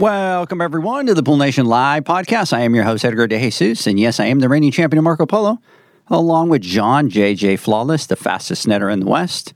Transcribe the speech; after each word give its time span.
Welcome, 0.00 0.62
everyone, 0.62 1.04
to 1.08 1.14
the 1.14 1.22
Pool 1.22 1.36
Nation 1.36 1.66
Live 1.66 2.04
podcast. 2.04 2.54
I 2.54 2.60
am 2.60 2.74
your 2.74 2.84
host, 2.84 3.04
Edgar 3.04 3.26
De 3.26 3.38
Jesus, 3.38 3.86
and 3.86 4.00
yes, 4.00 4.18
I 4.18 4.24
am 4.24 4.38
the 4.38 4.48
reigning 4.48 4.70
champion 4.70 4.96
of 4.96 5.04
Marco 5.04 5.26
Polo, 5.26 5.58
along 6.06 6.48
with 6.48 6.62
John 6.62 7.10
JJ 7.10 7.58
Flawless, 7.58 8.06
the 8.06 8.16
fastest 8.16 8.66
netter 8.66 8.90
in 8.90 9.00
the 9.00 9.06
West, 9.06 9.52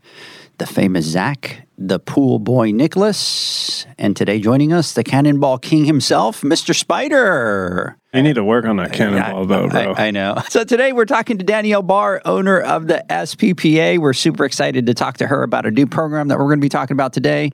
the 0.59 0.67
famous 0.67 1.07
Zach, 1.07 1.67
the 1.79 1.99
pool 1.99 2.39
boy 2.39 2.73
Nicholas, 2.73 3.87
and 3.97 4.15
today 4.15 4.39
joining 4.39 4.71
us, 4.71 4.93
the 4.93 5.03
Cannonball 5.03 5.57
King 5.57 5.87
himself, 5.87 6.43
Mr. 6.43 6.75
Spider. 6.75 7.97
You 8.13 8.23
need 8.23 8.35
to 8.35 8.45
work 8.45 8.67
on 8.67 8.77
that 8.77 8.93
cannonball, 8.93 9.47
though, 9.47 9.69
bro. 9.71 9.95
I, 9.95 10.09
I 10.09 10.11
know. 10.11 10.37
So 10.51 10.63
today 10.63 10.93
we're 10.93 11.07
talking 11.07 11.39
to 11.39 11.45
Danielle 11.45 11.81
Bahr, 11.81 12.21
owner 12.27 12.61
of 12.61 12.87
the 12.87 13.03
SPPA. 13.09 13.99
We're 13.99 14.13
super 14.13 14.45
excited 14.45 14.85
to 14.89 14.93
talk 14.93 15.17
to 15.17 15.27
her 15.27 15.43
about 15.43 15.65
a 15.65 15.71
new 15.71 15.87
program 15.87 16.29
that 16.29 16.39
we're 16.39 16.49
going 16.49 16.59
to 16.59 16.65
be 16.65 16.69
talking 16.69 16.95
about 16.95 17.15
today. 17.15 17.51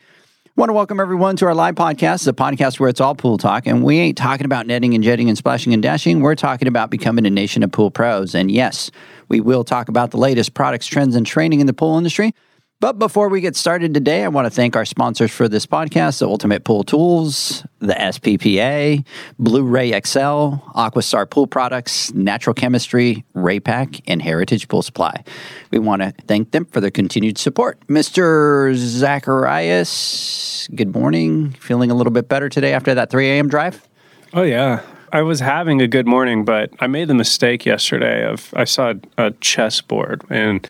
Want 0.61 0.69
to 0.69 0.75
welcome 0.75 1.01
everyone 1.01 1.37
to 1.37 1.47
our 1.47 1.55
live 1.55 1.75
podcast, 1.75 2.27
the 2.27 2.35
podcast 2.35 2.79
where 2.79 2.91
it's 2.91 3.01
all 3.01 3.15
pool 3.15 3.39
talk. 3.39 3.67
And 3.67 3.83
we 3.83 3.99
ain't 3.99 4.19
talking 4.19 4.45
about 4.45 4.67
netting 4.67 4.95
and 4.95 5.03
jetting 5.03 5.31
and 5.31 5.39
splashing 5.39 5.73
and 5.73 5.83
dashing. 5.83 6.21
We're 6.21 6.35
talking 6.35 6.69
about 6.69 6.91
becoming 6.91 7.25
a 7.25 7.31
nation 7.31 7.63
of 7.63 7.73
pool 7.73 7.91
pros. 7.91 8.35
And 8.35 8.51
yes, 8.51 8.91
we 9.31 9.41
will 9.41 9.65
talk 9.65 9.89
about 9.89 10.11
the 10.11 10.19
latest 10.19 10.53
products, 10.53 10.87
trends, 10.87 11.17
and 11.17 11.27
training 11.27 11.61
in 11.61 11.67
the 11.67 11.73
pool 11.73 11.97
industry. 11.97 12.35
But 12.81 12.99
before 12.99 13.29
we 13.29 13.43
get 13.43 13.57
started 13.57 13.93
today, 13.93 14.25
I 14.25 14.29
want 14.29 14.47
to 14.47 14.51
thank 14.51 14.75
our 14.75 14.87
sponsors 14.87 15.31
for 15.31 15.49
this 15.49 15.67
podcast 15.67 16.21
the 16.21 16.27
Ultimate 16.27 16.65
Pool 16.65 16.83
Tools, 16.83 17.63
the 17.79 17.93
SPPA, 17.93 19.05
Blueray 19.39 19.91
XL, 20.07 20.57
Aquastar 20.75 21.29
Pool 21.29 21.47
Products, 21.47 22.11
Natural 22.15 22.55
Chemistry, 22.55 23.23
Raypak, 23.37 24.01
and 24.07 24.23
Heritage 24.23 24.67
Pool 24.69 24.81
Supply. 24.81 25.23
We 25.71 25.79
want 25.79 26.01
to 26.01 26.15
thank 26.27 26.53
them 26.53 26.65
for 26.65 26.81
their 26.81 26.91
continued 26.91 27.37
support. 27.37 27.87
Mr. 27.87 28.75
Zacharias, 28.75 30.67
good 30.75 30.95
morning. 30.95 31.51
Feeling 31.53 31.91
a 31.91 31.95
little 31.95 32.13
bit 32.13 32.31
better 32.31 32.49
today 32.49 32.73
after 32.73 32.95
that 32.95 33.11
3 33.11 33.29
a.m. 33.29 33.49
drive? 33.49 33.87
Oh, 34.33 34.41
yeah. 34.41 34.81
I 35.13 35.21
was 35.21 35.41
having 35.41 35.83
a 35.83 35.87
good 35.87 36.07
morning, 36.07 36.47
but 36.47 36.71
I 36.81 36.87
made 36.87 37.09
the 37.09 37.15
mistake 37.15 37.67
yesterday 37.67 38.25
of 38.25 38.55
I 38.57 38.65
saw 38.65 38.95
a 39.19 39.33
chessboard 39.33 40.25
and 40.31 40.67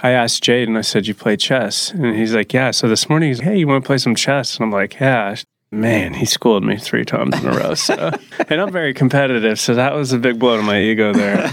I 0.00 0.10
asked 0.10 0.42
Jade 0.44 0.68
and 0.68 0.78
I 0.78 0.82
said, 0.82 1.06
You 1.06 1.14
play 1.14 1.36
chess? 1.36 1.90
And 1.90 2.16
he's 2.16 2.34
like, 2.34 2.52
Yeah. 2.52 2.70
So 2.70 2.88
this 2.88 3.08
morning 3.08 3.30
he's, 3.30 3.40
Hey, 3.40 3.58
you 3.58 3.66
want 3.66 3.84
to 3.84 3.86
play 3.86 3.98
some 3.98 4.14
chess? 4.14 4.56
And 4.56 4.64
I'm 4.64 4.70
like, 4.72 4.98
Yeah. 5.00 5.36
Man, 5.70 6.14
he 6.14 6.24
schooled 6.24 6.64
me 6.64 6.78
three 6.78 7.04
times 7.04 7.38
in 7.38 7.46
a 7.46 7.52
row. 7.52 7.74
So, 7.74 8.10
and 8.48 8.60
I'm 8.60 8.72
very 8.72 8.94
competitive, 8.94 9.60
so 9.60 9.74
that 9.74 9.92
was 9.94 10.12
a 10.14 10.18
big 10.18 10.38
blow 10.38 10.56
to 10.56 10.62
my 10.62 10.80
ego 10.80 11.12
there. 11.12 11.36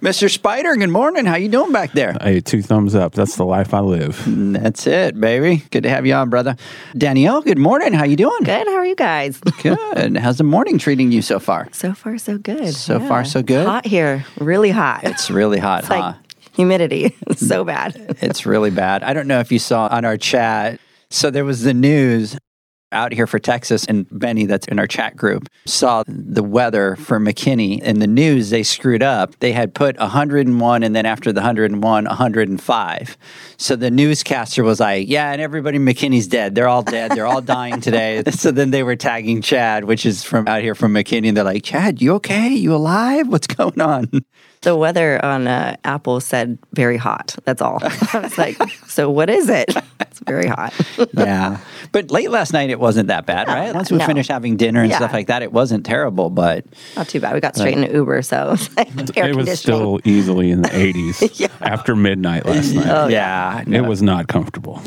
Mr. 0.00 0.30
Spider, 0.30 0.76
good 0.76 0.90
morning. 0.90 1.24
How 1.24 1.34
you 1.36 1.48
doing 1.48 1.72
back 1.72 1.92
there? 1.92 2.14
Hey, 2.20 2.40
two 2.40 2.60
thumbs 2.62 2.94
up. 2.94 3.14
That's 3.14 3.36
the 3.36 3.44
life 3.44 3.72
I 3.74 3.80
live. 3.80 4.18
Mm, 4.18 4.62
that's 4.62 4.86
it, 4.86 5.18
baby. 5.18 5.64
Good 5.70 5.82
to 5.84 5.88
have 5.88 6.04
you 6.06 6.12
on, 6.12 6.28
brother. 6.30 6.56
Danielle, 6.96 7.40
good 7.40 7.58
morning. 7.58 7.94
How 7.94 8.04
you 8.04 8.14
doing? 8.14 8.44
Good. 8.44 8.66
How 8.68 8.74
are 8.76 8.84
you 8.86 8.94
guys? 8.96 9.40
Good. 9.62 10.16
How's 10.18 10.36
the 10.38 10.44
morning 10.44 10.76
treating 10.78 11.10
you 11.10 11.22
so 11.22 11.40
far? 11.40 11.68
So 11.72 11.94
far, 11.94 12.18
so 12.18 12.36
good. 12.38 12.74
So 12.74 13.00
far, 13.00 13.24
so 13.24 13.42
good? 13.42 13.66
Hot 13.66 13.86
here. 13.86 14.24
Really 14.38 14.70
hot. 14.70 15.04
It's 15.04 15.30
really 15.30 15.58
hot, 15.58 15.80
It's 15.80 15.88
huh? 15.88 15.94
like 15.98 16.23
humidity. 16.54 17.16
So 17.36 17.64
bad. 17.64 18.16
It's 18.22 18.46
really 18.46 18.70
bad. 18.70 19.02
I 19.02 19.12
don't 19.12 19.26
know 19.26 19.40
if 19.40 19.50
you 19.50 19.58
saw 19.58 19.88
on 19.88 20.04
our 20.04 20.16
chat. 20.16 20.80
So 21.10 21.30
there 21.30 21.44
was 21.44 21.62
the 21.62 21.74
news 21.74 22.38
out 22.94 23.12
here 23.12 23.26
for 23.26 23.38
Texas, 23.38 23.84
and 23.86 24.06
Benny, 24.10 24.46
that's 24.46 24.66
in 24.68 24.78
our 24.78 24.86
chat 24.86 25.16
group, 25.16 25.48
saw 25.66 26.04
the 26.06 26.42
weather 26.42 26.96
for 26.96 27.20
McKinney. 27.20 27.82
In 27.82 27.98
the 27.98 28.06
news, 28.06 28.50
they 28.50 28.62
screwed 28.62 29.02
up. 29.02 29.38
They 29.40 29.52
had 29.52 29.74
put 29.74 29.98
101, 29.98 30.82
and 30.82 30.96
then 30.96 31.04
after 31.06 31.32
the 31.32 31.40
101, 31.40 32.04
105. 32.04 33.18
So 33.56 33.76
the 33.76 33.90
newscaster 33.90 34.64
was 34.64 34.80
like, 34.80 35.08
Yeah, 35.08 35.32
and 35.32 35.40
everybody 35.40 35.76
in 35.76 35.84
McKinney's 35.84 36.26
dead. 36.26 36.54
They're 36.54 36.68
all 36.68 36.82
dead. 36.82 37.12
They're 37.12 37.26
all 37.26 37.42
dying 37.42 37.80
today. 37.80 38.22
So 38.44 38.50
then 38.50 38.72
they 38.72 38.82
were 38.82 38.96
tagging 38.96 39.40
Chad, 39.40 39.84
which 39.84 40.04
is 40.04 40.22
from 40.22 40.46
out 40.48 40.60
here 40.60 40.74
from 40.74 40.92
McKinney. 40.92 41.28
And 41.28 41.36
they're 41.36 41.44
like, 41.44 41.62
Chad, 41.62 42.02
you 42.02 42.14
okay? 42.14 42.48
You 42.48 42.74
alive? 42.74 43.28
What's 43.28 43.46
going 43.46 43.80
on? 43.80 44.10
The 44.62 44.76
weather 44.76 45.22
on 45.24 45.46
uh, 45.46 45.76
Apple 45.84 46.20
said 46.20 46.58
very 46.72 46.96
hot. 46.96 47.36
That's 47.44 47.62
all. 47.62 47.78
I 48.12 48.20
was 48.20 48.36
like, 48.38 48.56
so 48.86 49.10
what 49.10 49.30
is 49.30 49.48
it? 49.48 49.74
It's 50.14 50.20
very 50.28 50.46
hot. 50.46 50.72
yeah. 51.14 51.58
But 51.90 52.12
late 52.12 52.30
last 52.30 52.52
night, 52.52 52.70
it 52.70 52.78
wasn't 52.78 53.08
that 53.08 53.26
bad, 53.26 53.48
right? 53.48 53.74
Once 53.74 53.90
we 53.90 53.98
no. 53.98 54.06
finished 54.06 54.30
having 54.30 54.56
dinner 54.56 54.80
and 54.82 54.90
Yeah. 54.90 54.98
stuff 54.98 55.12
like 55.12 55.26
that, 55.26 55.42
it 55.42 55.52
wasn't 55.52 55.84
terrible. 55.84 56.30
But 56.30 56.64
Not 56.94 57.08
too 57.08 57.18
bad. 57.18 57.34
We 57.34 57.40
got 57.40 57.56
straight 57.56 57.76
into 57.76 57.92
Uber, 57.92 58.22
so 58.22 58.54
like 58.76 59.16
air 59.16 59.30
it 59.30 59.36
was 59.36 59.58
still 59.58 59.98
easily 60.04 60.52
in 60.52 60.62
the 60.62 60.68
80s 60.68 61.50
after 61.60 61.96
midnight 61.96 62.46
last 62.46 62.72
night. 62.74 62.86
Oh, 62.88 63.08
yeah, 63.08 63.60
It 63.62 63.66
no, 63.68 63.82
was 63.82 64.02
not 64.02 64.28
comfortable. 64.28 64.80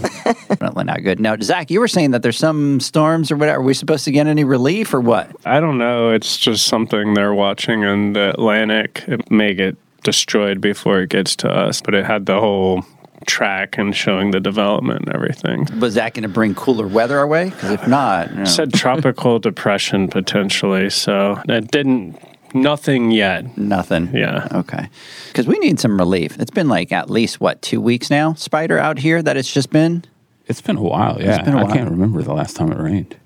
definitely 0.48 0.86
not 0.86 1.04
good. 1.04 1.20
Now, 1.20 1.36
Zach, 1.42 1.70
you 1.70 1.82
were 1.82 1.90
saying 1.90 2.12
that 2.12 2.22
there's 2.24 2.38
some 2.38 2.80
storms 2.80 3.30
or 3.30 3.36
whatever. 3.36 3.60
Are 3.60 3.64
we 3.64 3.74
supposed 3.74 4.06
to 4.06 4.12
get 4.12 4.28
any 4.28 4.46
relief 4.46 4.94
or 4.94 5.02
what? 5.02 5.30
I 5.46 5.60
don't 5.60 5.78
know. 5.78 6.12
It's 6.12 6.38
just 6.38 6.68
something 6.68 7.16
they're 7.16 7.34
watching 7.34 7.84
in 7.84 8.14
the 8.14 8.30
Atlantic. 8.30 9.04
It 9.08 9.30
may 9.30 9.54
get 9.54 9.76
destroyed 10.04 10.62
before 10.62 11.02
it 11.02 11.10
gets 11.10 11.36
to 11.38 11.50
us, 11.50 11.82
but 11.82 11.94
it 11.94 12.06
had 12.06 12.28
the 12.28 12.40
whole 12.40 12.86
track 13.26 13.78
and 13.78 13.96
showing 13.96 14.32
the 14.32 14.40
development 14.40 15.06
and 15.06 15.16
everything. 15.16 15.68
Was 15.80 15.96
that 15.96 16.14
going 16.14 16.24
to 16.24 16.30
bring 16.30 16.56
cooler 16.56 16.88
weather 16.88 17.18
our 17.20 17.28
way? 17.28 17.50
Because 17.50 17.72
if 17.72 17.88
not, 17.88 18.30
you 18.32 18.36
know. 18.38 18.46
said 18.46 18.74
tropical 18.74 19.40
depression 19.50 20.08
potentially, 20.08 20.90
so 20.90 21.42
it 21.48 21.72
didn't. 21.72 22.18
Nothing 22.54 23.12
yet. 23.12 23.58
nothing. 23.58 24.10
Yeah. 24.16 24.48
Okay. 24.54 24.88
Because 25.28 25.48
we 25.48 25.60
need 25.60 25.80
some 25.80 25.98
relief. 25.98 26.40
It's 26.40 26.50
been 26.52 26.70
like 26.70 26.92
at 26.94 27.10
least, 27.10 27.42
what, 27.42 27.62
two 27.62 27.82
weeks 27.82 28.10
now, 28.10 28.34
Spider, 28.36 28.78
out 28.80 28.98
here 29.00 29.22
that 29.22 29.36
it's 29.36 29.52
just 29.54 29.70
been? 29.70 30.06
It's 30.46 30.62
been 30.62 30.78
a 30.78 30.82
while. 30.82 31.22
Yeah. 31.22 31.42
been 31.44 31.56
a 31.56 31.60
I 31.60 31.64
while. 31.64 31.74
can't 31.74 31.90
remember 31.90 32.22
the 32.24 32.34
last 32.34 32.56
time 32.56 32.72
it 32.72 32.80
rained. 32.80 33.18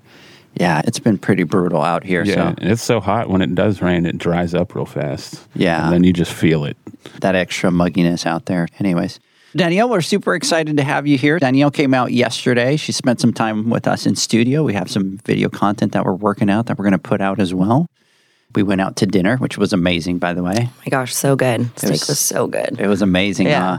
Yeah, 0.54 0.82
it's 0.84 0.98
been 0.98 1.16
pretty 1.18 1.44
brutal 1.44 1.80
out 1.82 2.02
here. 2.04 2.24
Yeah. 2.24 2.34
So 2.34 2.54
And 2.58 2.72
it's 2.72 2.82
so 2.82 3.00
hot 3.00 3.30
when 3.30 3.40
it 3.42 3.54
does 3.54 3.80
rain, 3.80 4.04
it 4.06 4.18
dries 4.18 4.54
up 4.54 4.74
real 4.74 4.84
fast. 4.86 5.40
Yeah. 5.54 5.84
And 5.84 5.92
then 5.94 6.04
you 6.04 6.12
just 6.12 6.32
feel 6.32 6.64
it. 6.64 6.76
that 7.20 7.34
extra 7.36 7.70
mugginess 7.70 8.26
out 8.26 8.46
there. 8.46 8.66
Anyways, 8.80 9.18
Danielle, 9.54 9.90
we're 9.90 10.00
super 10.00 10.34
excited 10.34 10.78
to 10.78 10.82
have 10.82 11.06
you 11.06 11.18
here. 11.18 11.38
Danielle 11.38 11.70
came 11.70 11.92
out 11.92 12.10
yesterday. 12.12 12.76
She 12.76 12.92
spent 12.92 13.20
some 13.20 13.32
time 13.34 13.68
with 13.68 13.86
us 13.86 14.06
in 14.06 14.16
studio. 14.16 14.62
We 14.62 14.72
have 14.72 14.90
some 14.90 15.18
video 15.18 15.50
content 15.50 15.92
that 15.92 16.04
we're 16.06 16.14
working 16.14 16.48
out 16.48 16.66
that 16.66 16.78
we're 16.78 16.84
going 16.84 16.92
to 16.92 16.98
put 16.98 17.20
out 17.20 17.38
as 17.38 17.52
well. 17.52 17.86
We 18.54 18.62
went 18.62 18.80
out 18.80 18.96
to 18.96 19.06
dinner, 19.06 19.36
which 19.36 19.58
was 19.58 19.72
amazing, 19.72 20.18
by 20.18 20.32
the 20.34 20.42
way. 20.42 20.54
Oh 20.68 20.72
my 20.78 20.90
gosh, 20.90 21.14
so 21.14 21.36
good. 21.36 21.70
Steak 21.76 21.90
was- 21.90 22.08
was, 22.08 22.18
so 22.18 22.46
good. 22.46 22.80
It 22.80 22.86
was 22.86 23.02
amazing. 23.02 23.46
Yeah. 23.46 23.78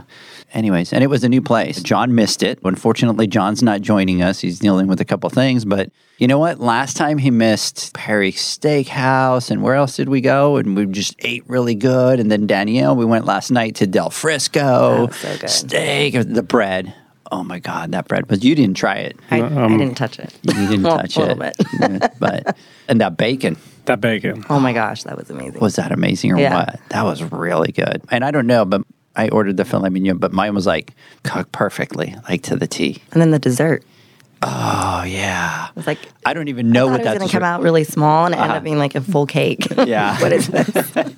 Anyways, 0.54 0.92
and 0.92 1.02
it 1.02 1.08
was 1.08 1.24
a 1.24 1.28
new 1.28 1.42
place. 1.42 1.82
John 1.82 2.14
missed 2.14 2.42
it. 2.44 2.60
Unfortunately, 2.64 3.26
John's 3.26 3.60
not 3.62 3.80
joining 3.82 4.22
us. 4.22 4.38
He's 4.38 4.60
dealing 4.60 4.86
with 4.86 5.00
a 5.00 5.04
couple 5.04 5.28
things. 5.28 5.64
But 5.64 5.90
you 6.18 6.28
know 6.28 6.38
what? 6.38 6.60
Last 6.60 6.96
time 6.96 7.18
he 7.18 7.30
missed 7.32 7.92
Perry 7.92 8.30
Steakhouse, 8.32 9.50
and 9.50 9.62
where 9.62 9.74
else 9.74 9.96
did 9.96 10.08
we 10.08 10.20
go? 10.20 10.56
And 10.56 10.76
we 10.76 10.86
just 10.86 11.16
ate 11.18 11.42
really 11.48 11.74
good. 11.74 12.20
And 12.20 12.30
then 12.30 12.46
Danielle, 12.46 12.94
we 12.96 13.04
went 13.04 13.24
last 13.24 13.50
night 13.50 13.74
to 13.76 13.86
Del 13.88 14.10
Frisco. 14.10 14.60
That 14.60 15.08
was 15.08 15.16
so 15.16 15.38
good. 15.38 15.50
Steak, 15.50 16.14
the 16.14 16.42
bread. 16.42 16.94
Oh 17.32 17.42
my 17.42 17.58
God, 17.58 17.90
that 17.92 18.06
bread 18.06 18.30
was. 18.30 18.44
You 18.44 18.54
didn't 18.54 18.76
try 18.76 18.96
it. 18.96 19.16
I, 19.30 19.40
I 19.40 19.64
um, 19.64 19.76
didn't 19.78 19.96
touch 19.96 20.18
it. 20.20 20.32
You 20.44 20.52
didn't 20.68 20.82
Well, 20.84 20.98
touch 21.00 21.16
a 21.16 21.30
it. 21.32 21.38
bit. 21.38 22.12
But 22.20 22.56
and 22.86 23.00
that 23.00 23.16
bacon 23.16 23.56
That 23.86 24.00
bacon. 24.00 24.44
Oh 24.50 24.60
my 24.60 24.72
gosh, 24.72 25.02
that 25.04 25.16
was 25.16 25.30
amazing. 25.30 25.58
was 25.60 25.76
that 25.76 25.90
amazing 25.90 26.32
or 26.32 26.38
Yeah. 26.38 26.54
what? 26.54 26.80
That 26.90 27.02
was 27.04 27.22
really 27.24 27.72
good. 27.72 28.02
And 28.10 28.24
I 28.24 28.30
don't 28.30 28.46
know, 28.46 28.64
but 28.64 28.82
I 29.16 29.28
ordered 29.28 29.56
the 29.56 29.64
filet 29.64 29.90
mignon, 29.90 30.18
but 30.18 30.32
mine 30.32 30.54
was 30.54 30.66
like 30.66 30.92
cooked 31.22 31.52
perfectly, 31.52 32.16
like 32.28 32.42
to 32.42 32.56
the 32.56 32.66
T. 32.66 33.02
and 33.12 33.20
then 33.20 33.30
the 33.30 33.38
dessert. 33.38 33.84
Oh 34.42 35.04
yeah. 35.06 35.68
It 35.70 35.76
was 35.76 35.86
like 35.86 35.98
I 36.26 36.34
don't 36.34 36.48
even 36.48 36.70
know 36.70 36.88
I 36.88 36.92
what 36.92 37.02
that's. 37.02 37.18
going 37.18 37.28
to 37.28 37.32
come 37.32 37.42
out 37.42 37.62
really 37.62 37.84
small 37.84 38.26
and 38.26 38.34
it 38.34 38.38
ended 38.38 38.50
up 38.50 38.56
uh-huh. 38.56 38.64
being 38.64 38.78
like 38.78 38.94
a 38.94 39.00
full 39.00 39.26
cake. 39.26 39.66
Yeah. 39.86 40.20
what 40.20 40.32
is 40.32 40.48
this? 40.48 40.92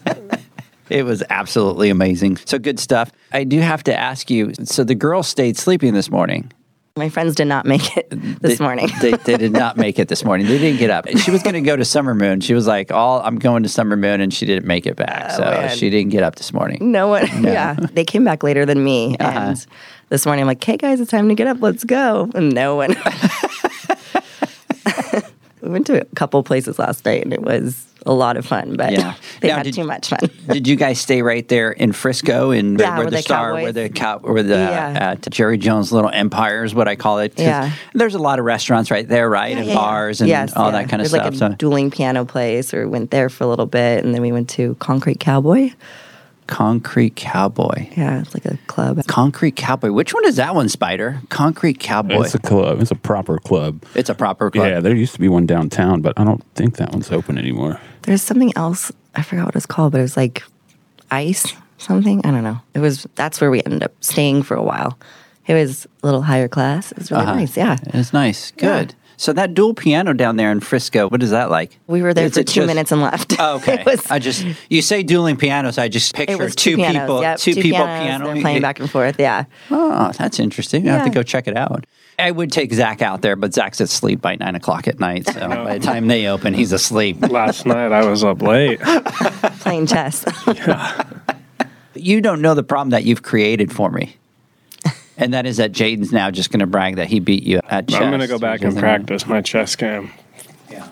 It 0.88 1.04
was 1.04 1.22
absolutely 1.30 1.90
amazing. 1.90 2.36
So 2.36 2.60
good 2.60 2.78
stuff. 2.78 3.10
I 3.32 3.42
do 3.42 3.58
have 3.60 3.82
to 3.84 3.96
ask 3.98 4.30
you. 4.30 4.54
So 4.64 4.84
the 4.84 4.94
girl 4.94 5.24
stayed 5.24 5.56
sleeping 5.56 5.94
this 5.94 6.10
morning. 6.10 6.52
My 6.98 7.10
friends 7.10 7.34
did 7.34 7.44
not 7.46 7.66
make 7.66 7.94
it 7.96 8.08
this 8.40 8.56
They- 8.58 8.64
morning. 8.64 8.88
they, 9.02 9.10
they 9.12 9.36
did 9.36 9.52
not 9.52 9.76
make 9.84 9.98
it 9.98 10.08
this 10.08 10.24
morning. 10.24 10.46
They 10.46 10.56
didn't 10.56 10.78
get 10.78 10.88
up. 10.88 11.06
She 11.18 11.30
was 11.30 11.42
going 11.42 11.52
to 11.52 11.60
go 11.60 11.76
to 11.76 11.84
Summer 11.84 12.14
Moon. 12.14 12.40
She 12.40 12.54
was 12.54 12.66
like, 12.66 12.90
"All 12.90 13.20
I'm 13.20 13.38
going 13.38 13.62
to 13.64 13.68
Summer 13.68 13.96
Moon," 13.96 14.22
and 14.22 14.32
she 14.32 14.46
didn't 14.46 14.66
make 14.66 14.86
it 14.86 14.96
back. 14.96 15.32
so 15.32 15.44
Oh, 15.44 15.50
man. 15.50 15.76
she 15.76 15.90
didn't 15.90 16.10
get 16.10 16.22
up 16.22 16.36
this 16.36 16.54
morning. 16.54 16.90
no 16.92 17.08
one. 17.08 17.26
Yeah, 17.44 17.74
they 17.74 18.04
came 18.04 18.24
back 18.24 18.42
later 18.42 18.64
than 18.64 18.82
me, 18.82 19.14
Uh-huh. 19.20 19.38
and 19.38 19.66
this 20.08 20.24
morning 20.24 20.40
I'm 20.44 20.46
like, 20.46 20.64
"Hey 20.64 20.78
guys, 20.78 20.98
it's 21.00 21.10
time 21.10 21.28
to 21.28 21.34
get 21.34 21.46
up. 21.46 21.58
Let's 21.60 21.84
go." 21.84 22.30
And 22.34 22.54
no 22.54 22.76
one. 22.76 22.96
we 25.66 25.72
went 25.72 25.86
to 25.88 26.00
a 26.00 26.04
couple 26.14 26.42
places 26.42 26.78
last 26.78 27.04
night, 27.04 27.22
and 27.24 27.32
it 27.32 27.42
was 27.42 27.84
a 28.06 28.12
lot 28.14 28.36
of 28.36 28.46
fun. 28.46 28.76
But 28.76 28.92
Yeah. 28.92 29.14
they 29.40 29.48
Now, 29.48 29.56
had 29.56 29.64
did- 29.64 29.74
too 29.74 29.82
much 29.84 30.08
fun. 30.08 30.20
Did 30.48 30.68
you 30.68 30.76
guys 30.76 31.00
stay 31.00 31.22
right 31.22 31.46
there 31.48 31.72
in 31.72 31.90
Frisco 31.90 32.52
and 32.52 32.78
Yeah, 32.78 32.90
where, 32.90 32.96
where 32.98 33.04
the 33.06 33.16
the 33.16 33.22
star, 33.22 33.48
Cowboys- 33.50 33.62
where 33.64 33.72
the 33.72 33.88
cow, 33.88 34.18
where 34.20 34.42
the 34.44 34.54
Yeah. 34.54 35.14
uh, 35.24 35.28
Jerry 35.30 35.58
Jones 35.58 35.90
Little 35.92 36.10
Empire 36.10 36.62
is 36.62 36.72
what 36.72 36.86
I 36.86 36.94
call 36.94 37.18
it? 37.18 37.32
Yeah. 37.36 37.72
there's 37.94 38.14
a 38.14 38.18
lot 38.20 38.38
of 38.38 38.44
restaurants 38.44 38.92
right 38.92 39.08
there, 39.08 39.28
right, 39.28 39.56
and 39.56 39.66
bars 39.74 40.20
and 40.20 40.28
Yes, 40.30 40.52
all 40.54 40.70
that 40.70 40.88
kind 40.88 41.02
of 41.02 41.10
There's 41.10 41.20
stuff. 41.20 41.24
like 41.24 41.34
a 41.34 41.36
so 41.36 41.48
dueling 41.58 41.90
piano 41.90 42.24
place, 42.24 42.72
or 42.72 42.88
went 42.88 43.10
there 43.10 43.28
for 43.28 43.42
a 43.42 43.48
little 43.48 43.66
bit, 43.66 44.04
and 44.04 44.14
then 44.14 44.22
we 44.22 44.30
went 44.30 44.48
to 44.50 44.76
Concrete 44.78 45.18
Cowboy. 45.18 45.72
Concrete 46.46 47.16
Cowboy, 47.16 47.88
Yeah, 47.96 48.20
it's 48.20 48.34
like 48.34 48.44
a 48.44 48.56
club. 48.66 49.04
Concrete 49.06 49.56
Cowboy. 49.56 49.90
Which 49.90 50.14
one 50.14 50.24
is 50.26 50.36
that 50.36 50.54
one, 50.54 50.68
Spider? 50.68 51.20
Concrete 51.28 51.80
Cowboy. 51.80 52.22
It's 52.22 52.34
a 52.34 52.38
club. 52.38 52.80
It's 52.80 52.90
a 52.90 52.96
proper 52.96 53.38
club. 53.38 53.84
It's 53.94 54.08
a 54.08 54.14
proper 54.14 54.50
club. 54.50 54.68
Yeah, 54.68 54.80
there 54.80 54.94
used 54.94 55.14
to 55.14 55.20
be 55.20 55.28
one 55.28 55.46
downtown, 55.46 56.02
but 56.02 56.14
I 56.16 56.24
don't 56.24 56.44
think 56.54 56.76
that 56.76 56.92
one's 56.92 57.10
open 57.10 57.38
anymore. 57.38 57.80
There's 58.02 58.22
something 58.22 58.52
else. 58.56 58.92
I 59.14 59.22
forgot 59.22 59.46
what 59.46 59.56
it's 59.56 59.66
called, 59.66 59.92
but 59.92 59.98
it 59.98 60.02
was 60.02 60.16
like 60.16 60.42
ice 61.10 61.52
something. 61.78 62.24
I 62.24 62.30
don't 62.30 62.44
know. 62.44 62.60
It 62.74 62.80
was 62.80 63.06
that's 63.14 63.40
where 63.40 63.50
we 63.50 63.62
ended 63.64 63.82
up 63.82 63.92
staying 64.00 64.42
for 64.42 64.56
a 64.56 64.62
while. 64.62 64.98
It 65.46 65.54
was 65.54 65.86
a 66.02 66.06
little 66.06 66.22
higher 66.22 66.48
class. 66.48 66.92
It 66.92 66.98
was 66.98 67.10
really 67.10 67.22
uh-huh. 67.24 67.34
nice. 67.34 67.56
Yeah. 67.56 67.76
It's 67.94 68.12
nice. 68.12 68.50
Good. 68.52 68.94
So 69.18 69.32
that 69.32 69.54
dual 69.54 69.72
piano 69.74 70.12
down 70.12 70.36
there 70.36 70.52
in 70.52 70.60
Frisco, 70.60 71.08
what 71.08 71.22
is 71.22 71.30
that 71.30 71.50
like? 71.50 71.78
We 71.86 72.02
were 72.02 72.12
there 72.12 72.26
Is 72.26 72.34
for 72.34 72.42
two 72.42 72.60
just- 72.60 72.66
minutes 72.66 72.92
and 72.92 73.00
left. 73.00 73.34
Oh, 73.38 73.56
okay. 73.56 73.80
it 73.80 73.86
was, 73.86 74.10
I 74.10 74.18
just 74.18 74.44
you 74.68 74.82
say 74.82 75.02
dueling 75.02 75.36
pianos, 75.36 75.78
I 75.78 75.88
just 75.88 76.14
picture 76.14 76.34
it 76.34 76.38
was 76.38 76.54
two, 76.54 76.72
two, 76.72 76.76
pianos. 76.76 77.00
people, 77.02 77.22
Yep, 77.22 77.38
two, 77.38 77.54
two 77.54 77.62
people 77.62 77.84
piano 77.86 78.40
playing 78.40 78.62
back 78.62 78.78
and 78.80 78.90
forth. 78.90 79.18
Yeah. 79.18 79.44
Oh, 79.70 80.12
that's 80.18 80.38
interesting. 80.38 80.88
I 80.88 80.92
have 80.94 81.04
to 81.04 81.10
go 81.10 81.22
check 81.22 81.48
it 81.48 81.56
out. 81.56 81.86
I 82.18 82.30
would 82.30 82.50
take 82.50 82.72
Zach 82.72 83.02
out 83.02 83.20
there, 83.20 83.36
but 83.36 83.52
Zach's 83.52 83.78
asleep 83.80 84.22
by 84.22 84.36
nine 84.36 84.54
o'clock 84.54 84.88
at 84.88 84.98
night. 85.00 85.26
So 85.26 85.40
by 85.48 85.78
the 85.78 85.84
time 85.84 86.06
they 86.06 86.26
open, 86.28 86.54
he's 86.54 86.72
asleep. 86.72 87.20
Last 87.20 87.66
night 87.66 87.92
I 87.92 88.06
was 88.08 88.24
up 88.24 88.40
late. 88.42 88.80
Playing 89.60 89.86
chess. 89.86 90.24
yeah. 90.46 91.02
You 91.94 92.20
don't 92.20 92.40
know 92.42 92.54
the 92.54 92.62
problem 92.62 92.90
that 92.90 93.04
you've 93.04 93.22
created 93.22 93.72
for 93.72 93.90
me. 93.90 94.16
And 95.18 95.32
that 95.34 95.46
is 95.46 95.56
that 95.56 95.72
Jaden's 95.72 96.12
now 96.12 96.30
just 96.30 96.50
going 96.50 96.60
to 96.60 96.66
brag 96.66 96.96
that 96.96 97.08
he 97.08 97.20
beat 97.20 97.42
you 97.42 97.60
at 97.68 97.88
chess. 97.88 98.00
I'm 98.00 98.10
going 98.10 98.20
to 98.20 98.26
go 98.26 98.38
back 98.38 98.62
and 98.62 98.76
practice 98.76 99.26
my 99.26 99.40
chess 99.40 99.74
game. 99.74 100.10
Yeah. 100.70 100.88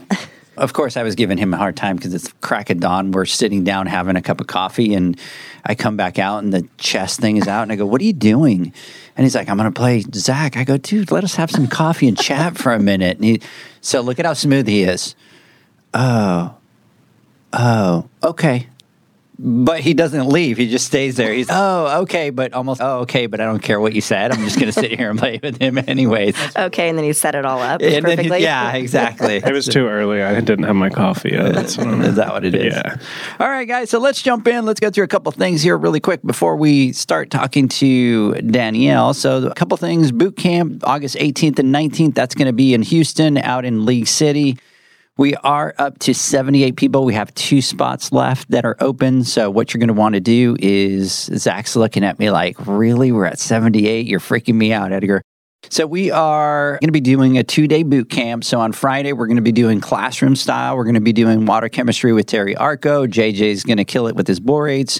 Of 0.56 0.72
course, 0.72 0.96
I 0.96 1.02
was 1.02 1.16
giving 1.16 1.36
him 1.36 1.52
a 1.52 1.56
hard 1.56 1.76
time 1.76 1.96
because 1.96 2.14
it's 2.14 2.32
crack 2.40 2.70
of 2.70 2.78
dawn. 2.78 3.10
We're 3.10 3.24
sitting 3.24 3.64
down 3.64 3.86
having 3.86 4.14
a 4.14 4.22
cup 4.22 4.40
of 4.40 4.46
coffee, 4.46 4.94
and 4.94 5.18
I 5.64 5.74
come 5.74 5.96
back 5.96 6.18
out, 6.18 6.44
and 6.44 6.52
the 6.52 6.66
chess 6.78 7.16
thing 7.16 7.38
is 7.38 7.48
out, 7.48 7.62
and 7.62 7.72
I 7.72 7.76
go, 7.76 7.84
"What 7.84 8.00
are 8.00 8.04
you 8.04 8.12
doing?" 8.12 8.72
And 9.16 9.24
he's 9.24 9.34
like, 9.34 9.48
"I'm 9.48 9.56
going 9.56 9.72
to 9.72 9.76
play 9.76 10.04
Zach." 10.14 10.56
I 10.56 10.62
go, 10.62 10.76
"Dude, 10.76 11.10
let 11.10 11.24
us 11.24 11.34
have 11.34 11.50
some 11.50 11.66
coffee 11.66 12.06
and 12.06 12.16
chat 12.16 12.56
for 12.56 12.72
a 12.72 12.78
minute." 12.78 13.16
And 13.16 13.24
he, 13.24 13.40
so 13.80 14.00
look 14.00 14.20
at 14.20 14.26
how 14.26 14.34
smooth 14.34 14.68
he 14.68 14.84
is. 14.84 15.16
Oh, 15.92 16.54
oh, 17.52 18.08
okay. 18.22 18.68
But 19.36 19.80
he 19.80 19.94
doesn't 19.94 20.28
leave. 20.28 20.58
He 20.58 20.68
just 20.70 20.86
stays 20.86 21.16
there. 21.16 21.32
He's, 21.32 21.48
oh, 21.50 22.02
okay, 22.02 22.30
but 22.30 22.52
almost, 22.52 22.80
oh, 22.80 23.00
okay, 23.00 23.26
but 23.26 23.40
I 23.40 23.46
don't 23.46 23.58
care 23.60 23.80
what 23.80 23.92
you 23.92 24.00
said. 24.00 24.30
I'm 24.30 24.44
just 24.44 24.60
going 24.60 24.70
to 24.70 24.72
sit 24.72 24.96
here 24.96 25.10
and 25.10 25.18
play 25.18 25.40
with 25.42 25.60
him 25.60 25.76
anyways. 25.76 26.36
okay, 26.56 26.88
and 26.88 26.96
then 26.96 27.04
he 27.04 27.12
set 27.12 27.34
it 27.34 27.44
all 27.44 27.60
up 27.60 27.82
And 27.82 27.92
then 27.92 28.04
he- 28.04 28.16
perfectly. 28.16 28.42
yeah, 28.42 28.72
exactly. 28.74 29.36
It 29.38 29.52
was 29.52 29.66
too 29.66 29.88
early. 29.88 30.22
I 30.22 30.40
didn't 30.40 30.64
have 30.66 30.76
my 30.76 30.88
coffee 30.88 31.30
yet. 31.30 31.52
That's 31.52 31.76
what 31.78 31.88
Is 31.88 32.14
that 32.14 32.32
what 32.32 32.44
it 32.44 32.54
is? 32.54 32.74
Yeah. 32.74 32.96
All 33.40 33.48
right, 33.48 33.66
guys. 33.66 33.90
So 33.90 33.98
let's 33.98 34.22
jump 34.22 34.46
in. 34.46 34.64
Let's 34.66 34.78
go 34.78 34.90
through 34.90 35.04
a 35.04 35.08
couple 35.08 35.32
things 35.32 35.62
here 35.62 35.76
really 35.76 36.00
quick 36.00 36.22
before 36.22 36.54
we 36.54 36.92
start 36.92 37.30
talking 37.30 37.68
to 37.70 38.34
Danielle. 38.34 39.14
So 39.14 39.44
a 39.48 39.54
couple 39.54 39.76
things. 39.78 40.12
Boot 40.12 40.36
camp, 40.36 40.86
August 40.86 41.16
18th 41.16 41.58
and 41.58 41.74
19th. 41.74 42.14
That's 42.14 42.36
going 42.36 42.46
to 42.46 42.52
be 42.52 42.72
in 42.72 42.82
Houston, 42.82 43.38
out 43.38 43.64
in 43.64 43.84
League 43.84 44.06
City. 44.06 44.58
We 45.16 45.36
are 45.36 45.72
up 45.78 46.00
to 46.00 46.12
78 46.12 46.74
people. 46.74 47.04
We 47.04 47.14
have 47.14 47.32
two 47.34 47.62
spots 47.62 48.10
left 48.10 48.50
that 48.50 48.64
are 48.64 48.76
open. 48.80 49.22
So 49.22 49.48
what 49.48 49.72
you're 49.72 49.78
going 49.78 49.86
to 49.86 49.94
want 49.94 50.16
to 50.16 50.20
do 50.20 50.56
is 50.58 51.30
Zach's 51.36 51.76
looking 51.76 52.02
at 52.02 52.18
me 52.18 52.32
like, 52.32 52.56
really? 52.66 53.12
We're 53.12 53.26
at 53.26 53.38
78? 53.38 54.06
You're 54.08 54.18
freaking 54.18 54.56
me 54.56 54.72
out, 54.72 54.90
Edgar. 54.90 55.22
So 55.70 55.86
we 55.86 56.10
are 56.10 56.72
going 56.80 56.88
to 56.88 56.92
be 56.92 57.00
doing 57.00 57.38
a 57.38 57.44
two-day 57.44 57.84
boot 57.84 58.10
camp. 58.10 58.42
So 58.42 58.58
on 58.58 58.72
Friday, 58.72 59.12
we're 59.12 59.28
going 59.28 59.36
to 59.36 59.42
be 59.42 59.52
doing 59.52 59.80
classroom 59.80 60.34
style. 60.34 60.76
We're 60.76 60.82
going 60.82 60.94
to 60.94 61.00
be 61.00 61.12
doing 61.12 61.46
water 61.46 61.68
chemistry 61.68 62.12
with 62.12 62.26
Terry 62.26 62.56
Arko. 62.56 63.06
JJ's 63.06 63.62
going 63.62 63.78
to 63.78 63.84
kill 63.84 64.08
it 64.08 64.16
with 64.16 64.26
his 64.26 64.40
borates. 64.40 64.98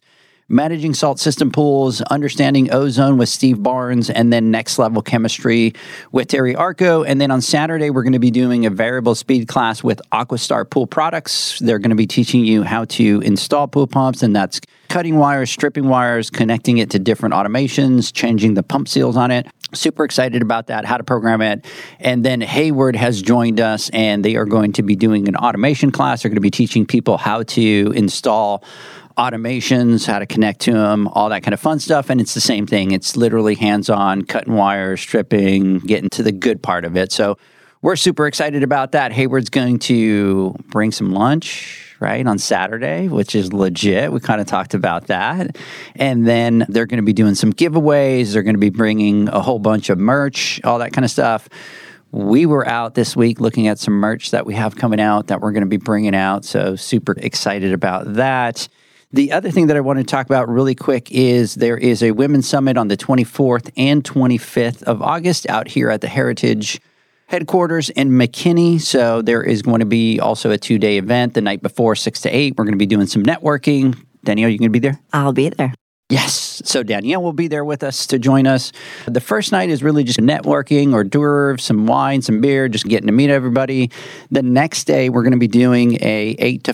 Managing 0.49 0.93
salt 0.93 1.19
system 1.19 1.51
pools, 1.51 2.03
understanding 2.03 2.71
ozone 2.71 3.17
with 3.17 3.31
Steve 3.31 3.63
Barnes, 3.63 4.11
and 4.11 4.31
then 4.31 4.51
next 4.51 4.79
level 4.79 5.01
chemistry 5.01 5.73
with 6.13 6.29
Terry 6.29 6.55
Arko. 6.55 7.03
And 7.07 7.19
then 7.19 7.31
on 7.31 7.41
Saturday, 7.41 7.89
we're 7.89 8.03
going 8.03 8.13
to 8.13 8.19
be 8.19 8.31
doing 8.31 8.67
a 8.67 8.71
variable 8.71 9.15
speed 9.15 9.49
class 9.49 9.83
with 9.83 10.03
Aquastar 10.13 10.69
Pool 10.69 10.87
Products. 10.87 11.59
They're 11.61 11.79
going 11.79 11.91
to 11.91 11.97
be 11.97 12.07
teaching 12.07 12.45
you 12.45 12.63
how 12.63 12.85
to 12.85 13.23
install 13.23 13.69
pool 13.69 13.87
pumps, 13.87 14.23
and 14.23 14.37
that's 14.37 14.61
cutting 14.91 15.17
wires, 15.17 15.51
stripping 15.51 15.89
wires, 15.89 16.29
connecting 16.29 16.77
it 16.77 16.91
to 16.91 16.99
different 16.99 17.35
automations, 17.35 18.13
changing 18.13 18.53
the 18.53 18.63
pump 18.63 18.87
seals 18.87 19.17
on 19.17 19.31
it. 19.31 19.47
Super 19.73 20.05
excited 20.05 20.43
about 20.43 20.67
that, 20.67 20.85
how 20.85 20.99
to 20.99 21.05
program 21.05 21.41
it. 21.41 21.65
And 21.99 22.23
then 22.23 22.43
Hayward 22.43 22.97
has 22.97 23.23
joined 23.23 23.61
us, 23.61 23.89
and 23.95 24.23
they 24.23 24.37
are 24.37 24.45
going 24.45 24.75
to 24.75 24.83
be 24.83 24.95
doing 24.95 25.27
an 25.27 25.37
automation 25.37 25.91
class. 25.91 26.23
They're 26.23 26.29
going 26.29 26.37
to 26.37 26.43
be 26.43 26.51
teaching 26.51 26.85
people 26.85 27.17
how 27.17 27.45
to 27.45 27.93
install 27.97 28.63
automations, 29.17 30.07
how 30.07 30.19
to 30.19 30.27
connect 30.27 30.61
to 30.61 30.73
them, 30.73 31.09
all 31.09 31.29
that 31.29 31.43
kind 31.43 31.55
of 31.55 31.61
fun 31.61 31.79
stuff. 31.79 32.11
And 32.11 32.21
it's 32.21 32.35
the 32.35 32.41
same 32.41 32.67
thing. 32.67 32.91
It's 32.91 33.17
literally 33.17 33.55
hands 33.55 33.89
on, 33.89 34.23
cutting 34.23 34.55
wires, 34.55 35.01
stripping, 35.01 35.79
getting 35.81 36.11
to 36.11 36.23
the 36.23 36.33
good 36.33 36.63
part 36.63 36.85
of 36.85 36.97
it. 36.97 37.13
So 37.13 37.39
we're 37.81 37.97
super 37.97 38.27
excited 38.27 38.63
about 38.63 38.93
that. 38.93 39.13
Hayward's 39.13 39.51
going 39.51 39.79
to 39.81 40.57
bring 40.69 40.91
some 40.91 41.13
lunch. 41.13 41.81
Right 42.01 42.27
on 42.27 42.39
Saturday, 42.39 43.09
which 43.09 43.35
is 43.35 43.53
legit. 43.53 44.13
We 44.13 44.21
kind 44.21 44.41
of 44.41 44.47
talked 44.47 44.75
about 44.75 45.07
that. 45.07 45.57
And 45.95 46.27
then 46.27 46.67
they're 46.69 46.85
going 46.85 46.99
to 46.99 47.05
be 47.05 47.15
doing 47.15 47.35
some 47.35 47.53
giveaways. 47.53 48.33
They're 48.33 48.43
going 48.43 48.57
to 48.57 48.61
be 48.61 48.69
bringing 48.69 49.29
a 49.29 49.41
whole 49.41 49.61
bunch 49.61 49.89
of 49.89 49.97
merch, 49.97 50.61
all 50.65 50.81
that 50.81 50.93
kind 50.93 51.05
of 51.05 51.11
stuff. 51.11 51.49
We 52.11 52.47
were 52.47 52.67
out 52.67 52.95
this 52.95 53.17
week 53.17 53.41
looking 53.41 53.69
at 53.69 53.79
some 53.79 53.95
merch 53.95 54.33
that 54.33 54.45
we 54.45 54.55
have 54.55 54.77
coming 54.77 55.01
out 55.01 55.29
that 55.29 55.41
we're 55.41 55.53
going 55.53 55.63
to 55.63 55.69
be 55.69 55.79
bringing 55.79 56.15
out. 56.15 56.45
So, 56.45 56.77
super 56.77 57.15
excited 57.17 57.73
about 57.73 58.15
that. 58.15 58.69
The 59.15 59.31
other 59.31 59.53
thing 59.53 59.69
that 59.69 59.77
I 59.77 59.81
want 59.81 60.01
to 60.01 60.05
talk 60.05 60.27
about 60.27 60.49
really 60.49 60.75
quick 60.75 61.13
is 61.13 61.55
there 61.55 61.79
is 61.79 62.03
a 62.03 62.11
women's 62.11 62.49
summit 62.49 62.77
on 62.77 62.89
the 62.89 62.97
24th 62.97 63.71
and 63.77 64.03
25th 64.03 64.83
of 64.83 65.01
August 65.01 65.49
out 65.49 65.69
here 65.69 65.89
at 65.89 66.01
the 66.01 66.09
Heritage 66.09 66.81
headquarters 67.29 67.91
in 67.91 68.11
McKinney. 68.11 68.81
So 68.81 69.23
there 69.23 69.41
is 69.41 69.63
going 69.63 69.79
to 69.79 69.87
be 69.87 70.19
also 70.19 70.51
a 70.51 70.59
two 70.59 70.81
day 70.81 70.99
event 70.99 71.35
the 71.35 71.43
night 71.43 71.63
before, 71.63 71.95
6 71.95 72.23
to 72.23 72.29
8. 72.29 72.55
We're 72.59 72.65
going 72.65 72.73
to 72.73 72.77
be 72.77 72.87
doing 72.87 73.07
some 73.07 73.23
networking. 73.23 73.97
Danielle, 74.25 74.49
you 74.49 74.59
going 74.59 74.73
to 74.73 74.73
be 74.73 74.81
there? 74.81 74.99
I'll 75.13 75.33
be 75.33 75.49
there. 75.49 75.73
Yes. 76.11 76.61
So 76.65 76.83
Danielle 76.83 77.23
will 77.23 77.33
be 77.33 77.47
there 77.47 77.65
with 77.65 77.85
us 77.85 78.09
to 78.09 78.19
join 78.19 78.49
us. 78.49 78.73
The 79.07 79.21
first 79.21 79.53
night 79.53 79.71
is 79.71 79.85
really 79.85 80.03
just 80.03 80.19
networking 80.19 80.93
or 80.93 81.05
d'oeuvre, 81.05 81.61
some 81.61 81.87
wine, 81.87 82.21
some 82.21 82.41
beer, 82.41 82.69
just 82.69 82.87
getting 82.87 83.07
to 83.07 83.13
meet 83.13 83.31
everybody. 83.31 83.93
The 84.33 84.43
next 84.43 84.89
day, 84.89 85.09
we're 85.09 85.23
going 85.23 85.35
to 85.35 85.39
be 85.39 85.47
doing 85.47 86.03
a 86.03 86.35
8 86.37 86.65
to 86.65 86.73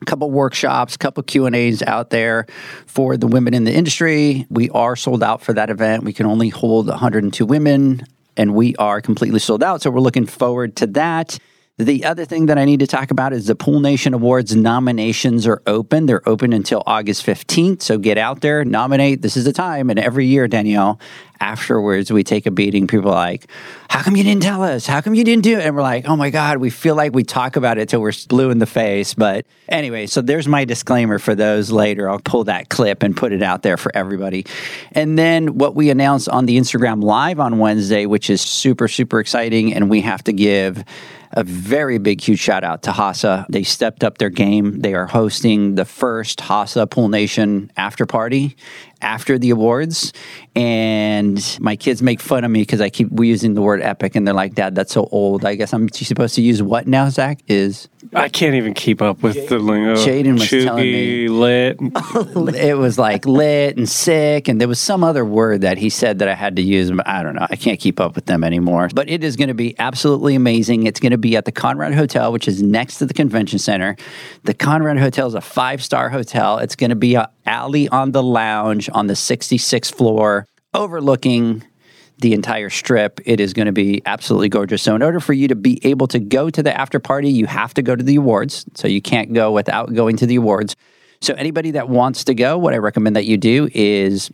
5 0.00 0.06
couple 0.06 0.30
workshops, 0.30 0.96
couple 0.96 1.22
Q&As 1.22 1.82
out 1.82 2.10
there 2.10 2.46
for 2.86 3.16
the 3.16 3.26
women 3.26 3.54
in 3.54 3.64
the 3.64 3.72
industry. 3.72 4.46
We 4.50 4.70
are 4.70 4.96
sold 4.96 5.22
out 5.22 5.42
for 5.42 5.52
that 5.52 5.70
event. 5.70 6.04
We 6.04 6.12
can 6.12 6.26
only 6.26 6.48
hold 6.48 6.88
102 6.88 7.44
women 7.46 8.06
and 8.36 8.54
we 8.54 8.76
are 8.76 9.00
completely 9.00 9.40
sold 9.40 9.62
out. 9.62 9.82
So 9.82 9.90
we're 9.90 10.00
looking 10.00 10.26
forward 10.26 10.76
to 10.76 10.86
that. 10.88 11.38
The 11.78 12.04
other 12.06 12.24
thing 12.24 12.46
that 12.46 12.58
I 12.58 12.64
need 12.64 12.80
to 12.80 12.88
talk 12.88 13.12
about 13.12 13.32
is 13.32 13.46
the 13.46 13.54
Pool 13.54 13.78
Nation 13.78 14.12
Awards 14.12 14.56
nominations 14.56 15.46
are 15.46 15.62
open. 15.64 16.06
They're 16.06 16.28
open 16.28 16.52
until 16.52 16.82
August 16.86 17.24
15th. 17.24 17.82
So 17.82 17.98
get 17.98 18.18
out 18.18 18.40
there, 18.40 18.64
nominate. 18.64 19.22
This 19.22 19.36
is 19.36 19.44
the 19.44 19.52
time. 19.52 19.88
And 19.88 19.96
every 19.96 20.26
year, 20.26 20.48
Danielle, 20.48 20.98
afterwards, 21.38 22.10
we 22.10 22.24
take 22.24 22.46
a 22.46 22.50
beating. 22.50 22.88
People 22.88 23.10
are 23.10 23.14
like, 23.14 23.48
How 23.88 24.02
come 24.02 24.16
you 24.16 24.24
didn't 24.24 24.42
tell 24.42 24.64
us? 24.64 24.86
How 24.88 25.00
come 25.00 25.14
you 25.14 25.22
didn't 25.22 25.44
do 25.44 25.56
it? 25.56 25.66
And 25.66 25.76
we're 25.76 25.82
like, 25.82 26.08
Oh 26.08 26.16
my 26.16 26.30
God, 26.30 26.58
we 26.58 26.70
feel 26.70 26.96
like 26.96 27.14
we 27.14 27.22
talk 27.22 27.54
about 27.54 27.78
it 27.78 27.88
till 27.88 28.00
we're 28.00 28.12
blue 28.28 28.50
in 28.50 28.58
the 28.58 28.66
face. 28.66 29.14
But 29.14 29.46
anyway, 29.68 30.06
so 30.06 30.20
there's 30.20 30.48
my 30.48 30.64
disclaimer 30.64 31.20
for 31.20 31.36
those 31.36 31.70
later. 31.70 32.10
I'll 32.10 32.18
pull 32.18 32.42
that 32.44 32.70
clip 32.70 33.04
and 33.04 33.16
put 33.16 33.32
it 33.32 33.42
out 33.42 33.62
there 33.62 33.76
for 33.76 33.92
everybody. 33.94 34.46
And 34.90 35.16
then 35.16 35.58
what 35.58 35.76
we 35.76 35.90
announced 35.90 36.28
on 36.28 36.46
the 36.46 36.58
Instagram 36.58 37.04
Live 37.04 37.38
on 37.38 37.58
Wednesday, 37.58 38.06
which 38.06 38.30
is 38.30 38.40
super, 38.40 38.88
super 38.88 39.20
exciting. 39.20 39.72
And 39.72 39.88
we 39.88 40.00
have 40.00 40.24
to 40.24 40.32
give 40.32 40.84
a 41.32 41.44
very 41.44 41.98
big, 41.98 42.20
huge 42.20 42.38
shout 42.38 42.64
out 42.64 42.82
to 42.84 42.90
Hasa. 42.90 43.46
They 43.48 43.62
stepped 43.62 44.02
up 44.04 44.18
their 44.18 44.30
game. 44.30 44.80
They 44.80 44.94
are 44.94 45.06
hosting 45.06 45.74
the 45.74 45.84
first 45.84 46.40
Hasa 46.40 46.88
Pool 46.88 47.08
Nation 47.08 47.70
after 47.76 48.06
party 48.06 48.56
after 49.00 49.38
the 49.38 49.50
awards, 49.50 50.12
and 50.54 51.58
my 51.60 51.76
kids 51.76 52.02
make 52.02 52.20
fun 52.20 52.44
of 52.44 52.50
me 52.50 52.62
because 52.62 52.80
I 52.80 52.90
keep 52.90 53.08
using 53.18 53.54
the 53.54 53.62
word 53.62 53.82
epic, 53.82 54.16
and 54.16 54.26
they're 54.26 54.34
like, 54.34 54.54
"Dad, 54.54 54.74
that's 54.74 54.92
so 54.92 55.08
old." 55.12 55.44
I 55.44 55.54
guess 55.54 55.72
I'm 55.72 55.88
supposed 55.88 56.34
to 56.36 56.42
use 56.42 56.62
what 56.62 56.86
now? 56.86 57.08
Zach 57.08 57.40
is 57.46 57.88
I 58.14 58.28
can't 58.28 58.54
even 58.54 58.74
keep 58.74 59.02
up 59.02 59.22
with 59.22 59.48
the 59.48 59.58
lingo. 59.58 59.92
Uh, 59.92 59.96
Jaden 59.96 60.34
was 60.34 60.42
Chuggy, 60.42 60.64
telling 60.64 60.84
me. 60.84 61.28
lit. 61.28 61.78
it 62.56 62.76
was 62.76 62.98
like 62.98 63.26
lit 63.26 63.76
and 63.76 63.88
sick, 63.88 64.48
and 64.48 64.60
there 64.60 64.68
was 64.68 64.78
some 64.78 65.02
other 65.02 65.24
word 65.24 65.62
that 65.62 65.78
he 65.78 65.90
said 65.90 66.20
that 66.20 66.28
I 66.28 66.34
had 66.34 66.56
to 66.56 66.62
use. 66.62 66.90
I 67.04 67.22
don't 67.22 67.34
know. 67.34 67.46
I 67.50 67.56
can't 67.56 67.80
keep 67.80 68.00
up 68.00 68.14
with 68.14 68.26
them 68.26 68.44
anymore. 68.44 68.88
But 68.94 69.10
it 69.10 69.24
is 69.24 69.36
going 69.36 69.48
to 69.48 69.54
be 69.54 69.74
absolutely 69.78 70.34
amazing. 70.34 70.86
It's 70.86 71.00
going 71.00 71.12
to 71.12 71.18
be 71.18 71.36
at 71.36 71.44
the 71.44 71.52
Conrad 71.52 71.94
Hotel, 71.94 72.32
which 72.32 72.48
is 72.48 72.62
next 72.62 72.98
to 72.98 73.06
the 73.06 73.14
convention 73.14 73.58
center. 73.58 73.96
The 74.44 74.54
Conrad 74.54 74.98
Hotel 74.98 75.26
is 75.26 75.34
a 75.34 75.40
five 75.40 75.82
star 75.82 76.08
hotel. 76.08 76.58
It's 76.58 76.76
going 76.76 76.90
to 76.90 76.96
be 76.96 77.14
a 77.14 77.30
alley 77.46 77.88
on 77.88 78.12
the 78.12 78.22
lounge 78.22 78.87
on 78.90 79.06
the 79.06 79.14
66th 79.14 79.94
floor, 79.94 80.46
overlooking 80.74 81.64
the 82.18 82.34
entire 82.34 82.70
strip. 82.70 83.20
It 83.24 83.40
is 83.40 83.52
going 83.52 83.66
to 83.66 83.72
be 83.72 84.02
absolutely 84.04 84.48
gorgeous. 84.48 84.82
So, 84.82 84.94
in 84.94 85.02
order 85.02 85.20
for 85.20 85.32
you 85.32 85.48
to 85.48 85.54
be 85.54 85.80
able 85.84 86.08
to 86.08 86.18
go 86.18 86.50
to 86.50 86.62
the 86.62 86.78
after 86.78 86.98
party, 86.98 87.30
you 87.30 87.46
have 87.46 87.74
to 87.74 87.82
go 87.82 87.94
to 87.94 88.02
the 88.02 88.16
awards. 88.16 88.66
So, 88.74 88.88
you 88.88 89.00
can't 89.00 89.32
go 89.32 89.52
without 89.52 89.94
going 89.94 90.16
to 90.18 90.26
the 90.26 90.36
awards. 90.36 90.76
So, 91.20 91.34
anybody 91.34 91.72
that 91.72 91.88
wants 91.88 92.24
to 92.24 92.34
go, 92.34 92.58
what 92.58 92.74
I 92.74 92.78
recommend 92.78 93.16
that 93.16 93.26
you 93.26 93.36
do 93.36 93.68
is 93.72 94.30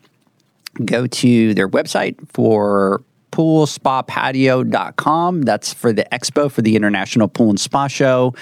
go 0.85 1.07
to 1.07 1.55
their 1.55 1.69
website 1.69 2.17
for 2.31 3.05
poolspapatio.com. 3.35 5.43
That's 5.43 5.75
for 5.75 5.93
the 5.93 6.07
expo 6.13 6.49
for 6.51 6.63
the 6.63 6.77
International 6.77 7.29
Pool 7.29 7.51
and 7.51 7.61
Spa 7.61 7.89
Show. 7.89 8.33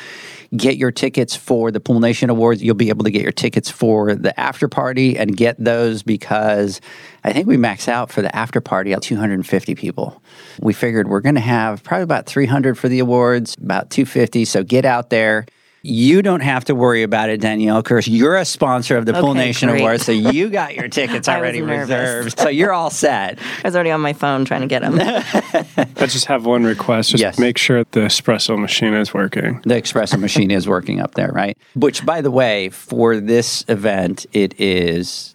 Get 0.57 0.77
your 0.77 0.91
tickets 0.91 1.35
for 1.35 1.71
the 1.71 1.81
Pool 1.81 2.01
Nation 2.01 2.29
Awards. 2.29 2.63
You'll 2.63 2.75
be 2.75 2.91
able 2.91 3.05
to 3.05 3.11
get 3.11 3.23
your 3.23 3.33
tickets 3.33 3.71
for 3.71 4.15
the 4.15 4.39
after 4.39 4.69
party 4.69 5.17
and 5.17 5.35
get 5.37 5.57
those 5.59 6.03
because 6.03 6.81
I 7.25 7.33
think 7.33 7.47
we 7.47 7.57
max 7.57 7.89
out 7.89 8.11
for 8.11 8.21
the 8.21 8.35
after 8.37 8.61
party 8.61 8.93
at 8.93 9.01
250 9.01 9.75
people. 9.75 10.23
We 10.61 10.75
figured 10.75 11.09
we're 11.09 11.21
going 11.21 11.37
to 11.37 11.41
have 11.41 11.83
probably 11.83 12.03
about 12.03 12.27
300 12.27 12.77
for 12.77 12.89
the 12.89 12.99
awards, 12.99 13.57
about 13.57 13.89
250. 13.91 14.45
So 14.45 14.63
get 14.63 14.85
out 14.85 15.09
there. 15.09 15.47
You 15.85 16.23
don't 16.23 16.41
have 16.43 16.65
to 16.67 16.77
worry 16.77 17.03
about 17.03 17.29
it, 17.29 17.41
Danielle, 17.41 17.83
because 17.83 18.07
you're 18.07 18.37
a 18.37 18.45
sponsor 18.45 18.97
of 18.97 19.05
the 19.05 19.13
Pool 19.15 19.35
Nation 19.35 19.69
great. 19.69 19.81
Awards, 19.81 20.05
so 20.05 20.13
you 20.13 20.49
got 20.49 20.77
your 20.77 20.87
tickets 21.01 21.29
already 21.29 21.61
reserved. 21.61 22.39
So 22.39 22.49
you're 22.49 22.73
all 22.73 22.89
set. 22.91 23.41
I 23.65 23.67
was 23.67 23.75
already 23.75 23.91
on 23.91 24.01
my 24.01 24.13
phone 24.13 24.45
trying 24.45 24.61
to 24.61 24.69
get 24.69 24.83
them. 24.83 24.95
I 25.01 26.07
just 26.07 26.27
have 26.27 26.47
one 26.47 26.63
request. 26.63 27.11
Just 27.11 27.21
Yes. 27.21 27.39
make 27.39 27.59
sure 27.59 27.79
the 27.91 28.01
espresso 28.01 28.57
machine 28.57 28.95
is 28.95 29.13
working. 29.13 29.61
The 29.65 29.75
espresso 29.83 30.21
machine 30.21 30.53
is 30.53 30.69
working 30.69 31.01
up 31.01 31.15
there, 31.15 31.33
right? 31.33 31.59
Which, 31.75 32.07
by 32.07 32.21
the 32.21 32.31
way, 32.31 32.69
for 32.69 33.19
this 33.19 33.65
event, 33.67 34.25
it 34.33 34.55
is 34.61 35.35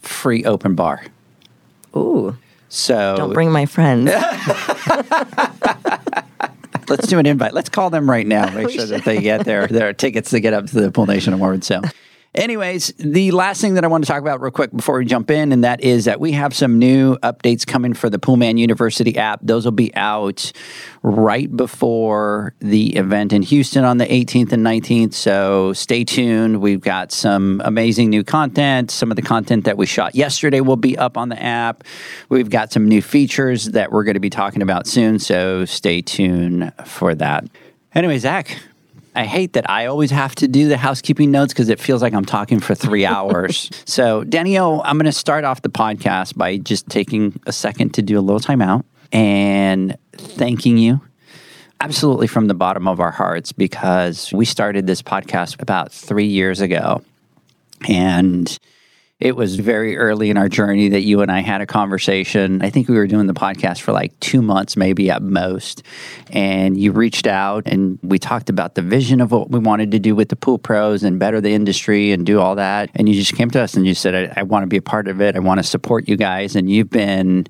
free 0.00 0.44
open 0.44 0.76
bar. 0.76 1.04
Ooh, 1.96 2.36
So 2.68 3.16
don't 3.16 3.32
bring 3.32 3.50
my 3.50 3.66
friends. 3.66 4.08
Let's 6.90 7.06
do 7.06 7.18
an 7.18 7.26
invite. 7.26 7.54
Let's 7.54 7.68
call 7.68 7.90
them 7.90 8.10
right 8.10 8.26
now. 8.26 8.50
Make 8.54 8.70
sure 8.70 8.86
that 8.86 9.04
they 9.04 9.20
get 9.20 9.44
their 9.44 9.66
their 9.66 9.92
tickets 9.92 10.30
to 10.30 10.40
get 10.40 10.52
up 10.52 10.66
to 10.66 10.80
the 10.80 10.90
Pool 10.90 11.06
Nation 11.06 11.32
Awards. 11.32 11.66
So. 11.66 11.80
Anyways, 12.32 12.94
the 12.96 13.32
last 13.32 13.60
thing 13.60 13.74
that 13.74 13.82
I 13.82 13.88
want 13.88 14.04
to 14.04 14.08
talk 14.08 14.20
about 14.20 14.40
real 14.40 14.52
quick 14.52 14.70
before 14.70 14.98
we 14.98 15.04
jump 15.04 15.32
in, 15.32 15.50
and 15.50 15.64
that 15.64 15.80
is 15.80 16.04
that 16.04 16.20
we 16.20 16.30
have 16.32 16.54
some 16.54 16.78
new 16.78 17.16
updates 17.24 17.66
coming 17.66 17.92
for 17.92 18.08
the 18.08 18.20
Poolman 18.20 18.56
University 18.56 19.18
app. 19.18 19.40
Those 19.42 19.64
will 19.64 19.72
be 19.72 19.92
out 19.96 20.52
right 21.02 21.54
before 21.54 22.54
the 22.60 22.94
event 22.94 23.32
in 23.32 23.42
Houston 23.42 23.82
on 23.84 23.98
the 23.98 24.06
18th 24.06 24.52
and 24.52 24.64
19th. 24.64 25.12
So 25.12 25.72
stay 25.72 26.04
tuned. 26.04 26.60
We've 26.60 26.80
got 26.80 27.10
some 27.10 27.60
amazing 27.64 28.10
new 28.10 28.22
content. 28.22 28.92
Some 28.92 29.10
of 29.10 29.16
the 29.16 29.22
content 29.22 29.64
that 29.64 29.76
we 29.76 29.86
shot 29.86 30.14
yesterday 30.14 30.60
will 30.60 30.76
be 30.76 30.96
up 30.96 31.18
on 31.18 31.30
the 31.30 31.42
app. 31.42 31.82
We've 32.28 32.48
got 32.50 32.72
some 32.72 32.86
new 32.86 33.02
features 33.02 33.64
that 33.70 33.90
we're 33.90 34.04
going 34.04 34.14
to 34.14 34.20
be 34.20 34.30
talking 34.30 34.62
about 34.62 34.86
soon. 34.86 35.18
So 35.18 35.64
stay 35.64 36.00
tuned 36.00 36.72
for 36.86 37.12
that. 37.16 37.46
Anyway, 37.92 38.18
Zach, 38.18 38.56
I 39.14 39.24
hate 39.24 39.54
that 39.54 39.68
I 39.68 39.86
always 39.86 40.10
have 40.10 40.34
to 40.36 40.48
do 40.48 40.68
the 40.68 40.76
housekeeping 40.76 41.30
notes 41.30 41.52
because 41.52 41.68
it 41.68 41.80
feels 41.80 42.00
like 42.00 42.14
I'm 42.14 42.24
talking 42.24 42.60
for 42.60 42.74
three 42.74 43.04
hours. 43.16 43.70
so, 43.84 44.24
Danielle, 44.24 44.82
I'm 44.84 44.96
going 44.96 45.06
to 45.06 45.12
start 45.12 45.44
off 45.44 45.62
the 45.62 45.70
podcast 45.70 46.36
by 46.36 46.58
just 46.58 46.88
taking 46.88 47.40
a 47.46 47.52
second 47.52 47.94
to 47.94 48.02
do 48.02 48.18
a 48.18 48.22
little 48.22 48.40
timeout 48.40 48.84
and 49.12 49.96
thanking 50.12 50.78
you 50.78 51.00
absolutely 51.80 52.26
from 52.26 52.46
the 52.46 52.54
bottom 52.54 52.86
of 52.86 53.00
our 53.00 53.10
hearts 53.10 53.52
because 53.52 54.32
we 54.32 54.44
started 54.44 54.86
this 54.86 55.02
podcast 55.02 55.60
about 55.60 55.90
three 55.90 56.26
years 56.26 56.60
ago. 56.60 57.02
And 57.88 58.58
it 59.20 59.36
was 59.36 59.56
very 59.56 59.98
early 59.98 60.30
in 60.30 60.38
our 60.38 60.48
journey 60.48 60.88
that 60.88 61.02
you 61.02 61.20
and 61.20 61.30
I 61.30 61.40
had 61.40 61.60
a 61.60 61.66
conversation. 61.66 62.62
I 62.62 62.70
think 62.70 62.88
we 62.88 62.96
were 62.96 63.06
doing 63.06 63.26
the 63.26 63.34
podcast 63.34 63.82
for 63.82 63.92
like 63.92 64.18
two 64.18 64.40
months, 64.40 64.78
maybe 64.78 65.10
at 65.10 65.22
most. 65.22 65.82
And 66.30 66.80
you 66.80 66.92
reached 66.92 67.26
out 67.26 67.66
and 67.66 67.98
we 68.02 68.18
talked 68.18 68.48
about 68.48 68.76
the 68.76 68.82
vision 68.82 69.20
of 69.20 69.30
what 69.30 69.50
we 69.50 69.58
wanted 69.58 69.90
to 69.90 69.98
do 69.98 70.14
with 70.14 70.30
the 70.30 70.36
pool 70.36 70.58
pros 70.58 71.02
and 71.02 71.18
better 71.18 71.38
the 71.40 71.52
industry 71.52 72.12
and 72.12 72.24
do 72.24 72.40
all 72.40 72.54
that. 72.54 72.88
And 72.94 73.10
you 73.10 73.14
just 73.14 73.34
came 73.34 73.50
to 73.50 73.60
us 73.60 73.74
and 73.74 73.86
you 73.86 73.94
said, 73.94 74.32
I, 74.36 74.40
I 74.40 74.42
want 74.44 74.62
to 74.62 74.68
be 74.68 74.78
a 74.78 74.82
part 74.82 75.06
of 75.06 75.20
it. 75.20 75.36
I 75.36 75.40
want 75.40 75.58
to 75.58 75.64
support 75.64 76.08
you 76.08 76.16
guys. 76.16 76.56
And 76.56 76.70
you've 76.70 76.90
been 76.90 77.46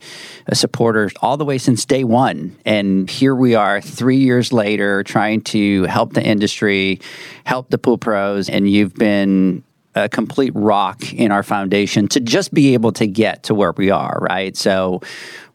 a 0.48 0.56
supporter 0.56 1.08
all 1.22 1.36
the 1.36 1.44
way 1.44 1.58
since 1.58 1.84
day 1.84 2.02
one. 2.02 2.56
And 2.64 3.08
here 3.08 3.34
we 3.34 3.54
are 3.54 3.80
three 3.80 4.18
years 4.18 4.52
later 4.52 5.04
trying 5.04 5.42
to 5.42 5.84
help 5.84 6.14
the 6.14 6.24
industry, 6.24 7.00
help 7.44 7.70
the 7.70 7.78
pool 7.78 7.96
pros. 7.96 8.48
And 8.48 8.68
you've 8.68 8.94
been 8.94 9.62
a 9.94 10.08
complete 10.08 10.52
rock 10.54 11.12
in 11.12 11.32
our 11.32 11.42
foundation 11.42 12.06
to 12.08 12.20
just 12.20 12.54
be 12.54 12.74
able 12.74 12.92
to 12.92 13.06
get 13.06 13.44
to 13.44 13.54
where 13.54 13.72
we 13.72 13.90
are, 13.90 14.18
right? 14.20 14.56
So, 14.56 15.00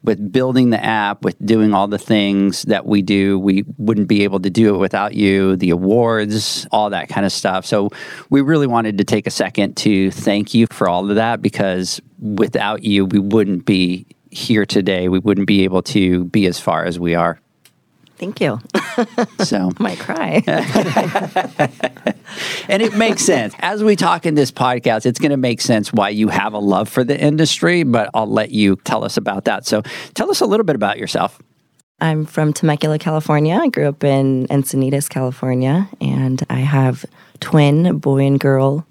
with 0.04 0.32
building 0.32 0.70
the 0.70 0.84
app, 0.84 1.24
with 1.24 1.36
doing 1.44 1.74
all 1.74 1.88
the 1.88 1.98
things 1.98 2.64
that 2.64 2.86
we 2.86 3.02
do, 3.02 3.40
we 3.40 3.64
wouldn't 3.78 4.08
be 4.08 4.24
able 4.24 4.40
to 4.42 4.52
do 4.52 4.76
it 4.76 4.78
without 4.78 5.16
you, 5.16 5.56
the 5.56 5.72
awards, 5.72 6.68
all 6.72 6.92
that 6.92 7.10
kind 7.10 7.26
of 7.26 7.32
stuff. 7.32 7.66
So, 7.66 7.90
we 8.30 8.42
really 8.42 8.68
wanted 8.68 8.98
to 9.00 9.04
take 9.04 9.26
a 9.26 9.32
second 9.32 9.78
to 9.78 10.12
thank 10.12 10.54
you 10.54 10.68
for 10.68 10.88
all 10.88 11.10
of 11.10 11.16
that 11.16 11.42
because 11.42 12.02
without 12.20 12.84
you, 12.84 13.06
we 13.06 13.20
wouldn't 13.20 13.66
be 13.66 14.06
here 14.32 14.66
today. 14.66 15.08
We 15.08 15.20
wouldn't 15.20 15.48
be 15.48 15.64
able 15.64 15.82
to 15.84 16.26
be 16.26 16.46
as 16.46 16.60
far 16.60 16.84
as 16.84 17.00
we 17.00 17.16
are. 17.16 17.40
Thank 18.18 18.42
you. 18.42 18.60
So, 19.40 19.72
Might 19.80 20.00
cry. 20.00 20.42
and 22.70 22.82
it 22.82 22.96
makes 22.96 23.22
sense. 23.22 23.54
As 23.60 23.84
we 23.84 23.98
talk 23.98 24.26
in 24.26 24.36
this 24.36 24.52
podcast, 24.52 25.06
it's 25.06 25.20
going 25.20 25.32
to 25.32 25.38
make 25.38 25.60
sense 25.60 25.92
why 25.92 26.10
you 26.10 26.30
have 26.30 26.54
a 26.54 26.60
love 26.60 26.88
for 26.88 27.04
the 27.04 27.20
industry, 27.20 27.84
but 27.84 28.10
I'll 28.14 28.26
let 28.26 28.52
you 28.52 28.78
tell 28.78 29.04
us 29.04 29.18
about 29.18 29.44
that. 29.46 29.66
So 29.66 29.82
tell 30.14 30.32
us 30.32 30.40
a 30.40 30.46
little 30.46 30.64
bit 30.64 30.76
about 30.78 30.98
yourself. 30.98 31.38
I'm 32.00 32.26
from 32.26 32.54
Temecula, 32.54 32.98
California. 32.98 33.56
I 33.56 33.68
grew 33.68 33.90
up 33.90 34.04
in 34.04 34.48
Encinitas, 34.48 35.10
California, 35.10 35.90
and 36.00 36.42
I 36.50 36.60
have 36.60 37.06
twin 37.42 37.98
boy 38.00 38.26
and 38.26 38.40
girl 38.40 38.88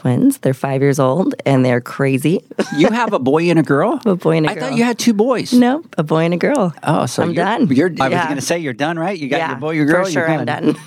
twins. 0.00 0.38
They're 0.38 0.54
five 0.54 0.80
years 0.80 0.98
old 0.98 1.34
and 1.44 1.62
they're 1.64 1.80
crazy. 1.82 2.42
You 2.76 2.88
have 2.88 3.12
a 3.12 3.18
boy 3.18 3.50
and 3.50 3.58
a 3.58 3.62
girl? 3.62 4.00
A 4.06 4.14
boy 4.14 4.36
and 4.36 4.46
a 4.46 4.54
girl. 4.54 4.64
I 4.64 4.68
thought 4.68 4.78
you 4.78 4.84
had 4.84 4.98
two 4.98 5.12
boys. 5.12 5.52
nope, 5.52 5.92
a 5.98 6.02
boy 6.02 6.24
and 6.24 6.32
a 6.32 6.36
girl. 6.36 6.72
Oh, 6.84 7.04
so 7.06 7.22
I'm 7.22 7.32
you're, 7.32 7.44
done. 7.44 7.66
You're, 7.68 7.92
I 8.00 8.08
was 8.08 8.24
going 8.24 8.36
to 8.36 8.40
say 8.40 8.58
you're 8.60 8.72
done, 8.72 8.98
right? 8.98 9.18
You 9.18 9.28
got 9.28 9.38
yeah, 9.38 9.50
your 9.50 9.58
boy, 9.58 9.72
your 9.72 9.86
girl. 9.86 10.04
For 10.04 10.12
sure, 10.12 10.28
you're 10.28 10.38
I'm 10.38 10.46
done. 10.46 10.76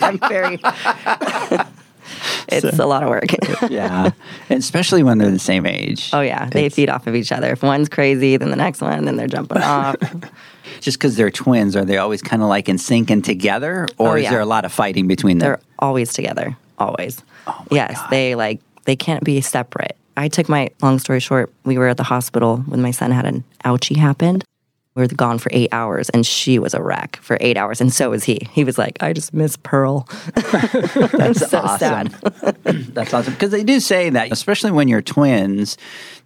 I'm 0.00 0.18
very. 0.18 0.60
it's 2.48 2.78
a 2.78 2.86
lot 2.86 3.02
of 3.02 3.08
work. 3.10 3.24
yeah, 3.68 4.12
and 4.48 4.58
especially 4.58 5.02
when 5.02 5.18
they're 5.18 5.30
the 5.30 5.38
same 5.38 5.66
age. 5.66 6.10
oh 6.12 6.20
yeah, 6.20 6.48
they 6.48 6.68
feed 6.68 6.88
off 6.88 7.06
of 7.06 7.14
each 7.14 7.32
other. 7.32 7.52
If 7.52 7.62
one's 7.62 7.88
crazy, 7.88 8.36
then 8.36 8.50
the 8.50 8.56
next 8.56 8.80
one, 8.80 9.04
then 9.04 9.16
they're 9.16 9.26
jumping 9.26 9.62
off. 9.62 9.96
Just 10.80 10.98
because 10.98 11.16
they're 11.16 11.30
twins, 11.30 11.76
are 11.76 11.84
they 11.84 11.98
always 11.98 12.22
kind 12.22 12.40
of 12.42 12.48
like 12.48 12.68
in 12.68 12.78
sync 12.78 13.10
and 13.10 13.24
together, 13.24 13.88
or 13.98 14.10
Oh, 14.10 14.14
is 14.14 14.30
there 14.30 14.40
a 14.40 14.46
lot 14.46 14.64
of 14.64 14.72
fighting 14.72 15.08
between 15.08 15.38
them? 15.38 15.48
They're 15.48 15.60
always 15.78 16.12
together, 16.12 16.56
always. 16.78 17.20
Oh 17.46 17.66
yes, 17.70 18.00
they 18.10 18.34
like 18.34 18.60
they 18.84 18.96
can't 18.96 19.24
be 19.24 19.40
separate. 19.40 19.96
I 20.16 20.28
took 20.28 20.48
my 20.48 20.70
long 20.80 20.98
story 20.98 21.20
short. 21.20 21.52
We 21.64 21.78
were 21.78 21.88
at 21.88 21.96
the 21.96 22.04
hospital 22.04 22.58
when 22.58 22.80
my 22.80 22.92
son 22.92 23.10
had 23.10 23.26
an 23.26 23.44
ouchie 23.64 23.96
happened. 23.96 24.44
We 24.96 25.02
were 25.02 25.08
gone 25.08 25.38
for 25.38 25.50
eight 25.52 25.70
hours, 25.72 26.08
and 26.10 26.24
she 26.24 26.60
was 26.60 26.72
a 26.72 26.80
wreck 26.80 27.18
for 27.20 27.36
eight 27.40 27.56
hours, 27.56 27.80
and 27.80 27.92
so 27.92 28.10
was 28.10 28.22
he. 28.22 28.46
He 28.52 28.62
was 28.62 28.78
like, 28.78 28.96
"I 29.02 29.12
just 29.12 29.34
miss 29.34 29.56
Pearl." 29.56 30.06
That's 30.34 31.50
so 31.50 31.58
awesome. 31.58 32.10
sad. 32.10 32.56
That's 32.94 33.12
awesome 33.12 33.34
because 33.34 33.50
they 33.50 33.64
do 33.64 33.80
say 33.80 34.10
that, 34.10 34.30
especially 34.30 34.70
when 34.70 34.86
you're 34.86 35.02
twins, 35.02 35.76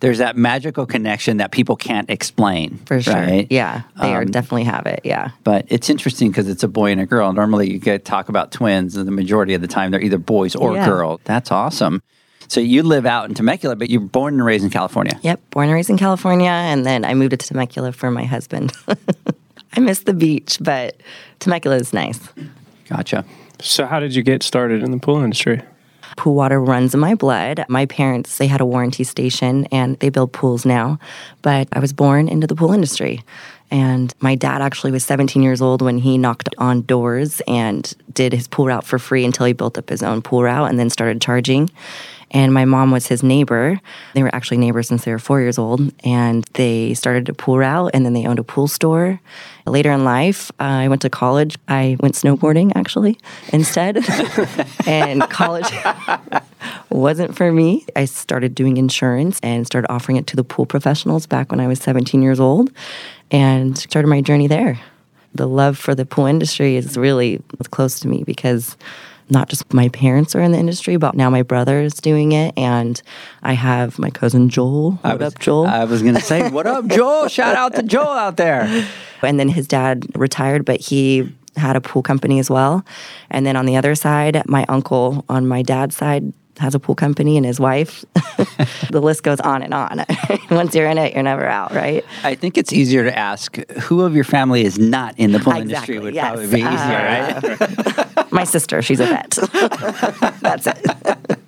there's 0.01 0.19
that 0.19 0.37
magical 0.37 0.85
connection 0.85 1.39
that 1.39 1.51
people 1.51 1.77
can't 1.77 2.11
explain. 2.11 2.77
For 2.85 3.01
sure. 3.01 3.15
right? 3.15 3.47
Yeah, 3.49 3.83
they 4.03 4.13
are 4.13 4.21
Um, 4.21 4.31
definitely 4.31 4.65
have 4.65 4.85
it. 4.85 5.01
Yeah. 5.03 5.31
But 5.45 5.65
it's 5.71 5.89
interesting 5.89 6.29
because 6.31 6.47
it's 6.47 6.63
a 6.63 6.69
boy 6.69 6.93
and 6.93 7.01
a 7.01 7.07
girl. 7.07 7.33
Normally, 7.33 7.71
you 7.71 7.79
get 7.79 8.05
talk 8.05 8.29
about 8.29 8.53
twins, 8.53 8.99
and 8.99 9.07
the 9.09 9.13
majority 9.13 9.55
of 9.55 9.63
the 9.63 9.69
time 9.69 9.93
they're 9.93 10.03
either 10.03 10.19
boys 10.19 10.55
or 10.55 10.75
Yeah. 10.75 10.85
girl. 10.85 11.21
That's 11.25 11.51
awesome. 11.51 12.03
So 12.49 12.61
you 12.61 12.83
live 12.83 13.05
out 13.05 13.29
in 13.29 13.35
Temecula, 13.35 13.77
but 13.77 13.91
you're 13.91 14.01
born 14.01 14.35
and 14.35 14.45
raised 14.45 14.65
in 14.65 14.71
California. 14.71 15.19
Yep, 15.23 15.51
born 15.51 15.67
and 15.67 15.75
raised 15.75 15.91
in 15.91 15.99
California, 15.99 16.49
and 16.49 16.85
then 16.85 17.05
I 17.05 17.13
moved 17.13 17.33
to 17.33 17.37
Temecula 17.37 17.93
for 17.93 18.11
my 18.11 18.25
husband. 18.25 18.73
I 19.75 19.81
miss 19.81 20.01
the 20.01 20.15
beach, 20.15 20.57
but 20.61 20.97
Temecula 21.41 21.77
is 21.77 21.93
nice. 21.93 22.19
Gotcha. 22.89 23.27
So, 23.61 23.87
how 23.87 24.01
did 24.01 24.15
you 24.15 24.23
get 24.23 24.43
started 24.43 24.83
in 24.83 24.93
the 24.93 24.99
pool 24.99 25.23
industry? 25.23 25.61
Pool 26.17 26.35
water 26.35 26.59
runs 26.61 26.95
in 26.95 27.01
my 27.01 27.15
blood. 27.15 27.65
My 27.69 27.85
parents, 27.85 28.39
they 28.39 28.47
had 28.47 28.63
a 28.63 28.67
warranty 28.67 29.05
station 29.05 29.67
and 29.67 29.99
they 29.99 30.09
build 30.09 30.33
pools 30.33 30.65
now, 30.65 30.99
but 31.43 31.69
I 31.73 31.81
was 31.81 31.93
born 31.93 32.29
into 32.29 32.47
the 32.47 32.55
pool 32.55 32.73
industry. 32.73 33.23
And 33.71 34.15
my 34.21 34.35
dad 34.35 34.63
actually 34.63 34.93
was 34.93 35.05
17 35.05 35.43
years 35.43 35.61
old 35.61 35.83
when 35.83 35.99
he 35.99 36.17
knocked 36.17 36.49
on 36.57 36.83
doors 36.83 37.43
and 37.47 37.93
did 38.15 38.33
his 38.33 38.49
pool 38.49 38.67
route 38.67 38.85
for 38.85 38.99
free 38.99 39.25
until 39.25 39.45
he 39.45 39.53
built 39.53 39.77
up 39.77 39.91
his 39.91 40.03
own 40.03 40.23
pool 40.23 40.43
route 40.43 40.71
and 40.71 40.79
then 40.79 40.89
started 40.89 41.21
charging. 41.21 41.71
And 42.31 42.53
my 42.53 42.65
mom 42.65 42.91
was 42.91 43.07
his 43.07 43.23
neighbor. 43.23 43.81
They 44.15 44.23
were 44.23 44.35
actually 44.35 44.59
neighbors 44.59 44.89
since 44.89 45.05
they 45.05 45.13
were 45.13 45.19
four 45.19 45.41
years 45.41 45.59
old. 45.59 45.93
And 46.05 46.45
they 46.55 46.95
started 46.95 47.29
a 47.29 47.35
pool 47.35 47.59
route 47.59 47.91
and 47.95 48.05
then 48.05 48.13
they 48.13 48.27
owned 48.27 48.39
a 48.39 48.45
pool 48.45 48.69
store. 48.69 49.21
Later 49.67 49.93
in 49.93 50.05
life, 50.05 50.51
uh, 50.61 50.65
I 50.65 50.89
went 50.89 51.03
to 51.03 51.11
college. 51.11 51.57
I 51.69 51.97
went 52.01 52.15
snowboarding 52.15 52.73
actually 52.75 53.19
instead. 53.53 53.99
and 54.87 55.23
college 55.31 55.71
wasn't 56.91 57.37
for 57.37 57.53
me. 57.53 57.87
I 57.97 58.05
started 58.05 58.55
doing 58.55 58.77
insurance 58.77 59.41
and 59.43 59.67
started 59.67 59.91
offering 59.91 60.17
it 60.17 60.27
to 60.29 60.37
the 60.37 60.45
pool 60.45 60.67
professionals 60.67 61.27
back 61.27 61.51
when 61.51 61.61
I 61.61 61.67
was 61.67 61.81
17 61.81 62.23
years 62.23 62.41
old 62.41 62.71
and 63.31 63.77
started 63.77 64.09
my 64.09 64.21
journey 64.21 64.47
there. 64.47 64.79
The 65.35 65.47
love 65.47 65.79
for 65.79 65.95
the 65.95 66.07
pool 66.07 66.27
industry 66.27 66.77
is 66.77 66.97
really 66.97 67.43
close 67.71 68.01
to 68.01 68.09
me 68.09 68.25
because 68.25 68.77
not 69.31 69.49
just 69.49 69.73
my 69.73 69.89
parents 69.91 70.35
are 70.35 70.41
in 70.41 70.53
the 70.53 70.59
industry, 70.59 70.97
but 70.97 71.15
now 71.15 71.31
my 71.31 71.43
brother 71.43 71.81
is 71.81 71.95
doing 71.95 72.33
it. 72.33 72.55
And 72.57 73.01
I 73.43 73.53
have 73.53 73.99
my 73.99 74.11
cousin 74.11 74.49
Joel. 74.49 74.93
What 74.93 75.19
was, 75.19 75.35
up, 75.35 75.41
Joel? 75.41 75.67
I 75.67 75.85
was 75.85 76.03
going 76.03 76.15
to 76.15 76.21
say, 76.21 76.49
what 76.51 76.67
up, 76.67 76.87
Joel? 76.89 77.29
Shout 77.29 77.57
out 77.57 77.75
to 77.75 77.83
Joel 77.83 78.09
out 78.09 78.37
there. 78.37 78.87
And 79.23 79.39
then 79.39 79.49
his 79.49 79.67
dad 79.67 80.07
retired, 80.15 80.65
but 80.65 80.81
he 80.81 81.33
had 81.57 81.77
a 81.77 81.81
pool 81.81 82.03
company 82.03 82.39
as 82.39 82.51
well. 82.51 82.85
And 83.31 83.45
then 83.45 83.57
on 83.57 83.67
the 83.67 83.77
other 83.77 83.95
side, 83.95 84.43
my 84.47 84.65
uncle 84.69 85.25
on 85.29 85.47
my 85.47 85.63
dad's 85.63 85.97
side 85.97 86.33
has 86.59 86.75
a 86.75 86.79
pool 86.81 86.95
company 86.95 87.37
and 87.37 87.47
his 87.47 87.59
wife. 87.61 88.05
the 88.91 89.01
list 89.01 89.23
goes 89.23 89.41
on 89.41 89.63
and 89.63 89.73
on. 89.75 90.05
Once 90.51 90.75
you're 90.75 90.87
in 90.89 90.99
it, 90.99 91.15
you're 91.15 91.23
never 91.23 91.47
out, 91.47 91.73
right? 91.75 92.05
I 92.25 92.35
think 92.35 92.59
it's 92.59 92.73
easier 92.73 93.05
to 93.05 93.17
ask 93.19 93.57
who 93.81 94.03
of 94.03 94.15
your 94.15 94.25
family 94.25 94.65
is 94.65 94.79
not 94.79 95.15
in 95.19 95.33
the 95.33 95.39
pool 95.39 95.55
Exactly, 95.57 95.97
industry 95.97 95.99
would 96.01 96.15
yes. 96.15 96.27
probably 96.27 96.47
be 96.47 96.61
easier, 96.61 96.69
Uh, 96.71 98.07
right? 98.17 98.33
My 98.33 98.45
sister, 98.45 98.83
she's 98.83 99.01
a 99.01 99.07
vet. 99.07 99.31
That's 100.41 100.67
it. 100.67 101.39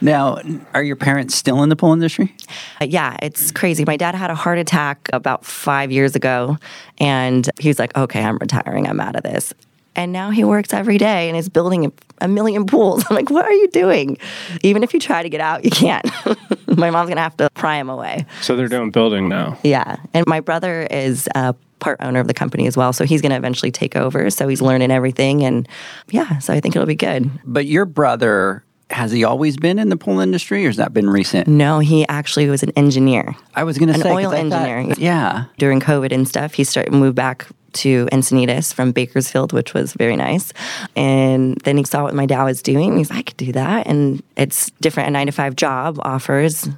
Now, 0.00 0.38
are 0.74 0.82
your 0.82 0.96
parents 0.96 1.34
still 1.34 1.62
in 1.62 1.70
the 1.70 1.76
pool 1.76 1.92
industry? 1.92 2.34
Uh, 2.80 2.84
yeah, 2.84 3.16
it's 3.22 3.50
crazy. 3.50 3.84
My 3.86 3.96
dad 3.96 4.14
had 4.14 4.30
a 4.30 4.34
heart 4.34 4.58
attack 4.58 5.08
about 5.14 5.46
five 5.46 5.90
years 5.90 6.14
ago, 6.14 6.58
and 6.98 7.48
he 7.58 7.68
was 7.68 7.78
like, 7.78 7.96
okay, 7.96 8.22
I'm 8.22 8.36
retiring. 8.36 8.86
I'm 8.86 9.00
out 9.00 9.16
of 9.16 9.22
this. 9.22 9.54
And 9.96 10.12
now 10.12 10.30
he 10.30 10.44
works 10.44 10.72
every 10.72 10.98
day 10.98 11.28
and 11.28 11.36
is 11.36 11.48
building 11.48 11.86
a, 11.86 11.92
a 12.22 12.28
million 12.28 12.66
pools. 12.66 13.04
I'm 13.10 13.14
like, 13.16 13.30
what 13.30 13.44
are 13.44 13.52
you 13.52 13.68
doing? 13.68 14.18
Even 14.62 14.82
if 14.82 14.92
you 14.94 15.00
try 15.00 15.22
to 15.22 15.28
get 15.28 15.40
out, 15.40 15.64
you 15.64 15.70
can't. 15.70 16.04
my 16.66 16.90
mom's 16.90 17.08
going 17.08 17.16
to 17.16 17.22
have 17.22 17.36
to 17.38 17.48
pry 17.54 17.76
him 17.76 17.88
away. 17.88 18.26
So 18.42 18.56
they're 18.56 18.68
doing 18.68 18.90
building 18.90 19.28
now. 19.28 19.58
Yeah. 19.62 19.96
And 20.12 20.26
my 20.26 20.40
brother 20.40 20.82
is 20.90 21.28
a 21.34 21.54
part 21.78 21.98
owner 22.00 22.18
of 22.20 22.26
the 22.28 22.34
company 22.34 22.66
as 22.66 22.76
well. 22.76 22.92
So 22.92 23.04
he's 23.04 23.20
going 23.20 23.30
to 23.30 23.36
eventually 23.36 23.70
take 23.70 23.94
over. 23.94 24.30
So 24.30 24.48
he's 24.48 24.62
learning 24.62 24.90
everything. 24.90 25.44
And 25.44 25.68
yeah, 26.10 26.38
so 26.38 26.52
I 26.54 26.60
think 26.60 26.74
it'll 26.74 26.86
be 26.86 26.94
good. 26.96 27.30
But 27.44 27.66
your 27.66 27.84
brother, 27.84 28.64
has 28.90 29.12
he 29.12 29.22
always 29.22 29.56
been 29.56 29.78
in 29.78 29.90
the 29.90 29.96
pool 29.96 30.18
industry 30.20 30.64
or 30.64 30.70
has 30.70 30.76
that 30.76 30.92
been 30.92 31.08
recent? 31.10 31.46
No, 31.46 31.78
he 31.78 32.06
actually 32.08 32.48
was 32.48 32.62
an 32.62 32.70
engineer. 32.76 33.36
I 33.54 33.64
was 33.64 33.78
going 33.78 33.92
to 33.92 33.98
say 34.00 34.08
An 34.08 34.16
oil 34.16 34.30
I 34.30 34.48
thought- 34.48 34.66
engineer. 34.68 34.94
yeah. 34.98 35.44
during 35.58 35.80
COVID 35.80 36.10
and 36.12 36.26
stuff, 36.26 36.54
he 36.54 36.64
started 36.64 36.92
moved 36.92 37.16
back 37.16 37.46
to 37.74 38.06
Encinitas 38.06 38.72
from 38.72 38.92
Bakersfield, 38.92 39.52
which 39.52 39.74
was 39.74 39.92
very 39.92 40.16
nice. 40.16 40.52
And 40.96 41.56
then 41.64 41.76
he 41.76 41.84
saw 41.84 42.02
what 42.02 42.14
my 42.14 42.26
dad 42.26 42.44
was 42.44 42.62
doing. 42.62 42.98
He's 42.98 43.10
like, 43.10 43.18
I 43.18 43.22
could 43.22 43.36
do 43.36 43.52
that. 43.52 43.86
And 43.86 44.22
it's 44.36 44.70
different. 44.80 45.08
A 45.08 45.12
nine 45.12 45.26
to 45.26 45.32
five 45.32 45.56
job 45.56 45.98
offers 46.02 46.68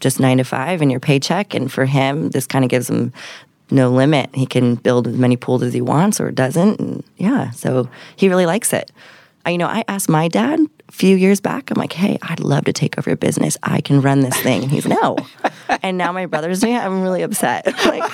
just 0.00 0.20
nine 0.20 0.38
to 0.38 0.44
five 0.44 0.82
and 0.82 0.90
your 0.90 1.00
paycheck. 1.00 1.54
And 1.54 1.70
for 1.70 1.84
him, 1.84 2.30
this 2.30 2.46
kind 2.46 2.64
of 2.64 2.70
gives 2.70 2.90
him 2.90 3.12
no 3.70 3.90
limit. 3.90 4.34
He 4.34 4.46
can 4.46 4.74
build 4.74 5.08
as 5.08 5.16
many 5.16 5.36
pools 5.36 5.62
as 5.62 5.72
he 5.72 5.80
wants 5.80 6.20
or 6.20 6.30
doesn't. 6.30 6.78
And 6.80 7.04
yeah, 7.16 7.50
so 7.50 7.88
he 8.16 8.28
really 8.28 8.46
likes 8.46 8.72
it. 8.72 8.90
I, 9.44 9.50
you 9.50 9.58
know, 9.58 9.66
I 9.66 9.84
asked 9.88 10.08
my 10.08 10.28
dad 10.28 10.60
a 10.88 10.92
few 10.92 11.16
years 11.16 11.40
back, 11.40 11.70
I'm 11.70 11.78
like, 11.78 11.92
hey, 11.92 12.18
I'd 12.22 12.40
love 12.40 12.64
to 12.66 12.72
take 12.72 12.98
over 12.98 13.10
your 13.10 13.16
business. 13.16 13.56
I 13.62 13.80
can 13.80 14.00
run 14.00 14.20
this 14.20 14.36
thing. 14.36 14.62
And 14.62 14.70
he's 14.70 14.86
no. 14.86 15.16
and 15.82 15.98
now 15.98 16.12
my 16.12 16.26
brother's 16.26 16.60
doing 16.60 16.74
it. 16.74 16.78
I'm 16.78 17.02
really 17.02 17.22
upset. 17.22 17.66
like, 17.86 18.04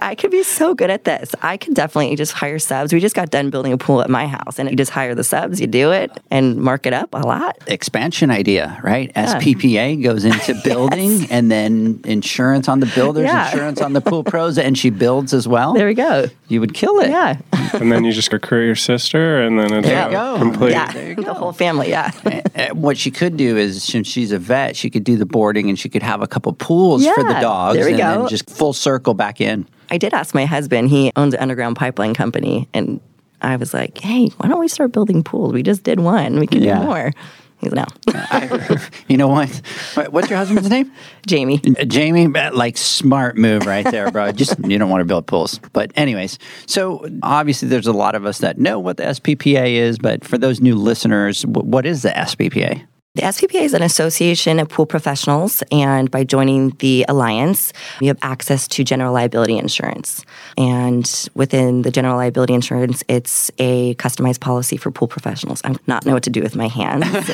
I 0.00 0.14
could 0.14 0.30
be 0.30 0.42
so 0.42 0.74
good 0.74 0.90
at 0.90 1.04
this. 1.04 1.34
I 1.40 1.56
could 1.56 1.72
definitely 1.74 2.14
just 2.16 2.32
hire 2.32 2.58
subs. 2.58 2.92
We 2.92 3.00
just 3.00 3.16
got 3.16 3.30
done 3.30 3.48
building 3.50 3.72
a 3.72 3.78
pool 3.78 4.02
at 4.02 4.10
my 4.10 4.26
house, 4.26 4.58
and 4.58 4.70
you 4.70 4.76
just 4.76 4.90
hire 4.90 5.14
the 5.14 5.24
subs, 5.24 5.60
you 5.60 5.66
do 5.66 5.90
it, 5.90 6.10
and 6.30 6.58
mark 6.58 6.86
it 6.86 6.92
up 6.92 7.14
a 7.14 7.18
lot. 7.26 7.56
Expansion 7.66 8.30
idea, 8.30 8.78
right? 8.84 9.10
SPPA 9.14 10.02
goes 10.02 10.24
into 10.26 10.54
building 10.62 11.26
and 11.30 11.50
then 11.50 12.00
insurance 12.04 12.68
on 12.68 12.80
the 12.80 12.86
builders, 12.94 13.24
Yeah. 13.24 13.50
insurance 13.50 13.80
on 13.80 13.94
the 13.94 14.00
pool 14.02 14.22
pros, 14.22 14.58
and 14.58 14.76
she 14.76 14.90
builds 14.90 15.32
as 15.32 15.48
well. 15.48 15.72
There 15.72 15.86
we 15.86 15.94
go. 15.94 16.26
you 16.48 16.60
would 16.60 16.74
kill 16.74 17.00
it. 17.00 17.08
Yeah. 17.08 17.38
and 17.72 17.90
then 17.90 18.04
you 18.04 18.12
just 18.12 18.32
recruit 18.32 18.66
your 18.66 18.76
sister, 18.76 19.40
and 19.42 19.58
then 19.58 19.72
it's 19.72 19.88
There 19.88 20.04
you 20.06 20.10
go. 20.12 20.36
complete. 20.38 20.72
Yeah. 20.72 20.92
There 20.92 21.08
you 21.10 21.14
The 21.26 21.34
whole 21.34 21.52
family. 21.52 21.88
Yeah. 21.88 22.12
Uh, 22.54 22.68
what 22.74 22.96
she 22.98 23.10
could 23.10 23.36
do 23.36 23.56
is 23.56 23.82
since 23.82 24.06
she's 24.06 24.30
a 24.30 24.38
vet, 24.38 24.76
she 24.76 24.90
could 24.90 25.04
do 25.04 25.16
the 25.16 25.26
boarding 25.26 25.68
and 25.70 25.78
she 25.78 25.88
could 25.88 26.02
have 26.02 26.20
a 26.22 26.26
couple 26.26 26.52
pools 26.52 27.04
for 27.06 27.22
the 27.24 27.30
Yeah, 27.30 27.40
dogs 27.40 27.76
there 27.76 27.86
we 27.86 27.92
and 27.92 27.98
go. 28.00 28.20
then 28.20 28.28
just 28.28 28.48
full 28.50 28.72
circle 28.74 29.14
back 29.14 29.40
in. 29.40 29.66
I 29.90 29.98
did 29.98 30.12
ask 30.14 30.34
my 30.34 30.44
husband. 30.46 30.88
He 30.90 31.12
owns 31.16 31.34
an 31.34 31.40
underground 31.40 31.76
pipeline 31.76 32.14
company, 32.14 32.68
and 32.74 33.00
I 33.42 33.56
was 33.56 33.72
like, 33.74 33.98
"Hey, 33.98 34.28
why 34.38 34.48
don't 34.48 34.60
we 34.60 34.68
start 34.68 34.92
building 34.92 35.22
pools? 35.22 35.52
We 35.52 35.62
just 35.62 35.82
did 35.82 36.00
one. 36.00 36.38
We 36.38 36.46
can 36.46 36.62
Yeah. 36.62 36.80
do 36.80 36.84
more." 36.86 37.12
He's 37.58 37.72
no, 37.72 37.86
I, 38.08 38.78
you 39.08 39.16
know 39.16 39.28
what? 39.28 39.48
What- 39.94 40.12
What's 40.12 40.28
your 40.28 40.36
husband's 40.36 40.68
name? 40.68 40.92
Jamie. 41.26 41.58
Uh, 41.80 41.84
Jamie, 41.86 42.26
like 42.28 42.76
smart 42.76 43.38
move 43.38 43.64
right 43.64 43.90
there, 43.90 44.10
bro. 44.10 44.30
Just 44.32 44.58
you 44.64 44.78
don't 44.78 44.90
want 44.90 45.00
to 45.00 45.06
build 45.06 45.26
pools. 45.26 45.58
But 45.72 45.90
anyways, 45.96 46.38
so 46.66 47.08
obviously 47.22 47.68
there's 47.68 47.86
a 47.86 47.94
lot 47.94 48.14
of 48.14 48.26
us 48.26 48.38
that 48.38 48.58
know 48.58 48.78
what 48.78 48.98
the 48.98 49.04
SPPA 49.04 49.72
is, 49.72 49.98
but 49.98 50.22
for 50.22 50.36
those 50.36 50.60
new 50.60 50.74
listeners, 50.76 51.46
what 51.46 51.86
is 51.86 52.02
the 52.02 52.10
SPPA? 52.10 52.86
The 53.16 53.22
SPPA 53.22 53.62
is 53.62 53.72
an 53.72 53.80
association 53.82 54.58
of 54.60 54.68
pool 54.68 54.84
professionals, 54.84 55.62
and 55.72 56.10
by 56.10 56.22
joining 56.22 56.68
the 56.80 57.06
alliance, 57.08 57.72
you 57.98 58.08
have 58.08 58.18
access 58.20 58.68
to 58.68 58.84
general 58.84 59.14
liability 59.14 59.56
insurance. 59.56 60.22
And 60.58 61.10
within 61.34 61.80
the 61.80 61.90
general 61.90 62.16
liability 62.16 62.52
insurance, 62.52 63.02
it's 63.08 63.50
a 63.56 63.94
customized 63.94 64.40
policy 64.40 64.76
for 64.76 64.90
pool 64.90 65.08
professionals. 65.08 65.62
I 65.64 65.68
am 65.70 65.78
not 65.86 66.04
know 66.04 66.12
what 66.12 66.24
to 66.24 66.30
do 66.30 66.42
with 66.42 66.56
my 66.56 66.68
hands. 66.68 67.06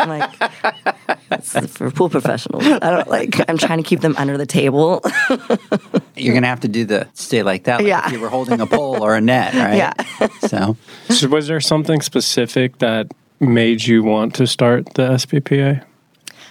I'm 0.00 0.08
like, 0.08 0.38
that's 1.28 1.54
for 1.76 1.92
pool 1.92 2.08
professionals. 2.10 2.64
I 2.66 2.78
don't 2.90 3.06
like. 3.08 3.48
I'm 3.48 3.58
trying 3.58 3.78
to 3.80 3.84
keep 3.88 4.00
them 4.00 4.16
under 4.18 4.36
the 4.36 4.46
table. 4.46 5.02
You're 6.16 6.34
gonna 6.34 6.48
have 6.48 6.60
to 6.60 6.68
do 6.68 6.84
the 6.84 7.06
stay 7.14 7.44
like 7.44 7.62
that, 7.64 7.76
like 7.78 7.86
Yeah. 7.86 8.06
if 8.06 8.12
you 8.12 8.18
were 8.18 8.28
holding 8.28 8.60
a 8.60 8.66
pole 8.66 9.00
or 9.04 9.14
a 9.14 9.20
net, 9.20 9.54
right? 9.66 9.76
Yeah. 9.76 9.92
So 10.48 10.76
So 11.10 11.28
was 11.28 11.46
there 11.46 11.60
something 11.60 12.00
specific 12.00 12.78
that 12.78 13.06
made 13.42 13.84
you 13.84 14.02
want 14.02 14.34
to 14.36 14.46
start 14.46 14.94
the 14.94 15.10
SPPA? 15.10 15.84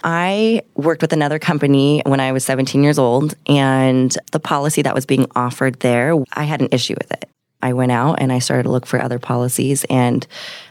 I 0.04 0.62
worked 0.74 1.02
with 1.02 1.12
another 1.12 1.38
company 1.38 2.02
when 2.04 2.20
I 2.20 2.32
was 2.32 2.44
17 2.44 2.82
years 2.82 2.98
old, 2.98 3.34
and 3.46 4.16
the 4.32 4.40
policy 4.40 4.82
that 4.82 4.94
was 4.94 5.06
being 5.06 5.26
offered 5.34 5.80
there, 5.80 6.14
I 6.32 6.44
had 6.44 6.60
an 6.60 6.68
issue 6.72 6.94
with 6.98 7.10
it. 7.12 7.28
I 7.62 7.72
went 7.72 7.92
out 7.92 8.20
and 8.20 8.32
I 8.32 8.40
started 8.40 8.64
to 8.64 8.70
look 8.70 8.86
for 8.86 9.00
other 9.00 9.18
policies, 9.18 9.84
and 9.88 10.26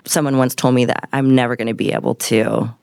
someone 0.05 0.38
once 0.38 0.53
told 0.53 0.75
me 0.75 0.86
that 0.86 1.07
I'm 1.13 1.34
never 1.34 1.55
going 1.55 1.69
to 1.69 1.73
be 1.73 1.93
able 1.93 2.15
to 2.15 2.73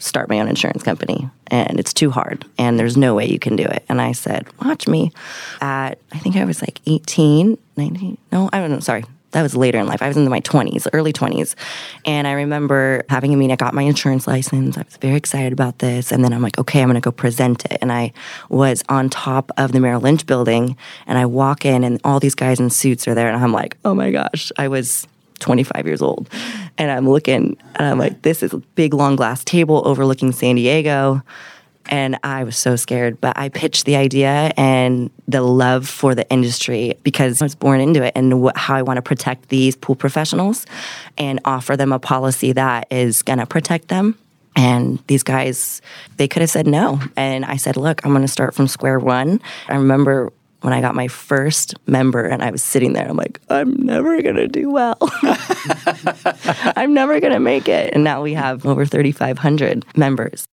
start 0.00 0.28
my 0.28 0.40
own 0.40 0.48
insurance 0.48 0.82
company, 0.82 1.30
and 1.46 1.78
it's 1.78 1.94
too 1.94 2.10
hard, 2.10 2.44
and 2.58 2.78
there's 2.78 2.96
no 2.96 3.14
way 3.14 3.26
you 3.26 3.38
can 3.38 3.54
do 3.54 3.64
it. 3.64 3.84
And 3.88 4.00
I 4.00 4.12
said, 4.12 4.48
Watch 4.60 4.88
me. 4.88 5.12
At, 5.60 5.98
I 6.10 6.18
think 6.18 6.34
I 6.34 6.44
was 6.44 6.60
like 6.60 6.80
18, 6.86 7.56
19, 7.76 8.18
no, 8.32 8.50
I 8.52 8.58
don't 8.58 8.72
know, 8.72 8.80
sorry, 8.80 9.04
that 9.32 9.42
was 9.42 9.56
later 9.56 9.78
in 9.78 9.86
life. 9.86 10.02
I 10.02 10.08
was 10.08 10.16
in 10.16 10.28
my 10.28 10.40
20s, 10.40 10.86
early 10.92 11.12
20s. 11.12 11.54
And 12.06 12.26
I 12.26 12.32
remember 12.32 13.04
having 13.08 13.34
a 13.34 13.36
meeting. 13.36 13.52
I 13.52 13.56
got 13.56 13.74
my 13.74 13.82
insurance 13.82 14.26
license. 14.26 14.78
I 14.78 14.82
was 14.82 14.96
very 14.96 15.16
excited 15.16 15.52
about 15.52 15.80
this. 15.80 16.12
And 16.12 16.24
then 16.24 16.32
I'm 16.32 16.42
like, 16.42 16.58
okay, 16.58 16.80
I'm 16.80 16.88
going 16.88 16.94
to 16.94 17.00
go 17.00 17.12
present 17.12 17.64
it. 17.66 17.78
And 17.82 17.92
I 17.92 18.12
was 18.48 18.82
on 18.88 19.10
top 19.10 19.50
of 19.56 19.72
the 19.72 19.80
Merrill 19.80 20.00
Lynch 20.00 20.26
building. 20.26 20.76
And 21.06 21.18
I 21.18 21.26
walk 21.26 21.64
in, 21.64 21.84
and 21.84 22.00
all 22.04 22.20
these 22.20 22.34
guys 22.34 22.60
in 22.60 22.70
suits 22.70 23.08
are 23.08 23.14
there. 23.14 23.28
And 23.28 23.42
I'm 23.42 23.52
like, 23.52 23.76
oh 23.84 23.94
my 23.94 24.10
gosh, 24.10 24.52
I 24.56 24.68
was 24.68 25.06
25 25.40 25.86
years 25.86 26.00
old. 26.00 26.28
And 26.78 26.90
I'm 26.90 27.08
looking, 27.08 27.56
and 27.76 27.86
I'm 27.86 27.98
like, 27.98 28.22
this 28.22 28.42
is 28.42 28.52
a 28.52 28.58
big, 28.58 28.94
long 28.94 29.16
glass 29.16 29.44
table 29.44 29.82
overlooking 29.84 30.32
San 30.32 30.56
Diego. 30.56 31.22
And 31.86 32.18
I 32.22 32.44
was 32.44 32.56
so 32.56 32.76
scared, 32.76 33.20
but 33.20 33.36
I 33.36 33.48
pitched 33.48 33.86
the 33.86 33.96
idea 33.96 34.52
and 34.56 35.10
the 35.28 35.42
love 35.42 35.88
for 35.88 36.14
the 36.14 36.28
industry 36.30 36.94
because 37.02 37.42
I 37.42 37.44
was 37.44 37.54
born 37.54 37.80
into 37.80 38.02
it 38.02 38.12
and 38.14 38.44
wh- 38.44 38.56
how 38.56 38.74
I 38.74 38.82
want 38.82 38.98
to 38.98 39.02
protect 39.02 39.48
these 39.48 39.76
pool 39.76 39.96
professionals 39.96 40.66
and 41.18 41.40
offer 41.44 41.76
them 41.76 41.92
a 41.92 41.98
policy 41.98 42.52
that 42.52 42.86
is 42.90 43.22
going 43.22 43.38
to 43.38 43.46
protect 43.46 43.88
them. 43.88 44.16
And 44.54 45.02
these 45.06 45.22
guys, 45.22 45.80
they 46.16 46.28
could 46.28 46.42
have 46.42 46.50
said 46.50 46.66
no. 46.66 47.00
And 47.16 47.44
I 47.44 47.56
said, 47.56 47.76
look, 47.76 48.04
I'm 48.04 48.12
going 48.12 48.22
to 48.22 48.28
start 48.28 48.54
from 48.54 48.68
square 48.68 48.98
one. 48.98 49.40
I 49.68 49.76
remember 49.76 50.32
when 50.62 50.72
I 50.72 50.80
got 50.80 50.94
my 50.94 51.08
first 51.08 51.74
member 51.86 52.24
and 52.24 52.42
I 52.42 52.50
was 52.50 52.62
sitting 52.62 52.92
there, 52.92 53.08
I'm 53.08 53.16
like, 53.16 53.40
I'm 53.48 53.74
never 53.84 54.22
going 54.22 54.36
to 54.36 54.48
do 54.48 54.70
well. 54.70 54.96
I'm 56.76 56.94
never 56.94 57.18
going 57.20 57.32
to 57.32 57.40
make 57.40 57.68
it. 57.68 57.92
And 57.94 58.04
now 58.04 58.22
we 58.22 58.34
have 58.34 58.64
over 58.64 58.86
3,500 58.86 59.84
members. 59.96 60.46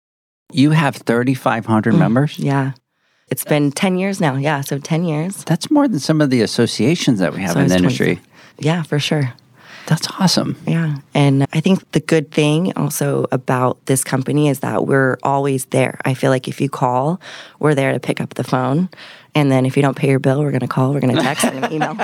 You 0.52 0.72
have 0.72 0.96
3,500 0.96 1.94
mm, 1.94 1.98
members? 1.98 2.40
Yeah. 2.40 2.74
It's 3.30 3.46
been 3.46 3.72
10 3.72 3.98
years 3.98 4.20
now. 4.20 4.36
Yeah. 4.36 4.62
So 4.62 4.80
10 4.80 5.04
years. 5.04 5.44
That's 5.44 5.70
more 5.70 5.88
than 5.88 6.00
some 6.00 6.22
of 6.22 6.30
the 6.30 6.42
associations 6.42 7.20
that 7.20 7.34
we 7.34 7.42
have 7.42 7.54
So 7.54 7.60
in 7.60 7.68
the 7.68 7.76
industry. 7.76 8.16
20 8.16 8.22
Yeah, 8.60 8.84
for 8.84 9.00
sure. 9.00 9.34
That's 9.86 10.08
awesome. 10.20 10.56
Yeah. 10.68 10.98
And 11.16 11.48
I 11.52 11.60
think 11.62 11.92
the 11.94 12.00
good 12.00 12.32
thing 12.32 12.74
also 12.76 13.26
about 13.32 13.84
this 13.88 14.04
company 14.04 14.48
is 14.48 14.60
that 14.60 14.86
we're 14.86 15.18
always 15.24 15.66
there. 15.66 16.00
I 16.06 16.14
feel 16.14 16.30
like 16.30 16.48
if 16.48 16.62
you 16.62 16.70
call, 16.70 17.20
we're 17.60 17.74
there 17.74 17.94
to 17.94 18.00
pick 18.00 18.22
up 18.22 18.36
the 18.36 18.44
phone. 18.44 18.90
And 19.34 19.52
then 19.52 19.66
if 19.66 19.76
you 19.76 19.82
don't 19.82 19.98
pay 19.98 20.10
your 20.10 20.20
bill, 20.20 20.42
we're 20.42 20.52
going 20.52 20.60
to 20.62 20.68
call, 20.68 20.94
we're 20.94 21.00
going 21.00 21.16
to 21.16 21.22
text, 21.22 21.44
we're 21.44 21.60
going 21.60 21.64
to 21.64 21.76
email. 21.76 21.96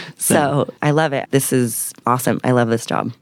so 0.18 0.72
I 0.82 0.90
love 0.90 1.12
it. 1.12 1.30
This 1.30 1.52
is 1.52 1.92
awesome. 2.06 2.40
I 2.42 2.50
love 2.52 2.68
this 2.68 2.86
job. 2.86 3.12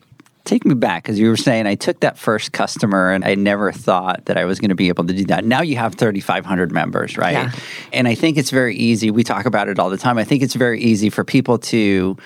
Take 0.49 0.65
me 0.65 0.75
back 0.75 1.03
because 1.03 1.21
you 1.21 1.29
were 1.29 1.37
saying 1.37 1.67
I 1.67 1.75
took 1.75 2.01
that 2.01 2.17
first 2.17 2.53
customer 2.53 3.11
and 3.11 3.23
I 3.23 3.35
never 3.35 3.71
thought 3.71 4.25
that 4.25 4.39
I 4.39 4.47
was 4.47 4.61
going 4.61 4.71
to 4.71 4.75
be 4.75 4.89
able 4.89 5.05
to 5.05 5.13
do 5.13 5.27
that. 5.27 5.45
Now 5.45 5.61
you 5.61 5.77
have 5.77 5.97
3,500 5.97 6.73
members, 6.73 7.19
right? 7.19 7.33
Yeah. 7.33 7.53
And 7.93 8.09
I 8.09 8.15
think 8.15 8.39
it's 8.39 8.49
very 8.49 8.75
easy. 8.75 9.11
We 9.11 9.25
talk 9.25 9.45
about 9.45 9.69
it 9.69 9.79
all 9.79 9.91
the 9.91 9.99
time. 9.99 10.17
I 10.17 10.25
think 10.25 10.43
it's 10.43 10.55
very 10.55 10.81
easy 10.81 11.11
for 11.11 11.23
people 11.23 11.59
to 11.59 12.17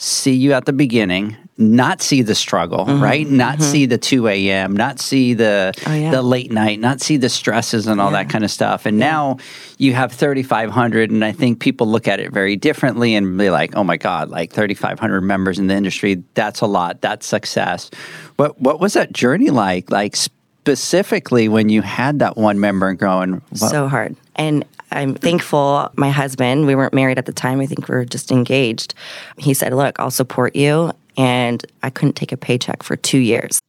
see 0.00 0.34
you 0.34 0.54
at 0.54 0.64
the 0.64 0.72
beginning, 0.72 1.36
not 1.58 2.00
see 2.00 2.22
the 2.22 2.34
struggle, 2.34 2.86
mm-hmm. 2.86 3.02
right? 3.02 3.28
Not 3.28 3.58
mm-hmm. 3.58 3.70
see 3.70 3.86
the 3.86 3.98
2 3.98 4.28
a.m., 4.28 4.74
not 4.74 4.98
see 4.98 5.34
the 5.34 5.74
Oh, 5.86 5.94
yeah. 5.94 6.10
the 6.10 6.22
late 6.22 6.50
night, 6.50 6.80
not 6.80 7.00
see 7.02 7.18
the 7.18 7.28
stresses 7.28 7.86
and 7.86 8.00
all 8.00 8.10
that 8.12 8.30
kind 8.30 8.42
of 8.44 8.50
stuff. 8.50 8.86
And 8.86 8.98
now 8.98 9.36
you 9.76 9.92
have 9.92 10.12
3,500, 10.12 11.10
and 11.10 11.22
I 11.22 11.32
think 11.32 11.60
people 11.60 11.86
look 11.86 12.08
at 12.08 12.18
it 12.18 12.32
very 12.32 12.56
differently 12.56 13.14
and 13.14 13.36
be 13.36 13.50
like, 13.50 13.76
"Oh 13.76 13.84
my 13.84 13.98
God, 13.98 14.30
like 14.30 14.52
3,500 14.52 15.20
members 15.20 15.58
in 15.58 15.66
the 15.66 15.74
industry, 15.74 16.22
that's 16.34 16.62
a 16.62 16.66
lot. 16.66 17.02
That's 17.02 17.26
success." 17.26 17.90
What 18.36 18.58
what 18.60 18.80
was 18.80 18.94
that 18.94 19.12
journey 19.12 19.50
like? 19.50 19.90
Like 19.90 20.16
specifically 20.16 21.48
when 21.48 21.68
you 21.68 21.82
had 21.82 22.20
that 22.20 22.36
one 22.36 22.58
member 22.58 22.92
going, 22.94 23.42
what, 23.50 23.70
So 23.70 23.88
hard. 23.88 24.16
And 24.36 24.64
I'm 24.92 25.14
thankful 25.14 25.90
my 25.96 26.10
husband, 26.10 26.66
we 26.66 26.74
weren't 26.74 26.94
married 26.94 27.18
at 27.18 27.26
the 27.26 27.32
time. 27.32 27.60
I 27.60 27.66
think 27.66 27.88
we 27.88 27.94
were 27.94 28.04
just 28.04 28.30
engaged. 28.32 28.94
He 29.38 29.54
said, 29.54 29.72
Look, 29.72 29.98
I'll 29.98 30.10
support 30.10 30.56
you. 30.56 30.92
And 31.16 31.64
I 31.82 31.90
couldn't 31.90 32.14
take 32.14 32.32
a 32.32 32.36
paycheck 32.36 32.82
for 32.82 32.96
two 32.96 33.18
years. 33.18 33.60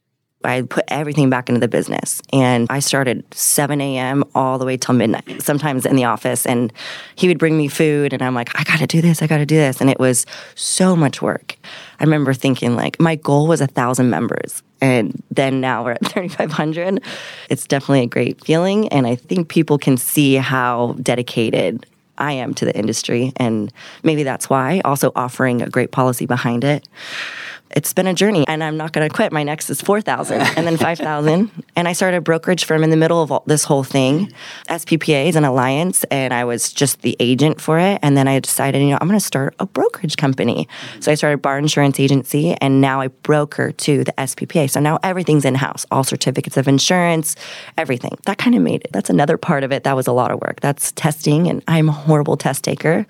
I 0.43 0.63
put 0.63 0.86
everything 0.88 1.30
back 1.30 1.49
into 1.49 1.60
the 1.60 1.67
business 1.67 2.21
and 2.34 2.67
I 2.69 2.80
started 2.80 3.23
7 3.34 3.80
a.m. 3.82 4.23
all 4.36 4.58
the 4.58 4.65
way 4.65 4.77
till 4.77 4.95
midnight, 4.95 5.41
sometimes 5.41 5.86
in 5.86 5.95
the 5.95 6.06
office. 6.06 6.45
And 6.45 6.71
he 7.15 7.27
would 7.27 7.39
bring 7.39 7.58
me 7.58 7.67
food 7.67 8.13
and 8.13 8.21
I'm 8.21 8.34
like, 8.34 8.58
I 8.60 8.63
gotta 8.63 8.88
do 8.88 9.01
this, 9.01 9.21
I 9.21 9.27
gotta 9.27 9.45
do 9.45 9.56
this. 9.56 9.82
And 9.82 9.89
it 9.89 9.99
was 9.99 10.25
so 10.56 10.95
much 10.95 11.21
work. 11.21 11.58
I 11.99 12.04
remember 12.04 12.34
thinking, 12.34 12.75
like, 12.75 12.99
my 12.99 13.15
goal 13.15 13.47
was 13.47 13.62
a 13.62 13.67
thousand 13.67 14.10
members. 14.10 14.63
And 14.82 15.21
then 15.30 15.62
now 15.62 15.84
we're 15.84 15.91
at 15.91 16.06
3,500. 16.08 17.04
It's 17.49 17.67
definitely 17.67 18.01
a 18.01 18.08
great 18.08 18.43
feeling. 18.43 18.88
And 18.89 19.06
I 19.06 19.15
think 19.15 19.49
people 19.49 19.77
can 19.77 19.97
see 19.97 20.36
how 20.36 20.95
dedicated 21.01 21.86
I 22.17 22.34
am 22.34 22.54
to 22.56 22.65
the 22.65 22.77
industry. 22.77 23.34
And 23.38 23.71
maybe 24.04 24.23
that's 24.23 24.49
why 24.49 24.82
also 24.86 25.12
offering 25.15 25.62
a 25.62 25.69
great 25.69 25.91
policy 25.91 26.25
behind 26.25 26.63
it 26.63 26.88
it's 27.75 27.93
been 27.93 28.07
a 28.07 28.13
journey 28.13 28.45
and 28.47 28.63
I'm 28.63 28.77
not 28.77 28.93
going 28.93 29.07
to 29.07 29.13
quit. 29.13 29.31
My 29.31 29.43
next 29.43 29.69
is 29.69 29.81
4,000 29.81 30.41
and 30.57 30.67
then 30.67 30.77
5,000. 30.77 31.51
and 31.75 31.88
I 31.88 31.93
started 31.93 32.17
a 32.17 32.21
brokerage 32.21 32.65
firm 32.65 32.84
in 32.84 32.89
the 32.89 32.97
middle 32.97 33.21
of 33.21 33.31
all, 33.31 33.43
this 33.45 33.63
whole 33.63 33.84
thing. 33.84 34.31
SPPA 34.69 35.27
is 35.27 35.36
an 35.36 35.45
alliance 35.45 36.03
and 36.05 36.34
I 36.34 36.45
was 36.45 36.71
just 36.71 37.01
the 37.01 37.15
agent 37.19 37.62
for 37.62 37.79
it. 37.79 37.99
And 38.01 38.15
then 38.17 38.27
I 38.27 38.39
decided, 38.39 38.81
you 38.81 38.89
know, 38.89 38.97
I'm 38.99 39.07
going 39.07 39.19
to 39.19 39.25
start 39.25 39.55
a 39.60 39.65
brokerage 39.65 40.17
company. 40.17 40.67
So 40.99 41.12
I 41.12 41.15
started 41.15 41.41
Bahr 41.41 41.57
Insurance 41.57 41.99
Agency 41.99 42.53
and 42.55 42.81
now 42.81 43.01
I 43.01 43.07
broker 43.07 43.71
to 43.71 44.03
the 44.03 44.13
SPPA. 44.13 44.69
So 44.69 44.79
now 44.79 44.99
everything's 45.03 45.45
in 45.45 45.55
house, 45.55 45.86
all 45.91 46.03
certificates 46.03 46.57
of 46.57 46.67
insurance, 46.67 47.36
everything. 47.77 48.17
That 48.25 48.38
kind 48.38 48.55
of 48.55 48.62
made 48.62 48.81
it. 48.84 48.91
That's 48.91 49.10
another 49.10 49.38
part 49.38 49.63
of 49.63 49.71
it. 49.71 49.84
That 49.84 49.95
was 49.95 50.07
a 50.07 50.13
lot 50.13 50.31
of 50.31 50.41
work. 50.41 50.60
That's 50.62 50.91
testing 50.93 51.47
and 51.47 51.63
I'm 51.67 51.89
a 51.89 51.93
horrible 51.93 52.38
test 52.38 52.63
taker 52.63 53.05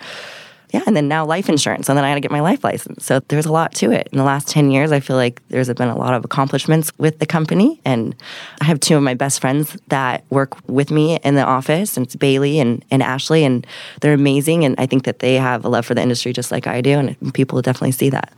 yeah, 0.71 0.83
and 0.85 0.95
then 0.95 1.07
now 1.07 1.25
life 1.25 1.49
insurance, 1.49 1.89
and 1.89 1.97
then 1.97 2.05
I 2.05 2.09
had 2.09 2.15
to 2.15 2.21
get 2.21 2.31
my 2.31 2.39
life 2.39 2.63
license. 2.63 3.05
So 3.05 3.19
there's 3.27 3.45
a 3.45 3.51
lot 3.51 3.73
to 3.75 3.91
it. 3.91 4.07
In 4.11 4.17
the 4.17 4.23
last 4.23 4.47
10 4.47 4.71
years, 4.71 4.91
I 4.93 5.01
feel 5.01 5.17
like 5.17 5.41
there's 5.49 5.71
been 5.73 5.89
a 5.89 5.97
lot 5.97 6.13
of 6.13 6.23
accomplishments 6.23 6.91
with 6.97 7.19
the 7.19 7.25
company. 7.25 7.81
And 7.83 8.15
I 8.61 8.65
have 8.65 8.79
two 8.79 8.95
of 8.95 9.03
my 9.03 9.13
best 9.13 9.41
friends 9.41 9.77
that 9.89 10.23
work 10.29 10.55
with 10.69 10.89
me 10.89 11.17
in 11.17 11.35
the 11.35 11.43
office, 11.43 11.97
and 11.97 12.05
it's 12.05 12.15
Bailey 12.15 12.59
and, 12.59 12.85
and 12.89 13.03
Ashley, 13.03 13.43
and 13.43 13.67
they're 13.99 14.13
amazing. 14.13 14.63
And 14.63 14.75
I 14.77 14.85
think 14.85 15.03
that 15.03 15.19
they 15.19 15.35
have 15.35 15.65
a 15.65 15.69
love 15.69 15.85
for 15.85 15.93
the 15.93 16.01
industry 16.01 16.31
just 16.31 16.51
like 16.51 16.67
I 16.67 16.79
do, 16.79 16.97
and 16.99 17.33
people 17.33 17.61
definitely 17.61 17.91
see 17.91 18.09
that. 18.09 18.31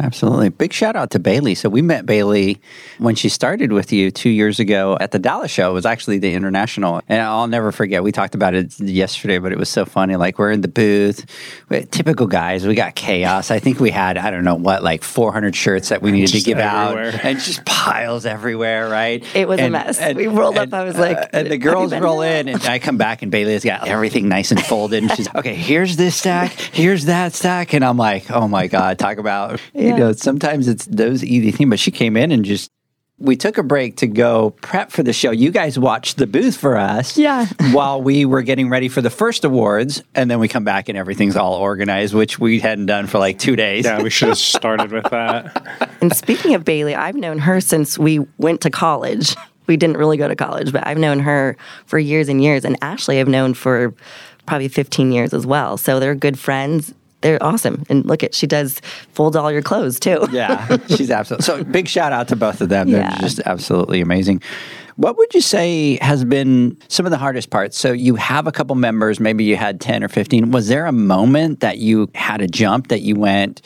Absolutely. 0.00 0.48
Big 0.48 0.72
shout 0.72 0.96
out 0.96 1.10
to 1.10 1.18
Bailey. 1.18 1.54
So 1.54 1.68
we 1.68 1.80
met 1.82 2.04
Bailey 2.06 2.60
when 2.98 3.14
she 3.14 3.28
started 3.28 3.72
with 3.72 3.92
you 3.92 4.10
two 4.10 4.30
years 4.30 4.58
ago 4.58 4.96
at 5.00 5.12
the 5.12 5.18
Dallas 5.18 5.50
show. 5.50 5.70
It 5.70 5.74
was 5.74 5.86
actually 5.86 6.18
the 6.18 6.32
international. 6.34 7.00
And 7.08 7.22
I'll 7.22 7.46
never 7.46 7.70
forget, 7.72 8.02
we 8.02 8.10
talked 8.12 8.34
about 8.34 8.54
it 8.54 8.78
yesterday, 8.80 9.38
but 9.38 9.52
it 9.52 9.58
was 9.58 9.68
so 9.68 9.84
funny. 9.84 10.16
Like 10.16 10.38
we're 10.38 10.50
in 10.50 10.62
the 10.62 10.68
booth, 10.68 11.24
we 11.68 11.84
typical 11.84 12.26
guys, 12.26 12.66
we 12.66 12.74
got 12.74 12.94
chaos. 12.94 13.50
I 13.50 13.60
think 13.60 13.78
we 13.78 13.90
had, 13.90 14.18
I 14.18 14.30
don't 14.30 14.44
know 14.44 14.56
what, 14.56 14.82
like 14.82 15.02
400 15.04 15.54
shirts 15.54 15.90
that 15.90 16.02
we 16.02 16.10
needed 16.10 16.28
Just 16.32 16.44
to 16.44 16.50
give 16.50 16.58
everywhere. 16.58 17.08
out 17.14 17.24
and 17.24 17.38
just 17.38 17.64
piles 17.64 18.26
everywhere, 18.26 18.88
right? 18.88 19.24
It 19.34 19.46
was 19.48 19.60
a 19.60 19.70
mess. 19.70 19.98
And- 20.00 20.16
mess. 20.16 20.24
We 20.24 20.26
rolled 20.26 20.58
up, 20.58 20.72
I 20.74 20.84
was 20.84 20.98
like, 20.98 21.16
uh, 21.18 21.26
and 21.32 21.50
the 21.50 21.58
girls 21.58 21.92
roll 21.94 22.20
here?" 22.22 22.32
in 22.36 22.48
and 22.48 22.62
I 22.64 22.78
come 22.78 22.96
back 22.96 23.22
and 23.22 23.30
Bailey 23.30 23.52
has 23.52 23.64
got 23.64 23.86
everything 23.86 24.28
nice 24.28 24.50
and 24.50 24.60
folded. 24.60 25.02
And 25.04 25.12
she's, 25.12 25.32
okay, 25.34 25.54
here's 25.54 25.96
this 25.96 26.16
stack, 26.16 26.52
here's 26.52 27.04
that 27.06 27.32
stack. 27.34 27.74
And 27.74 27.84
I'm 27.84 27.96
like, 27.96 28.30
oh 28.30 28.48
my 28.48 28.66
God, 28.66 28.98
talk 28.98 29.18
about, 29.18 29.60
you 29.84 29.90
Yeah. 29.90 29.98
know, 29.98 30.12
sometimes 30.12 30.68
it's 30.68 30.86
those 30.86 31.22
easy 31.24 31.50
things. 31.50 31.70
But 31.70 31.78
she 31.78 31.90
came 31.90 32.16
in 32.16 32.32
and 32.32 32.44
just, 32.44 32.70
we 33.18 33.36
took 33.36 33.58
a 33.58 33.62
break 33.62 33.96
to 33.98 34.08
go 34.08 34.50
prep 34.60 34.90
for 34.90 35.02
the 35.04 35.12
show. 35.12 35.30
You 35.30 35.50
guys 35.52 35.78
watched 35.78 36.16
the 36.16 36.26
booth 36.26 36.56
for 36.56 36.76
us. 36.76 37.16
Yeah. 37.16 37.46
while 37.72 38.02
we 38.02 38.24
were 38.24 38.42
getting 38.42 38.68
ready 38.68 38.88
for 38.88 39.00
the 39.00 39.10
first 39.10 39.44
awards. 39.44 40.02
And 40.16 40.28
then 40.30 40.40
we 40.40 40.48
come 40.48 40.64
back 40.64 40.88
and 40.88 40.98
everything's 40.98 41.36
all 41.36 41.54
organized, 41.54 42.12
which 42.12 42.38
we 42.40 42.58
hadn't 42.58 42.86
done 42.86 43.06
for 43.06 43.18
like 43.18 43.38
two 43.38 43.54
days. 43.56 43.84
Yeah, 43.84 44.02
we 44.02 44.10
should 44.10 44.28
have 44.28 44.38
started 44.58 44.90
with 44.90 45.04
that. 45.10 45.96
And 46.00 46.14
speaking 46.14 46.54
of 46.54 46.64
Bailey, 46.64 46.94
I've 46.96 47.14
known 47.14 47.38
her 47.38 47.60
since 47.60 47.96
we 47.98 48.18
went 48.38 48.60
to 48.62 48.70
college. 48.70 49.34
We 49.66 49.78
didn't 49.78 49.96
really 49.96 50.18
go 50.18 50.28
to 50.28 50.36
college, 50.36 50.72
but 50.72 50.86
I've 50.86 50.98
known 50.98 51.20
her 51.20 51.56
for 51.86 51.98
years 51.98 52.28
and 52.28 52.42
years. 52.44 52.66
And 52.66 52.76
Ashley, 52.82 53.18
I've 53.18 53.28
known 53.28 53.54
for 53.54 53.94
probably 54.44 54.68
15 54.68 55.10
years 55.10 55.32
as 55.32 55.46
well. 55.46 55.78
So 55.78 55.98
they're 55.98 56.14
good 56.14 56.38
friends. 56.38 56.92
They're 57.24 57.42
awesome. 57.42 57.84
And 57.88 58.04
look 58.04 58.22
at, 58.22 58.34
she 58.34 58.46
does 58.46 58.80
fold 59.14 59.34
all 59.34 59.50
your 59.50 59.62
clothes 59.62 59.98
too. 59.98 60.28
Yeah, 60.34 60.76
she's 60.88 61.10
absolutely. 61.10 61.44
So 61.44 61.62
big 61.62 61.86
shout 61.86 62.12
out 62.12 62.28
to 62.28 62.36
both 62.36 62.60
of 62.60 62.68
them. 62.68 62.90
They're 62.90 63.08
just 63.20 63.40
absolutely 63.46 64.00
amazing. 64.00 64.42
What 64.96 65.16
would 65.16 65.32
you 65.32 65.40
say 65.40 65.96
has 66.02 66.24
been 66.24 66.76
some 66.88 67.06
of 67.06 67.12
the 67.12 67.16
hardest 67.18 67.50
parts? 67.50 67.78
So 67.78 67.92
you 67.92 68.16
have 68.16 68.46
a 68.46 68.52
couple 68.52 68.74
members, 68.76 69.20
maybe 69.20 69.44
you 69.44 69.56
had 69.56 69.80
10 69.80 70.02
or 70.04 70.08
15. 70.08 70.50
Was 70.50 70.68
there 70.68 70.86
a 70.86 70.92
moment 70.92 71.60
that 71.60 71.78
you 71.78 72.10
had 72.14 72.40
a 72.42 72.48
jump 72.48 72.88
that 72.88 73.02
you 73.02 73.14
went 73.14 73.62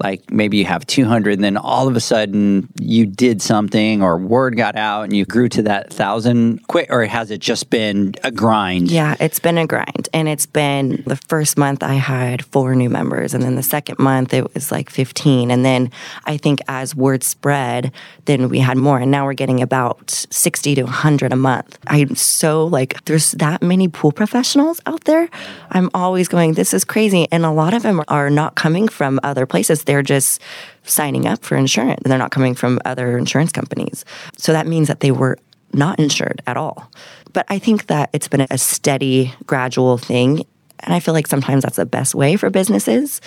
like 0.00 0.30
maybe 0.30 0.56
you 0.56 0.64
have 0.64 0.86
200 0.86 1.34
and 1.34 1.44
then 1.44 1.56
all 1.56 1.88
of 1.88 1.96
a 1.96 2.00
sudden 2.00 2.68
you 2.80 3.04
did 3.04 3.42
something 3.42 4.02
or 4.02 4.16
word 4.16 4.56
got 4.56 4.76
out 4.76 5.02
and 5.02 5.16
you 5.16 5.24
grew 5.24 5.48
to 5.48 5.62
that 5.62 5.90
1000 5.90 6.66
quick 6.68 6.86
or 6.90 7.04
has 7.06 7.30
it 7.30 7.40
just 7.40 7.68
been 7.68 8.14
a 8.22 8.30
grind? 8.30 8.90
Yeah, 8.90 9.16
it's 9.18 9.40
been 9.40 9.58
a 9.58 9.66
grind. 9.66 10.08
And 10.14 10.28
it's 10.28 10.46
been 10.46 11.02
the 11.06 11.16
first 11.16 11.58
month 11.58 11.82
I 11.82 11.94
had 11.94 12.44
four 12.44 12.74
new 12.76 12.88
members. 12.88 13.34
And 13.34 13.42
then 13.42 13.56
the 13.56 13.62
second 13.62 13.98
month 13.98 14.32
it 14.32 14.54
was 14.54 14.70
like 14.70 14.88
15. 14.88 15.50
And 15.50 15.64
then 15.64 15.90
I 16.24 16.36
think 16.36 16.60
as 16.68 16.94
word 16.94 17.24
spread, 17.24 17.92
then 18.26 18.48
we 18.48 18.60
had 18.60 18.76
more. 18.76 18.98
And 18.98 19.10
now 19.10 19.24
we're 19.24 19.32
getting 19.32 19.60
about 19.60 20.10
60 20.30 20.76
to 20.76 20.82
100 20.84 21.32
a 21.32 21.36
month. 21.36 21.78
I'm 21.88 22.14
so 22.14 22.66
like, 22.66 23.04
there's 23.06 23.32
that 23.32 23.62
many 23.62 23.88
pool 23.88 24.12
professionals 24.12 24.80
out 24.86 25.04
there. 25.04 25.28
I'm 25.70 25.90
always 25.92 26.28
going, 26.28 26.54
this 26.54 26.72
is 26.72 26.84
crazy. 26.84 27.26
And 27.32 27.44
a 27.44 27.50
lot 27.50 27.74
of 27.74 27.82
them 27.82 28.02
are 28.06 28.30
not 28.30 28.54
coming 28.54 28.86
from 28.86 29.18
other 29.24 29.44
places. 29.44 29.84
They're 29.88 30.02
just 30.02 30.42
signing 30.84 31.26
up 31.26 31.42
for 31.42 31.56
insurance. 31.56 32.02
And 32.04 32.10
they're 32.10 32.18
not 32.18 32.30
coming 32.30 32.54
from 32.54 32.78
other 32.84 33.16
insurance 33.16 33.52
companies. 33.52 34.04
So 34.36 34.52
that 34.52 34.66
means 34.66 34.86
that 34.88 35.00
they 35.00 35.10
were 35.10 35.38
not 35.72 35.98
insured 35.98 36.42
at 36.46 36.58
all. 36.58 36.90
But 37.32 37.46
I 37.48 37.58
think 37.58 37.86
that 37.86 38.10
it's 38.12 38.28
been 38.28 38.46
a 38.50 38.58
steady, 38.58 39.32
gradual 39.46 39.96
thing. 39.96 40.44
And 40.80 40.94
I 40.94 41.00
feel 41.00 41.14
like 41.14 41.26
sometimes 41.26 41.62
that's 41.62 41.76
the 41.76 41.86
best 41.86 42.14
way 42.14 42.36
for 42.36 42.50
businesses 42.50 43.22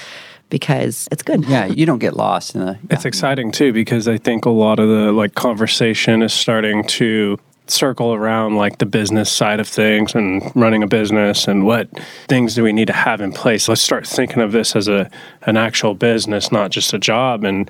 because 0.49 1.07
it's 1.11 1.23
good. 1.23 1.45
Yeah, 1.45 1.65
you 1.65 1.87
don't 1.87 1.97
get 1.97 2.15
lost 2.15 2.53
in 2.53 2.61
the. 2.61 2.77
It's 2.91 3.05
exciting 3.05 3.51
too 3.51 3.73
because 3.73 4.07
I 4.07 4.17
think 4.17 4.45
a 4.45 4.51
lot 4.51 4.77
of 4.77 4.87
the 4.87 5.11
like 5.11 5.33
conversation 5.33 6.21
is 6.21 6.31
starting 6.31 6.83
to 6.83 7.39
circle 7.67 8.13
around 8.13 8.55
like 8.55 8.79
the 8.79 8.85
business 8.85 9.31
side 9.31 9.59
of 9.59 9.67
things 9.67 10.13
and 10.13 10.51
running 10.55 10.83
a 10.83 10.87
business 10.87 11.47
and 11.47 11.65
what 11.65 11.89
things 12.27 12.55
do 12.55 12.63
we 12.63 12.73
need 12.73 12.87
to 12.87 12.93
have 12.93 13.21
in 13.21 13.31
place. 13.31 13.67
Let's 13.69 13.81
start 13.81 14.05
thinking 14.05 14.41
of 14.41 14.51
this 14.51 14.75
as 14.75 14.87
a 14.87 15.09
an 15.43 15.57
actual 15.57 15.93
business, 15.93 16.51
not 16.51 16.71
just 16.71 16.93
a 16.93 16.99
job. 16.99 17.43
And 17.43 17.69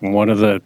one 0.00 0.28
of 0.28 0.38
the 0.38 0.62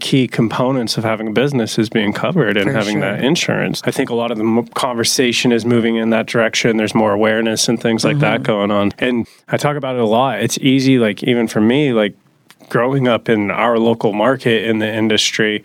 key 0.00 0.26
components 0.26 0.98
of 0.98 1.04
having 1.04 1.28
a 1.28 1.32
business 1.32 1.78
is 1.78 1.88
being 1.88 2.12
covered 2.12 2.56
and 2.56 2.66
For 2.66 2.72
having 2.72 2.94
sure. 2.94 3.00
that 3.02 3.24
insurance. 3.24 3.80
I 3.84 3.92
think 3.92 4.10
a 4.10 4.14
lot 4.14 4.30
of 4.30 4.38
the 4.38 4.68
conversation 4.74 5.52
is 5.52 5.64
moving 5.64 5.96
in 5.96 6.10
that 6.10 6.26
direction. 6.26 6.76
There's 6.76 6.94
more 6.94 7.12
awareness 7.12 7.68
and 7.68 7.80
things 7.80 8.04
like 8.04 8.18
that 8.18 8.36
mm-hmm. 8.36 8.42
going 8.42 8.70
on. 8.72 8.92
And 8.98 9.26
I 9.46 9.56
talk 9.56 9.76
about 9.76 9.94
it 9.94 10.02
a 10.02 10.06
lot. 10.06 10.42
It's 10.42 10.58
easy, 10.58 10.98
like, 10.98 11.22
even 11.22 11.46
for 11.46 11.60
me, 11.60 11.92
like, 11.92 12.16
growing 12.68 13.06
up 13.06 13.28
in 13.28 13.50
our 13.50 13.78
local 13.78 14.12
market 14.12 14.64
in 14.64 14.80
the 14.80 14.92
industry, 14.92 15.64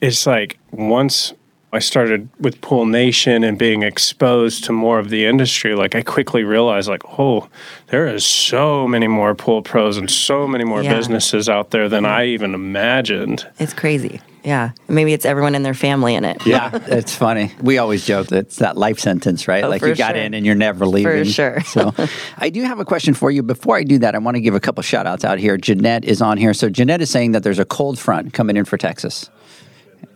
it's 0.00 0.26
like 0.26 0.58
once 0.70 1.32
I 1.76 1.78
started 1.78 2.30
with 2.40 2.62
Pool 2.62 2.86
Nation 2.86 3.44
and 3.44 3.58
being 3.58 3.82
exposed 3.82 4.64
to 4.64 4.72
more 4.72 4.98
of 4.98 5.10
the 5.10 5.26
industry, 5.26 5.74
like 5.74 5.94
I 5.94 6.00
quickly 6.00 6.42
realized, 6.42 6.88
like, 6.88 7.02
oh, 7.18 7.48
there 7.88 8.06
is 8.06 8.24
so 8.24 8.88
many 8.88 9.06
more 9.08 9.34
pool 9.34 9.60
pros 9.60 9.98
and 9.98 10.10
so 10.10 10.46
many 10.48 10.64
more 10.64 10.82
Yeah. 10.82 10.94
businesses 10.96 11.50
out 11.50 11.72
there 11.72 11.86
than 11.90 12.06
I 12.06 12.28
even 12.28 12.54
imagined. 12.54 13.46
It's 13.58 13.74
crazy. 13.74 14.22
Yeah. 14.42 14.70
Maybe 14.88 15.12
it's 15.12 15.26
everyone 15.26 15.54
in 15.54 15.64
their 15.64 15.74
family 15.74 16.14
in 16.14 16.24
it. 16.24 16.46
Yeah, 16.46 16.70
it's 16.86 17.14
funny. 17.14 17.52
We 17.60 17.76
always 17.76 18.06
joke 18.06 18.28
that 18.28 18.38
it's 18.38 18.56
that 18.56 18.78
life 18.78 18.98
sentence, 18.98 19.46
right? 19.46 19.62
Oh, 19.64 19.68
like 19.68 19.82
you 19.82 19.94
got 19.94 20.14
sure. 20.14 20.22
in 20.24 20.32
and 20.32 20.46
you're 20.46 20.54
never 20.54 20.86
leaving. 20.86 21.24
For 21.24 21.30
sure. 21.30 21.60
so 21.62 21.92
I 22.38 22.48
do 22.48 22.62
have 22.62 22.78
a 22.80 22.86
question 22.86 23.12
for 23.12 23.30
you. 23.30 23.42
Before 23.42 23.76
I 23.76 23.82
do 23.82 23.98
that, 23.98 24.14
I 24.14 24.18
want 24.18 24.36
to 24.36 24.40
give 24.40 24.54
a 24.54 24.60
couple 24.60 24.82
shout 24.82 25.06
outs 25.06 25.24
out 25.26 25.38
here. 25.38 25.58
Jeanette 25.58 26.06
is 26.06 26.22
on 26.22 26.38
here. 26.38 26.54
So 26.54 26.70
Jeanette 26.70 27.02
is 27.02 27.10
saying 27.10 27.32
that 27.32 27.42
there's 27.42 27.58
a 27.58 27.66
cold 27.66 27.98
front 27.98 28.32
coming 28.32 28.56
in 28.56 28.64
for 28.64 28.78
Texas. 28.78 29.28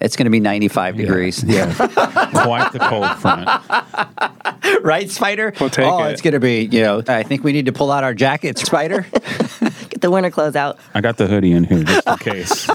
It's 0.00 0.16
going 0.16 0.24
to 0.24 0.31
be 0.31 0.40
95 0.40 0.96
degrees. 0.96 1.42
Yeah. 1.44 1.72
Quite 1.74 2.72
the 2.72 2.79
cold 2.79 3.11
front. 3.18 4.85
right, 4.85 5.11
Spider? 5.11 5.53
We'll 5.61 5.70
take 5.70 5.87
oh, 5.87 6.05
it. 6.05 6.12
it's 6.12 6.22
going 6.22 6.35
to 6.35 6.40
be, 6.40 6.62
you 6.64 6.83
know, 6.83 7.03
I 7.07 7.22
think 7.22 7.44
we 7.44 7.53
need 7.53 7.66
to 7.66 7.72
pull 7.72 7.90
out 7.90 8.05
our 8.05 8.14
jackets, 8.14 8.62
Spider. 8.62 9.07
Get 9.61 10.00
the 10.00 10.11
winter 10.11 10.31
clothes 10.31 10.57
out. 10.57 10.79
I 10.94 11.00
got 11.00 11.16
the 11.16 11.26
hoodie 11.26 11.53
in 11.53 11.64
here 11.64 11.83
just 11.85 12.07
in 12.07 12.16
case. 12.18 12.70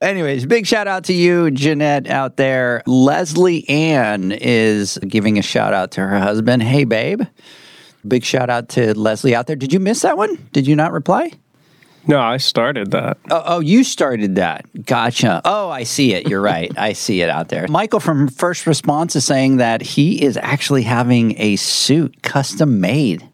Anyways, 0.00 0.46
big 0.46 0.66
shout 0.66 0.88
out 0.88 1.04
to 1.04 1.12
you, 1.12 1.50
Jeanette, 1.50 2.08
out 2.08 2.36
there. 2.36 2.82
Leslie 2.86 3.68
Ann 3.68 4.32
is 4.32 4.98
giving 5.06 5.38
a 5.38 5.42
shout 5.42 5.74
out 5.74 5.90
to 5.92 6.00
her 6.00 6.18
husband. 6.18 6.62
Hey, 6.62 6.84
babe. 6.84 7.22
Big 8.06 8.24
shout 8.24 8.48
out 8.48 8.70
to 8.70 8.98
Leslie 8.98 9.34
out 9.34 9.46
there. 9.46 9.56
Did 9.56 9.74
you 9.74 9.80
miss 9.80 10.02
that 10.02 10.16
one? 10.16 10.48
Did 10.52 10.66
you 10.66 10.74
not 10.74 10.92
reply? 10.92 11.32
No, 12.06 12.20
I 12.20 12.38
started 12.38 12.90
that. 12.92 13.18
Oh, 13.30 13.42
oh, 13.44 13.60
you 13.60 13.84
started 13.84 14.36
that. 14.36 14.64
Gotcha. 14.84 15.40
Oh, 15.44 15.68
I 15.68 15.82
see 15.84 16.14
it. 16.14 16.28
You're 16.28 16.40
right. 16.40 16.72
I 16.78 16.92
see 16.92 17.20
it 17.20 17.28
out 17.28 17.48
there. 17.48 17.66
Michael 17.68 18.00
from 18.00 18.28
First 18.28 18.66
Response 18.66 19.16
is 19.16 19.24
saying 19.24 19.58
that 19.58 19.82
he 19.82 20.22
is 20.22 20.36
actually 20.36 20.82
having 20.82 21.38
a 21.38 21.56
suit 21.56 22.22
custom 22.22 22.80
made 22.80 23.28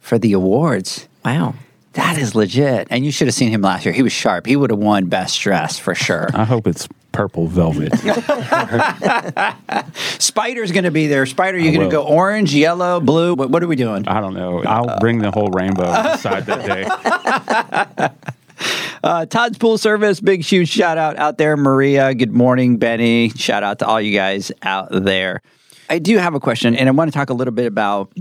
for 0.00 0.18
the 0.18 0.32
awards. 0.32 1.06
Wow. 1.24 1.54
That 1.94 2.18
is 2.18 2.34
legit. 2.34 2.88
And 2.90 3.04
you 3.04 3.10
should 3.10 3.26
have 3.26 3.34
seen 3.34 3.50
him 3.50 3.62
last 3.62 3.84
year. 3.84 3.92
He 3.94 4.02
was 4.02 4.12
sharp. 4.12 4.46
He 4.46 4.56
would 4.56 4.70
have 4.70 4.78
won 4.78 5.06
best 5.06 5.40
dress 5.40 5.78
for 5.78 5.94
sure. 5.94 6.28
I 6.34 6.44
hope 6.44 6.66
it's 6.66 6.88
purple 7.12 7.46
velvet. 7.46 7.92
Spider's 9.94 10.70
going 10.70 10.84
to 10.84 10.90
be 10.90 11.06
there. 11.06 11.26
Spider, 11.26 11.58
you 11.58 11.70
I 11.70 11.74
going 11.74 11.88
to 11.88 11.92
go 11.92 12.04
orange, 12.04 12.54
yellow, 12.54 13.00
blue? 13.00 13.34
What, 13.34 13.50
what 13.50 13.62
are 13.62 13.66
we 13.66 13.76
doing? 13.76 14.06
I 14.06 14.20
don't 14.20 14.34
know. 14.34 14.62
I'll 14.62 14.98
bring 15.00 15.18
the 15.18 15.30
whole 15.30 15.48
rainbow 15.48 15.88
inside 16.12 16.46
that 16.46 16.64
day. 16.66 18.08
Uh, 19.04 19.24
Todd's 19.24 19.56
Pool 19.56 19.78
Service, 19.78 20.18
big 20.18 20.42
huge 20.42 20.68
shout 20.68 20.98
out 20.98 21.16
out 21.16 21.38
there. 21.38 21.56
Maria, 21.56 22.12
good 22.14 22.32
morning. 22.32 22.76
Benny, 22.76 23.28
shout 23.30 23.62
out 23.62 23.78
to 23.78 23.86
all 23.86 24.00
you 24.00 24.12
guys 24.12 24.50
out 24.62 24.88
there. 24.90 25.40
I 25.88 26.00
do 26.00 26.18
have 26.18 26.34
a 26.34 26.40
question, 26.40 26.74
and 26.74 26.88
I 26.88 26.92
want 26.92 27.12
to 27.12 27.16
talk 27.16 27.30
a 27.30 27.34
little 27.34 27.54
bit 27.54 27.66
about. 27.66 28.12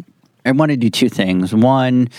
I 0.47 0.51
want 0.51 0.71
to 0.71 0.77
do 0.77 0.89
two 0.89 1.09
things. 1.09 1.53
One 1.53 2.09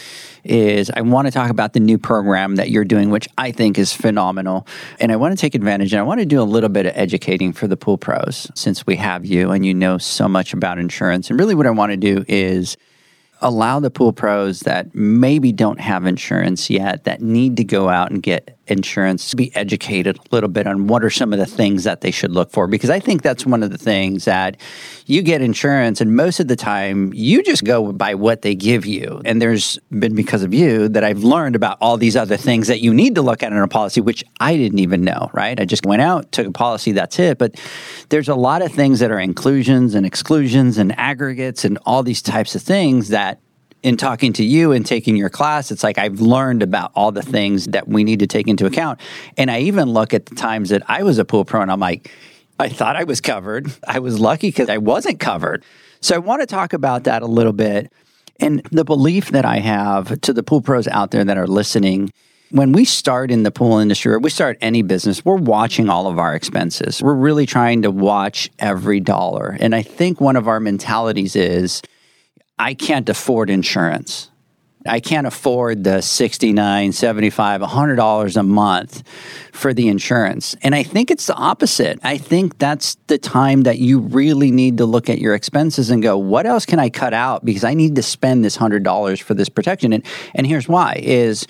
is 0.44 0.90
I 0.90 1.00
want 1.00 1.26
to 1.26 1.32
talk 1.32 1.50
about 1.50 1.72
the 1.72 1.80
new 1.80 1.98
program 1.98 2.56
that 2.56 2.70
you're 2.70 2.84
doing, 2.84 3.10
which 3.10 3.26
I 3.38 3.52
think 3.52 3.78
is 3.78 3.92
phenomenal. 3.94 4.66
And 5.00 5.10
I 5.10 5.16
want 5.16 5.36
to 5.36 5.40
take 5.40 5.54
advantage 5.54 5.92
and 5.92 6.00
I 6.00 6.02
want 6.02 6.20
to 6.20 6.26
do 6.26 6.40
a 6.40 6.44
little 6.44 6.68
bit 6.68 6.86
of 6.86 6.92
educating 6.94 7.52
for 7.52 7.66
the 7.66 7.76
pool 7.76 7.96
pros 7.96 8.50
since 8.54 8.86
we 8.86 8.96
have 8.96 9.24
you 9.24 9.50
and 9.50 9.64
you 9.64 9.72
know 9.72 9.96
so 9.96 10.28
much 10.28 10.52
about 10.52 10.78
insurance. 10.78 11.30
And 11.30 11.40
really, 11.40 11.54
what 11.54 11.66
I 11.66 11.70
want 11.70 11.92
to 11.92 11.96
do 11.96 12.24
is 12.28 12.76
allow 13.40 13.80
the 13.80 13.90
pool 13.90 14.12
pros 14.12 14.60
that 14.60 14.94
maybe 14.94 15.52
don't 15.52 15.80
have 15.80 16.06
insurance 16.06 16.68
yet 16.68 17.04
that 17.04 17.22
need 17.22 17.56
to 17.56 17.64
go 17.64 17.88
out 17.88 18.10
and 18.10 18.22
get 18.22 18.57
insurance 18.70 19.34
be 19.34 19.54
educated 19.54 20.18
a 20.18 20.22
little 20.30 20.48
bit 20.48 20.66
on 20.66 20.86
what 20.86 21.04
are 21.04 21.10
some 21.10 21.32
of 21.32 21.38
the 21.38 21.46
things 21.46 21.84
that 21.84 22.00
they 22.00 22.10
should 22.10 22.32
look 22.32 22.50
for. 22.50 22.66
Because 22.66 22.90
I 22.90 23.00
think 23.00 23.22
that's 23.22 23.46
one 23.46 23.62
of 23.62 23.70
the 23.70 23.78
things 23.78 24.24
that 24.24 24.56
you 25.06 25.22
get 25.22 25.40
insurance 25.40 26.00
and 26.00 26.14
most 26.16 26.40
of 26.40 26.48
the 26.48 26.56
time 26.56 27.12
you 27.14 27.42
just 27.42 27.64
go 27.64 27.92
by 27.92 28.14
what 28.14 28.42
they 28.42 28.54
give 28.54 28.86
you. 28.86 29.22
And 29.24 29.40
there's 29.40 29.78
been 29.90 30.14
because 30.14 30.42
of 30.42 30.52
you 30.52 30.88
that 30.88 31.04
I've 31.04 31.24
learned 31.24 31.56
about 31.56 31.78
all 31.80 31.96
these 31.96 32.16
other 32.16 32.36
things 32.36 32.68
that 32.68 32.80
you 32.80 32.92
need 32.92 33.14
to 33.14 33.22
look 33.22 33.42
at 33.42 33.52
in 33.52 33.58
a 33.58 33.68
policy 33.68 34.00
which 34.00 34.24
I 34.40 34.56
didn't 34.56 34.78
even 34.78 35.04
know 35.04 35.28
right? 35.32 35.60
I 35.60 35.64
just 35.64 35.86
went 35.86 36.02
out 36.02 36.32
took 36.32 36.46
a 36.46 36.52
policy 36.52 36.92
that's 36.92 37.18
it. 37.18 37.38
But 37.38 37.54
there's 38.08 38.28
a 38.28 38.34
lot 38.34 38.62
of 38.62 38.72
things 38.72 39.00
that 39.00 39.10
are 39.10 39.18
inclusions 39.18 39.94
and 39.94 40.06
exclusions 40.06 40.78
and 40.78 40.96
aggregates 40.98 41.64
and 41.64 41.78
all 41.84 42.02
these 42.02 42.22
types 42.22 42.54
of 42.54 42.62
things 42.62 43.08
that 43.08 43.40
in 43.82 43.96
talking 43.96 44.32
to 44.34 44.44
you 44.44 44.72
and 44.72 44.84
taking 44.84 45.16
your 45.16 45.30
class, 45.30 45.70
it's 45.70 45.84
like 45.84 45.98
I've 45.98 46.20
learned 46.20 46.62
about 46.62 46.90
all 46.94 47.12
the 47.12 47.22
things 47.22 47.66
that 47.66 47.88
we 47.88 48.04
need 48.04 48.20
to 48.20 48.26
take 48.26 48.48
into 48.48 48.66
account. 48.66 49.00
And 49.36 49.50
I 49.50 49.60
even 49.60 49.90
look 49.90 50.14
at 50.14 50.26
the 50.26 50.34
times 50.34 50.70
that 50.70 50.82
I 50.88 51.02
was 51.02 51.18
a 51.18 51.24
pool 51.24 51.44
pro 51.44 51.62
and 51.62 51.70
I'm 51.70 51.80
like, 51.80 52.10
I 52.58 52.68
thought 52.68 52.96
I 52.96 53.04
was 53.04 53.20
covered. 53.20 53.72
I 53.86 54.00
was 54.00 54.18
lucky 54.18 54.48
because 54.48 54.68
I 54.68 54.78
wasn't 54.78 55.20
covered. 55.20 55.64
So 56.00 56.14
I 56.14 56.18
want 56.18 56.42
to 56.42 56.46
talk 56.46 56.72
about 56.72 57.04
that 57.04 57.22
a 57.22 57.26
little 57.26 57.52
bit. 57.52 57.92
And 58.40 58.62
the 58.70 58.84
belief 58.84 59.30
that 59.30 59.44
I 59.44 59.58
have 59.58 60.20
to 60.22 60.32
the 60.32 60.42
pool 60.42 60.60
pros 60.60 60.88
out 60.88 61.10
there 61.10 61.24
that 61.24 61.38
are 61.38 61.46
listening. 61.46 62.10
When 62.50 62.72
we 62.72 62.84
start 62.84 63.30
in 63.30 63.42
the 63.42 63.50
pool 63.50 63.78
industry 63.78 64.12
or 64.12 64.18
we 64.18 64.30
start 64.30 64.56
any 64.60 64.82
business, 64.82 65.24
we're 65.24 65.36
watching 65.36 65.90
all 65.90 66.06
of 66.06 66.18
our 66.18 66.34
expenses. 66.34 67.02
We're 67.02 67.14
really 67.14 67.46
trying 67.46 67.82
to 67.82 67.90
watch 67.90 68.48
every 68.58 69.00
dollar. 69.00 69.56
And 69.60 69.74
I 69.74 69.82
think 69.82 70.20
one 70.20 70.34
of 70.34 70.48
our 70.48 70.58
mentalities 70.58 71.36
is 71.36 71.82
I 72.58 72.74
can't 72.74 73.08
afford 73.08 73.50
insurance. 73.50 74.30
I 74.86 75.00
can't 75.00 75.26
afford 75.26 75.84
the 75.84 76.00
69, 76.00 76.92
75, 76.92 77.60
$100 77.60 78.36
a 78.36 78.42
month 78.42 79.02
for 79.52 79.74
the 79.74 79.88
insurance. 79.88 80.54
And 80.62 80.74
I 80.74 80.82
think 80.82 81.10
it's 81.10 81.26
the 81.26 81.34
opposite. 81.34 81.98
I 82.02 82.16
think 82.16 82.58
that's 82.58 82.96
the 83.08 83.18
time 83.18 83.64
that 83.64 83.78
you 83.78 83.98
really 83.98 84.50
need 84.50 84.78
to 84.78 84.86
look 84.86 85.10
at 85.10 85.18
your 85.18 85.34
expenses 85.34 85.90
and 85.90 86.02
go, 86.02 86.16
what 86.16 86.46
else 86.46 86.64
can 86.64 86.78
I 86.78 86.90
cut 86.90 87.12
out 87.12 87.44
because 87.44 87.64
I 87.64 87.74
need 87.74 87.96
to 87.96 88.02
spend 88.02 88.44
this 88.44 88.56
$100 88.56 89.20
for 89.20 89.34
this 89.34 89.48
protection. 89.48 89.92
And 89.92 90.04
and 90.34 90.46
here's 90.46 90.68
why 90.68 91.00
is 91.02 91.46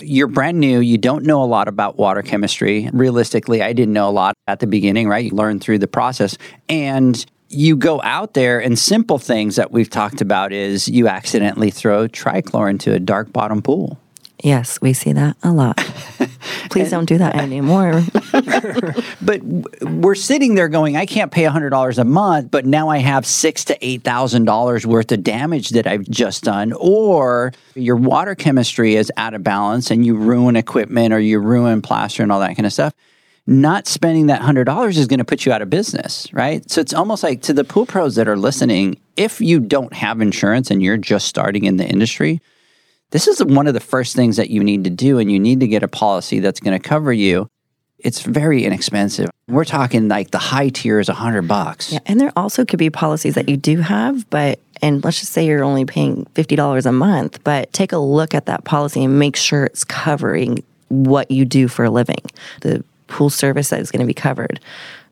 you're 0.00 0.26
brand 0.26 0.58
new, 0.58 0.80
you 0.80 0.98
don't 0.98 1.24
know 1.24 1.42
a 1.42 1.46
lot 1.46 1.68
about 1.68 1.96
water 1.96 2.22
chemistry. 2.22 2.90
Realistically, 2.92 3.62
I 3.62 3.72
didn't 3.72 3.94
know 3.94 4.08
a 4.08 4.10
lot 4.10 4.34
at 4.48 4.58
the 4.58 4.66
beginning, 4.66 5.08
right? 5.08 5.24
You 5.24 5.30
learn 5.30 5.60
through 5.60 5.78
the 5.78 5.88
process. 5.88 6.36
And 6.68 7.24
you 7.52 7.76
go 7.76 8.00
out 8.02 8.34
there 8.34 8.60
and 8.60 8.78
simple 8.78 9.18
things 9.18 9.56
that 9.56 9.70
we've 9.70 9.90
talked 9.90 10.20
about 10.20 10.52
is 10.52 10.88
you 10.88 11.08
accidentally 11.08 11.70
throw 11.70 12.08
trichlor 12.08 12.68
into 12.68 12.92
a 12.92 12.98
dark 12.98 13.32
bottom 13.32 13.62
pool. 13.62 13.98
Yes, 14.42 14.80
we 14.80 14.92
see 14.92 15.12
that 15.12 15.36
a 15.44 15.52
lot. 15.52 15.76
Please 16.70 16.90
don't 16.90 17.04
do 17.04 17.18
that 17.18 17.36
anymore. 17.36 18.02
But 19.22 19.40
we're 19.82 20.16
sitting 20.16 20.56
there 20.56 20.68
going, 20.68 20.96
I 20.96 21.06
can't 21.06 21.30
pay 21.30 21.44
hundred 21.44 21.70
dollars 21.70 21.98
a 21.98 22.04
month, 22.04 22.50
but 22.50 22.66
now 22.66 22.88
I 22.88 22.98
have 22.98 23.24
six 23.24 23.64
to 23.66 23.86
eight 23.86 24.02
thousand 24.02 24.46
dollars 24.46 24.84
worth 24.84 25.12
of 25.12 25.22
damage 25.22 25.70
that 25.70 25.86
I've 25.86 26.08
just 26.10 26.42
done, 26.42 26.72
or 26.72 27.52
your 27.76 27.94
water 27.94 28.34
chemistry 28.34 28.96
is 28.96 29.12
out 29.16 29.34
of 29.34 29.44
balance 29.44 29.92
and 29.92 30.04
you 30.04 30.16
ruin 30.16 30.56
equipment 30.56 31.14
or 31.14 31.20
you 31.20 31.38
ruin 31.38 31.82
plaster 31.82 32.24
and 32.24 32.32
all 32.32 32.40
that 32.40 32.56
kind 32.56 32.66
of 32.66 32.72
stuff. 32.72 32.94
Not 33.46 33.88
spending 33.88 34.26
that 34.26 34.40
hundred 34.40 34.64
dollars 34.64 34.96
is 34.96 35.08
going 35.08 35.18
to 35.18 35.24
put 35.24 35.44
you 35.44 35.52
out 35.52 35.62
of 35.62 35.70
business, 35.70 36.32
right? 36.32 36.68
So 36.70 36.80
it's 36.80 36.94
almost 36.94 37.24
like 37.24 37.42
to 37.42 37.52
the 37.52 37.64
pool 37.64 37.86
pros 37.86 38.14
that 38.14 38.28
are 38.28 38.36
listening, 38.36 39.00
if 39.16 39.40
you 39.40 39.58
don't 39.58 39.92
have 39.92 40.20
insurance 40.20 40.70
and 40.70 40.80
you're 40.80 40.96
just 40.96 41.26
starting 41.26 41.64
in 41.64 41.76
the 41.76 41.84
industry, 41.84 42.40
this 43.10 43.26
is 43.26 43.44
one 43.44 43.66
of 43.66 43.74
the 43.74 43.80
first 43.80 44.14
things 44.14 44.36
that 44.36 44.50
you 44.50 44.62
need 44.62 44.84
to 44.84 44.90
do, 44.90 45.18
and 45.18 45.30
you 45.30 45.40
need 45.40 45.60
to 45.60 45.66
get 45.66 45.82
a 45.82 45.88
policy 45.88 46.38
that's 46.38 46.60
going 46.60 46.80
to 46.80 46.88
cover 46.88 47.12
you. 47.12 47.48
It's 47.98 48.22
very 48.22 48.64
inexpensive. 48.64 49.30
We're 49.48 49.64
talking 49.64 50.08
like 50.08 50.30
the 50.30 50.38
high 50.38 50.70
tier 50.70 50.98
is 50.98 51.08
a 51.08 51.14
hundred 51.14 51.48
bucks. 51.48 51.92
Yeah, 51.92 51.98
and 52.06 52.20
there 52.20 52.32
also 52.36 52.64
could 52.64 52.78
be 52.78 52.90
policies 52.90 53.34
that 53.34 53.48
you 53.48 53.56
do 53.56 53.80
have, 53.80 54.28
but 54.30 54.60
and 54.80 55.04
let's 55.04 55.20
just 55.20 55.32
say 55.32 55.46
you're 55.46 55.64
only 55.64 55.84
paying 55.84 56.26
fifty 56.34 56.56
dollars 56.56 56.86
a 56.86 56.92
month, 56.92 57.42
but 57.44 57.72
take 57.72 57.92
a 57.92 57.98
look 57.98 58.34
at 58.34 58.46
that 58.46 58.64
policy 58.64 59.04
and 59.04 59.18
make 59.18 59.36
sure 59.36 59.64
it's 59.64 59.84
covering 59.84 60.62
what 60.88 61.30
you 61.30 61.44
do 61.44 61.68
for 61.68 61.84
a 61.84 61.90
living, 61.90 62.22
the 62.60 62.84
pool 63.12 63.30
service 63.30 63.68
that 63.70 63.80
is 63.80 63.90
going 63.90 64.00
to 64.00 64.06
be 64.06 64.14
covered. 64.14 64.58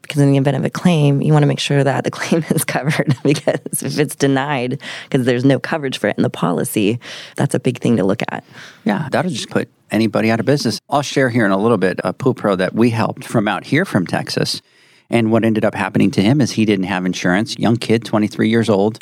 Because 0.02 0.22
in 0.22 0.32
the 0.32 0.38
event 0.38 0.56
of 0.56 0.64
a 0.64 0.70
claim, 0.70 1.20
you 1.20 1.32
want 1.32 1.42
to 1.42 1.46
make 1.46 1.60
sure 1.60 1.84
that 1.84 2.04
the 2.04 2.10
claim 2.18 2.44
is 2.50 2.64
covered. 2.64 3.14
because 3.22 3.82
if 3.82 3.98
it's 3.98 4.16
denied 4.16 4.80
because 5.04 5.26
there's 5.26 5.44
no 5.44 5.58
coverage 5.58 5.98
for 5.98 6.08
it 6.08 6.16
in 6.16 6.22
the 6.22 6.30
policy, 6.30 6.98
that's 7.36 7.54
a 7.54 7.60
big 7.60 7.78
thing 7.78 7.96
to 7.98 8.04
look 8.04 8.22
at. 8.28 8.42
Yeah, 8.84 9.08
that'll 9.10 9.30
just 9.30 9.50
put 9.50 9.68
anybody 9.90 10.30
out 10.30 10.40
of 10.40 10.46
business. 10.46 10.80
I'll 10.88 11.02
share 11.02 11.28
here 11.28 11.44
in 11.44 11.52
a 11.52 11.58
little 11.58 11.78
bit 11.78 12.00
a 12.02 12.12
pool 12.12 12.34
pro 12.34 12.56
that 12.56 12.74
we 12.74 12.90
helped 12.90 13.24
from 13.24 13.46
out 13.46 13.64
here 13.64 13.84
from 13.84 14.06
Texas. 14.06 14.62
And 15.10 15.32
what 15.32 15.44
ended 15.44 15.64
up 15.64 15.74
happening 15.74 16.10
to 16.12 16.22
him 16.22 16.40
is 16.40 16.52
he 16.52 16.64
didn't 16.64 16.86
have 16.86 17.04
insurance. 17.04 17.58
Young 17.58 17.76
kid, 17.76 18.04
23 18.04 18.48
years 18.48 18.68
old. 18.68 19.00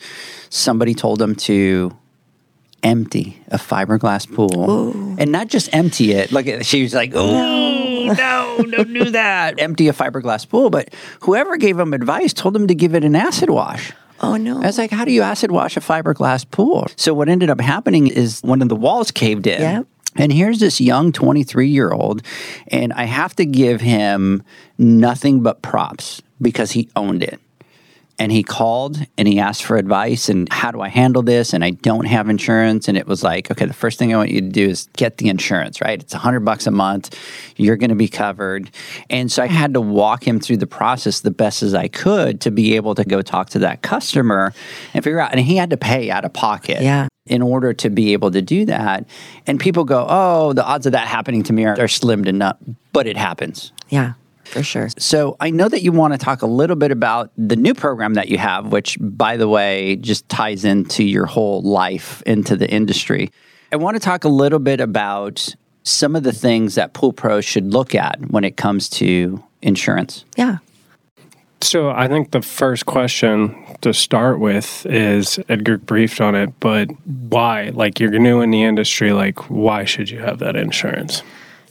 Somebody 0.49 0.95
told 0.95 1.21
him 1.21 1.35
to 1.37 1.97
empty 2.83 3.43
a 3.49 3.59
fiberglass 3.59 4.33
pool 4.33 5.19
and 5.19 5.33
not 5.33 5.49
just 5.49 5.75
empty 5.75 6.13
it. 6.13 6.33
Like 6.33 6.65
she 6.65 6.83
was 6.83 6.95
like, 6.95 7.13
oh, 7.15 7.33
no, 7.33 7.88
don't 8.71 8.93
do 8.93 9.11
that. 9.11 9.59
Empty 9.59 9.89
a 9.89 9.93
fiberglass 9.93 10.49
pool. 10.49 10.71
But 10.71 10.95
whoever 11.21 11.57
gave 11.57 11.79
him 11.79 11.93
advice 11.95 12.33
told 12.33 12.55
him 12.57 12.67
to 12.67 12.75
give 12.75 12.95
it 12.95 13.05
an 13.05 13.17
acid 13.17 13.51
wash. 13.51 13.93
Oh 14.21 14.37
no. 14.37 14.61
I 14.61 14.67
was 14.67 14.79
like, 14.79 14.91
how 14.91 15.05
do 15.05 15.13
you 15.13 15.23
acid 15.23 15.51
wash 15.51 15.77
a 15.77 15.81
fiberglass 15.81 16.49
pool? 16.51 16.89
So 16.97 17.15
what 17.15 17.29
ended 17.29 17.51
up 17.51 17.61
happening 17.61 18.09
is 18.09 18.41
one 18.43 18.63
of 18.63 18.69
the 18.69 18.77
walls 18.77 19.11
caved 19.11 19.47
in. 19.47 19.61
Yep. 19.61 19.87
And 20.17 20.33
here's 20.33 20.59
this 20.59 20.81
young 20.81 21.13
23 21.13 21.69
year 21.69 21.93
old, 21.93 22.23
and 22.69 22.93
I 22.93 23.05
have 23.05 23.37
to 23.37 23.47
give 23.47 23.81
him 23.81 24.43
nothing 24.77 25.43
but 25.43 25.63
props 25.63 26.23
because 26.41 26.73
he 26.73 26.89
owned 26.97 27.23
it. 27.23 27.41
And 28.21 28.33
he 28.33 28.43
called 28.43 28.99
and 29.17 29.29
he 29.29 29.39
asked 29.39 29.63
for 29.63 29.77
advice 29.77 30.29
and 30.29 30.53
how 30.53 30.73
do 30.73 30.81
I 30.81 30.89
handle 30.89 31.23
this? 31.23 31.53
And 31.53 31.65
I 31.65 31.71
don't 31.71 32.07
have 32.07 32.29
insurance. 32.29 32.89
And 32.89 32.99
it 32.99 33.07
was 33.07 33.23
like, 33.23 33.49
okay, 33.51 33.65
the 33.65 33.73
first 33.73 33.97
thing 33.99 34.13
I 34.13 34.17
want 34.17 34.31
you 34.31 34.41
to 34.41 34.49
do 34.49 34.69
is 34.69 34.89
get 34.97 35.19
the 35.19 35.29
insurance, 35.29 35.81
right? 35.81 36.01
It's 36.03 36.15
a 36.15 36.19
hundred 36.19 36.41
bucks 36.41 36.67
a 36.67 36.73
month. 36.73 37.17
You're 37.57 37.77
going 37.77 37.91
to 37.91 37.97
be 37.97 38.09
covered. 38.09 38.71
And 39.09 39.31
so 39.31 39.43
I 39.43 39.47
had 39.47 39.73
to 39.75 39.81
walk 39.81 40.27
him 40.27 40.41
through 40.41 40.57
the 40.57 40.67
process 40.67 41.21
the 41.21 41.31
best 41.31 41.63
as 41.63 41.75
I 41.75 41.87
could 41.87 42.41
to 42.41 42.51
be 42.51 42.75
able 42.75 42.97
to 42.97 43.05
go 43.05 43.23
talk 43.23 43.51
to 43.51 43.61
that 43.61 43.83
customer 43.83 44.53
and 44.95 45.05
figure 45.05 45.21
out. 45.21 45.31
And 45.31 45.41
he 45.41 45.55
had 45.57 45.71
to 45.71 45.77
pay 45.77 46.11
out 46.11 46.25
of 46.25 46.33
pocket 46.33 46.83
Yeah. 46.83 47.07
in 47.27 47.41
order 47.41 47.73
to 47.75 47.89
be 47.89 48.15
able 48.15 48.33
to 48.33 48.43
do 48.43 48.65
that. 48.65 49.07
And 49.47 49.61
people 49.61 49.85
go, 49.85 50.05
oh, 50.09 50.53
the 50.55 50.65
odds 50.65 50.87
of 50.87 50.93
that 50.93 51.07
happening 51.07 51.45
to 51.45 51.53
me 51.53 51.67
are, 51.67 51.79
are 51.81 51.87
slim 51.89 52.25
to 52.25 52.33
none, 52.33 52.77
but 52.93 53.07
it 53.07 53.17
happens. 53.17 53.71
Yeah, 53.91 54.15
for 54.51 54.63
sure. 54.63 54.89
So 54.99 55.37
I 55.41 55.51
know 55.51 55.69
that 55.69 55.83
you 55.83 55.93
want 55.93 56.15
to 56.15 56.19
talk 56.19 56.43
a 56.43 56.47
little 56.47 56.77
bit 56.77 56.91
about 56.91 57.31
the 57.37 57.57
new 57.57 57.75
program 57.75 58.15
that 58.15 58.29
you 58.29 58.39
have, 58.39 58.73
which, 58.73 58.97
by 59.01 59.37
the 59.37 59.49
way, 59.49 59.97
just 59.97 60.29
ties 60.29 60.65
into 60.65 61.05
your 61.05 61.27
whole 61.27 61.63
life 61.63 62.23
into 62.23 62.57
the 62.57 62.69
industry. 62.71 63.31
I 63.73 63.77
want 63.77 63.97
to 63.97 64.01
talk 64.01 64.25
a 64.25 64.29
little 64.29 64.59
bit 64.59 64.81
about 64.81 65.55
some 65.83 66.17
of 66.17 66.23
the 66.23 66.33
things 66.33 66.75
that 66.75 66.93
pool 66.93 67.13
pros 67.13 67.45
should 67.45 67.73
look 67.73 67.95
at 67.95 68.19
when 68.31 68.45
it 68.45 68.57
comes 68.57 68.89
to 68.89 69.43
insurance. 69.63 70.25
Yeah. 70.37 70.59
So 71.61 71.91
I 71.91 72.07
think 72.09 72.31
the 72.31 72.43
first 72.43 72.87
question 72.87 73.57
to 73.81 73.93
start 73.93 74.39
with 74.39 74.87
is 74.87 75.41
Edgar 75.49 75.79
briefed 75.79 76.21
on 76.21 76.35
it, 76.35 76.53
but 76.61 76.89
why? 77.05 77.71
Like 77.71 77.99
you're 77.99 78.17
new 78.19 78.41
in 78.41 78.51
the 78.51 78.63
industry, 78.63 79.13
like 79.13 79.51
why 79.51 79.85
should 79.85 80.09
you 80.09 80.21
have 80.21 80.39
that 80.39 80.57
insurance? 80.57 81.23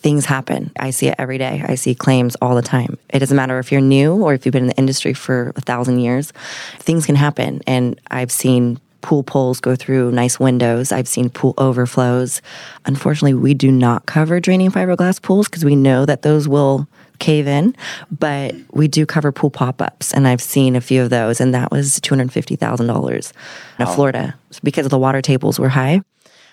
Things 0.07 0.23
happen. 0.23 0.71
I 0.79 0.91
see 0.91 1.07
it 1.07 1.15
every 1.17 1.37
day. 1.37 1.61
I 1.67 1.75
see 1.75 1.93
claims 1.93 2.37
all 2.41 2.55
the 2.55 2.61
time. 2.61 2.97
It 3.09 3.19
doesn't 3.19 3.35
matter 3.35 3.59
if 3.59 3.73
you're 3.73 3.81
new 3.81 4.23
or 4.23 4.33
if 4.33 4.45
you've 4.45 4.53
been 4.53 4.63
in 4.63 4.69
the 4.69 4.77
industry 4.77 5.13
for 5.13 5.51
a 5.57 5.59
thousand 5.59 5.99
years. 5.99 6.31
Things 6.79 7.05
can 7.05 7.15
happen. 7.15 7.59
And 7.67 7.99
I've 8.09 8.31
seen 8.31 8.79
pool 9.01 9.21
poles 9.21 9.59
go 9.59 9.75
through 9.75 10.13
nice 10.13 10.39
windows. 10.39 10.93
I've 10.93 11.09
seen 11.09 11.29
pool 11.29 11.55
overflows. 11.57 12.41
Unfortunately, 12.85 13.33
we 13.33 13.53
do 13.53 13.69
not 13.69 14.05
cover 14.05 14.39
draining 14.39 14.71
fiberglass 14.71 15.21
pools 15.21 15.49
because 15.49 15.65
we 15.65 15.75
know 15.75 16.05
that 16.05 16.21
those 16.21 16.47
will 16.47 16.87
cave 17.19 17.45
in, 17.45 17.75
but 18.09 18.55
we 18.71 18.87
do 18.87 19.05
cover 19.05 19.33
pool 19.33 19.49
pop 19.49 19.81
ups. 19.81 20.13
And 20.13 20.25
I've 20.25 20.41
seen 20.41 20.77
a 20.77 20.81
few 20.81 21.03
of 21.03 21.09
those, 21.09 21.41
and 21.41 21.53
that 21.53 21.69
was 21.69 21.99
$250,000 21.99 23.33
in 23.77 23.85
Florida 23.87 24.35
because 24.63 24.85
of 24.85 24.89
the 24.89 24.97
water 24.97 25.21
tables 25.21 25.59
were 25.59 25.67
high. 25.67 25.99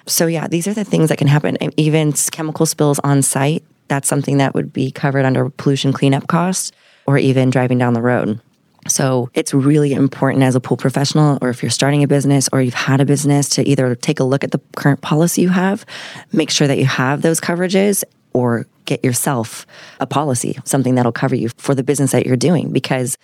So, 0.06 0.26
yeah, 0.26 0.48
these 0.48 0.66
are 0.66 0.74
the 0.74 0.84
things 0.84 1.08
that 1.08 1.18
can 1.18 1.28
happen. 1.28 1.56
Even 1.76 2.12
chemical 2.12 2.66
spills 2.66 2.98
on 3.00 3.22
site, 3.22 3.64
that's 3.88 4.08
something 4.08 4.38
that 4.38 4.54
would 4.54 4.72
be 4.72 4.90
covered 4.90 5.24
under 5.24 5.50
pollution 5.50 5.92
cleanup 5.92 6.26
costs 6.26 6.72
or 7.06 7.18
even 7.18 7.50
driving 7.50 7.78
down 7.78 7.94
the 7.94 8.02
road. 8.02 8.40
So 8.86 9.30
it's 9.32 9.54
really 9.54 9.94
important 9.94 10.42
as 10.42 10.54
a 10.54 10.60
pool 10.60 10.76
professional, 10.76 11.38
or 11.40 11.48
if 11.48 11.62
you're 11.62 11.70
starting 11.70 12.02
a 12.02 12.06
business 12.06 12.50
or 12.52 12.60
you've 12.60 12.74
had 12.74 13.00
a 13.00 13.06
business, 13.06 13.48
to 13.50 13.66
either 13.66 13.94
take 13.94 14.20
a 14.20 14.24
look 14.24 14.44
at 14.44 14.50
the 14.50 14.60
current 14.76 15.00
policy 15.00 15.40
you 15.40 15.48
have, 15.48 15.86
make 16.32 16.50
sure 16.50 16.66
that 16.66 16.78
you 16.78 16.84
have 16.84 17.22
those 17.22 17.40
coverages, 17.40 18.04
or 18.34 18.66
get 18.84 19.02
yourself 19.02 19.66
a 20.00 20.06
policy, 20.06 20.58
something 20.64 20.96
that'll 20.96 21.12
cover 21.12 21.34
you 21.34 21.48
for 21.56 21.74
the 21.74 21.82
business 21.82 22.12
that 22.12 22.26
you're 22.26 22.36
doing. 22.36 22.72
Because 22.72 23.16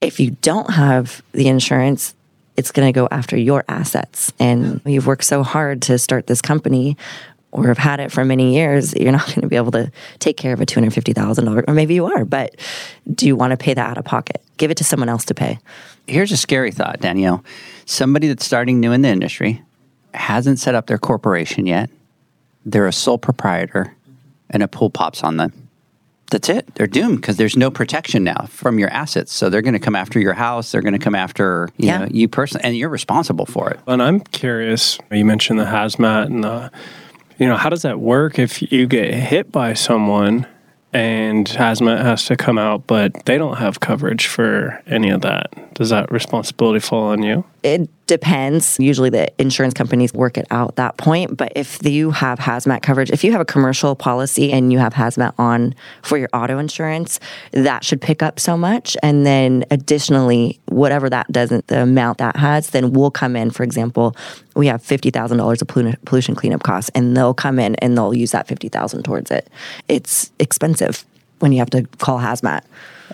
if 0.00 0.18
you 0.18 0.30
don't 0.42 0.70
have 0.70 1.22
the 1.32 1.46
insurance, 1.46 2.14
it's 2.56 2.72
going 2.72 2.88
to 2.88 2.92
go 2.92 3.08
after 3.10 3.36
your 3.36 3.64
assets. 3.68 4.32
And 4.38 4.80
you've 4.84 5.06
worked 5.06 5.24
so 5.24 5.42
hard 5.42 5.82
to 5.82 5.98
start 5.98 6.26
this 6.26 6.40
company 6.40 6.96
or 7.52 7.68
have 7.68 7.78
had 7.78 8.00
it 8.00 8.12
for 8.12 8.24
many 8.24 8.54
years, 8.54 8.94
you're 8.94 9.12
not 9.12 9.26
going 9.26 9.40
to 9.40 9.46
be 9.46 9.56
able 9.56 9.72
to 9.72 9.90
take 10.18 10.36
care 10.36 10.52
of 10.52 10.60
a 10.60 10.66
$250,000, 10.66 11.64
or 11.66 11.72
maybe 11.72 11.94
you 11.94 12.06
are, 12.06 12.24
but 12.24 12.54
do 13.14 13.26
you 13.26 13.34
want 13.34 13.52
to 13.52 13.56
pay 13.56 13.72
that 13.72 13.90
out 13.90 13.98
of 13.98 14.04
pocket? 14.04 14.42
Give 14.58 14.70
it 14.70 14.76
to 14.76 14.84
someone 14.84 15.08
else 15.08 15.24
to 15.26 15.34
pay. 15.34 15.58
Here's 16.06 16.32
a 16.32 16.36
scary 16.36 16.70
thought, 16.70 17.00
Danielle. 17.00 17.44
Somebody 17.86 18.28
that's 18.28 18.44
starting 18.44 18.78
new 18.78 18.92
in 18.92 19.02
the 19.02 19.08
industry 19.08 19.62
hasn't 20.12 20.58
set 20.58 20.74
up 20.74 20.86
their 20.86 20.98
corporation 20.98 21.66
yet. 21.66 21.90
They're 22.64 22.86
a 22.86 22.92
sole 22.92 23.18
proprietor, 23.18 23.94
and 24.50 24.62
a 24.62 24.68
pool 24.68 24.90
pops 24.90 25.22
on 25.22 25.36
them. 25.36 25.65
That's 26.30 26.48
it. 26.48 26.74
They're 26.74 26.86
doomed 26.88 27.16
because 27.20 27.36
there's 27.36 27.56
no 27.56 27.70
protection 27.70 28.24
now 28.24 28.46
from 28.50 28.78
your 28.78 28.88
assets. 28.90 29.32
So 29.32 29.48
they're 29.48 29.62
going 29.62 29.74
to 29.74 29.78
come 29.80 29.94
after 29.94 30.18
your 30.18 30.32
house. 30.32 30.72
They're 30.72 30.82
going 30.82 30.92
to 30.92 30.98
come 30.98 31.14
after 31.14 31.68
you 31.76 31.86
Yeah. 31.88 31.98
know 31.98 32.08
you 32.10 32.28
personally, 32.28 32.64
and 32.64 32.76
you're 32.76 32.88
responsible 32.88 33.46
for 33.46 33.70
it. 33.70 33.78
And 33.86 34.02
I'm 34.02 34.20
curious, 34.20 34.98
you 35.12 35.24
mentioned 35.24 35.58
the 35.60 35.64
hazmat 35.66 36.26
and 36.26 36.42
the, 36.42 36.70
you 37.38 37.46
know, 37.46 37.56
how 37.56 37.68
does 37.68 37.82
that 37.82 38.00
work 38.00 38.38
if 38.38 38.60
you 38.72 38.86
get 38.86 39.14
hit 39.14 39.52
by 39.52 39.74
someone 39.74 40.46
and 40.92 41.46
hazmat 41.46 42.02
has 42.02 42.24
to 42.26 42.36
come 42.36 42.58
out, 42.58 42.86
but 42.86 43.24
they 43.26 43.36
don't 43.38 43.58
have 43.58 43.80
coverage 43.80 44.26
for 44.26 44.82
any 44.86 45.10
of 45.10 45.20
that? 45.22 45.74
Does 45.74 45.90
that 45.90 46.10
responsibility 46.10 46.80
fall 46.80 47.08
on 47.08 47.22
you? 47.22 47.44
It 47.62 47.88
depends. 48.06 48.78
Usually 48.78 49.10
the 49.10 49.28
insurance 49.40 49.74
companies 49.74 50.12
work 50.12 50.38
it 50.38 50.46
out 50.50 50.76
that 50.76 50.96
point. 50.96 51.36
But 51.36 51.52
if 51.56 51.84
you 51.84 52.10
have 52.12 52.38
hazmat 52.38 52.82
coverage, 52.82 53.10
if 53.10 53.24
you 53.24 53.32
have 53.32 53.40
a 53.40 53.44
commercial 53.44 53.94
policy 53.94 54.52
and 54.52 54.72
you 54.72 54.78
have 54.78 54.94
hazmat 54.94 55.34
on 55.38 55.74
for 56.02 56.16
your 56.16 56.28
auto 56.32 56.58
insurance, 56.58 57.18
that 57.52 57.84
should 57.84 58.00
pick 58.00 58.22
up 58.22 58.38
so 58.38 58.56
much. 58.56 58.96
And 59.02 59.26
then 59.26 59.64
additionally, 59.70 60.58
whatever 60.66 61.10
that 61.10 61.30
doesn't, 61.32 61.66
the 61.66 61.82
amount 61.82 62.18
that 62.18 62.36
has, 62.36 62.70
then 62.70 62.92
we'll 62.92 63.10
come 63.10 63.36
in. 63.36 63.50
For 63.50 63.62
example, 63.62 64.16
we 64.54 64.66
have 64.68 64.82
$50,000 64.82 65.62
of 65.62 65.98
pollution 66.04 66.34
cleanup 66.34 66.62
costs 66.62 66.90
and 66.94 67.16
they'll 67.16 67.34
come 67.34 67.58
in 67.58 67.74
and 67.76 67.96
they'll 67.96 68.14
use 68.14 68.30
that 68.30 68.48
50000 68.48 69.02
towards 69.02 69.30
it. 69.30 69.48
It's 69.88 70.30
expensive 70.38 71.04
when 71.40 71.52
you 71.52 71.58
have 71.58 71.70
to 71.70 71.82
call 71.98 72.18
hazmat. 72.18 72.62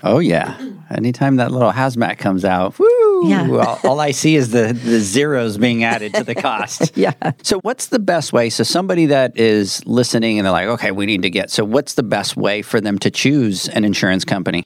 Oh 0.03 0.19
yeah. 0.19 0.57
Anytime 0.91 1.37
that 1.37 1.51
little 1.51 1.73
hazmat 1.73 2.19
comes 2.19 2.45
out, 2.45 2.79
woo! 2.79 3.02
Yeah. 3.29 3.49
All, 3.51 3.79
all 3.85 4.01
I 4.01 4.11
see 4.11 4.37
is 4.37 4.51
the 4.51 4.73
the 4.73 5.01
zeros 5.01 5.59
being 5.59 5.85
added 5.85 6.15
to 6.15 6.25
the 6.25 6.35
cost. 6.35 6.93
Yeah. 7.03 7.15
So 7.43 7.59
what's 7.61 7.87
the 7.87 7.99
best 7.99 8.33
way? 8.33 8.51
So 8.51 8.63
somebody 8.65 9.07
that 9.07 9.37
is 9.37 9.85
listening 9.87 10.39
and 10.39 10.47
they're 10.47 10.53
like, 10.53 10.69
okay, 10.69 10.91
we 10.91 11.07
need 11.07 11.23
to 11.23 11.31
get. 11.31 11.51
So 11.51 11.65
what's 11.65 11.95
the 11.95 12.03
best 12.03 12.37
way 12.37 12.63
for 12.63 12.81
them 12.81 12.99
to 13.01 13.11
choose 13.11 13.69
an 13.69 13.85
insurance 13.85 14.25
company? 14.25 14.65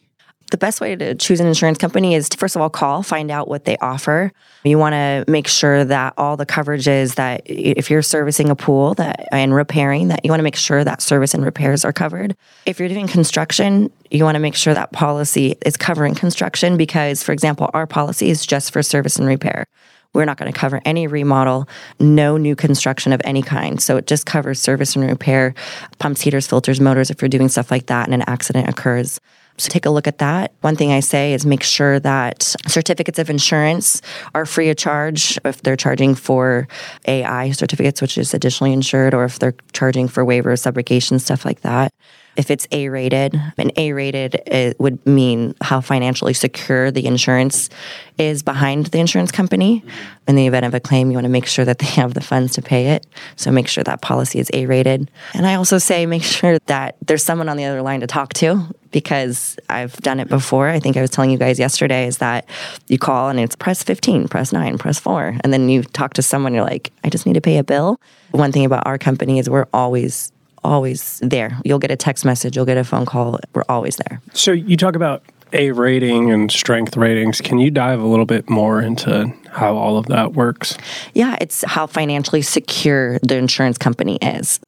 The 0.51 0.57
best 0.57 0.81
way 0.81 0.95
to 0.95 1.15
choose 1.15 1.41
an 1.41 1.47
insurance 1.47 1.79
company 1.79 2.15
is 2.15 2.29
to 2.29 2.39
first 2.39 2.57
of 2.57 2.63
all 2.63 2.71
call, 2.71 3.03
find 3.03 3.31
out 3.31 3.49
what 3.49 3.65
they 3.65 3.77
offer. 3.79 4.33
You 4.65 4.79
want 4.79 4.93
to 4.95 5.25
make 5.31 5.49
sure 5.49 5.85
that 5.85 6.15
all 6.17 6.37
the 6.37 6.47
coverages 6.47 7.17
that 7.17 7.43
if 7.47 7.91
you're 7.91 8.03
servicing 8.03 8.51
a 8.51 8.57
pool 8.57 8.95
that 8.95 9.29
and 9.33 9.55
repairing 9.55 10.09
that 10.09 10.25
you 10.25 10.31
want 10.31 10.39
to 10.39 10.45
make 10.45 10.57
sure 10.57 10.85
that 10.85 11.03
service 11.03 11.35
and 11.35 11.45
repairs 11.45 11.85
are 11.85 11.93
covered. 11.93 12.37
If 12.65 12.79
you're 12.79 12.89
doing 12.89 13.09
construction, 13.09 13.91
you 14.11 14.25
want 14.25 14.37
to 14.37 14.41
make 14.41 14.55
sure 14.55 14.75
that 14.75 14.93
policy 14.93 15.57
is 15.65 15.77
covering 15.77 16.15
construction 16.15 16.77
because 16.77 17.23
for 17.23 17.33
example, 17.33 17.71
our 17.75 17.87
policy 17.87 18.31
is 18.31 18.47
just 18.47 18.73
for 18.73 18.83
service 18.83 19.17
and 19.17 19.27
repair. 19.27 19.67
We're 20.15 20.25
not 20.25 20.39
going 20.39 20.51
to 20.51 20.59
cover 20.59 20.81
any 20.87 21.07
remodel, 21.07 21.69
no 22.01 22.39
new 22.39 22.57
construction 22.57 23.13
of 23.13 23.21
any 23.25 23.43
kind. 23.43 23.83
So 23.83 23.99
it 23.99 24.07
just 24.07 24.25
covers 24.25 24.59
service 24.59 24.97
and 24.97 25.07
repair, 25.07 25.55
pumps, 25.99 26.23
heaters, 26.23 26.47
filters, 26.47 26.81
motors 26.81 27.11
if 27.11 27.21
you're 27.21 27.29
doing 27.29 27.49
stuff 27.51 27.71
like 27.71 27.87
that 27.87 28.07
and 28.07 28.15
an 28.15 28.23
accident 28.23 28.67
occurs. 28.67 29.21
So 29.59 29.71
take 29.71 29.87
a 29.87 29.91
look 29.91 30.07
at 30.07 30.19
that. 30.19 30.53
One 30.61 30.77
thing 30.77 30.93
I 30.93 31.01
say 31.01 31.33
is 31.33 31.47
make 31.47 31.63
sure 31.63 31.99
that 32.01 32.43
certificates 32.67 33.19
of 33.19 33.31
insurance 33.31 34.03
are 34.35 34.45
free 34.45 34.69
of 34.69 34.77
charge 34.77 35.39
if 35.45 35.63
they're 35.63 35.77
charging 35.77 36.15
for 36.15 36.69
AI 37.07 37.51
certificates, 37.53 38.03
which 38.03 38.19
is 38.19 38.35
additionally 38.35 38.73
insured, 38.73 39.15
or 39.15 39.25
if 39.25 39.39
they're 39.39 39.55
charging 39.73 40.09
for 40.09 40.25
waivers, 40.25 40.71
subrogation, 40.71 41.21
stuff 41.21 41.45
like 41.45 41.63
that. 41.63 41.93
If 42.37 42.51
it's 42.51 42.67
A 42.73 42.89
rated, 42.89 43.41
and 43.57 43.73
A 43.77 43.93
rated 43.93 44.35
it 44.47 44.79
would 44.79 45.05
mean 45.07 45.55
how 45.61 45.81
financially 45.81 46.35
secure 46.35 46.91
the 46.91 47.07
insurance 47.07 47.71
is 48.19 48.43
behind 48.43 48.87
the 48.87 48.99
insurance 48.99 49.31
company. 49.31 49.81
Mm-hmm. 49.81 50.15
In 50.29 50.37
the 50.37 50.47
event 50.47 50.67
of 50.67 50.75
a 50.75 50.81
claim, 50.81 51.11
you 51.11 51.15
want 51.15 51.27
to 51.27 51.31
make 51.31 51.47
sure 51.47 51.65
that 51.65 51.79
they 51.79 51.87
have 51.87 52.15
the 52.15 52.21
funds 52.21 52.55
to 52.55 52.63
pay 52.63 52.89
it. 52.89 53.07
So 53.37 53.51
make 53.51 53.69
sure 53.69 53.85
that 53.85 54.01
policy 54.03 54.39
is 54.39 54.51
A 54.53 54.67
rated. 54.67 55.11
And 55.35 55.47
I 55.47 55.55
also 55.55 55.79
say 55.79 56.05
make 56.07 56.25
sure 56.25 56.59
that 56.67 56.97
there's 57.07 57.23
someone 57.23 57.49
on 57.49 57.57
the 57.57 57.65
other 57.65 57.83
line 57.83 58.01
to 58.01 58.07
talk 58.07 58.33
to 58.35 58.67
because 58.91 59.59
I've 59.69 59.97
done 59.99 60.21
it 60.21 60.29
before. 60.29 60.69
I 60.69 60.81
think 60.81 60.97
I 60.97 61.01
was 61.01 61.11
telling 61.11 61.31
you 61.31 61.39
guys 61.39 61.59
yesterday 61.59 62.07
is 62.07 62.19
that 62.19 62.49
you 62.89 62.99
call 62.99 63.29
and 63.29 63.39
it's 63.39 63.55
press 63.55 63.83
15, 63.83 64.27
press 64.29 64.53
9, 64.53 64.79
press 64.79 64.99
4. 64.99 65.37
And 65.43 65.53
then 65.53 65.69
you 65.69 65.83
talk 65.83 66.15
to 66.15 66.23
someone, 66.23 66.55
you're 66.55 66.65
like, 66.65 66.93
I 67.05 67.11
just 67.11 67.27
need 67.27 67.35
to 67.35 67.41
pay 67.41 67.59
a 67.59 67.65
bill. 67.65 68.01
One 68.31 68.53
thing 68.53 68.65
about 68.65 68.87
our 68.87 68.99
company 68.99 69.39
is 69.39 69.49
we're 69.49 69.67
always, 69.73 70.33
always 70.67 71.21
there. 71.23 71.59
You'll 71.65 71.79
get 71.79 71.91
a 71.91 71.97
text 71.97 72.25
message, 72.25 72.57
you'll 72.57 72.67
get 72.67 72.77
a 72.77 72.85
phone 72.85 73.07
call. 73.07 73.39
We're 73.55 73.65
always 73.69 73.97
there. 73.97 74.21
So 74.35 74.53
you 74.53 74.77
talk 74.77 74.97
about 74.97 75.23
A 75.53 75.71
rating 75.73 76.31
and 76.31 76.51
strength 76.51 76.97
ratings. 76.97 77.41
Can 77.41 77.59
you 77.59 77.71
dive 77.71 78.01
a 78.01 78.07
little 78.07 78.27
bit 78.27 78.51
more 78.51 78.83
into 78.83 79.33
how 79.51 79.77
all 79.77 79.97
of 79.97 80.07
that 80.07 80.33
works? 80.35 80.77
Yeah, 81.15 81.37
it's 81.41 81.65
how 81.65 81.87
financially 81.87 82.43
secure 82.43 83.19
the 83.21 83.37
insurance 83.37 83.79
company 83.79 84.17
is. 84.17 84.61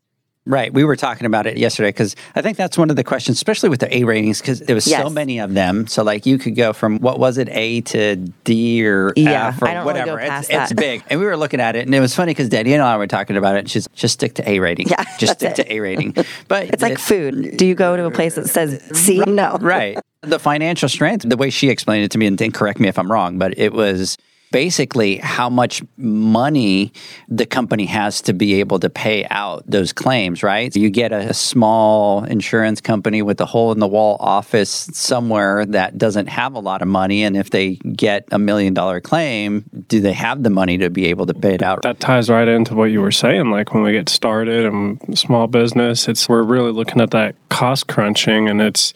Right. 0.48 0.72
We 0.72 0.82
were 0.82 0.96
talking 0.96 1.26
about 1.26 1.46
it 1.46 1.58
yesterday 1.58 1.90
because 1.90 2.16
I 2.34 2.40
think 2.40 2.56
that's 2.56 2.78
one 2.78 2.88
of 2.88 2.96
the 2.96 3.04
questions, 3.04 3.36
especially 3.36 3.68
with 3.68 3.80
the 3.80 3.94
A 3.94 4.04
ratings, 4.04 4.40
because 4.40 4.60
there 4.60 4.74
was 4.74 4.86
so 4.86 5.10
many 5.10 5.38
of 5.40 5.52
them. 5.52 5.86
So, 5.86 6.02
like, 6.02 6.24
you 6.24 6.38
could 6.38 6.56
go 6.56 6.72
from 6.72 6.98
what 7.00 7.18
was 7.20 7.36
it, 7.36 7.50
A 7.50 7.82
to 7.82 8.16
D 8.16 8.86
or 8.86 9.12
Yeah, 9.14 9.48
F 9.48 9.60
or 9.62 9.68
I 9.68 9.74
don't 9.74 9.86
really 9.86 10.04
go 10.06 10.12
whatever. 10.14 10.18
past 10.30 10.50
it's, 10.50 10.70
it's 10.70 10.80
big. 10.80 11.04
And 11.10 11.20
we 11.20 11.26
were 11.26 11.36
looking 11.36 11.60
at 11.60 11.76
it, 11.76 11.84
and 11.84 11.94
it 11.94 12.00
was 12.00 12.14
funny 12.14 12.30
because 12.30 12.48
Daddy 12.48 12.72
and 12.72 12.82
I 12.82 12.96
were 12.96 13.06
talking 13.06 13.36
about 13.36 13.56
it. 13.56 13.58
And 13.58 13.70
she's 13.70 13.86
just 13.94 14.14
stick 14.14 14.34
to 14.36 14.48
A 14.48 14.58
rating. 14.58 14.88
Yeah, 14.88 15.04
Just 15.18 15.34
stick 15.34 15.50
it. 15.50 15.56
to 15.56 15.72
A 15.72 15.80
rating. 15.80 16.16
But 16.48 16.70
It's 16.70 16.82
like 16.82 16.98
food. 16.98 17.58
Do 17.58 17.66
you 17.66 17.74
go 17.74 17.96
to 17.98 18.06
a 18.06 18.10
place 18.10 18.36
that 18.36 18.48
says 18.48 18.82
C? 18.98 19.18
No. 19.18 19.58
right. 19.60 19.98
The 20.22 20.38
financial 20.38 20.88
strength, 20.88 21.28
the 21.28 21.36
way 21.36 21.50
she 21.50 21.68
explained 21.68 22.04
it 22.04 22.10
to 22.12 22.18
me, 22.18 22.26
and 22.26 22.54
correct 22.54 22.80
me 22.80 22.88
if 22.88 22.98
I'm 22.98 23.12
wrong, 23.12 23.38
but 23.38 23.56
it 23.58 23.72
was 23.72 24.16
basically 24.50 25.16
how 25.16 25.50
much 25.50 25.82
money 25.96 26.92
the 27.28 27.46
company 27.46 27.86
has 27.86 28.22
to 28.22 28.32
be 28.32 28.60
able 28.60 28.78
to 28.80 28.90
pay 28.90 29.26
out 29.30 29.64
those 29.66 29.92
claims, 29.92 30.42
right? 30.42 30.74
You 30.74 30.90
get 30.90 31.12
a, 31.12 31.28
small 31.38 32.24
insurance 32.24 32.80
company 32.80 33.22
with 33.22 33.40
a 33.40 33.46
hole 33.46 33.70
in 33.70 33.78
the 33.78 33.86
wall 33.86 34.16
office 34.18 34.88
somewhere 34.92 35.64
that 35.66 35.96
doesn't 35.96 36.26
have 36.26 36.54
a 36.54 36.58
lot 36.58 36.82
of 36.82 36.88
money. 36.88 37.22
And 37.22 37.36
if 37.36 37.50
they 37.50 37.74
get 37.76 38.26
a 38.32 38.38
million 38.38 38.74
dollar 38.74 39.00
claim, 39.00 39.64
do 39.88 40.00
they 40.00 40.12
have 40.12 40.42
the 40.42 40.50
money 40.50 40.78
to 40.78 40.90
be 40.90 41.06
able 41.06 41.26
to 41.26 41.34
pay 41.34 41.54
it 41.54 41.62
out? 41.62 41.82
That 41.82 42.00
ties 42.00 42.28
right 42.28 42.48
into 42.48 42.74
what 42.74 42.86
you 42.86 43.00
were 43.00 43.12
saying. 43.12 43.50
Like 43.50 43.72
when 43.72 43.82
we 43.82 43.92
get 43.92 44.08
started 44.08 44.66
and 44.66 45.18
small 45.18 45.46
business, 45.46 46.08
it's 46.08 46.28
we're 46.28 46.42
really 46.42 46.72
looking 46.72 47.00
at 47.00 47.10
that 47.12 47.36
cost 47.50 47.86
crunching, 47.86 48.48
and 48.48 48.60
it's 48.60 48.92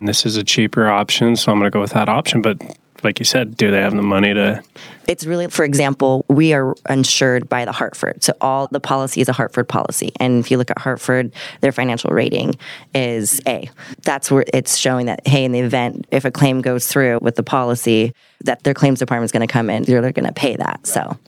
and 0.00 0.08
this 0.08 0.26
is 0.26 0.36
a 0.36 0.44
cheaper 0.44 0.88
option, 0.88 1.36
so 1.36 1.52
I'm 1.52 1.58
going 1.58 1.70
to 1.70 1.74
go 1.74 1.80
with 1.80 1.92
that 1.92 2.08
option. 2.08 2.42
But 2.42 2.60
like 3.04 3.18
you 3.18 3.24
said, 3.24 3.56
do 3.56 3.70
they 3.70 3.80
have 3.80 3.94
the 3.94 4.02
money 4.02 4.34
to? 4.34 4.62
It's 5.06 5.26
really, 5.26 5.48
for 5.48 5.64
example, 5.64 6.24
we 6.28 6.54
are 6.54 6.74
insured 6.88 7.48
by 7.48 7.64
the 7.64 7.72
Hartford. 7.72 8.24
So 8.24 8.32
all 8.40 8.68
the 8.68 8.80
policy 8.80 9.20
is 9.20 9.28
a 9.28 9.32
Hartford 9.32 9.68
policy. 9.68 10.12
And 10.18 10.40
if 10.40 10.50
you 10.50 10.56
look 10.56 10.70
at 10.70 10.78
Hartford, 10.78 11.32
their 11.60 11.72
financial 11.72 12.10
rating 12.10 12.54
is 12.94 13.40
A. 13.46 13.70
That's 14.02 14.30
where 14.30 14.44
it's 14.52 14.76
showing 14.76 15.06
that, 15.06 15.26
hey, 15.26 15.44
in 15.44 15.52
the 15.52 15.60
event 15.60 16.06
if 16.10 16.24
a 16.24 16.30
claim 16.30 16.62
goes 16.62 16.86
through 16.86 17.18
with 17.20 17.36
the 17.36 17.42
policy, 17.42 18.14
that 18.44 18.62
their 18.64 18.74
claims 18.74 18.98
department 18.98 19.26
is 19.26 19.32
going 19.32 19.46
to 19.46 19.52
come 19.52 19.68
in, 19.68 19.82
they're, 19.82 20.00
they're 20.00 20.12
going 20.12 20.26
to 20.26 20.32
pay 20.32 20.56
that. 20.56 20.86
So 20.86 21.18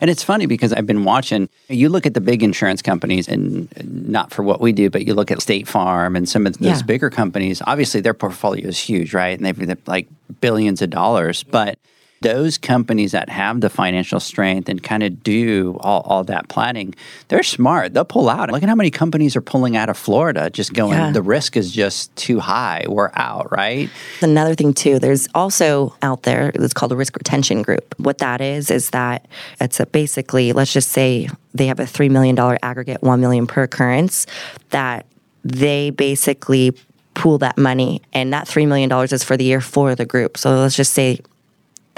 And 0.00 0.10
it's 0.10 0.22
funny 0.22 0.46
because 0.46 0.72
I've 0.72 0.86
been 0.86 1.04
watching, 1.04 1.48
you 1.68 1.88
look 1.88 2.06
at 2.06 2.14
the 2.14 2.20
big 2.20 2.42
insurance 2.42 2.82
companies, 2.82 3.28
and 3.28 3.68
not 4.08 4.32
for 4.32 4.42
what 4.42 4.60
we 4.60 4.72
do, 4.72 4.90
but 4.90 5.06
you 5.06 5.14
look 5.14 5.30
at 5.30 5.40
State 5.42 5.66
Farm 5.68 6.16
and 6.16 6.28
some 6.28 6.46
of 6.46 6.58
those 6.58 6.80
Yeah. 6.80 6.82
bigger 6.86 7.10
companies, 7.10 7.62
obviously 7.66 8.00
their 8.00 8.14
portfolio 8.14 8.66
is 8.68 8.78
huge, 8.78 9.14
right? 9.14 9.38
And 9.38 9.44
they've 9.46 9.78
like 9.86 10.08
billions 10.40 10.82
of 10.82 10.90
dollars. 10.90 11.42
But 11.42 11.78
those 12.20 12.58
companies 12.58 13.12
that 13.12 13.28
have 13.28 13.60
the 13.60 13.70
financial 13.70 14.18
strength 14.20 14.68
and 14.68 14.82
kind 14.82 15.02
of 15.02 15.22
do 15.22 15.76
all, 15.80 16.00
all 16.02 16.24
that 16.24 16.48
planning, 16.48 16.94
they're 17.28 17.42
smart. 17.42 17.94
They'll 17.94 18.04
pull 18.04 18.28
out. 18.28 18.50
Look 18.50 18.62
at 18.62 18.68
how 18.68 18.74
many 18.74 18.90
companies 18.90 19.36
are 19.36 19.40
pulling 19.40 19.76
out 19.76 19.88
of 19.88 19.96
Florida, 19.96 20.50
just 20.50 20.72
going, 20.72 20.98
Yeah. 20.98 21.12
the 21.12 21.22
risk 21.22 21.56
is 21.56 21.70
just 21.70 22.14
too 22.16 22.40
high. 22.40 22.84
We're 22.88 23.10
out, 23.14 23.52
right? 23.52 23.88
Another 24.20 24.54
thing 24.54 24.74
too, 24.74 24.98
there's 24.98 25.28
also 25.34 25.94
out 26.02 26.24
there 26.24 26.50
it's 26.54 26.74
called 26.74 26.92
a 26.92 26.96
risk 26.96 27.14
retention 27.16 27.62
group. 27.62 27.94
What 27.98 28.18
that 28.18 28.40
is 28.40 28.70
is 28.70 28.90
that 28.90 29.26
it's 29.60 29.78
a 29.78 29.86
basically 29.86 30.52
let's 30.52 30.72
just 30.72 30.90
say 30.90 31.28
they 31.54 31.66
have 31.66 31.78
a 31.80 31.86
three 31.86 32.08
million 32.08 32.34
dollar 32.34 32.58
aggregate, 32.62 33.02
1 33.02 33.20
million 33.20 33.46
per 33.46 33.62
occurrence, 33.62 34.26
that 34.70 35.06
they 35.44 35.90
basically 35.90 36.72
pool 37.14 37.38
that 37.38 37.56
money, 37.58 38.02
and 38.12 38.32
that 38.32 38.46
three 38.48 38.66
million 38.66 38.88
dollars 38.88 39.12
is 39.12 39.22
for 39.24 39.36
the 39.36 39.44
year 39.44 39.60
for 39.60 39.94
the 39.94 40.04
group. 40.04 40.36
So 40.36 40.54
let's 40.56 40.76
just 40.76 40.92
say 40.92 41.20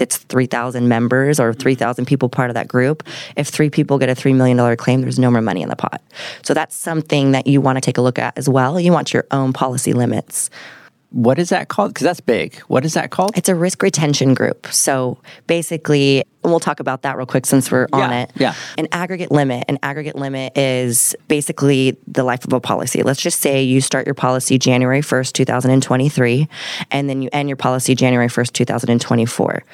it's 0.00 0.18
3,000 0.18 0.88
members 0.88 1.40
or 1.40 1.52
3,000 1.52 2.04
people 2.06 2.28
part 2.28 2.50
of 2.50 2.54
that 2.54 2.68
group. 2.68 3.02
If 3.36 3.48
three 3.48 3.70
people 3.70 3.98
get 3.98 4.08
a 4.08 4.14
$3 4.14 4.34
million 4.34 4.76
claim, 4.76 5.00
there's 5.00 5.18
no 5.18 5.30
more 5.30 5.42
money 5.42 5.62
in 5.62 5.68
the 5.68 5.76
pot. 5.76 6.02
So 6.42 6.54
that's 6.54 6.76
something 6.76 7.32
that 7.32 7.46
you 7.46 7.60
want 7.60 7.76
to 7.76 7.80
take 7.80 7.98
a 7.98 8.02
look 8.02 8.18
at 8.18 8.36
as 8.36 8.48
well. 8.48 8.80
You 8.80 8.92
want 8.92 9.12
your 9.12 9.26
own 9.30 9.52
policy 9.52 9.92
limits. 9.92 10.50
What 11.10 11.38
is 11.40 11.48
that 11.48 11.68
called? 11.68 11.90
Because 11.92 12.04
that's 12.04 12.20
big. 12.20 12.58
What 12.68 12.84
is 12.84 12.94
that 12.94 13.10
called? 13.10 13.32
It's 13.36 13.48
a 13.48 13.54
risk 13.54 13.82
retention 13.82 14.32
group. 14.34 14.68
So 14.68 15.18
basically, 15.48 16.18
and 16.42 16.52
we'll 16.52 16.60
talk 16.60 16.78
about 16.78 17.02
that 17.02 17.16
real 17.16 17.26
quick 17.26 17.46
since 17.46 17.70
we're 17.70 17.88
on 17.92 18.10
Yeah, 18.10 18.22
it. 18.22 18.30
yeah. 18.36 18.54
An 18.78 18.86
aggregate 18.92 19.32
limit. 19.32 19.64
An 19.68 19.78
aggregate 19.82 20.14
limit 20.14 20.56
is 20.56 21.16
basically 21.26 21.96
the 22.06 22.22
life 22.22 22.44
of 22.44 22.52
a 22.52 22.60
policy. 22.60 23.02
Let's 23.02 23.20
just 23.20 23.40
say 23.40 23.62
you 23.62 23.80
start 23.80 24.06
your 24.06 24.14
policy 24.14 24.56
January 24.56 25.00
1st, 25.00 25.32
2023, 25.32 26.48
and 26.92 27.10
then 27.10 27.22
you 27.22 27.28
end 27.32 27.48
your 27.48 27.56
policy 27.56 27.94
January 27.96 28.28
1st, 28.28 28.52
2024. 28.52 29.64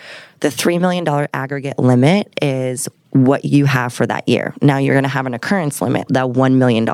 The 0.40 0.48
$3 0.48 0.80
million 0.80 1.28
aggregate 1.34 1.78
limit 1.78 2.32
is 2.42 2.88
what 3.10 3.44
you 3.44 3.64
have 3.66 3.92
for 3.92 4.06
that 4.06 4.28
year. 4.28 4.54
Now 4.60 4.78
you're 4.78 4.94
going 4.94 5.04
to 5.04 5.08
have 5.08 5.26
an 5.26 5.34
occurrence 5.34 5.80
limit, 5.80 6.06
that 6.08 6.26
$1 6.26 6.54
million. 6.54 6.86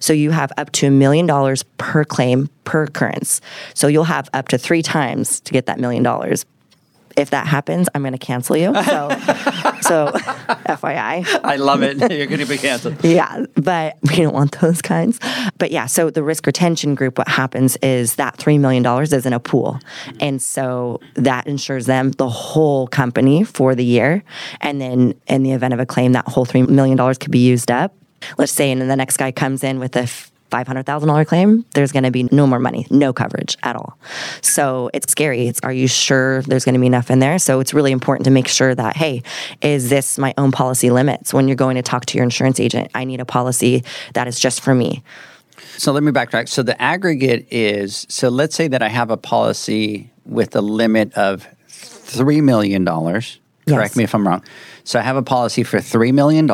So 0.00 0.12
you 0.12 0.30
have 0.30 0.52
up 0.56 0.72
to 0.72 0.86
a 0.86 0.90
million 0.90 1.26
dollars 1.26 1.62
per 1.78 2.04
claim 2.04 2.48
per 2.64 2.84
occurrence. 2.84 3.40
So 3.74 3.86
you'll 3.86 4.04
have 4.04 4.28
up 4.34 4.48
to 4.48 4.58
three 4.58 4.82
times 4.82 5.40
to 5.40 5.52
get 5.52 5.66
that 5.66 5.80
million 5.80 6.02
dollars. 6.02 6.44
If 7.16 7.30
that 7.30 7.46
happens, 7.46 7.88
I'm 7.94 8.02
going 8.02 8.12
to 8.12 8.18
cancel 8.18 8.58
you. 8.58 8.74
So, 8.74 9.08
so 9.86 10.08
FYI. 10.66 11.26
I 11.44 11.56
love 11.56 11.82
it. 11.82 11.98
You're 12.12 12.26
going 12.26 12.40
to 12.40 12.46
be 12.46 12.58
canceled. 12.58 13.04
Yeah, 13.04 13.46
but 13.54 13.96
we 14.02 14.16
don't 14.16 14.34
want 14.34 14.58
those 14.60 14.82
kinds. 14.82 15.18
But 15.58 15.70
yeah, 15.70 15.86
so 15.86 16.10
the 16.10 16.22
risk 16.22 16.46
retention 16.46 16.94
group, 16.94 17.18
what 17.18 17.28
happens 17.28 17.76
is 17.78 18.16
that 18.16 18.36
$3 18.36 18.58
million 18.58 18.84
is 19.02 19.26
in 19.26 19.32
a 19.32 19.40
pool. 19.40 19.78
And 20.20 20.40
so 20.40 21.00
that 21.14 21.46
insures 21.46 21.86
them 21.86 22.12
the 22.12 22.28
whole 22.28 22.86
company 22.86 23.44
for 23.44 23.74
the 23.74 23.84
year. 23.84 24.22
And 24.60 24.80
then 24.80 25.14
in 25.26 25.42
the 25.42 25.52
event 25.52 25.74
of 25.74 25.80
a 25.80 25.86
claim, 25.86 26.12
that 26.12 26.26
whole 26.28 26.46
$3 26.46 26.68
million 26.68 26.96
could 27.14 27.30
be 27.30 27.46
used 27.46 27.70
up. 27.70 27.94
Let's 28.38 28.52
say, 28.52 28.70
and 28.70 28.80
then 28.80 28.88
the 28.88 28.96
next 28.96 29.18
guy 29.18 29.30
comes 29.30 29.62
in 29.62 29.78
with 29.78 29.94
a 29.96 30.08
$500,000 30.50 31.26
claim, 31.26 31.64
there's 31.74 31.92
going 31.92 32.04
to 32.04 32.10
be 32.10 32.24
no 32.32 32.46
more 32.46 32.58
money, 32.58 32.86
no 32.90 33.12
coverage 33.12 33.56
at 33.62 33.76
all. 33.76 33.98
So 34.42 34.90
it's 34.94 35.10
scary. 35.10 35.48
It's, 35.48 35.60
are 35.62 35.72
you 35.72 35.88
sure 35.88 36.42
there's 36.42 36.64
going 36.64 36.74
to 36.74 36.80
be 36.80 36.86
enough 36.86 37.10
in 37.10 37.18
there? 37.18 37.38
So 37.38 37.60
it's 37.60 37.74
really 37.74 37.92
important 37.92 38.24
to 38.24 38.30
make 38.30 38.48
sure 38.48 38.74
that, 38.74 38.96
hey, 38.96 39.22
is 39.62 39.90
this 39.90 40.18
my 40.18 40.34
own 40.38 40.52
policy 40.52 40.90
limits? 40.90 41.34
When 41.34 41.48
you're 41.48 41.56
going 41.56 41.76
to 41.76 41.82
talk 41.82 42.06
to 42.06 42.18
your 42.18 42.24
insurance 42.24 42.60
agent, 42.60 42.90
I 42.94 43.04
need 43.04 43.20
a 43.20 43.24
policy 43.24 43.84
that 44.14 44.28
is 44.28 44.38
just 44.38 44.60
for 44.60 44.74
me. 44.74 45.02
So 45.78 45.92
let 45.92 46.02
me 46.02 46.12
backtrack. 46.12 46.48
So 46.48 46.62
the 46.62 46.80
aggregate 46.80 47.46
is 47.50 48.06
so 48.08 48.28
let's 48.28 48.54
say 48.54 48.68
that 48.68 48.82
I 48.82 48.88
have 48.88 49.10
a 49.10 49.16
policy 49.16 50.10
with 50.24 50.54
a 50.56 50.60
limit 50.60 51.12
of 51.14 51.46
$3 51.68 52.42
million. 52.42 52.84
Correct 52.84 53.38
Yes. 53.68 53.96
me 53.96 54.04
if 54.04 54.14
I'm 54.14 54.26
wrong. 54.26 54.44
So 54.84 54.98
I 54.98 55.02
have 55.02 55.16
a 55.16 55.22
policy 55.22 55.64
for 55.64 55.78
$3 55.78 56.12
million. 56.14 56.48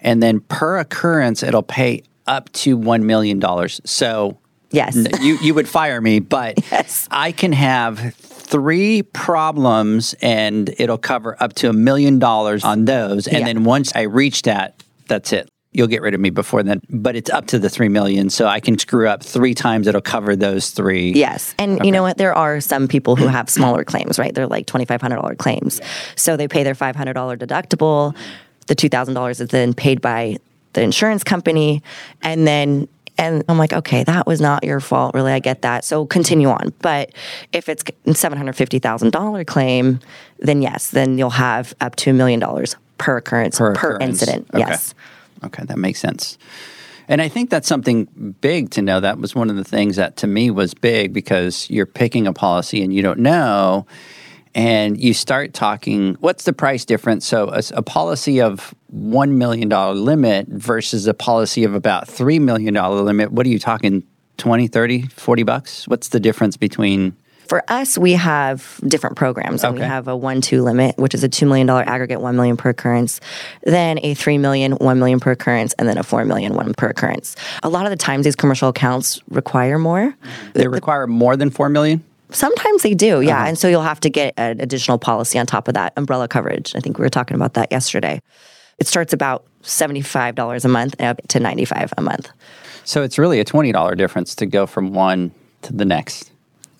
And 0.00 0.22
then 0.22 0.40
per 0.40 0.78
occurrence, 0.78 1.42
it'll 1.42 1.62
pay 1.64 2.02
up 2.26 2.50
to 2.52 2.78
$1 2.78 3.02
million. 3.02 3.42
So 3.84 4.38
Yes. 4.70 4.96
you, 5.20 5.38
you 5.42 5.54
would 5.54 5.68
fire 5.68 6.00
me, 6.00 6.18
but 6.18 6.58
Yes. 6.70 7.06
I 7.10 7.32
can 7.32 7.52
have 7.52 8.14
three 8.16 9.02
problems 9.02 10.14
and 10.20 10.74
it'll 10.78 10.98
cover 10.98 11.36
up 11.40 11.54
to 11.54 11.68
a 11.68 11.72
million 11.72 12.18
dollars 12.18 12.64
on 12.64 12.84
those. 12.84 13.26
And 13.26 13.38
Yeah. 13.40 13.44
then 13.46 13.64
once 13.64 13.92
I 13.94 14.02
reach 14.02 14.42
that, 14.42 14.82
that's 15.08 15.32
it. 15.32 15.48
You'll 15.72 15.88
get 15.88 16.00
rid 16.00 16.14
of 16.14 16.20
me 16.20 16.30
before 16.30 16.62
then, 16.62 16.80
but 16.88 17.16
it's 17.16 17.28
up 17.28 17.46
to 17.48 17.58
the 17.58 17.68
three 17.68 17.88
million, 17.90 18.30
so 18.30 18.46
I 18.46 18.60
can 18.60 18.78
screw 18.78 19.08
up 19.08 19.22
three 19.22 19.52
times. 19.52 19.86
It'll 19.86 20.00
cover 20.00 20.34
those 20.34 20.70
three. 20.70 21.12
Yes. 21.12 21.54
And 21.58 21.84
you 21.84 21.92
know 21.92 22.02
what? 22.02 22.16
There 22.16 22.32
are 22.34 22.62
some 22.62 22.88
people 22.88 23.14
who 23.14 23.26
have 23.26 23.50
smaller 23.50 23.84
claims, 23.84 24.18
right? 24.18 24.34
They're 24.34 24.46
like 24.46 24.66
$2,500 24.66 25.36
claims. 25.36 25.82
So 26.14 26.36
they 26.38 26.48
pay 26.48 26.62
their 26.62 26.74
$500 26.74 27.14
deductible. 27.36 28.16
The 28.68 28.74
$2,000 28.74 29.40
is 29.40 29.48
then 29.50 29.74
paid 29.74 30.00
by 30.00 30.36
the 30.76 30.82
insurance 30.82 31.24
company. 31.24 31.82
And 32.22 32.46
then, 32.46 32.86
and 33.18 33.42
I'm 33.48 33.58
like, 33.58 33.72
okay, 33.72 34.04
that 34.04 34.26
was 34.26 34.40
not 34.40 34.62
your 34.62 34.78
fault, 34.78 35.14
really. 35.14 35.32
I 35.32 35.40
get 35.40 35.62
that. 35.62 35.84
So 35.84 36.06
continue 36.06 36.48
on. 36.48 36.72
But 36.80 37.12
if 37.52 37.68
it's 37.68 37.82
$750,000 38.06 39.46
claim, 39.46 40.00
then 40.38 40.62
yes, 40.62 40.90
then 40.90 41.18
you'll 41.18 41.30
have 41.30 41.74
up 41.80 41.96
to 41.96 42.10
a 42.10 42.12
million 42.12 42.38
dollars 42.38 42.76
per 42.98 43.16
occurrence, 43.16 43.58
per, 43.58 43.72
occurrence. 43.72 44.22
incident. 44.22 44.48
Okay. 44.50 44.60
Yes. 44.60 44.94
Okay, 45.44 45.64
that 45.64 45.78
makes 45.78 45.98
sense. 45.98 46.38
And 47.08 47.22
I 47.22 47.28
think 47.28 47.50
that's 47.50 47.68
something 47.68 48.04
big 48.40 48.70
to 48.70 48.82
know. 48.82 49.00
That 49.00 49.18
was 49.18 49.34
one 49.34 49.48
of 49.48 49.56
the 49.56 49.64
things 49.64 49.96
that 49.96 50.16
to 50.18 50.26
me 50.26 50.50
was 50.50 50.74
big 50.74 51.12
because 51.12 51.70
you're 51.70 51.86
picking 51.86 52.26
a 52.26 52.32
policy 52.32 52.82
and 52.82 52.92
you 52.92 53.02
don't 53.02 53.20
know. 53.20 53.86
And 54.56 54.98
you 54.98 55.12
start 55.12 55.52
talking, 55.52 56.14
what's 56.20 56.44
the 56.44 56.52
price 56.54 56.86
difference? 56.86 57.26
So, 57.26 57.50
a, 57.50 57.62
a 57.74 57.82
policy 57.82 58.40
of 58.40 58.74
$1 58.90 59.32
million 59.32 59.68
limit 59.68 60.48
versus 60.48 61.06
a 61.06 61.12
policy 61.12 61.62
of 61.64 61.74
about 61.74 62.08
$3 62.08 62.40
million 62.40 62.74
limit, 62.74 63.32
what 63.32 63.44
are 63.44 63.50
you 63.50 63.58
talking? 63.58 64.02
20, 64.38 64.66
30, 64.68 65.02
40 65.08 65.42
bucks? 65.42 65.86
What's 65.86 66.08
the 66.08 66.18
difference 66.18 66.56
between 66.56 67.14
For 67.48 67.62
us, 67.68 67.98
we 67.98 68.12
have 68.14 68.80
different 68.86 69.16
programs. 69.16 69.62
And 69.62 69.74
we 69.74 69.82
have 69.82 70.08
a 70.08 70.16
one-two 70.16 70.62
limit, 70.62 70.96
which 70.96 71.14
is 71.14 71.22
a 71.22 71.28
two 71.28 71.44
million 71.44 71.66
dollar 71.66 71.84
aggregate, 71.86 72.22
one 72.22 72.34
million 72.34 72.56
per 72.56 72.70
occurrence, 72.70 73.20
then 73.64 73.98
a 74.02 74.14
three 74.14 74.38
million, 74.38 74.72
one 74.72 74.98
million 74.98 75.20
per 75.20 75.32
occurrence, 75.32 75.74
and 75.74 75.86
then 75.86 75.98
a 75.98 76.02
four 76.02 76.24
million, 76.24 76.54
one 76.54 76.72
per 76.72 76.88
occurrence. 76.88 77.36
A 77.62 77.68
lot 77.68 77.84
of 77.84 77.90
the 77.90 77.96
times, 77.96 78.24
these 78.24 78.36
commercial 78.36 78.70
accounts 78.70 79.20
require 79.28 79.78
more. 79.78 80.14
they 80.54 80.66
require 80.66 81.06
more 81.06 81.36
than 81.36 81.50
4 81.50 81.68
million? 81.68 82.02
Sometimes 82.30 82.82
they 82.82 82.94
do, 82.94 83.20
yeah. 83.20 83.46
And 83.46 83.56
so 83.58 83.68
you'll 83.68 83.82
have 83.82 84.00
to 84.00 84.10
get 84.10 84.34
an 84.36 84.60
additional 84.60 84.98
policy 84.98 85.38
on 85.38 85.46
top 85.46 85.68
of 85.68 85.74
that 85.74 85.92
umbrella 85.96 86.26
coverage. 86.28 86.74
I 86.74 86.80
think 86.80 86.98
we 86.98 87.02
were 87.02 87.08
talking 87.08 87.34
about 87.34 87.54
that 87.54 87.70
yesterday. 87.70 88.20
It 88.78 88.86
starts 88.86 89.12
about 89.12 89.44
$75 89.62 90.64
a 90.64 90.68
month 90.68 90.96
and 90.98 91.08
up 91.08 91.28
to 91.28 91.40
95 91.40 91.94
a 91.96 92.02
month. 92.02 92.30
So 92.84 93.02
it's 93.02 93.18
really 93.18 93.40
a 93.40 93.44
$20 93.44 93.96
difference 93.96 94.34
to 94.36 94.46
go 94.46 94.66
from 94.66 94.92
one 94.92 95.32
to 95.62 95.72
the 95.72 95.84
next. 95.84 96.30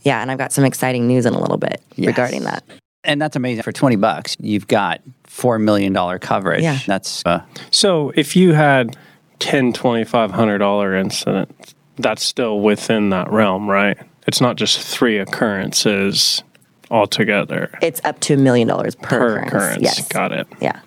Yeah, 0.02 0.20
and 0.22 0.30
I've 0.30 0.38
got 0.38 0.52
some 0.52 0.64
exciting 0.64 1.06
news 1.06 1.26
in 1.26 1.34
a 1.34 1.40
little 1.40 1.56
bit 1.56 1.82
Yes. 1.96 2.06
regarding 2.08 2.44
that. 2.44 2.62
And 3.02 3.20
that's 3.22 3.36
amazing. 3.36 3.62
For 3.62 3.72
20 3.72 3.96
bucks, 3.96 4.36
you've 4.40 4.66
got 4.68 5.00
$4 5.28 5.60
million 5.60 5.94
coverage. 6.18 6.62
Yeah. 6.62 6.78
That's 6.86 7.22
uh, 7.24 7.42
So 7.70 8.12
if 8.14 8.36
you 8.36 8.52
had 8.52 8.96
10 9.38 9.72
$2,500 9.72 11.00
incident, 11.00 11.74
that's 11.96 12.24
still 12.24 12.60
within 12.60 13.10
that 13.10 13.30
realm, 13.30 13.68
right? 13.68 13.96
It's 14.26 14.40
not 14.40 14.56
just 14.56 14.78
three 14.80 15.18
occurrences 15.18 16.42
altogether 16.90 17.76
It's 17.82 18.00
up 18.04 18.20
to 18.20 18.34
a 18.34 18.36
million 18.36 18.68
dollars 18.68 18.94
per, 18.94 19.18
per 19.18 19.36
occurrence. 19.38 19.48
occurrence. 19.52 19.82
Yes. 19.82 20.08
Got 20.08 20.32
it. 20.32 20.46
Yeah. 20.60 20.80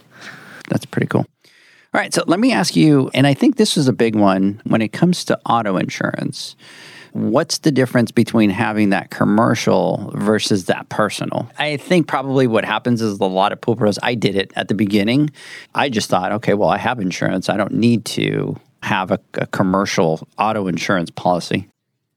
That's 0.70 0.86
pretty 0.86 1.08
cool. 1.08 1.26
All 1.92 2.00
right, 2.00 2.14
so 2.14 2.24
let 2.28 2.40
me 2.40 2.52
ask 2.54 2.76
you, 2.76 3.10
and 3.16 3.26
I 3.26 3.34
think 3.34 3.56
this 3.58 3.76
is 3.76 3.88
a 3.88 3.94
big 3.94 4.16
one 4.16 4.62
when 4.66 4.82
it 4.82 4.90
comes 4.90 5.26
to 5.26 5.40
auto 5.46 5.76
insurance. 5.78 6.56
What's 7.14 7.58
the 7.58 7.72
difference 7.72 8.12
between 8.12 8.52
having 8.52 8.92
that 8.92 9.10
commercial 9.10 10.12
versus 10.16 10.66
that 10.66 10.88
personal? 10.90 11.50
I 11.58 11.78
think 11.78 12.08
probably 12.08 12.46
what 12.46 12.64
happens 12.64 13.02
is 13.02 13.20
a 13.20 13.26
lot 13.26 13.52
of 13.52 13.60
pool 13.60 13.76
pros, 13.76 13.98
I 14.04 14.14
did 14.14 14.36
it 14.36 14.54
at 14.56 14.68
the 14.68 14.76
beginning. 14.76 15.32
I 15.74 15.90
just 15.90 16.08
thought, 16.10 16.32
okay, 16.34 16.54
well, 16.54 16.70
I 16.70 16.78
have 16.78 17.00
insurance. 17.00 17.50
I 17.50 17.58
don't 17.58 17.74
need 17.74 18.06
to 18.06 18.56
have 18.84 19.10
a, 19.10 19.20
a 19.34 19.48
commercial 19.48 20.28
auto 20.38 20.68
insurance 20.68 21.10
policy. 21.10 21.68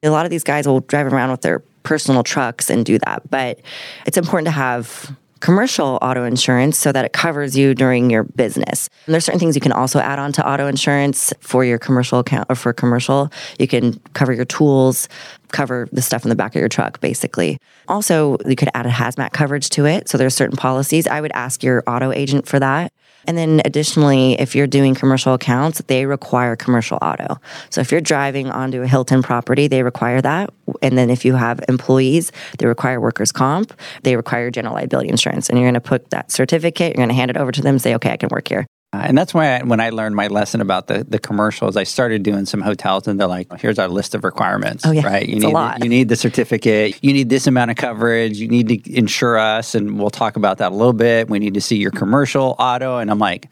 A 0.02 0.10
lot 0.10 0.24
of 0.24 0.30
these 0.30 0.44
guys 0.44 0.66
will 0.66 0.80
drive 0.80 1.12
around 1.12 1.30
with 1.30 1.42
their 1.42 1.60
personal 1.82 2.22
trucks 2.22 2.70
and 2.70 2.84
do 2.84 2.98
that, 2.98 3.28
but 3.30 3.60
it's 4.06 4.16
important 4.16 4.46
to 4.46 4.52
have 4.52 5.16
commercial 5.42 5.98
auto 6.00 6.22
insurance 6.22 6.78
so 6.78 6.92
that 6.92 7.04
it 7.04 7.12
covers 7.12 7.58
you 7.58 7.74
during 7.74 8.08
your 8.10 8.22
business. 8.22 8.88
And 9.06 9.12
there's 9.12 9.24
certain 9.24 9.40
things 9.40 9.56
you 9.56 9.60
can 9.60 9.72
also 9.72 9.98
add 9.98 10.20
on 10.20 10.32
to 10.34 10.48
auto 10.48 10.68
insurance 10.68 11.32
for 11.40 11.64
your 11.64 11.78
commercial 11.78 12.20
account 12.20 12.46
or 12.48 12.54
for 12.54 12.72
commercial. 12.72 13.32
You 13.58 13.66
can 13.66 13.98
cover 14.14 14.32
your 14.32 14.44
tools, 14.44 15.08
cover 15.50 15.88
the 15.90 16.00
stuff 16.00 16.24
in 16.24 16.28
the 16.28 16.36
back 16.36 16.54
of 16.54 16.60
your 16.60 16.68
truck 16.68 17.00
basically. 17.00 17.58
Also, 17.88 18.38
you 18.46 18.54
could 18.54 18.70
add 18.74 18.86
a 18.86 18.90
hazmat 18.90 19.32
coverage 19.32 19.68
to 19.70 19.84
it. 19.84 20.08
So 20.08 20.16
there's 20.16 20.34
certain 20.34 20.56
policies. 20.56 21.08
I 21.08 21.20
would 21.20 21.32
ask 21.32 21.64
your 21.64 21.82
auto 21.88 22.12
agent 22.12 22.46
for 22.46 22.60
that. 22.60 22.92
And 23.26 23.36
then 23.38 23.62
additionally, 23.64 24.34
if 24.40 24.54
you're 24.54 24.66
doing 24.66 24.94
commercial 24.94 25.34
accounts, 25.34 25.80
they 25.86 26.06
require 26.06 26.56
commercial 26.56 26.98
auto. 27.00 27.38
So 27.70 27.80
if 27.80 27.92
you're 27.92 28.00
driving 28.00 28.50
onto 28.50 28.82
a 28.82 28.86
Hilton 28.86 29.22
property, 29.22 29.68
they 29.68 29.82
require 29.82 30.20
that. 30.22 30.50
And 30.80 30.96
then 30.96 31.10
if 31.10 31.24
you 31.24 31.34
have 31.34 31.60
employees, 31.68 32.32
they 32.58 32.66
require 32.66 33.00
workers' 33.00 33.32
comp, 33.32 33.72
they 34.02 34.16
require 34.16 34.50
general 34.50 34.74
liability 34.74 35.08
insurance. 35.08 35.48
And 35.48 35.58
you're 35.58 35.66
going 35.66 35.74
to 35.74 35.80
put 35.80 36.10
that 36.10 36.30
certificate, 36.30 36.96
you're 36.96 37.04
going 37.04 37.08
to 37.08 37.14
hand 37.14 37.30
it 37.30 37.36
over 37.36 37.52
to 37.52 37.62
them, 37.62 37.78
say, 37.78 37.94
okay, 37.94 38.12
I 38.12 38.16
can 38.16 38.28
work 38.30 38.48
here. 38.48 38.66
Uh, 38.94 39.04
and 39.06 39.16
that's 39.16 39.32
why 39.32 39.58
I, 39.58 39.62
when 39.62 39.80
I 39.80 39.88
learned 39.88 40.14
my 40.16 40.26
lesson 40.26 40.60
about 40.60 40.86
the, 40.86 41.02
the 41.04 41.18
commercials, 41.18 41.78
I 41.78 41.84
started 41.84 42.22
doing 42.22 42.44
some 42.44 42.60
hotels, 42.60 43.08
and 43.08 43.18
they're 43.18 43.26
like, 43.26 43.50
"Here's 43.58 43.78
our 43.78 43.88
list 43.88 44.14
of 44.14 44.22
requirements." 44.22 44.84
Oh, 44.86 44.90
yeah. 44.90 45.06
right. 45.06 45.26
You 45.26 45.36
It's 45.36 45.44
a 45.44 45.48
need 45.48 45.52
lot. 45.54 45.82
you 45.82 45.88
need 45.88 46.08
the 46.10 46.16
certificate. 46.16 46.98
You 47.02 47.14
need 47.14 47.30
this 47.30 47.46
amount 47.46 47.70
of 47.70 47.78
coverage. 47.78 48.36
You 48.36 48.48
need 48.48 48.68
to 48.68 48.92
insure 48.94 49.38
us, 49.38 49.74
and 49.74 49.98
we'll 49.98 50.10
talk 50.10 50.36
about 50.36 50.58
that 50.58 50.72
a 50.72 50.74
little 50.74 50.92
bit. 50.92 51.30
We 51.30 51.38
need 51.38 51.54
to 51.54 51.60
see 51.62 51.76
your 51.76 51.90
commercial 51.90 52.54
auto, 52.58 52.98
and 52.98 53.10
I'm 53.10 53.18
like, 53.18 53.48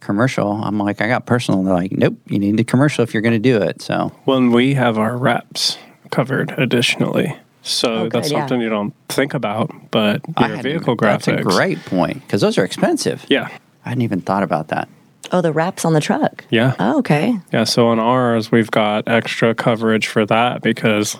commercial. 0.00 0.50
I'm 0.52 0.78
like, 0.78 1.00
I 1.02 1.06
got 1.08 1.26
personal. 1.26 1.60
And 1.60 1.68
they're 1.68 1.74
like, 1.74 1.92
nope, 1.92 2.14
you 2.26 2.38
need 2.38 2.56
the 2.56 2.64
commercial 2.64 3.02
if 3.04 3.12
you're 3.14 3.22
going 3.22 3.34
to 3.34 3.38
do 3.38 3.58
it. 3.62 3.82
So 3.82 4.10
When 4.24 4.52
we 4.52 4.74
have 4.74 4.96
our 4.98 5.16
reps 5.16 5.76
covered 6.10 6.52
additionally. 6.58 7.36
So 7.64 7.92
Oh, 7.92 8.08
that's 8.08 8.28
good, 8.28 8.34
yeah. 8.34 8.40
something 8.40 8.60
you 8.60 8.68
don't 8.68 8.92
think 9.08 9.34
about, 9.34 9.70
but 9.92 10.22
your 10.40 10.48
hadn't- 10.48 10.62
vehicle 10.62 10.96
That's 10.96 11.28
a 11.28 11.36
great 11.42 11.78
point 11.84 12.22
because 12.26 12.40
those 12.40 12.58
are 12.58 12.64
expensive. 12.64 13.24
Yeah. 13.28 13.48
I 13.84 13.90
hadn't 13.90 14.02
even 14.02 14.20
thought 14.20 14.42
about 14.42 14.68
that. 14.68 14.88
Oh, 15.30 15.40
the 15.40 15.52
wraps 15.52 15.84
on 15.84 15.92
the 15.94 16.00
truck. 16.00 16.44
Yeah. 16.50 16.74
Oh, 16.78 16.98
okay. 16.98 17.38
Yeah. 17.52 17.64
So 17.64 17.88
on 17.88 17.98
ours, 17.98 18.52
we've 18.52 18.70
got 18.70 19.08
extra 19.08 19.54
coverage 19.54 20.06
for 20.06 20.26
that 20.26 20.62
because 20.62 21.18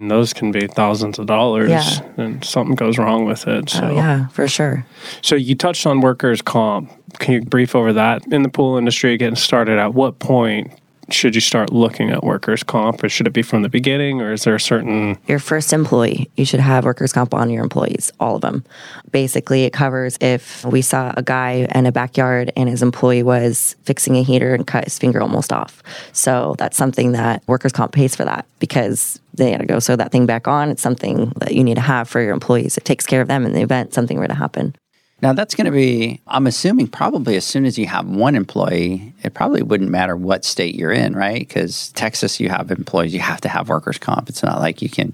those 0.00 0.32
can 0.32 0.50
be 0.50 0.66
thousands 0.66 1.18
of 1.18 1.26
dollars 1.26 1.68
Yeah. 1.68 2.00
and 2.16 2.42
something 2.42 2.74
goes 2.74 2.96
wrong 2.96 3.26
with 3.26 3.46
it. 3.46 3.64
Oh, 3.76 3.80
so, 3.80 3.86
Oh, 3.88 3.94
yeah, 3.94 4.28
for 4.28 4.48
sure. 4.48 4.86
so 5.20 5.34
you 5.36 5.54
touched 5.54 5.86
on 5.86 6.00
workers' 6.00 6.40
comp. 6.40 6.90
Can 7.18 7.34
you 7.34 7.42
brief 7.42 7.74
over 7.74 7.92
that 7.92 8.22
in 8.32 8.42
the 8.42 8.48
pool 8.48 8.78
industry 8.78 9.16
getting 9.18 9.36
started? 9.36 9.78
At 9.78 9.92
what 9.92 10.18
point 10.18 10.72
should 11.12 11.34
you 11.34 11.40
start 11.40 11.72
looking 11.72 12.10
at 12.10 12.22
workers' 12.22 12.62
comp? 12.62 13.02
Or 13.02 13.08
should 13.08 13.26
it 13.26 13.32
be 13.32 13.42
from 13.42 13.62
the 13.62 13.68
beginning 13.68 14.20
or 14.20 14.32
is 14.32 14.44
there 14.44 14.54
a 14.54 14.60
certain 14.60 15.18
your 15.26 15.38
first 15.38 15.72
employee, 15.72 16.30
you 16.36 16.44
should 16.44 16.60
have 16.60 16.84
workers' 16.84 17.12
comp 17.12 17.34
on 17.34 17.50
your 17.50 17.62
employees, 17.62 18.12
all 18.20 18.36
of 18.36 18.42
them. 18.42 18.64
Basically, 19.10 19.64
it 19.64 19.72
covers 19.72 20.16
if 20.20 20.64
we 20.64 20.82
saw 20.82 21.12
a 21.16 21.22
guy 21.22 21.68
in 21.74 21.86
a 21.86 21.92
backyard 21.92 22.52
and 22.56 22.68
his 22.68 22.82
employee 22.82 23.22
was 23.22 23.76
fixing 23.82 24.16
a 24.16 24.22
heater 24.22 24.54
and 24.54 24.66
cut 24.66 24.84
his 24.84 24.98
finger 24.98 25.20
almost 25.20 25.52
off. 25.52 25.82
So 26.12 26.54
that's 26.58 26.76
something 26.76 27.12
that 27.12 27.42
workers' 27.46 27.72
comp 27.72 27.92
pays 27.92 28.16
for 28.16 28.24
that 28.24 28.46
because 28.58 29.20
they 29.34 29.52
got 29.52 29.58
to 29.58 29.66
go 29.66 29.78
sew 29.78 29.96
that 29.96 30.12
thing 30.12 30.26
back 30.26 30.48
on. 30.48 30.70
It's 30.70 30.82
something 30.82 31.32
that 31.36 31.54
you 31.54 31.64
need 31.64 31.76
to 31.76 31.80
have 31.80 32.08
for 32.08 32.20
your 32.20 32.32
employees. 32.32 32.76
It 32.76 32.84
takes 32.84 33.06
care 33.06 33.20
of 33.20 33.28
them 33.28 33.46
in 33.46 33.52
the 33.52 33.62
event 33.62 33.94
something 33.94 34.18
were 34.18 34.28
to 34.28 34.34
happen. 34.34 34.74
Now 35.22 35.32
that's 35.34 35.54
going 35.54 35.66
to 35.66 35.70
be, 35.70 36.20
I'm 36.26 36.46
assuming, 36.46 36.88
probably 36.88 37.36
as 37.36 37.44
soon 37.44 37.64
as 37.66 37.78
you 37.78 37.86
have 37.86 38.06
one 38.06 38.34
employee, 38.34 39.12
it 39.22 39.34
probably 39.34 39.62
wouldn't 39.62 39.90
matter 39.90 40.16
what 40.16 40.44
state 40.44 40.74
you're 40.74 40.92
in, 40.92 41.14
right? 41.14 41.40
Because 41.46 41.90
Texas, 41.92 42.40
you 42.40 42.48
have 42.48 42.70
employees, 42.70 43.12
you 43.12 43.20
have 43.20 43.40
to 43.42 43.48
have 43.48 43.68
workers' 43.68 43.98
comp. 43.98 44.28
It's 44.28 44.42
not 44.42 44.60
like 44.60 44.80
you 44.82 44.88
can. 44.88 45.12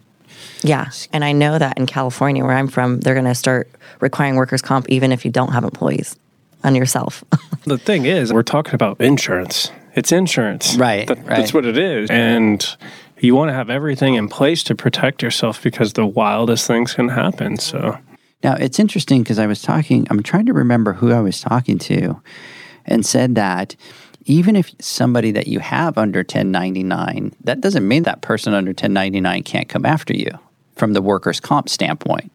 Yeah. 0.63 0.91
And 1.13 1.25
I 1.25 1.33
know 1.33 1.59
that 1.59 1.77
in 1.79 1.87
California, 1.87 2.45
where 2.45 2.55
I'm 2.55 2.69
from, 2.69 3.01
they're 3.01 3.15
going 3.15 3.27
to 3.27 3.35
start 3.35 3.69
requiring 4.01 4.37
workers' 4.37 4.63
comp 4.63 4.89
even 4.89 5.11
if 5.13 5.25
you 5.25 5.31
don't 5.31 5.53
have 5.53 5.65
employees 5.65 6.17
on 6.65 6.75
yourself. 6.75 7.25
The 7.67 7.79
thing 7.79 8.05
is, 8.05 8.33
we're 8.33 8.45
talking 8.45 8.75
about 8.75 9.01
insurance. 9.01 9.73
It's 9.97 10.13
insurance. 10.13 10.77
Right, 10.77 11.09
That- 11.09 11.27
That's 11.27 11.53
what 11.53 11.65
it 11.67 11.77
is. 11.77 12.09
And 12.11 12.65
you 13.19 13.35
want 13.35 13.49
to 13.49 13.55
have 13.55 13.71
everything 13.71 14.15
in 14.15 14.29
place 14.29 14.63
to 14.65 14.77
protect 14.77 15.21
yourself 15.21 15.61
because 15.61 15.95
the 15.95 16.07
wildest 16.07 16.65
things 16.69 16.95
can 16.95 17.09
happen. 17.09 17.57
So, 17.57 17.99
Now 18.47 18.55
it's 18.55 18.79
interesting 18.79 19.25
because 19.25 19.41
I 19.41 19.49
was 19.49 19.61
talking, 19.61 20.07
I'm 20.09 20.23
trying 20.23 20.47
to 20.47 20.53
remember 20.53 20.93
who 20.93 21.11
I 21.11 21.19
was 21.19 21.41
talking 21.41 21.79
to 21.81 22.23
and 22.85 23.05
said 23.05 23.35
that 23.35 23.75
even 24.25 24.55
if 24.55 24.71
somebody 24.81 25.33
that 25.33 25.49
you 25.49 25.59
have 25.59 25.99
under 25.99 26.21
1099, 26.21 27.35
that 27.43 27.61
doesn't 27.61 27.89
mean 27.89 28.05
that 28.05 28.21
person 28.21 28.55
under 28.55 28.69
1099 28.69 29.43
can't 29.43 29.69
come 29.69 29.85
after 29.85 30.15
you 30.15 30.31
from 30.77 30.93
the 30.93 31.03
workers' 31.03 31.41
comp 31.41 31.69
standpoint. 31.69 32.31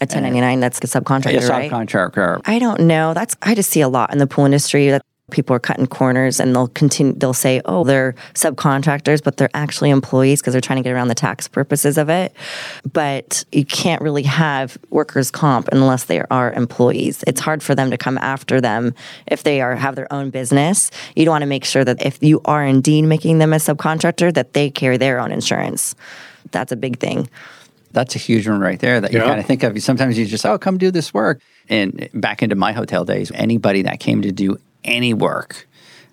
At 0.00 0.10
1099, 0.10 0.60
that's 0.60 0.78
the 0.78 0.86
subcontractor, 0.86 1.42
A 1.42 1.48
right? 1.48 1.72
subcontractor. 1.72 2.42
I 2.44 2.60
don't 2.60 2.82
know. 2.82 3.12
That's 3.12 3.34
I 3.42 3.56
just 3.56 3.70
see 3.70 3.80
a 3.80 3.88
lot 3.88 4.12
in 4.12 4.18
the 4.18 4.28
pool 4.28 4.44
industry 4.44 4.90
that 4.90 5.02
people 5.32 5.56
are 5.56 5.60
cutting 5.60 5.86
corners 5.88 6.38
and 6.38 6.54
they'll 6.54 6.68
continue 6.68 7.12
they'll 7.14 7.34
say, 7.34 7.60
"Oh, 7.64 7.82
they're 7.82 8.14
subcontractors, 8.34 9.22
but 9.22 9.36
they're 9.36 9.50
actually 9.54 9.90
employees 9.90 10.40
because 10.40 10.52
they're 10.52 10.60
trying 10.60 10.78
to 10.78 10.82
get 10.84 10.92
around 10.92 11.08
the 11.08 11.14
tax 11.16 11.48
purposes 11.48 11.98
of 11.98 12.08
it." 12.08 12.32
But 12.92 13.44
you 13.50 13.64
can't 13.64 14.00
really 14.02 14.22
have 14.22 14.78
workers 14.90 15.30
comp 15.32 15.68
unless 15.72 16.04
they 16.04 16.20
are 16.30 16.52
employees. 16.52 17.24
It's 17.26 17.40
hard 17.40 17.62
for 17.62 17.74
them 17.74 17.90
to 17.90 17.98
come 17.98 18.18
after 18.18 18.60
them 18.60 18.94
if 19.26 19.42
they 19.42 19.60
are 19.60 19.74
have 19.74 19.96
their 19.96 20.12
own 20.12 20.30
business. 20.30 20.90
You'd 21.16 21.28
want 21.28 21.42
to 21.42 21.46
make 21.46 21.64
sure 21.64 21.84
that 21.84 22.04
if 22.06 22.22
you 22.22 22.40
are 22.44 22.64
indeed 22.64 23.02
making 23.02 23.38
them 23.38 23.52
a 23.52 23.56
subcontractor 23.56 24.32
that 24.34 24.52
they 24.52 24.70
carry 24.70 24.96
their 24.96 25.18
own 25.18 25.32
insurance. 25.32 25.94
That's 26.52 26.70
a 26.70 26.76
big 26.76 27.00
thing. 27.00 27.28
That's 27.92 28.14
a 28.14 28.18
huge 28.18 28.46
one 28.46 28.60
right 28.60 28.78
there 28.78 29.00
that 29.00 29.12
you 29.12 29.18
Yeah. 29.18 29.24
kind 29.26 29.40
of 29.40 29.46
think 29.46 29.62
of. 29.64 29.80
Sometimes 29.82 30.16
you 30.18 30.26
just, 30.26 30.46
oh, 30.46 30.58
come 30.58 30.78
do 30.78 30.90
this 30.92 31.12
work. 31.12 31.40
And 31.68 32.08
back 32.14 32.42
into 32.42 32.54
my 32.54 32.70
hotel 32.72 33.04
days, 33.04 33.32
anybody 33.34 33.82
that 33.82 33.98
came 33.98 34.22
to 34.22 34.30
do 34.30 34.58
any 34.86 35.14
work 35.14 35.66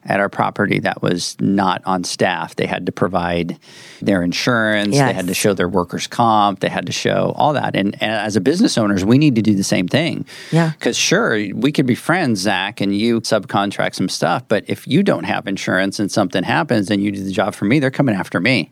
at 0.05 0.19
our 0.19 0.29
property 0.29 0.79
that 0.79 1.01
was 1.01 1.37
not 1.39 1.81
on 1.85 2.03
staff, 2.03 2.55
they 2.55 2.65
had 2.65 2.85
to 2.85 2.91
provide 2.91 3.57
their 4.01 4.21
insurance, 4.21 4.97
they 4.97 5.13
had 5.13 5.27
to 5.27 5.33
show 5.33 5.53
their 5.53 5.69
workers' 5.69 6.07
comp, 6.07 6.59
they 6.59 6.69
had 6.69 6.85
to 6.85 6.91
show 6.91 7.33
all 7.35 7.53
that. 7.53 7.75
And, 7.75 7.95
and 8.01 8.11
as 8.11 8.35
a 8.35 8.41
business 8.41 8.77
owners, 8.77 9.05
we 9.05 9.17
need 9.17 9.35
to 9.35 9.41
do 9.41 9.55
the 9.55 9.63
same 9.63 9.87
thing. 9.87 10.25
Yeah. 10.51 10.71
Because 10.71 10.97
sure, 10.97 11.37
we 11.53 11.71
could 11.71 11.85
be 11.85 11.95
friends, 11.95 12.41
Zach, 12.41 12.81
and 12.81 12.95
you 12.95 13.21
subcontract 13.21 13.95
some 13.95 14.09
stuff. 14.09 14.43
But 14.47 14.65
if 14.67 14.87
you 14.87 15.03
don't 15.03 15.23
have 15.23 15.47
insurance 15.47 15.99
and 15.99 16.11
something 16.11 16.43
happens 16.43 16.91
and 16.91 17.01
you 17.01 17.11
do 17.11 17.23
the 17.23 17.31
job 17.31 17.55
for 17.55 17.65
me, 17.65 17.79
they're 17.79 17.91
coming 17.91 18.15
after 18.15 18.39
me. 18.39 18.71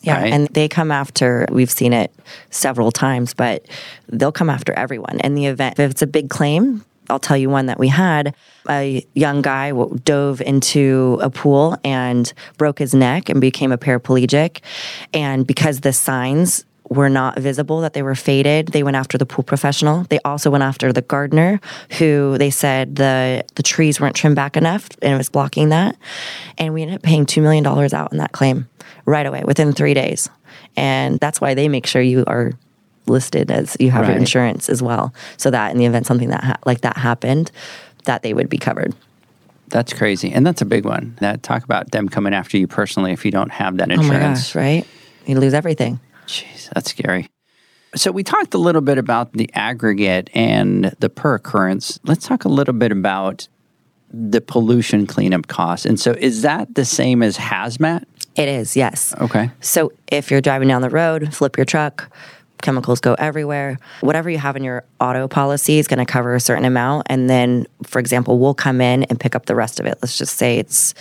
Yeah, 0.00 0.20
right? 0.20 0.32
and 0.32 0.48
they 0.48 0.68
come 0.68 0.90
after, 0.90 1.46
we've 1.50 1.70
seen 1.70 1.94
it 1.94 2.12
several 2.50 2.92
times, 2.92 3.32
but 3.32 3.66
they'll 4.08 4.32
come 4.32 4.50
after 4.50 4.74
everyone. 4.74 5.18
In 5.20 5.34
the 5.34 5.46
event, 5.46 5.78
if 5.78 5.92
it's 5.92 6.02
a 6.02 6.06
big 6.06 6.28
claim, 6.28 6.84
I'll 7.10 7.18
tell 7.18 7.36
you 7.36 7.50
one 7.50 7.66
that 7.66 7.78
we 7.78 7.88
had. 7.88 8.34
A 8.68 9.06
young 9.14 9.42
guy 9.42 9.72
dove 10.04 10.40
into 10.40 11.18
a 11.22 11.30
pool 11.30 11.76
and 11.84 12.32
broke 12.56 12.78
his 12.78 12.94
neck 12.94 13.28
and 13.28 13.40
became 13.40 13.72
a 13.72 13.78
paraplegic. 13.78 14.60
And 15.12 15.46
because 15.46 15.80
the 15.80 15.92
signs 15.92 16.64
were 16.88 17.08
not 17.08 17.38
visible, 17.38 17.80
that 17.80 17.92
they 17.94 18.02
were 18.02 18.14
faded, 18.14 18.68
they 18.68 18.82
went 18.82 18.96
after 18.96 19.18
the 19.18 19.26
pool 19.26 19.42
professional. 19.42 20.04
They 20.04 20.18
also 20.24 20.50
went 20.50 20.64
after 20.64 20.92
the 20.92 21.02
gardener, 21.02 21.60
who 21.98 22.38
they 22.38 22.50
said 22.50 22.96
the, 22.96 23.44
the 23.54 23.62
trees 23.62 24.00
weren't 24.00 24.16
trimmed 24.16 24.36
back 24.36 24.56
enough 24.56 24.88
and 25.02 25.14
it 25.14 25.16
was 25.16 25.28
blocking 25.28 25.70
that. 25.70 25.96
And 26.58 26.74
we 26.74 26.82
ended 26.82 26.96
up 26.96 27.02
paying 27.02 27.26
$2 27.26 27.42
million 27.42 27.66
out 27.66 28.12
in 28.12 28.18
that 28.18 28.32
claim 28.32 28.68
right 29.06 29.26
away 29.26 29.42
within 29.44 29.72
three 29.72 29.94
days. 29.94 30.28
And 30.76 31.18
that's 31.20 31.40
why 31.40 31.54
they 31.54 31.68
make 31.68 31.86
sure 31.86 32.02
you 32.02 32.24
are 32.26 32.52
listed 33.06 33.50
as 33.50 33.76
you 33.80 33.90
have 33.90 34.06
your 34.08 34.16
insurance 34.16 34.68
as 34.68 34.82
well, 34.82 35.12
so 35.36 35.50
that 35.50 35.70
in 35.72 35.78
the 35.78 35.84
event 35.86 36.06
something 36.06 36.28
that 36.30 36.42
ha- 36.44 36.56
like 36.64 36.80
that 36.82 36.96
happened, 36.96 37.50
that 38.04 38.22
they 38.22 38.32
would 38.34 38.48
be 38.48 38.58
covered. 38.58 38.94
That's 39.68 39.92
crazy. 39.92 40.30
And 40.32 40.46
that's 40.46 40.62
a 40.62 40.66
big 40.66 40.84
one. 40.84 41.16
That 41.20 41.42
talk 41.42 41.64
about 41.64 41.90
them 41.90 42.08
coming 42.08 42.34
after 42.34 42.56
you 42.58 42.66
personally 42.66 43.12
if 43.12 43.24
you 43.24 43.30
don't 43.30 43.50
have 43.50 43.78
that 43.78 43.90
Oh 43.90 43.94
insurance. 43.94 44.10
my 44.12 44.18
gosh, 44.20 44.54
right? 44.54 44.86
You 45.26 45.38
lose 45.40 45.54
everything. 45.54 45.98
Jeez, 46.26 46.68
that's 46.74 46.90
scary. 46.90 47.28
So 47.96 48.10
we 48.12 48.22
talked 48.22 48.54
a 48.54 48.58
little 48.58 48.80
bit 48.82 48.98
about 48.98 49.32
the 49.32 49.48
aggregate 49.54 50.28
and 50.34 50.94
the 50.98 51.08
per 51.08 51.34
occurrence. 51.36 51.98
Let's 52.04 52.26
talk 52.26 52.44
a 52.44 52.48
little 52.48 52.74
bit 52.74 52.92
about 52.92 53.48
the 54.12 54.40
pollution 54.40 55.06
cleanup 55.06 55.46
costs. 55.48 55.86
And 55.86 55.98
so 55.98 56.12
is 56.12 56.42
that 56.42 56.74
the 56.74 56.84
same 56.84 57.22
as 57.22 57.36
hazmat? 57.36 58.04
It 58.36 58.48
is, 58.48 58.76
yes. 58.76 59.14
Okay. 59.20 59.50
So 59.60 59.92
if 60.10 60.30
you're 60.30 60.40
driving 60.40 60.68
down 60.68 60.82
the 60.82 60.90
road, 60.90 61.34
flip 61.34 61.56
your 61.56 61.64
truck, 61.64 62.12
chemicals 62.64 63.00
go 63.00 63.14
everywhere. 63.14 63.78
Whatever 64.00 64.28
you 64.30 64.38
have 64.38 64.56
in 64.56 64.64
your 64.64 64.84
auto 64.98 65.28
policy 65.28 65.78
is 65.78 65.86
going 65.86 66.04
to 66.04 66.10
cover 66.10 66.34
a 66.34 66.40
certain 66.40 66.64
amount. 66.64 67.06
And 67.10 67.30
then, 67.30 67.66
for 67.84 68.00
example, 68.00 68.38
we'll 68.38 68.54
come 68.54 68.80
in 68.80 69.04
and 69.04 69.20
pick 69.20 69.36
up 69.36 69.46
the 69.46 69.54
rest 69.54 69.78
of 69.78 69.86
it. 69.86 69.98
Let's 70.02 70.18
just 70.18 70.36
say 70.36 70.58
it's 70.58 70.94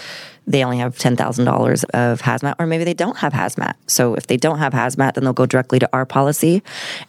they 0.46 0.64
only 0.64 0.78
have 0.78 0.98
$10,000 0.98 1.84
of 1.94 2.22
hazmat, 2.22 2.56
or 2.60 2.68
maybe 2.68 2.84
they 2.84 2.94
don't 2.94 3.18
have 3.18 3.32
hazmat. 3.32 3.76
So 3.88 4.14
if 4.16 4.28
they 4.28 4.36
don't 4.36 4.60
have 4.60 4.74
hazmat, 4.74 5.14
then 5.14 5.24
they'll 5.24 5.34
go 5.34 5.46
directly 5.46 5.80
to 5.80 5.90
our 5.94 6.06
policy 6.06 6.62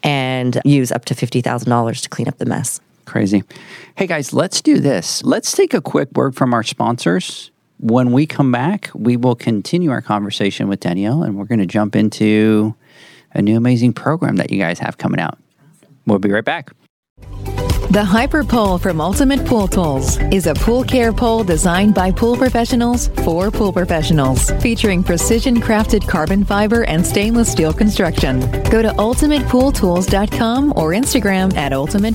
and 0.04 0.60
use 0.64 0.92
up 0.92 1.04
to 1.06 1.14
$50,000 1.14 2.02
to 2.02 2.08
clean 2.08 2.28
up 2.28 2.38
the 2.38 2.46
mess. 2.46 2.80
Crazy. 3.06 3.42
Hey 3.96 4.06
guys, 4.06 4.32
let's 4.32 4.62
do 4.62 4.78
this. 4.78 5.22
Let's 5.24 5.52
take 5.52 5.74
a 5.74 5.80
quick 5.80 6.12
word 6.12 6.36
from 6.36 6.54
our 6.54 6.62
sponsors. 6.62 7.50
When 7.80 8.12
we 8.12 8.24
come 8.24 8.52
back, 8.52 8.90
we 8.94 9.16
will 9.16 9.34
continue 9.34 9.90
our 9.90 10.00
conversation 10.00 10.68
with 10.68 10.80
Danielle 10.80 11.22
and 11.22 11.36
we're 11.36 11.44
going 11.44 11.58
to 11.58 11.66
jump 11.66 11.96
into 11.96 12.74
a 13.34 13.42
new 13.42 13.56
amazing 13.56 13.92
program 13.92 14.36
that 14.36 14.50
you 14.50 14.58
guys 14.58 14.78
have 14.78 14.98
coming 14.98 15.20
out. 15.20 15.38
We'll 16.06 16.18
be 16.18 16.30
right 16.30 16.44
back. 16.44 16.72
The 17.90 18.04
Hyper 18.04 18.42
Pole 18.42 18.78
from 18.78 19.00
Ultimate 19.00 19.46
Pool 19.46 19.68
Tools 19.68 20.18
is 20.32 20.46
a 20.48 20.54
pool 20.54 20.82
care 20.82 21.12
pole 21.12 21.44
designed 21.44 21.94
by 21.94 22.10
pool 22.10 22.36
professionals 22.36 23.08
for 23.24 23.52
pool 23.52 23.72
professionals, 23.72 24.50
featuring 24.60 25.04
precision 25.04 25.60
crafted 25.60 26.08
carbon 26.08 26.44
fiber 26.44 26.82
and 26.84 27.06
stainless 27.06 27.52
steel 27.52 27.72
construction. 27.72 28.40
Go 28.70 28.82
to 28.82 28.88
ultimatepooltools.com 28.88 30.70
or 30.70 30.90
Instagram 30.90 31.54
at 31.56 31.72
Ultimate 31.72 32.14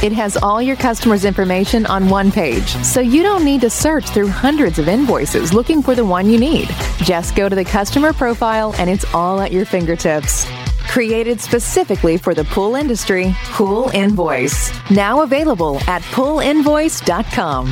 It 0.03 0.11
has 0.13 0.35
all 0.35 0.59
your 0.59 0.75
customers' 0.75 1.25
information 1.25 1.85
on 1.85 2.09
one 2.09 2.31
page, 2.31 2.69
so 2.83 3.01
you 3.01 3.21
don't 3.21 3.45
need 3.45 3.61
to 3.61 3.69
search 3.69 4.09
through 4.09 4.29
hundreds 4.29 4.79
of 4.79 4.87
invoices 4.87 5.53
looking 5.53 5.83
for 5.83 5.93
the 5.93 6.03
one 6.03 6.27
you 6.27 6.39
need. 6.39 6.69
Just 7.03 7.35
go 7.35 7.47
to 7.47 7.55
the 7.55 7.63
customer 7.63 8.11
profile 8.11 8.73
and 8.79 8.89
it's 8.89 9.05
all 9.13 9.39
at 9.39 9.51
your 9.51 9.63
fingertips. 9.63 10.47
Created 10.87 11.39
specifically 11.39 12.17
for 12.17 12.33
the 12.33 12.43
pool 12.45 12.73
industry, 12.73 13.35
Pool 13.51 13.89
Invoice. 13.89 14.71
Now 14.89 15.21
available 15.21 15.77
at 15.87 16.01
poolinvoice.com. 16.01 17.71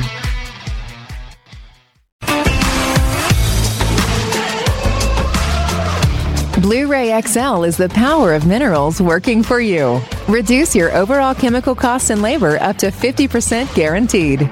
Blueray 6.62 7.20
XL 7.26 7.64
is 7.64 7.76
the 7.76 7.88
power 7.88 8.34
of 8.34 8.46
minerals 8.46 9.02
working 9.02 9.42
for 9.42 9.60
you. 9.60 10.00
Reduce 10.30 10.76
your 10.76 10.96
overall 10.96 11.34
chemical 11.34 11.74
costs 11.74 12.10
and 12.10 12.22
labor 12.22 12.56
up 12.60 12.76
to 12.76 12.92
50% 12.92 13.74
guaranteed. 13.74 14.42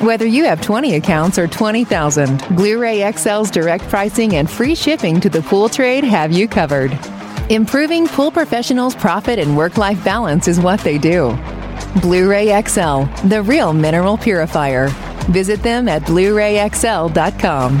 Whether 0.00 0.24
you 0.24 0.44
have 0.44 0.62
20 0.62 0.94
accounts 0.94 1.38
or 1.38 1.46
20,000, 1.46 2.38
Blueray 2.56 3.02
XL's 3.12 3.50
direct 3.50 3.84
pricing 3.90 4.36
and 4.36 4.50
free 4.50 4.74
shipping 4.74 5.20
to 5.20 5.28
the 5.28 5.42
pool 5.42 5.68
trade 5.68 6.02
have 6.02 6.32
you 6.32 6.48
covered. 6.48 6.98
Improving 7.50 8.06
pool 8.06 8.30
professionals' 8.30 8.94
profit 8.94 9.38
and 9.38 9.54
work 9.54 9.76
life 9.76 10.02
balance 10.02 10.48
is 10.48 10.58
what 10.58 10.80
they 10.80 10.96
do. 10.96 11.32
Blueray 12.00 12.48
XL, 12.66 13.28
the 13.28 13.42
real 13.42 13.74
mineral 13.74 14.16
purifier. 14.16 14.88
Visit 15.28 15.62
them 15.62 15.88
at 15.88 16.06
Blu 16.06 16.34
rayxl.com. 16.36 17.78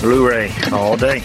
Blueray 0.00 0.72
all 0.72 0.96
day. 0.96 1.24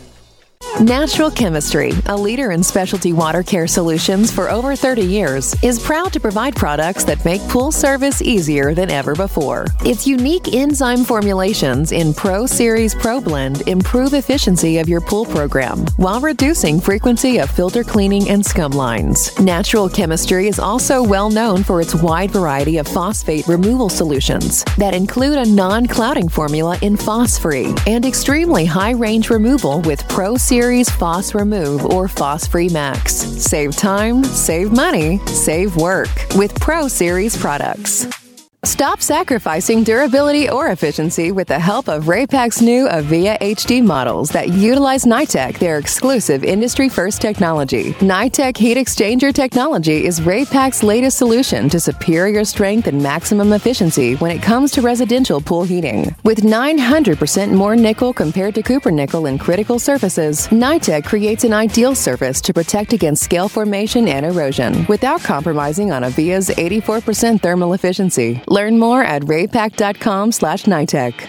Natural 0.79 1.29
Chemistry, 1.29 1.91
a 2.07 2.17
leader 2.17 2.51
in 2.51 2.63
specialty 2.63 3.13
water 3.13 3.43
care 3.43 3.67
solutions 3.67 4.31
for 4.31 4.49
over 4.49 4.75
30 4.75 5.03
years, 5.03 5.53
is 5.61 5.77
proud 5.77 6.11
to 6.13 6.19
provide 6.19 6.55
products 6.55 7.03
that 7.03 7.23
make 7.23 7.41
pool 7.49 7.71
service 7.71 8.21
easier 8.21 8.73
than 8.73 8.89
ever 8.89 9.13
before. 9.13 9.67
Its 9.85 10.07
unique 10.07 10.55
enzyme 10.55 11.03
formulations 11.03 11.91
in 11.91 12.13
Pro 12.13 12.47
Series 12.47 12.95
Pro 12.95 13.21
Blend 13.21 13.67
improve 13.67 14.13
efficiency 14.13 14.79
of 14.79 14.89
your 14.89 15.01
pool 15.01 15.25
program 15.25 15.85
while 15.97 16.21
reducing 16.21 16.79
frequency 16.79 17.37
of 17.37 17.51
filter 17.51 17.83
cleaning 17.83 18.27
and 18.29 18.43
scum 18.43 18.71
lines. 18.71 19.37
Natural 19.39 19.87
Chemistry 19.87 20.47
is 20.47 20.57
also 20.57 21.03
well 21.03 21.29
known 21.29 21.63
for 21.63 21.81
its 21.81 21.93
wide 21.93 22.31
variety 22.31 22.77
of 22.77 22.87
phosphate 22.87 23.47
removal 23.47 23.89
solutions 23.89 24.63
that 24.77 24.95
include 24.95 25.37
a 25.37 25.45
non 25.45 25.85
clouding 25.85 26.29
formula 26.29 26.79
in 26.81 26.97
Phos-Free 26.97 27.75
and 27.85 28.03
extremely 28.05 28.65
high 28.65 28.91
range 28.91 29.29
removal 29.29 29.81
with 29.81 30.07
Pro 30.07 30.37
Series 30.37 30.60
Phos 30.91 31.33
Remove 31.33 31.85
or 31.87 32.07
Phos 32.07 32.45
Free 32.45 32.69
Max. 32.69 33.13
Save 33.15 33.75
time, 33.75 34.23
save 34.23 34.71
money, 34.71 35.17
save 35.25 35.75
work 35.75 36.09
with 36.35 36.53
Pro 36.59 36.87
Series 36.87 37.35
products. 37.35 38.20
Stop 38.63 39.01
sacrificing 39.01 39.83
durability 39.83 40.47
or 40.47 40.69
efficiency 40.69 41.31
with 41.31 41.47
the 41.47 41.57
help 41.57 41.87
of 41.87 42.03
Raypak's 42.03 42.61
new 42.61 42.87
Avia 42.89 43.35
HD 43.41 43.83
models 43.83 44.29
that 44.29 44.49
utilize 44.49 45.03
NITEC, 45.03 45.57
their 45.57 45.79
exclusive 45.79 46.43
industry 46.43 46.87
first 46.87 47.21
technology. 47.21 47.93
NITEC 47.93 48.55
heat 48.55 48.77
exchanger 48.77 49.33
technology 49.33 50.05
is 50.05 50.19
Raypak's 50.19 50.83
latest 50.83 51.17
solution 51.17 51.69
to 51.69 51.79
superior 51.79 52.45
strength 52.45 52.85
and 52.85 53.01
maximum 53.01 53.51
efficiency 53.53 54.13
when 54.17 54.29
it 54.29 54.43
comes 54.43 54.69
to 54.73 54.83
residential 54.83 55.41
pool 55.41 55.63
heating. 55.63 56.15
With 56.23 56.41
900% 56.41 57.51
more 57.53 57.75
nickel 57.75 58.13
compared 58.13 58.53
to 58.53 58.61
copper 58.61 58.91
nickel 58.91 59.25
in 59.25 59.39
critical 59.39 59.79
surfaces, 59.79 60.47
NITEC 60.49 61.03
creates 61.03 61.45
an 61.45 61.53
ideal 61.53 61.95
surface 61.95 62.39
to 62.41 62.53
protect 62.53 62.93
against 62.93 63.23
scale 63.23 63.49
formation 63.49 64.07
and 64.07 64.23
erosion 64.23 64.85
without 64.85 65.23
compromising 65.23 65.91
on 65.91 66.03
Avia's 66.03 66.49
84% 66.49 67.41
thermal 67.41 67.73
efficiency. 67.73 68.39
Learn 68.51 68.79
more 68.79 69.01
at 69.01 69.21
raypak.com 69.23 70.33
slash 70.33 70.63
NITEC. 70.63 71.25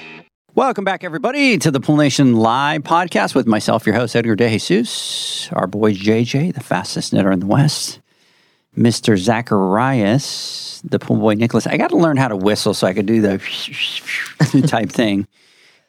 Welcome 0.57 0.85
back, 0.85 1.05
everybody, 1.05 1.57
to 1.59 1.71
the 1.71 1.79
Pool 1.79 1.97
Nation 1.97 2.35
Live 2.35 2.83
podcast 2.83 3.37
with 3.37 3.47
myself, 3.47 3.87
your 3.87 3.95
host, 3.95 4.17
Edgar 4.17 4.35
De 4.35 4.51
Jesus, 4.51 5.49
our 5.53 5.69
boy 5.69 5.95
JJ, 5.95 6.53
the 6.53 6.61
fastest 6.61 7.13
knitter 7.13 7.31
in 7.31 7.39
the 7.39 7.47
West. 7.47 8.01
Mr. 8.77 9.17
Zacharias, 9.17 10.83
the 10.85 10.99
pool 10.99 11.17
boy 11.19 11.35
Nicholas. 11.35 11.67
I 11.69 11.77
got 11.77 11.91
to 11.91 11.97
learn 11.97 12.17
how 12.17 12.27
to 12.27 12.37
whistle 12.37 12.75
so 12.75 12.89
I 12.89 12.93
could 12.93 13.07
do 13.07 13.21
the 13.21 13.39
type 14.67 14.91
thing. 14.91 15.29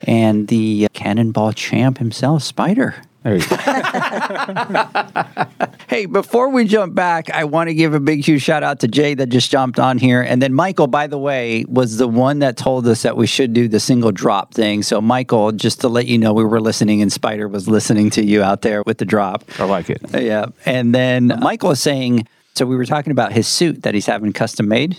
And 0.01 0.47
the 0.49 0.87
cannonball 0.93 1.53
champ 1.53 1.97
himself, 1.97 2.43
Spider. 2.43 2.95
There 3.23 3.35
you 3.35 3.47
go. 3.47 3.55
Hey, 5.87 6.07
before 6.07 6.49
we 6.49 6.65
jump 6.65 6.95
back, 6.95 7.29
I 7.29 7.43
want 7.43 7.67
to 7.67 7.75
give 7.75 7.93
a 7.93 7.99
big, 7.99 8.25
huge 8.25 8.41
shout 8.41 8.63
out 8.63 8.79
to 8.79 8.87
Jay 8.87 9.13
that 9.13 9.27
just 9.27 9.51
jumped 9.51 9.79
on 9.79 9.99
here. 9.99 10.23
And 10.23 10.41
then 10.41 10.51
Michael, 10.51 10.87
by 10.87 11.05
the 11.05 11.19
way, 11.19 11.65
was 11.67 11.97
the 11.97 12.07
one 12.07 12.39
that 12.39 12.57
told 12.57 12.87
us 12.87 13.03
that 13.03 13.15
we 13.15 13.27
should 13.27 13.53
do 13.53 13.67
the 13.67 13.79
single 13.79 14.11
drop 14.11 14.55
thing. 14.55 14.81
So, 14.81 15.01
Michael, 15.01 15.51
just 15.51 15.81
to 15.81 15.89
let 15.89 16.07
you 16.07 16.17
know, 16.17 16.33
we 16.33 16.45
were 16.45 16.59
listening 16.59 17.03
and 17.03 17.11
Spider 17.11 17.47
was 17.47 17.67
listening 17.67 18.09
to 18.11 18.25
you 18.25 18.41
out 18.41 18.63
there 18.63 18.81
with 18.87 18.97
the 18.97 19.05
drop. 19.05 19.43
I 19.59 19.65
like 19.65 19.91
it. 19.91 20.01
Yeah. 20.13 20.47
And 20.65 20.95
then 20.95 21.27
Michael 21.41 21.69
is 21.71 21.79
saying, 21.79 22.27
so 22.55 22.65
we 22.65 22.75
were 22.75 22.85
talking 22.85 23.11
about 23.11 23.31
his 23.31 23.47
suit 23.47 23.83
that 23.83 23.93
he's 23.93 24.07
having 24.07 24.33
custom 24.33 24.67
made, 24.67 24.97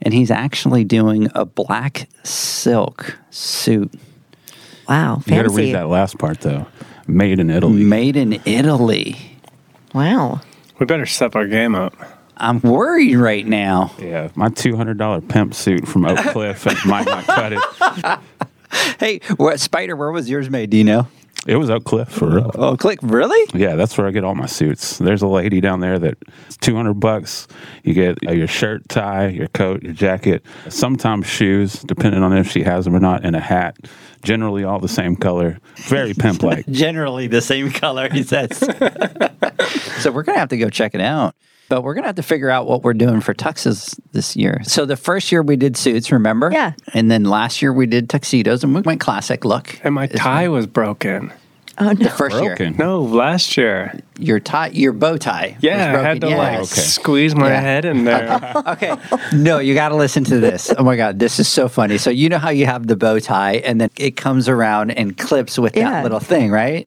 and 0.00 0.12
he's 0.12 0.32
actually 0.32 0.82
doing 0.82 1.28
a 1.36 1.44
black 1.44 2.08
silk 2.24 3.16
suit 3.30 3.94
Wow, 4.88 5.22
You 5.26 5.36
got 5.36 5.42
to 5.42 5.50
read 5.50 5.74
that 5.74 5.88
last 5.88 6.18
part 6.18 6.40
though. 6.40 6.66
Made 7.06 7.38
in 7.38 7.50
Italy. 7.50 7.82
made 7.84 8.16
in 8.16 8.40
Italy. 8.44 9.16
Wow. 9.94 10.40
We 10.78 10.86
better 10.86 11.06
step 11.06 11.36
our 11.36 11.46
game 11.46 11.74
up. 11.74 11.94
I'm 12.36 12.60
worried 12.60 13.14
right 13.16 13.46
now. 13.46 13.92
Yeah, 13.98 14.30
my 14.34 14.48
two 14.48 14.76
hundred 14.76 14.98
dollar 14.98 15.20
pimp 15.20 15.54
suit 15.54 15.86
from 15.86 16.04
Oak 16.04 16.18
Cliff 16.32 16.66
might 16.86 17.06
not 17.06 17.24
cut 17.26 17.52
it. 17.52 18.18
Hey, 18.98 19.20
what 19.36 19.60
Spider? 19.60 19.94
Where 19.94 20.10
was 20.10 20.28
yours 20.28 20.50
made? 20.50 20.70
Do 20.70 20.76
you 20.76 20.84
know? 20.84 21.06
It 21.46 21.56
was 21.56 21.68
Oak 21.70 21.84
Cliff 21.84 22.08
for 22.08 22.28
real. 22.36 22.50
Oh, 22.54 22.76
click! 22.76 22.98
Really? 23.02 23.50
Yeah, 23.52 23.76
that's 23.76 23.96
where 23.98 24.06
I 24.06 24.10
get 24.10 24.24
all 24.24 24.34
my 24.34 24.46
suits. 24.46 24.96
There's 24.98 25.20
a 25.20 25.28
lady 25.28 25.60
down 25.60 25.80
there 25.80 25.98
that 25.98 26.16
it's 26.46 26.56
200 26.56 26.94
bucks. 26.94 27.46
You 27.84 27.92
get 27.92 28.18
uh, 28.26 28.32
your 28.32 28.46
shirt, 28.48 28.88
tie, 28.88 29.28
your 29.28 29.48
coat, 29.48 29.82
your 29.82 29.92
jacket, 29.92 30.44
sometimes 30.70 31.26
shoes, 31.26 31.74
depending 31.74 32.22
on 32.22 32.32
if 32.36 32.50
she 32.50 32.62
has 32.62 32.86
them 32.86 32.96
or 32.96 33.00
not, 33.00 33.24
and 33.26 33.36
a 33.36 33.40
hat. 33.40 33.76
Generally 34.24 34.64
all 34.64 34.80
the 34.80 34.88
same 34.88 35.16
color. 35.16 35.60
Very 35.76 36.14
pimp 36.14 36.42
like. 36.42 36.66
Generally 36.70 37.28
the 37.28 37.40
same 37.40 37.70
color. 37.70 38.08
He 38.10 38.22
says. 38.22 38.58
so 39.98 40.10
we're 40.10 40.22
gonna 40.22 40.38
have 40.38 40.48
to 40.48 40.56
go 40.56 40.68
check 40.70 40.94
it 40.94 41.00
out. 41.00 41.36
But 41.68 41.82
we're 41.82 41.94
gonna 41.94 42.08
have 42.08 42.16
to 42.16 42.22
figure 42.22 42.50
out 42.50 42.66
what 42.66 42.82
we're 42.82 42.94
doing 42.94 43.20
for 43.20 43.34
tuxes 43.34 43.98
this 44.12 44.36
year. 44.36 44.60
So 44.64 44.84
the 44.84 44.96
first 44.96 45.30
year 45.32 45.42
we 45.42 45.56
did 45.56 45.76
suits, 45.76 46.10
remember? 46.10 46.50
Yeah. 46.52 46.72
And 46.92 47.10
then 47.10 47.24
last 47.24 47.62
year 47.62 47.72
we 47.72 47.86
did 47.86 48.10
tuxedos, 48.10 48.64
and 48.64 48.74
we 48.74 48.80
went 48.80 49.00
classic 49.00 49.44
look. 49.44 49.78
And 49.84 49.94
my 49.94 50.06
This 50.06 50.20
tie 50.20 50.48
was 50.48 50.66
broken. 50.66 51.32
Oh 51.78 51.86
no. 51.86 51.94
The 51.94 52.10
first 52.10 52.36
year, 52.40 52.56
No, 52.78 53.00
last 53.02 53.56
year. 53.56 53.98
your 54.18 54.38
tie, 54.38 54.68
your 54.68 54.92
bow 54.92 55.16
tie. 55.16 55.54
was 55.56 55.62
Yeah, 55.64 55.98
I 55.98 56.02
had 56.02 56.20
to 56.20 56.26
broken. 56.28 56.38
like 56.38 56.54
Okay. 56.58 56.64
squeeze 56.66 57.34
my 57.34 57.48
Yeah. 57.48 57.60
head 57.60 57.84
in 57.84 58.04
there. 58.04 58.52
okay. 58.66 58.94
No, 59.32 59.58
you 59.58 59.74
got 59.74 59.88
to 59.88 59.96
listen 59.96 60.22
to 60.24 60.38
this. 60.38 60.72
Oh 60.78 60.84
my 60.84 60.96
God, 60.96 61.18
this 61.18 61.40
is 61.40 61.48
so 61.48 61.68
funny. 61.68 61.98
So, 61.98 62.10
you 62.10 62.28
know 62.28 62.38
how 62.38 62.50
you 62.50 62.66
have 62.66 62.86
the 62.86 62.96
bow 62.96 63.18
tie 63.18 63.54
and 63.56 63.80
then 63.80 63.90
it 63.96 64.16
comes 64.16 64.48
around 64.48 64.92
and 64.92 65.16
clips 65.18 65.58
with 65.58 65.76
Yeah. 65.76 65.90
that 65.90 66.02
little 66.04 66.20
thing, 66.20 66.50
right? 66.50 66.86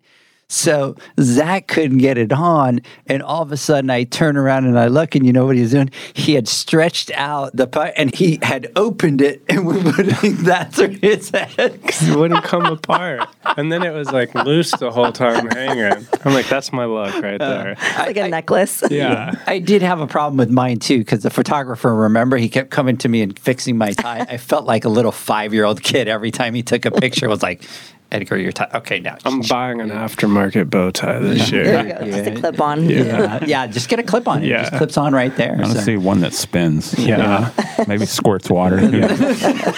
So, 0.50 0.96
Zach 1.20 1.68
couldn't 1.68 1.98
get 1.98 2.18
it 2.18 2.32
on. 2.32 2.80
And 3.08 3.22
all 3.22 3.42
of 3.42 3.52
a 3.52 3.58
sudden, 3.58 3.90
I 3.90 4.06
turn 4.06 4.38
around 4.38 4.66
and 4.66 4.80
I 4.80 4.88
look, 4.88 5.14
and 5.16 5.26
you 5.26 5.34
know 5.34 5.46
what 5.46 5.56
he 5.56 5.62
was 5.62 5.72
doing? 5.72 5.90
He 6.14 6.36
had 6.36 6.48
stretched 6.48 7.12
out 7.12 7.56
the 7.56 7.68
pi- 7.68 7.94
and 7.98 8.16
he 8.16 8.40
had 8.42 8.72
opened 8.76 9.22
it 9.22 9.44
and 9.50 9.66
was 9.66 9.84
putting 9.84 10.44
that 10.44 10.74
through 10.74 10.98
his 11.02 11.30
head. 11.32 11.80
it 11.84 12.16
wouldn't 12.16 12.44
come 12.44 12.66
apart. 12.66 13.28
And 13.58 13.72
then 13.72 13.84
it 13.84 13.92
was 13.92 14.12
like 14.12 14.34
loose 14.36 14.72
the 14.72 14.92
whole 14.92 15.12
time 15.12 15.50
hanging. 15.50 16.08
I'm 16.24 16.34
like, 16.34 16.48
that's 16.48 16.72
my 16.72 16.86
luck 16.86 17.22
right 17.22 17.42
uh, 17.42 17.64
there. 17.64 17.76
like 17.98 18.18
a 18.18 18.28
necklace. 18.30 18.84
Yeah. 18.90 19.34
I 19.48 19.60
did 19.60 19.82
have 19.82 20.00
a 20.00 20.08
problem 20.08 20.38
with 20.38 20.50
mine 20.50 20.80
too 20.80 21.00
because 21.00 21.24
the 21.24 21.30
photographer, 21.30 21.94
remember, 21.94 22.38
he 22.38 22.48
kept 22.50 22.70
coming 22.70 22.98
to 22.98 23.10
me 23.10 23.22
and 23.22 23.38
fixing 23.38 23.78
my 23.78 23.92
tie. 23.92 24.26
I 24.30 24.38
felt 24.38 24.66
like 24.66 24.86
a 24.86 24.90
little 24.90 25.12
five 25.12 25.54
year 25.54 25.66
old 25.66 25.84
kid 25.84 26.08
every 26.08 26.32
time 26.32 26.54
he 26.54 26.64
took 26.64 26.86
a 26.86 26.92
picture. 26.92 27.28
Was 27.28 27.44
like, 27.44 27.64
Edgar, 28.12 28.38
your 28.38 28.52
tie. 28.54 28.70
Okay, 28.74 29.00
now. 29.00 29.18
I'm 29.26 29.42
buying 29.42 29.82
an 29.82 29.90
aftermarket 29.90 30.70
bow 30.70 30.92
tie 30.92 31.20
this 31.20 31.50
There 31.52 31.64
year. 31.66 31.88
you 31.88 31.94
go. 31.94 32.06
Just 32.06 32.28
a 32.28 32.40
clip 32.40 32.62
on. 32.62 32.90
yeah, 32.90 33.44
yeah, 33.46 33.68
just 33.68 33.90
get 33.90 34.00
a 34.00 34.04
clip 34.04 34.28
on 34.28 34.42
it. 34.42 34.46
It 34.46 34.50
Yeah. 34.52 34.62
just 34.62 34.74
clips 34.76 34.98
on 34.98 35.14
right 35.14 35.36
there. 35.36 35.54
I 35.56 35.62
want 35.62 35.72
to 35.74 35.80
So- 35.80 35.84
see 35.84 35.98
one 35.98 36.22
that 36.22 36.34
spins. 36.34 36.98
Yeah. 36.98 37.50
Maybe 37.88 38.06
squirts 38.06 38.50
water. 38.50 38.78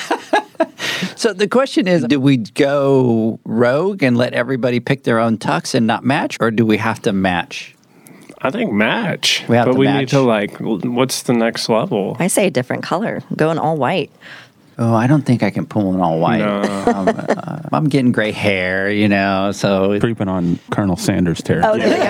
So 1.16 1.34
the 1.34 1.48
question 1.50 1.86
is, 1.88 2.04
do 2.06 2.18
we 2.20 2.38
go 2.38 3.40
rogue 3.44 4.04
and 4.04 4.18
let 4.18 4.34
everybody 4.34 4.80
pick 4.80 5.04
their 5.04 5.20
own 5.20 5.38
tux 5.38 5.74
and 5.76 5.86
not 5.86 6.04
match, 6.06 6.38
or 6.40 6.50
do 6.50 6.66
we 6.66 6.78
have 6.78 7.02
to 7.04 7.12
match? 7.14 7.76
I 8.42 8.52
think 8.52 8.72
match. 8.72 9.44
We 9.50 9.58
have 9.58 9.66
but 9.66 9.74
to 9.74 9.78
we 9.80 9.86
match. 9.88 10.00
need 10.00 10.10
to 10.10 10.22
like, 10.22 10.58
what's 10.60 11.24
the 11.24 11.34
next 11.34 11.68
level? 11.68 12.16
I 12.20 12.28
say 12.28 12.48
a 12.48 12.52
different 12.52 12.84
color. 12.84 13.22
Going 13.36 13.58
all 13.60 13.76
white. 13.76 14.12
Oh, 14.82 14.96
I 14.96 15.08
don't 15.08 15.24
think 15.24 15.44
I 15.44 15.50
can 15.50 15.66
pull 15.66 15.94
an 15.94 16.00
all 16.00 16.20
white. 16.20 16.40
No. 16.40 16.62
Um, 16.90 17.08
uh, 17.08 17.60
I'm 17.72 17.88
getting 17.88 18.12
gray 18.12 18.32
hair, 18.32 18.90
you 18.90 19.08
know. 19.08 19.52
So 19.52 20.00
Creeping 20.00 20.28
on 20.28 20.58
Colonel 20.72 20.96
Sanders 20.96 21.40
territory. 21.44 21.74
Oh, 21.74 21.78
there 21.78 21.98
you 21.98 22.04
go. 22.04 22.06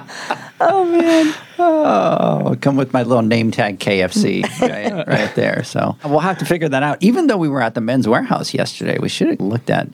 oh 0.60 0.84
man. 0.86 1.34
Oh, 1.58 2.56
come 2.60 2.76
with 2.76 2.92
my 2.92 3.04
little 3.04 3.22
name 3.22 3.52
tag 3.52 3.78
KFC 3.78 4.42
right, 4.60 5.06
right 5.06 5.34
there. 5.36 5.62
So 5.62 5.96
we'll 6.04 6.18
have 6.20 6.38
to 6.38 6.44
figure 6.44 6.68
that 6.68 6.82
out. 6.82 6.98
Even 7.00 7.28
though 7.28 7.36
we 7.36 7.48
were 7.48 7.62
at 7.62 7.74
the 7.74 7.80
Men's 7.80 8.06
Wearhouse 8.06 8.54
yesterday, 8.54 8.98
we 8.98 9.08
should 9.08 9.28
have 9.28 9.40
looked 9.40 9.70
at. 9.70 9.88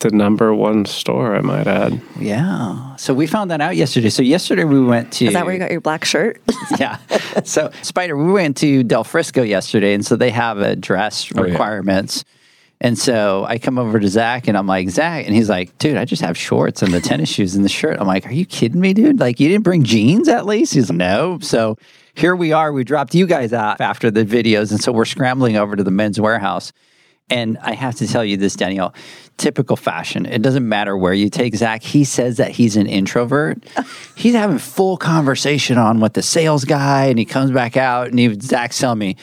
The 0.00 0.10
number 0.10 0.54
one 0.54 0.84
store, 0.84 1.34
I 1.34 1.40
might 1.40 1.66
add. 1.66 2.00
Yeah. 2.20 2.94
So 2.96 3.12
we 3.14 3.26
found 3.26 3.50
that 3.50 3.60
out 3.60 3.76
yesterday. 3.76 4.10
So 4.10 4.22
yesterday 4.22 4.64
we 4.64 4.80
went 4.84 5.12
to. 5.14 5.26
Is 5.26 5.32
that 5.34 5.44
where 5.44 5.52
you 5.54 5.58
got 5.58 5.72
your 5.72 5.80
black 5.80 6.04
shirt? 6.04 6.40
yeah. 6.78 6.98
So 7.44 7.70
Spider, 7.82 8.16
we 8.16 8.30
went 8.32 8.56
to 8.58 8.84
Del 8.84 9.02
Frisco 9.04 9.42
yesterday, 9.42 9.94
and 9.94 10.06
so 10.06 10.14
they 10.16 10.30
have 10.30 10.58
a 10.58 10.76
dress 10.76 11.30
Oh, 11.36 11.44
yeah. 11.44 11.50
requirements. 11.50 12.24
And 12.80 12.96
so 12.96 13.44
I 13.48 13.58
come 13.58 13.76
over 13.76 13.98
to 13.98 14.06
Zach 14.06 14.46
and 14.46 14.56
I'm 14.56 14.68
like, 14.68 14.88
Zach, 14.90 15.26
and 15.26 15.34
he's 15.34 15.48
like, 15.48 15.76
dude, 15.78 15.96
I 15.96 16.04
just 16.04 16.22
have 16.22 16.38
shorts 16.38 16.80
and 16.80 16.94
the 16.94 17.00
tennis 17.00 17.28
shoes 17.28 17.56
and 17.56 17.64
the 17.64 17.68
shirt. 17.68 17.96
I'm 17.98 18.06
like, 18.06 18.24
are 18.24 18.32
you 18.32 18.46
kidding 18.46 18.80
me, 18.80 18.94
dude? 18.94 19.18
Like, 19.18 19.40
you 19.40 19.48
didn't 19.48 19.64
bring 19.64 19.82
jeans 19.82 20.28
at 20.28 20.46
least? 20.46 20.74
He's 20.74 20.88
like, 20.88 20.96
no. 20.96 21.40
So 21.42 21.76
here 22.14 22.36
we 22.36 22.52
are. 22.52 22.72
We 22.72 22.84
dropped 22.84 23.16
you 23.16 23.26
guys 23.26 23.52
out 23.52 23.80
after 23.80 24.12
the 24.12 24.24
videos. 24.24 24.70
And 24.70 24.80
so 24.80 24.92
we're 24.92 25.06
scrambling 25.06 25.56
over 25.56 25.74
to 25.74 25.82
the 25.82 25.90
Men's 25.90 26.18
Wearhouse. 26.18 26.70
And 27.30 27.58
I 27.58 27.74
have 27.74 27.96
to 27.96 28.06
tell 28.08 28.24
you 28.24 28.36
this, 28.36 28.56
Danielle, 28.56 28.94
typical 29.36 29.76
fashion. 29.76 30.24
It 30.24 30.40
doesn't 30.42 30.66
matter 30.66 30.96
where 30.96 31.12
you 31.12 31.28
take 31.28 31.54
Zach. 31.54 31.82
He 31.82 32.04
says 32.04 32.38
that 32.38 32.52
he's 32.52 32.76
an 32.76 32.86
introvert. 32.86 33.58
he's 34.14 34.34
having 34.34 34.58
full 34.58 34.96
conversation 34.96 35.76
on 35.78 36.00
with 36.00 36.14
the 36.14 36.22
sales 36.22 36.64
guy, 36.64 37.06
and 37.06 37.18
he 37.18 37.24
comes 37.24 37.50
back 37.50 37.76
out, 37.76 38.08
and 38.08 38.18
he, 38.18 38.32
Zach's 38.40 38.78
telling 38.78 38.98
me, 38.98 39.16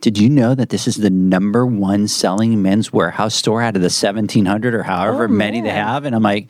did 0.00 0.16
you 0.16 0.30
know 0.30 0.54
that 0.54 0.70
this 0.70 0.88
is 0.88 0.96
the 0.96 1.10
number 1.10 1.66
one 1.66 2.08
selling 2.08 2.62
Men's 2.62 2.88
Wearhouse 2.90 3.32
store 3.32 3.60
out 3.60 3.76
of 3.76 3.82
the 3.82 3.86
1700 3.86 4.74
or 4.74 4.82
however 4.82 5.24
oh, 5.24 5.28
many 5.28 5.60
they 5.60 5.68
have? 5.68 6.06
And 6.06 6.16
I'm 6.16 6.22
like, 6.22 6.48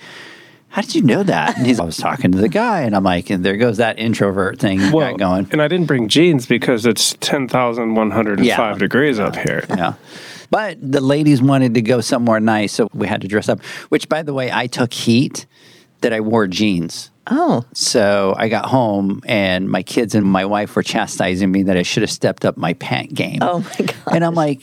how 0.69 0.83
did 0.83 0.95
you 0.95 1.03
know 1.03 1.25
that? 1.25 1.59
And 1.59 1.67
he's, 1.67 1.81
I 1.81 1.85
was 1.85 1.97
talking 1.97 2.31
to 2.31 2.39
the 2.39 2.49
guy, 2.49 2.83
and 2.83 2.95
I'm 2.95 3.03
like, 3.03 3.29
and 3.29 3.45
there 3.45 3.57
goes 3.57 3.79
that 3.79 3.99
introvert 3.99 4.61
thing 4.61 4.81
you 4.81 4.93
got 4.93 5.19
going. 5.19 5.49
and 5.51 5.61
I 5.61 5.67
didn't 5.67 5.87
bring 5.87 6.07
jeans 6.09 6.47
because 6.47 6.87
it's 6.87 7.17
10,105 7.19 8.45
Yeah. 8.47 8.75
degrees 8.79 9.19
up 9.19 9.35
here. 9.35 9.65
Yeah. 9.69 9.95
But 10.51 10.78
the 10.80 11.01
ladies 11.01 11.40
wanted 11.40 11.74
to 11.74 11.82
go 11.82 12.01
somewhere 12.01 12.40
nice, 12.40 12.72
so 12.72 12.88
we 12.92 13.07
had 13.07 13.20
to 13.22 13.28
dress 13.28 13.48
up. 13.48 13.62
Which, 13.88 14.09
by 14.09 14.22
the 14.22 14.34
way, 14.34 14.51
I 14.53 14.66
took 14.66 14.92
heat 14.92 15.46
that 16.01 16.12
I 16.12 16.20
wore 16.20 16.46
jeans. 16.46 17.11
Oh, 17.32 17.64
So 17.74 18.34
I 18.36 18.48
got 18.48 18.66
home 18.66 19.20
and 19.24 19.68
my 19.68 19.82
kids 19.84 20.16
and 20.16 20.26
my 20.26 20.44
wife 20.44 20.74
were 20.74 20.82
chastising 20.82 21.53
me 21.53 21.62
that 21.64 21.76
I 21.76 21.82
should 21.82 22.03
have 22.03 22.11
stepped 22.11 22.44
up 22.44 22.57
my 22.57 22.72
pant 22.74 23.14
game. 23.14 23.38
Oh 23.40 23.61
my 23.61 23.86
god. 23.86 24.14
And 24.14 24.24
I'm 24.24 24.34
like, 24.34 24.62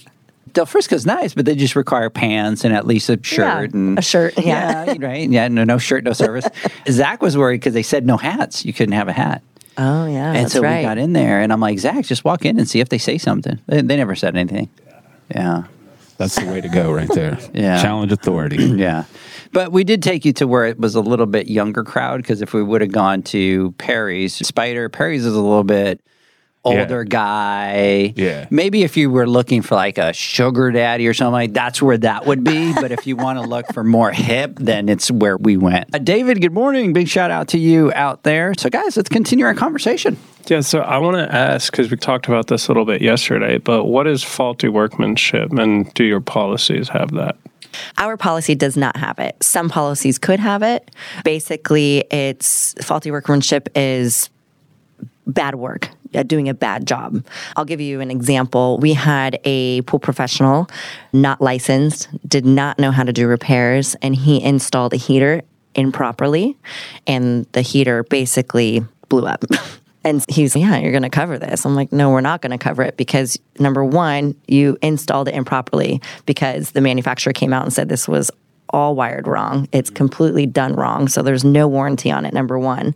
Del 0.52 0.66
Frisco's 0.66 1.06
nice, 1.06 1.34
but 1.34 1.46
they 1.46 1.56
just 1.56 1.76
require 1.76 2.10
pants 2.10 2.66
and 2.66 2.74
at 2.74 2.86
least 2.86 3.10
a 3.10 3.20
shirt 3.24 3.70
Yeah, 3.72 3.80
and 3.80 4.00
a 4.00 4.02
shirt, 4.02 4.34
yeah. 4.38 4.96
right, 5.00 5.30
yeah, 5.30 5.48
no, 5.48 5.64
no 5.64 5.78
shirt, 5.78 6.04
no 6.04 6.14
service. 6.14 6.46
Zach 6.90 7.22
was 7.22 7.38
worried 7.38 7.62
because 7.62 7.74
they 7.74 7.84
said 7.84 8.06
no 8.06 8.18
hats. 8.18 8.66
You 8.66 8.74
couldn't 8.74 8.96
have 8.96 9.08
a 9.08 9.14
hat. 9.14 9.44
oh 9.78 10.08
yeah. 10.08 10.30
and 10.34 10.38
that's 10.38 10.54
so 10.54 10.62
right. 10.62 10.80
we 10.80 10.84
got 10.84 10.98
in 10.98 11.14
there, 11.14 11.40
and 11.40 11.54
I'm 11.54 11.60
like, 11.60 11.78
Zach, 11.80 12.04
just 12.06 12.26
walk 12.26 12.44
in 12.44 12.58
and 12.58 12.68
see 12.68 12.80
if 12.80 12.90
they 12.90 12.98
say 12.98 13.18
something. 13.18 13.60
They, 13.68 13.82
they 13.82 13.96
never 13.96 14.16
said 14.16 14.36
anything. 14.36 14.70
Yeah. 15.30 15.66
That's 16.18 16.36
the 16.36 16.46
way 16.48 16.62
to 16.62 16.70
go 16.70 16.92
right 16.92 17.10
there. 17.10 17.38
Yeah. 17.54 17.82
Challenge 17.82 18.12
authority. 18.12 18.58
Yeah. 18.78 19.06
But 19.54 19.72
we 19.72 19.84
did 19.84 20.04
take 20.04 20.26
you 20.26 20.34
to 20.34 20.48
where 20.48 20.66
it 20.66 20.78
was 20.78 20.96
a 20.96 21.02
little 21.02 21.26
bit 21.26 21.48
younger 21.48 21.84
crowd 21.84 22.18
because 22.18 22.42
if 22.42 22.54
we 22.54 22.62
would 22.62 22.82
have 22.82 22.92
gone 22.92 23.24
to 23.24 23.72
Perry's, 23.78 24.36
Spider, 24.36 24.90
Perry's 24.90 25.26
is 25.26 25.34
a 25.34 25.42
little 25.42 25.64
bit 25.64 26.02
older 26.68 27.04
guy. 27.04 28.14
Yeah. 28.16 28.48
Maybe 28.50 28.84
if 28.84 28.98
you 28.98 29.10
were 29.10 29.28
looking 29.28 29.62
for 29.62 29.76
like 29.76 29.98
a 29.98 30.14
sugar 30.14 30.72
daddy 30.72 31.08
or 31.08 31.14
something 31.14 31.32
like 31.32 31.54
that's 31.54 31.82
where 31.82 31.98
that 32.00 32.26
would 32.26 32.44
be. 32.44 32.74
but 32.82 32.92
if 32.92 33.08
you 33.08 33.16
want 33.16 33.40
to 33.40 33.46
look 33.46 33.66
for 33.74 33.84
more 33.84 34.12
hip, 34.12 34.58
then 34.60 34.90
it's 34.90 35.10
where 35.10 35.38
we 35.38 35.58
went. 35.58 35.96
Uh, 35.96 36.00
David, 36.00 36.42
good 36.42 36.54
morning. 36.54 36.94
Big 36.94 37.08
shout 37.08 37.32
out 37.32 37.50
to 37.50 37.58
you 37.58 37.92
out 37.96 38.24
there. 38.24 38.54
So 38.58 38.70
guys, 38.70 38.98
let's 38.98 39.10
continue 39.10 39.46
our 39.46 39.56
conversation. 39.56 40.18
Yeah, 40.50 40.62
so 40.62 40.80
I 40.80 40.98
want 40.98 41.18
to 41.18 41.36
ask 41.36 41.72
because 41.72 41.92
we 41.92 41.98
talked 41.98 42.28
about 42.28 42.48
this 42.48 42.68
a 42.68 42.72
little 42.72 42.86
bit 42.86 43.02
yesterday, 43.02 43.58
but 43.58 43.84
what 43.86 44.08
is 44.08 44.24
faulty 44.24 44.70
workmanship 44.70 45.52
and 45.52 45.94
do 45.94 46.06
your 46.06 46.22
policies 46.22 46.88
have 46.90 47.12
that? 47.12 47.36
Our 47.98 48.16
policy 48.16 48.56
does 48.56 48.78
not 48.78 48.96
have 48.96 49.20
it. 49.20 49.36
Some 49.44 49.70
policies 49.70 50.18
could 50.18 50.40
have 50.40 50.64
it. 50.64 50.90
Basically, 51.26 52.06
it's 52.12 52.74
faulty 52.82 53.12
workmanship 53.12 53.68
is 53.76 54.30
bad 55.28 55.56
work, 55.56 55.90
uh, 56.16 56.24
doing 56.24 56.48
a 56.48 56.54
bad 56.54 56.88
job. 56.88 57.26
I'll 57.58 57.66
give 57.66 57.82
you 57.82 58.00
an 58.00 58.10
example. 58.10 58.78
We 58.80 58.94
had 58.94 59.40
a 59.44 59.82
pool 59.82 60.00
professional, 60.00 60.70
not 61.12 61.42
licensed, 61.42 62.08
did 62.28 62.46
not 62.46 62.80
know 62.80 62.92
how 62.92 63.04
to 63.04 63.12
do 63.12 63.28
repairs, 63.28 63.96
and 64.02 64.16
he 64.16 64.42
installed 64.42 64.94
a 64.94 64.98
heater 64.98 65.42
improperly, 65.76 66.58
and 67.06 67.46
the 67.52 67.62
heater 67.62 68.04
basically 68.04 68.86
blew 69.10 69.26
up. 69.28 69.44
And 70.08 70.24
he's, 70.30 70.56
yeah, 70.56 70.78
you're 70.78 70.92
going 70.92 71.04
to 71.04 71.10
cover 71.10 71.38
this. 71.38 71.66
I'm 71.66 71.76
like, 71.76 71.92
no, 71.92 72.10
we're 72.10 72.22
not 72.22 72.42
going 72.42 72.52
to 72.52 72.58
cover 72.58 72.82
it 72.82 72.96
because 72.96 73.38
number 73.60 73.84
one, 73.84 74.36
you 74.48 74.78
installed 74.82 75.28
it 75.28 75.36
improperly 75.36 76.02
because 76.26 76.72
the 76.72 76.80
manufacturer 76.80 77.34
came 77.34 77.52
out 77.52 77.64
and 77.64 77.74
said 77.74 77.90
this 77.90 78.08
was 78.08 78.32
all 78.70 78.96
wired 78.96 79.28
wrong. 79.28 79.68
It's 79.74 79.90
mm-hmm. 79.90 79.98
completely 79.98 80.46
done 80.46 80.74
wrong. 80.76 81.10
So 81.10 81.22
there's 81.22 81.44
no 81.44 81.68
warranty 81.68 82.10
on 82.10 82.26
it, 82.26 82.34
number 82.34 82.58
one. 82.58 82.96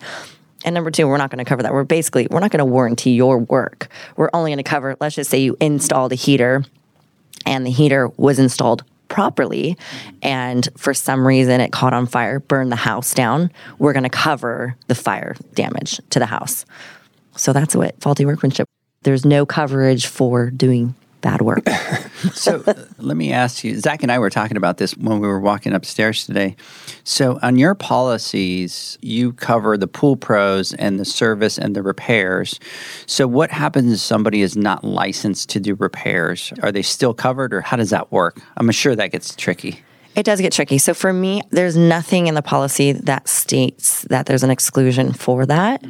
And 0.64 0.74
number 0.74 0.90
two, 0.90 1.06
we're 1.06 1.18
not 1.18 1.30
going 1.30 1.44
to 1.44 1.50
cover 1.50 1.64
that. 1.64 1.74
We're 1.74 1.84
basically, 1.84 2.28
we're 2.32 2.40
not 2.40 2.52
going 2.52 2.60
to 2.60 2.66
warranty 2.66 3.12
your 3.12 3.40
work. 3.40 3.90
We're 4.16 4.30
only 4.34 4.52
going 4.52 4.64
to 4.64 4.64
cover, 4.64 4.96
let's 5.02 5.16
just 5.16 5.30
say 5.30 5.40
you 5.40 5.58
installed 5.60 6.14
a 6.14 6.16
heater 6.16 6.64
and 7.46 7.66
the 7.66 7.72
heater 7.72 8.08
was 8.16 8.40
installed 8.40 8.86
properly 9.10 9.76
mm-hmm. 9.76 10.16
and 10.22 10.70
for 10.78 10.94
some 10.94 11.28
reason 11.28 11.60
it 11.60 11.74
caught 11.74 11.94
on 11.94 12.08
fire, 12.08 12.40
burned 12.40 12.72
the 12.72 12.78
house 12.78 13.14
down. 13.14 13.52
We're 13.80 13.92
going 13.92 14.04
to 14.04 14.10
cover 14.10 14.78
the 14.88 14.96
fire 14.96 15.36
damage 15.56 16.00
to 16.12 16.20
the 16.20 16.26
house. 16.26 16.66
So 17.36 17.54
that's 17.54 17.76
what 17.76 18.00
faulty 18.02 18.26
workmanship. 18.26 18.68
There's 19.04 19.26
no 19.26 19.46
coverage 19.46 20.06
for 20.08 20.52
doing 20.52 20.96
bad 21.22 21.42
work. 21.42 21.68
so 22.34 22.64
uh, 22.68 22.74
let 22.98 23.16
me 23.16 23.32
ask 23.32 23.64
you 23.64 23.80
Zach 23.80 24.04
and 24.04 24.12
I 24.12 24.20
were 24.20 24.30
talking 24.30 24.58
about 24.58 24.78
this 24.78 24.98
when 24.98 25.20
we 25.20 25.28
were 25.28 25.40
walking 25.40 25.74
upstairs 25.74 26.26
today. 26.26 26.56
So, 27.04 27.40
on 27.42 27.58
your 27.58 27.76
policies, 27.76 28.98
you 29.02 29.34
cover 29.34 29.78
the 29.78 29.88
pool 29.88 30.18
pros 30.18 30.74
and 30.74 31.00
the 31.00 31.06
service 31.06 31.58
and 31.58 31.76
the 31.76 31.84
repairs. 31.84 32.60
So, 33.06 33.28
what 33.28 33.52
happens 33.52 33.94
if 33.94 34.00
somebody 34.00 34.42
is 34.42 34.58
not 34.58 34.84
licensed 34.84 35.50
to 35.50 35.60
do 35.60 35.76
repairs? 35.76 36.54
Are 36.62 36.72
they 36.72 36.82
still 36.82 37.14
covered 37.14 37.54
or 37.54 37.62
how 37.62 37.78
does 37.78 37.92
that 37.92 38.12
work? 38.12 38.42
I'm 38.58 38.70
sure 38.72 38.96
that 38.96 39.12
gets 39.12 39.36
tricky. 39.36 39.82
It 40.16 40.24
does 40.24 40.42
get 40.42 40.52
tricky. 40.52 40.78
So 40.78 40.94
for 40.94 41.14
me, 41.14 41.42
there's 41.52 41.78
nothing 41.78 42.28
in 42.28 42.36
the 42.36 42.42
policy 42.42 42.92
that 42.92 43.28
states 43.28 44.02
that 44.10 44.26
there's 44.26 44.44
an 44.44 44.52
exclusion 44.52 45.14
for 45.14 45.46
that. 45.46 45.84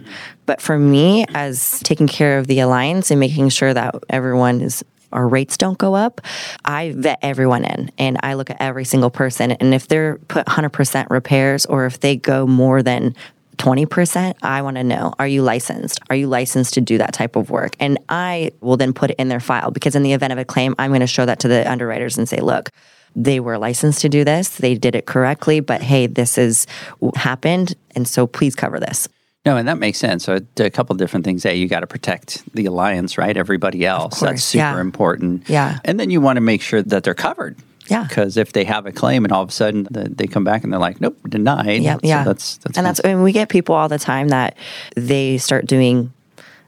But 0.45 0.61
for 0.61 0.77
me, 0.77 1.25
as 1.33 1.79
taking 1.79 2.07
care 2.07 2.37
of 2.37 2.47
the 2.47 2.59
alliance 2.59 3.09
and 3.09 3.19
making 3.19 3.49
sure 3.49 3.73
that 3.73 3.95
everyone 4.09 4.61
is 4.61 4.83
our 5.11 5.27
rates 5.27 5.57
don't 5.57 5.77
go 5.77 5.93
up, 5.93 6.21
I 6.63 6.93
vet 6.95 7.19
everyone 7.21 7.65
in 7.65 7.91
and 7.97 8.17
I 8.23 8.35
look 8.35 8.49
at 8.49 8.57
every 8.59 8.85
single 8.85 9.09
person. 9.09 9.51
And 9.51 9.73
if 9.73 9.87
they're 9.87 10.17
put 10.27 10.45
100% 10.45 11.09
repairs 11.09 11.65
or 11.65 11.85
if 11.85 11.99
they 11.99 12.15
go 12.15 12.47
more 12.47 12.81
than 12.81 13.15
20%, 13.57 14.35
I 14.41 14.61
want 14.61 14.77
to 14.77 14.83
know 14.83 15.13
are 15.19 15.27
you 15.27 15.43
licensed? 15.43 15.99
Are 16.09 16.15
you 16.15 16.27
licensed 16.27 16.73
to 16.75 16.81
do 16.81 16.97
that 16.97 17.13
type 17.13 17.35
of 17.35 17.49
work? 17.49 17.75
And 17.79 17.99
I 18.07 18.51
will 18.61 18.77
then 18.77 18.93
put 18.93 19.11
it 19.11 19.17
in 19.19 19.27
their 19.27 19.39
file 19.39 19.71
because 19.71 19.95
in 19.95 20.03
the 20.03 20.13
event 20.13 20.31
of 20.31 20.39
a 20.39 20.45
claim, 20.45 20.75
I'm 20.79 20.91
going 20.91 21.01
to 21.01 21.07
show 21.07 21.25
that 21.25 21.39
to 21.41 21.47
the 21.47 21.69
underwriters 21.69 22.17
and 22.17 22.27
say, 22.27 22.39
look, 22.39 22.69
they 23.15 23.39
were 23.39 23.57
licensed 23.57 24.01
to 24.01 24.09
do 24.09 24.23
this. 24.23 24.49
They 24.57 24.75
did 24.75 24.95
it 24.95 25.05
correctly, 25.05 25.59
but 25.59 25.81
hey, 25.81 26.07
this 26.07 26.35
has 26.35 26.67
happened. 27.15 27.75
And 27.95 28.07
so 28.07 28.27
please 28.27 28.55
cover 28.55 28.79
this. 28.79 29.07
No, 29.45 29.57
and 29.57 29.67
that 29.67 29.79
makes 29.79 29.97
sense. 29.97 30.25
So 30.25 30.39
a 30.57 30.69
couple 30.69 30.95
different 30.95 31.25
things. 31.25 31.45
A, 31.45 31.55
you 31.55 31.67
got 31.67 31.79
to 31.79 31.87
protect 31.87 32.43
the 32.53 32.65
alliance, 32.67 33.17
right? 33.17 33.35
Everybody 33.35 33.85
else. 33.85 34.19
Course, 34.19 34.29
That's 34.29 34.43
super 34.43 34.59
yeah. 34.59 34.81
important. 34.81 35.49
Yeah. 35.49 35.79
And 35.83 35.99
then 35.99 36.11
you 36.11 36.21
want 36.21 36.37
to 36.37 36.41
make 36.41 36.61
sure 36.61 36.83
that 36.83 37.03
they're 37.03 37.15
covered. 37.15 37.57
Yeah. 37.87 38.03
Because 38.03 38.37
if 38.37 38.53
they 38.53 38.63
have 38.65 38.85
a 38.85 38.91
claim 38.91 39.25
and 39.25 39.33
all 39.33 39.41
of 39.41 39.49
a 39.49 39.51
sudden 39.51 39.87
they 39.91 40.27
come 40.27 40.43
back 40.43 40.63
and 40.63 40.71
they're 40.71 40.79
like, 40.79 41.01
nope, 41.01 41.17
denied. 41.27 41.81
Yeah, 41.81 41.95
so 41.95 41.99
yeah. 42.03 42.23
That's 42.23 42.57
that's 42.57 42.77
and 42.77 42.85
that's 42.85 42.99
and 43.01 43.23
we 43.23 43.31
get 43.33 43.49
people 43.49 43.75
all 43.75 43.89
the 43.89 43.99
time 43.99 44.29
that 44.29 44.55
they 44.95 45.37
start 45.39 45.65
doing 45.65 46.13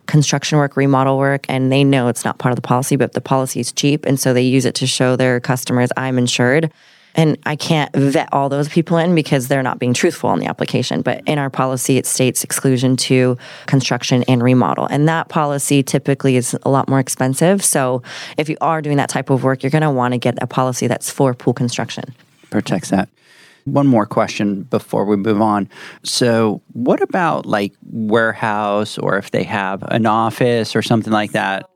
construction 0.08 0.58
work, 0.58 0.76
remodel 0.76 1.18
work, 1.18 1.46
and 1.50 1.72
they 1.72 1.84
know 1.84 2.08
it's 2.08 2.26
not 2.26 2.38
part 2.38 2.52
of 2.52 2.56
the 2.56 2.62
policy, 2.62 2.96
but 2.96 3.14
the 3.14 3.22
policy 3.22 3.60
is 3.60 3.72
cheap, 3.72 4.06
and 4.06 4.20
so 4.20 4.34
they 4.34 4.42
use 4.42 4.66
it 4.66 4.76
to 4.76 4.88
show 4.88 5.16
their 5.16 5.40
customers 5.40 5.90
I'm 5.98 6.18
insured. 6.18 6.72
And 7.16 7.38
I 7.46 7.56
can't 7.56 7.96
vet 7.96 8.30
all 8.32 8.50
those 8.50 8.68
people 8.68 8.98
in 8.98 9.14
because 9.14 9.48
they're 9.48 9.62
not 9.62 9.78
being 9.78 9.94
truthful 9.94 10.32
on 10.32 10.40
the 10.40 10.48
application. 10.48 11.04
But 11.04 11.22
in 11.28 11.38
our 11.38 11.50
policy, 11.50 11.98
it 11.98 12.08
states 12.08 12.44
exclusion 12.44 12.98
to 12.98 13.38
construction 13.68 14.24
and 14.28 14.42
remodel. 14.42 14.88
And 14.88 15.08
that 15.08 15.30
policy 15.30 15.84
typically 15.84 16.38
is 16.38 16.58
a 16.64 16.70
lot 16.70 16.90
more 16.90 17.00
expensive. 17.00 17.64
So 17.64 18.02
if 18.38 18.50
you 18.50 18.58
are 18.62 18.82
doing 18.82 18.98
that 18.98 19.10
type 19.10 19.30
of 19.30 19.44
work, 19.44 19.62
you're 19.62 19.70
going 19.70 19.84
to 19.84 19.92
want 19.92 20.14
to 20.14 20.18
get 20.18 20.42
a 20.42 20.48
policy 20.48 20.88
that's 20.88 21.12
for 21.12 21.36
pool 21.36 21.54
construction. 21.54 22.16
protects 22.50 22.90
that. 22.90 23.10
One 23.66 23.88
more 23.88 24.06
question 24.06 24.64
before 24.64 25.06
we 25.06 25.16
move 25.16 25.42
on. 25.42 25.70
So, 26.04 26.62
what 26.74 27.02
about 27.02 27.46
like 27.46 27.74
warehouse 27.84 28.98
or 28.98 29.18
if 29.18 29.32
they 29.32 29.44
have 29.44 29.84
an 29.84 30.06
office 30.06 30.76
or 30.76 30.82
something 30.82 31.14
like 31.14 31.32
that? 31.32 31.70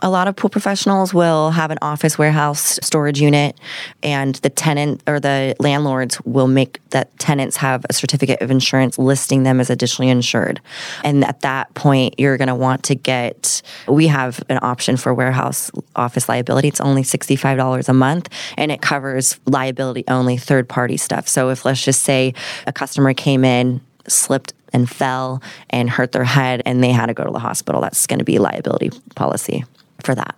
A 0.00 0.10
lot 0.10 0.28
of 0.28 0.36
pool 0.36 0.50
professionals 0.50 1.14
will 1.14 1.52
have 1.52 1.70
an 1.70 1.78
office 1.80 2.18
warehouse 2.18 2.78
storage 2.82 3.18
unit, 3.18 3.58
and 4.02 4.34
the 4.36 4.50
tenant 4.50 5.02
or 5.06 5.18
the 5.18 5.56
landlords 5.58 6.20
will 6.26 6.48
make 6.48 6.86
that 6.90 7.18
tenants 7.18 7.56
have 7.56 7.86
a 7.88 7.94
certificate 7.94 8.42
of 8.42 8.50
insurance 8.50 8.98
listing 8.98 9.44
them 9.44 9.58
as 9.58 9.70
additionally 9.70 10.10
insured. 10.10 10.60
And 11.02 11.24
at 11.24 11.40
that 11.40 11.72
point, 11.72 12.16
you're 12.18 12.36
going 12.36 12.48
to 12.48 12.54
want 12.54 12.82
to 12.84 12.94
get, 12.94 13.62
we 13.88 14.08
have 14.08 14.44
an 14.50 14.58
option 14.60 14.98
for 14.98 15.14
warehouse 15.14 15.70
office 15.96 16.28
liability. 16.28 16.68
It's 16.68 16.82
only 16.82 17.02
$65 17.02 17.88
a 17.88 17.92
month, 17.94 18.28
and 18.58 18.70
it 18.70 18.82
covers 18.82 19.40
liability 19.46 20.04
only 20.08 20.36
third 20.36 20.68
party 20.68 20.98
stuff. 20.98 21.26
So 21.26 21.48
if 21.48 21.64
let's 21.64 21.82
just 21.82 22.02
say 22.02 22.34
a 22.66 22.72
customer 22.72 23.14
came 23.14 23.46
in, 23.46 23.80
slipped 24.06 24.52
and 24.74 24.90
fell 24.90 25.42
and 25.70 25.88
hurt 25.88 26.12
their 26.12 26.24
head 26.24 26.60
and 26.66 26.84
they 26.84 26.92
had 26.92 27.06
to 27.06 27.14
go 27.14 27.24
to 27.24 27.30
the 27.30 27.38
hospital, 27.38 27.80
that's 27.80 28.06
going 28.06 28.18
to 28.18 28.26
be 28.26 28.38
liability 28.38 28.90
policy 29.14 29.64
for 30.02 30.14
that. 30.14 30.36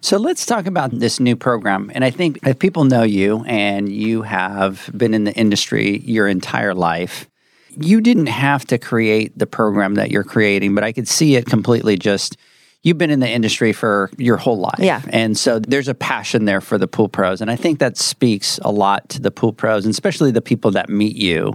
So 0.00 0.16
let's 0.16 0.44
talk 0.44 0.66
about 0.66 0.90
this 0.90 1.20
new 1.20 1.36
program. 1.36 1.90
And 1.94 2.04
I 2.04 2.10
think 2.10 2.40
if 2.44 2.58
people 2.58 2.84
know 2.84 3.04
you 3.04 3.44
and 3.46 3.88
you 3.88 4.22
have 4.22 4.90
been 4.96 5.14
in 5.14 5.24
the 5.24 5.32
industry 5.34 6.00
your 6.00 6.26
entire 6.26 6.74
life, 6.74 7.28
you 7.76 8.00
didn't 8.00 8.26
have 8.26 8.66
to 8.66 8.78
create 8.78 9.38
the 9.38 9.46
program 9.46 9.94
that 9.94 10.10
you're 10.10 10.24
creating, 10.24 10.74
but 10.74 10.82
I 10.82 10.92
could 10.92 11.06
see 11.06 11.36
it 11.36 11.46
completely 11.46 11.96
just 11.96 12.36
you've 12.82 12.98
been 12.98 13.10
in 13.10 13.20
the 13.20 13.28
industry 13.28 13.72
for 13.72 14.10
your 14.16 14.36
whole 14.36 14.58
life. 14.58 14.78
Yeah. 14.78 15.02
And 15.10 15.36
so 15.36 15.58
there's 15.58 15.88
a 15.88 15.94
passion 15.94 16.46
there 16.46 16.60
for 16.60 16.78
the 16.78 16.88
pool 16.88 17.08
pros. 17.08 17.40
And 17.40 17.50
I 17.50 17.56
think 17.56 17.78
that 17.78 17.96
speaks 17.96 18.58
a 18.62 18.72
lot 18.72 19.08
to 19.10 19.20
the 19.20 19.30
pool 19.30 19.52
pros, 19.52 19.84
and 19.84 19.92
especially 19.92 20.30
the 20.30 20.42
people 20.42 20.70
that 20.72 20.88
meet 20.88 21.16
you. 21.16 21.54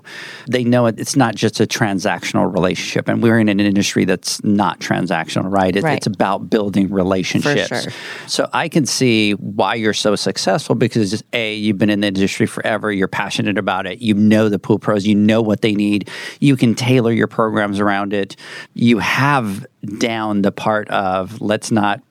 They 0.49 0.63
know 0.63 0.85
it, 0.85 0.99
it's 0.99 1.15
not 1.15 1.35
just 1.35 1.59
a 1.59 1.65
transactional 1.65 2.51
relationship. 2.51 3.09
And 3.09 3.21
we're 3.21 3.39
in 3.39 3.49
an 3.49 3.59
industry 3.59 4.05
that's 4.05 4.43
not 4.43 4.79
transactional, 4.79 5.51
right? 5.51 5.75
It, 5.75 5.87
Right. 5.87 5.97
It's 5.97 6.07
about 6.07 6.49
building 6.49 6.89
relationships. 6.89 7.67
sure. 7.67 7.91
So 8.27 8.49
I 8.51 8.67
can 8.67 8.85
see 8.85 9.31
why 9.33 9.75
you're 9.75 9.93
so 9.93 10.17
successful 10.17 10.75
because 10.75 11.11
just, 11.11 11.23
A, 11.31 11.55
you've 11.55 11.77
been 11.77 11.89
in 11.89 12.01
the 12.01 12.07
industry 12.07 12.45
forever, 12.45 12.91
you're 12.91 13.07
passionate 13.07 13.57
about 13.57 13.87
it, 13.87 13.99
you 13.99 14.13
know 14.13 14.49
the 14.49 14.59
pool 14.59 14.79
pros, 14.79 15.07
you 15.07 15.15
know 15.15 15.41
what 15.41 15.61
they 15.61 15.75
need, 15.75 16.09
you 16.41 16.57
can 16.57 16.75
tailor 16.75 17.11
your 17.11 17.27
programs 17.27 17.79
around 17.79 18.13
it. 18.13 18.35
You 18.73 18.99
have 18.99 19.65
down 19.87 20.41
the 20.41 20.51
part 20.51 20.89
of 20.89 21.41
let's 21.41 21.71
not 21.71 22.01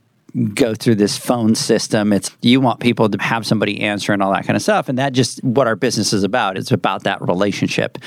go 0.54 0.74
through 0.74 0.96
this 0.96 1.16
phone 1.16 1.54
system. 1.54 2.12
It's 2.12 2.30
you 2.42 2.60
want 2.60 2.80
people 2.80 3.08
to 3.08 3.22
have 3.22 3.46
somebody 3.46 3.80
answer 3.80 4.12
and 4.12 4.22
all 4.22 4.32
that 4.32 4.44
kind 4.44 4.56
of 4.56 4.62
stuff. 4.62 4.88
And 4.88 4.98
that 4.98 5.12
just 5.12 5.42
what 5.42 5.66
our 5.66 5.76
business 5.76 6.12
is 6.12 6.24
about. 6.24 6.58
It's 6.58 6.72
about 6.72 7.04
that 7.04 7.22
relationship. 7.22 7.98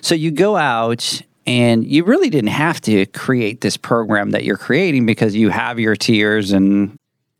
So 0.00 0.14
you 0.14 0.30
go 0.30 0.56
out 0.56 1.22
and 1.46 1.86
you 1.86 2.02
really 2.04 2.28
didn't 2.28 2.50
have 2.50 2.80
to 2.82 3.06
create 3.06 3.60
this 3.60 3.76
program 3.76 4.30
that 4.30 4.44
you're 4.44 4.56
creating 4.56 5.06
because 5.06 5.36
you 5.36 5.50
have 5.50 5.78
your 5.78 5.94
tiers 5.94 6.52
and 6.52 6.96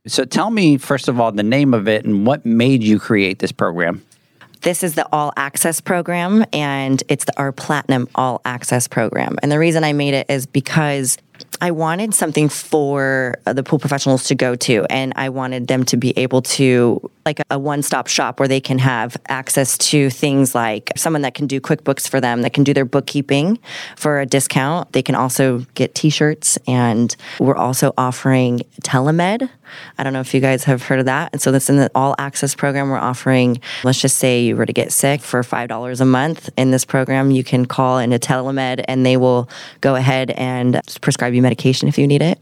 so 0.06 0.24
tell 0.24 0.50
me 0.50 0.78
first 0.78 1.08
of 1.08 1.18
all 1.18 1.32
the 1.32 1.42
name 1.42 1.74
of 1.74 1.88
it 1.88 2.04
and 2.04 2.24
what 2.24 2.46
made 2.46 2.84
you 2.84 3.00
create 3.00 3.40
this 3.40 3.50
program. 3.50 4.02
This 4.62 4.82
is 4.82 4.94
the 4.94 5.06
all 5.12 5.32
access 5.36 5.80
program, 5.80 6.44
and 6.52 7.02
it's 7.08 7.24
the, 7.24 7.38
our 7.38 7.52
platinum 7.52 8.08
all 8.14 8.40
access 8.44 8.88
program. 8.88 9.36
And 9.42 9.52
the 9.52 9.58
reason 9.58 9.84
I 9.84 9.92
made 9.92 10.14
it 10.14 10.28
is 10.28 10.46
because 10.46 11.18
I 11.60 11.70
wanted 11.70 12.14
something 12.14 12.48
for 12.48 13.36
uh, 13.46 13.52
the 13.52 13.62
pool 13.62 13.78
professionals 13.78 14.24
to 14.24 14.34
go 14.34 14.54
to, 14.56 14.86
and 14.90 15.12
I 15.16 15.30
wanted 15.30 15.68
them 15.68 15.84
to 15.86 15.96
be 15.96 16.16
able 16.18 16.42
to, 16.42 17.10
like 17.24 17.40
a 17.50 17.58
one 17.58 17.82
stop 17.82 18.06
shop 18.08 18.38
where 18.38 18.48
they 18.48 18.60
can 18.60 18.78
have 18.78 19.16
access 19.28 19.78
to 19.78 20.10
things 20.10 20.54
like 20.54 20.92
someone 20.96 21.22
that 21.22 21.34
can 21.34 21.46
do 21.46 21.60
QuickBooks 21.60 22.08
for 22.08 22.20
them, 22.20 22.42
that 22.42 22.52
can 22.52 22.64
do 22.64 22.74
their 22.74 22.84
bookkeeping 22.84 23.58
for 23.96 24.20
a 24.20 24.26
discount. 24.26 24.92
They 24.92 25.02
can 25.02 25.14
also 25.14 25.60
get 25.74 25.94
t 25.94 26.10
shirts, 26.10 26.58
and 26.66 27.14
we're 27.40 27.56
also 27.56 27.92
offering 27.96 28.60
telemed. 28.82 29.48
I 29.98 30.02
don't 30.04 30.12
know 30.12 30.20
if 30.20 30.32
you 30.34 30.40
guys 30.40 30.64
have 30.64 30.82
heard 30.82 30.98
of 31.00 31.06
that. 31.06 31.30
And 31.32 31.40
so 31.42 31.52
that's 31.52 31.68
in 31.70 31.76
the 31.76 31.90
all 31.94 32.14
access 32.18 32.54
program. 32.54 32.88
We're 32.90 32.98
offering, 32.98 33.60
let's 33.84 34.00
just 34.00 34.18
say 34.18 34.42
you 34.44 34.56
were 34.56 34.66
to 34.66 34.72
get 34.72 34.92
sick 34.92 35.20
for 35.20 35.42
$5 35.42 36.00
a 36.00 36.04
month 36.04 36.50
in 36.56 36.70
this 36.70 36.84
program, 36.84 37.30
you 37.30 37.44
can 37.44 37.66
call 37.66 37.98
in 37.98 38.12
a 38.12 38.18
telemed 38.18 38.84
and 38.88 39.04
they 39.04 39.16
will 39.16 39.48
go 39.80 39.94
ahead 39.94 40.30
and 40.32 40.80
prescribe 41.00 41.34
you 41.34 41.42
medication 41.42 41.88
if 41.88 41.98
you 41.98 42.06
need 42.06 42.22
it. 42.22 42.38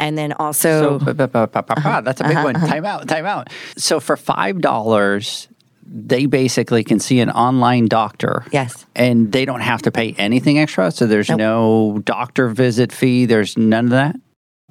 And 0.00 0.16
then 0.16 0.32
also, 0.34 0.98
So 0.98 1.04
ba- 1.04 1.14
ba- 1.14 1.28
ba- 1.28 1.48
ba- 1.48 1.62
ba- 1.62 1.74
ba, 1.82 2.02
that's 2.04 2.20
a 2.20 2.24
big 2.24 2.36
uh-huh, 2.36 2.44
one. 2.44 2.56
Uh-huh. 2.56 2.66
Time 2.68 2.84
out, 2.84 3.08
time 3.08 3.26
out. 3.26 3.48
So 3.76 3.98
for 3.98 4.16
five 4.16 4.60
dollars, 4.60 5.48
they 5.84 6.26
basically 6.26 6.84
can 6.84 7.00
see 7.00 7.18
an 7.18 7.30
online 7.30 7.86
doctor. 7.86 8.44
Yes. 8.52 8.86
And 8.94 9.32
they 9.32 9.44
don't 9.44 9.60
have 9.60 9.82
to 9.82 9.90
pay 9.90 10.14
anything 10.18 10.58
extra. 10.58 10.90
So 10.92 11.06
there's 11.06 11.30
Nope. 11.30 11.38
no 11.38 11.98
doctor 12.04 12.48
visit 12.48 12.92
fee. 12.92 13.26
There's 13.26 13.56
none 13.56 13.86
of 13.86 13.90
that. 13.90 14.14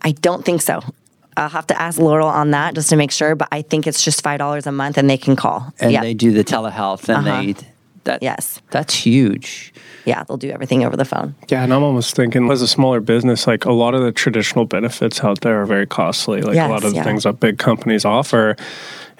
I 0.03 0.11
don't 0.11 0.45
think 0.45 0.61
so. 0.61 0.81
I'll 1.37 1.49
have 1.49 1.67
to 1.67 1.79
ask 1.81 1.99
Laurel 1.99 2.27
on 2.27 2.51
that 2.51 2.73
just 2.75 2.89
to 2.89 2.95
make 2.95 3.11
sure, 3.11 3.35
but 3.35 3.47
I 3.51 3.61
think 3.61 3.87
it's 3.87 4.03
just 4.03 4.21
five 4.23 4.39
dollars 4.39 4.65
a 4.67 4.71
month 4.71 4.97
and 4.97 5.09
they 5.09 5.17
can 5.17 5.35
call. 5.35 5.71
And 5.79 5.91
yeah. 5.91 6.01
they 6.01 6.13
do 6.13 6.31
the 6.31 6.43
telehealth 6.43 7.07
and 7.07 7.27
Uh-huh. 7.27 7.41
they 7.41 7.55
that 8.05 8.23
Yes. 8.23 8.61
that's 8.71 8.93
huge. 8.93 9.73
yeah, 10.05 10.23
they'll 10.23 10.37
do 10.37 10.49
everything 10.49 10.85
over 10.85 10.95
the 10.95 11.03
phone. 11.05 11.35
Yeah, 11.49 11.63
and 11.63 11.73
I'm 11.73 11.83
almost 11.83 12.15
thinking 12.15 12.49
as 12.49 12.61
a 12.61 12.67
smaller 12.67 13.01
business, 13.01 13.45
like 13.45 13.65
a 13.65 13.73
lot 13.73 13.93
of 13.93 14.01
the 14.01 14.11
traditional 14.13 14.65
benefits 14.65 15.21
out 15.23 15.41
there 15.41 15.61
are 15.61 15.65
very 15.65 15.85
costly. 15.85 16.41
Like 16.41 16.55
Yes, 16.55 16.69
a 16.69 16.71
lot 16.73 16.83
of 16.85 16.91
the 16.91 16.97
yeah. 16.97 17.03
things 17.03 17.23
that 17.23 17.39
big 17.41 17.57
companies 17.59 18.05
offer. 18.05 18.55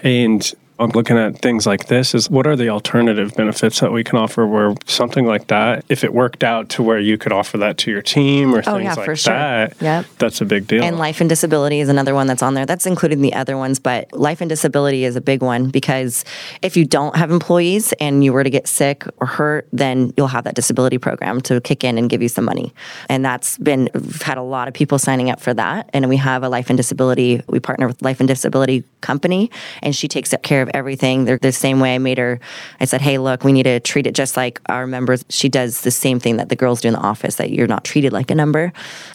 And 0.04 0.50
I'm 0.80 0.90
looking 0.92 1.18
at 1.18 1.40
things 1.40 1.66
like 1.66 1.88
this 1.88 2.14
is 2.14 2.30
what 2.30 2.46
are 2.46 2.56
the 2.56 2.70
alternative 2.70 3.34
benefits 3.36 3.80
that 3.80 3.92
we 3.92 4.04
can 4.04 4.18
offer 4.18 4.46
where 4.46 4.76
something 4.86 5.26
like 5.26 5.48
that, 5.48 5.84
if 5.90 6.04
it 6.04 6.14
worked 6.14 6.44
out 6.44 6.70
to 6.70 6.84
where 6.84 7.00
you 7.00 7.18
could 7.18 7.32
offer 7.32 7.58
that 7.58 7.78
to 7.80 7.92
your 7.92 8.02
team 8.02 8.54
or 8.54 8.60
Oh, 8.60 8.74
things 8.74 8.84
yeah, 8.84 8.94
like 8.94 9.06
for 9.06 9.16
sure. 9.16 9.34
that, 9.34 9.74
Yep. 9.82 10.06
that's 10.20 10.42
a 10.42 10.46
big 10.46 10.68
deal. 10.68 10.84
And 10.84 11.00
life 11.00 11.20
and 11.20 11.30
disability 11.30 11.80
is 11.80 11.90
another 11.90 12.14
one 12.14 12.28
that's 12.28 12.44
on 12.44 12.54
there. 12.54 12.66
That's 12.66 12.86
included 12.86 13.16
in 13.18 13.22
the 13.24 13.34
other 13.34 13.58
ones, 13.58 13.80
but 13.80 14.12
life 14.14 14.40
and 14.42 14.50
disability 14.50 15.04
is 15.04 15.16
a 15.16 15.22
big 15.22 15.42
one 15.42 15.70
because 15.70 16.24
if 16.62 16.78
you 16.78 16.86
don't 16.86 17.16
have 17.16 17.32
employees 17.32 17.94
and 18.00 18.24
you 18.24 18.32
were 18.32 18.44
to 18.44 18.50
get 18.50 18.68
sick 18.68 19.04
or 19.18 19.28
hurt, 19.28 19.68
then 19.74 20.14
you'll 20.16 20.28
have 20.28 20.44
that 20.44 20.56
disability 20.56 20.98
program 20.98 21.42
to 21.42 21.60
kick 21.62 21.84
in 21.84 21.98
and 21.98 22.10
give 22.10 22.22
you 22.22 22.30
some 22.30 22.46
money. 22.46 22.74
And 23.10 23.26
that's 23.26 23.58
been, 23.58 23.90
we've 23.94 24.22
had 24.22 24.38
a 24.38 24.44
lot 24.44 24.68
of 24.68 24.74
people 24.74 25.00
signing 25.00 25.30
up 25.30 25.40
for 25.40 25.54
that. 25.56 25.90
And 25.94 26.08
we 26.08 26.18
have 26.18 26.44
a 26.44 26.50
life 26.50 26.70
and 26.70 26.78
disability, 26.78 27.42
we 27.48 27.60
partner 27.60 27.88
with 27.88 28.02
Life 28.02 28.20
and 28.20 28.28
Disability 28.28 28.84
Company, 29.02 29.50
and 29.82 29.96
she 29.96 30.08
takes 30.08 30.34
care 30.44 30.62
of 30.62 30.67
everything. 30.74 31.26
They're 31.26 31.38
the 31.38 31.52
same 31.52 31.80
way 31.80 31.96
I 31.96 31.98
made 31.98 32.18
her, 32.18 32.40
I 32.80 32.86
said, 32.86 33.02
hey, 33.02 33.18
look, 33.18 33.44
we 33.44 33.52
need 33.52 33.64
to 33.64 33.80
treat 33.80 34.08
it 34.08 34.16
just 34.16 34.38
like 34.38 34.62
our 34.68 34.88
members. 34.88 35.26
She 35.30 35.50
does 35.50 35.82
the 35.82 35.92
same 35.92 36.20
thing 36.20 36.38
that 36.38 36.50
the 36.50 36.56
girls 36.56 36.82
do 36.82 36.88
in 36.88 36.94
the 36.94 37.00
office, 37.00 37.36
that 37.36 37.52
you're 37.52 37.68
not 37.68 37.84
treated 37.84 38.14
like 38.14 38.32
a 38.32 38.36
number. 38.36 38.72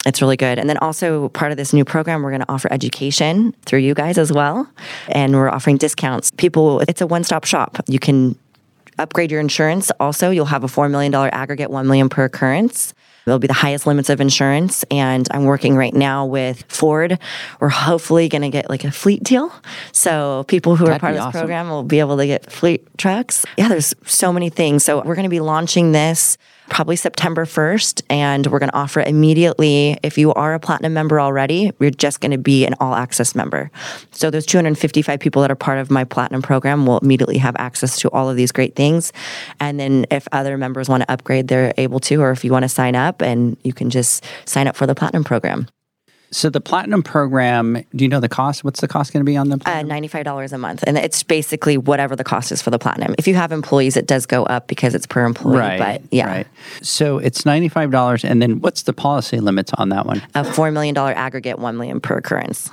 It's 0.07 0.21
really 0.21 0.37
good. 0.37 0.59
And 0.59 0.69
then 0.69 0.79
also 0.79 1.29
part 1.31 1.51
of 1.51 1.57
this 1.57 1.73
new 1.73 1.85
program, 1.85 2.23
we're 2.23 2.31
going 2.31 2.41
to 2.41 2.53
offer 2.53 2.73
education 2.73 3.55
through 3.65 3.81
you 3.81 3.95
guys 3.95 4.19
as 4.19 4.33
well. 4.33 4.69
And 5.09 5.35
we're 5.35 5.51
offering 5.51 5.77
discounts. 5.77 6.31
People, 6.33 6.81
it's 6.81 7.01
a 7.01 7.07
one 7.07 7.25
stop 7.25 7.45
shop. 7.45 7.81
You 7.87 7.99
can 7.99 8.37
upgrade 8.99 9.31
your 9.31 9.41
insurance. 9.41 9.91
Also, 10.01 10.31
you'll 10.31 10.47
have 10.47 10.65
a 10.65 10.69
$4 10.69 10.91
million 10.91 11.15
aggregate, 11.15 11.71
1 11.71 11.87
million 11.87 12.09
per 12.09 12.25
occurrence. 12.25 12.95
There'll 13.25 13.39
be 13.39 13.47
the 13.47 13.53
highest 13.53 13.87
limits 13.87 14.11
of 14.11 14.21
insurance. 14.21 14.85
And 14.91 15.29
I'm 15.31 15.45
working 15.45 15.77
right 15.77 15.95
now 15.95 16.27
with 16.27 16.65
Ford. 16.69 17.19
We're 17.61 17.69
hopefully 17.69 18.29
going 18.29 18.43
to 18.43 18.51
get 18.51 18.69
like 18.69 18.85
a 18.85 18.91
fleet 18.91 19.23
deal. 19.23 19.53
So 19.93 20.45
people 20.49 20.77
who 20.77 20.85
are 20.85 20.89
That'd 20.89 21.01
part 21.01 21.13
of 21.13 21.17
this 21.17 21.25
awesome. 21.27 21.41
program 21.41 21.69
will 21.69 21.83
be 21.83 22.01
able 22.01 22.17
to 22.17 22.27
get 22.27 22.51
fleet 22.51 22.87
trucks. 22.99 23.45
Yeah, 23.57 23.69
there's 23.69 23.95
so 24.05 24.33
many 24.33 24.51
things. 24.51 24.85
So 24.85 25.03
we're 25.03 25.15
going 25.15 25.25
to 25.25 25.31
be 25.31 25.41
launching 25.41 25.93
this 25.93 26.39
probably 26.73 26.97
September 26.97 27.45
1st. 27.45 28.03
And 28.09 28.47
we're 28.47 28.59
going 28.59 28.71
to 28.71 28.77
offer 28.77 29.01
it 29.01 29.07
immediately. 29.07 29.99
If 30.03 30.17
you 30.17 30.33
are 30.33 30.55
a 30.55 30.59
platinum 30.59 30.95
member 30.95 31.21
already, 31.21 31.71
you're 31.79 31.91
just 31.91 32.21
going 32.21 32.33
to 32.33 32.39
be 32.39 32.65
an 32.65 32.75
all 32.81 32.95
access 32.95 33.35
member. 33.35 33.71
So 34.11 34.31
those 34.31 34.47
255 34.47 35.21
people 35.21 35.43
that 35.43 35.51
are 35.51 35.55
part 35.55 35.79
of 35.79 35.91
my 35.91 36.05
platinum 36.05 36.41
program 36.41 36.87
will 36.87 36.99
immediately 36.99 37.37
have 37.39 37.55
access 37.59 37.99
to 37.99 38.11
all 38.11 38.31
of 38.31 38.37
these 38.37 38.53
great 38.53 38.75
things. 38.75 39.13
And 39.61 39.79
then 39.79 40.07
if 40.11 40.27
other 40.33 40.57
members 40.57 40.89
want 40.89 41.03
to 41.03 41.13
upgrade, 41.13 41.49
they're 41.49 41.75
able 41.77 42.01
to, 42.01 42.23
or 42.23 42.31
if 42.31 42.43
you 42.43 42.51
want 42.51 42.63
to 42.63 42.71
sign 42.71 42.97
up 42.97 43.21
and 43.21 43.59
you 43.63 43.75
can 43.75 43.91
just 43.91 44.25
sign 44.47 44.67
up 44.67 44.75
for 44.75 44.87
the 44.87 44.95
platinum 44.95 45.25
program. 45.25 45.69
So 46.33 46.49
the 46.49 46.61
platinum 46.63 47.03
program, 47.03 47.75
do 47.95 48.05
you 48.05 48.09
know 48.09 48.19
the 48.21 48.29
cost? 48.29 48.65
What's 48.65 48.81
the 48.81 48.89
cost 48.89 49.13
going 49.13 49.21
to 49.21 49.31
be 49.31 49.37
on 49.37 49.51
the 49.51 49.57
Uh, 49.57 49.59
platinum? 49.85 50.03
$95 50.03 50.53
a 50.53 50.59
month. 50.59 50.83
And 50.87 50.97
it's 50.97 51.23
basically 51.23 51.77
whatever 51.77 52.17
the 52.17 52.25
cost 52.25 52.51
is 52.51 52.63
for 52.63 52.71
the 52.71 52.79
platinum. 52.79 53.15
If 53.19 53.29
you 53.29 53.35
have 53.35 53.53
employees, 53.53 53.97
it 53.99 54.07
does 54.07 54.25
go 54.25 54.45
up 54.45 54.67
because 54.67 54.95
it's 54.95 55.07
per 55.07 55.25
employee. 55.27 55.59
Right, 55.59 55.79
But 55.79 56.03
yeah, 56.11 56.27
Right. 56.27 56.47
So 56.81 57.19
it's 57.19 57.43
$95 57.43 58.25
and 58.29 58.41
then 58.41 58.61
what's 58.61 58.83
the 58.83 58.95
policy 58.95 59.41
limits 59.41 59.73
on 59.75 59.91
that 59.91 60.07
one? 60.07 60.23
a 60.35 60.43
$4 60.43 60.73
million 60.73 60.97
aggregate, 60.97 61.59
1 61.59 61.77
million 61.77 62.01
per 62.01 62.17
occurrence. 62.17 62.71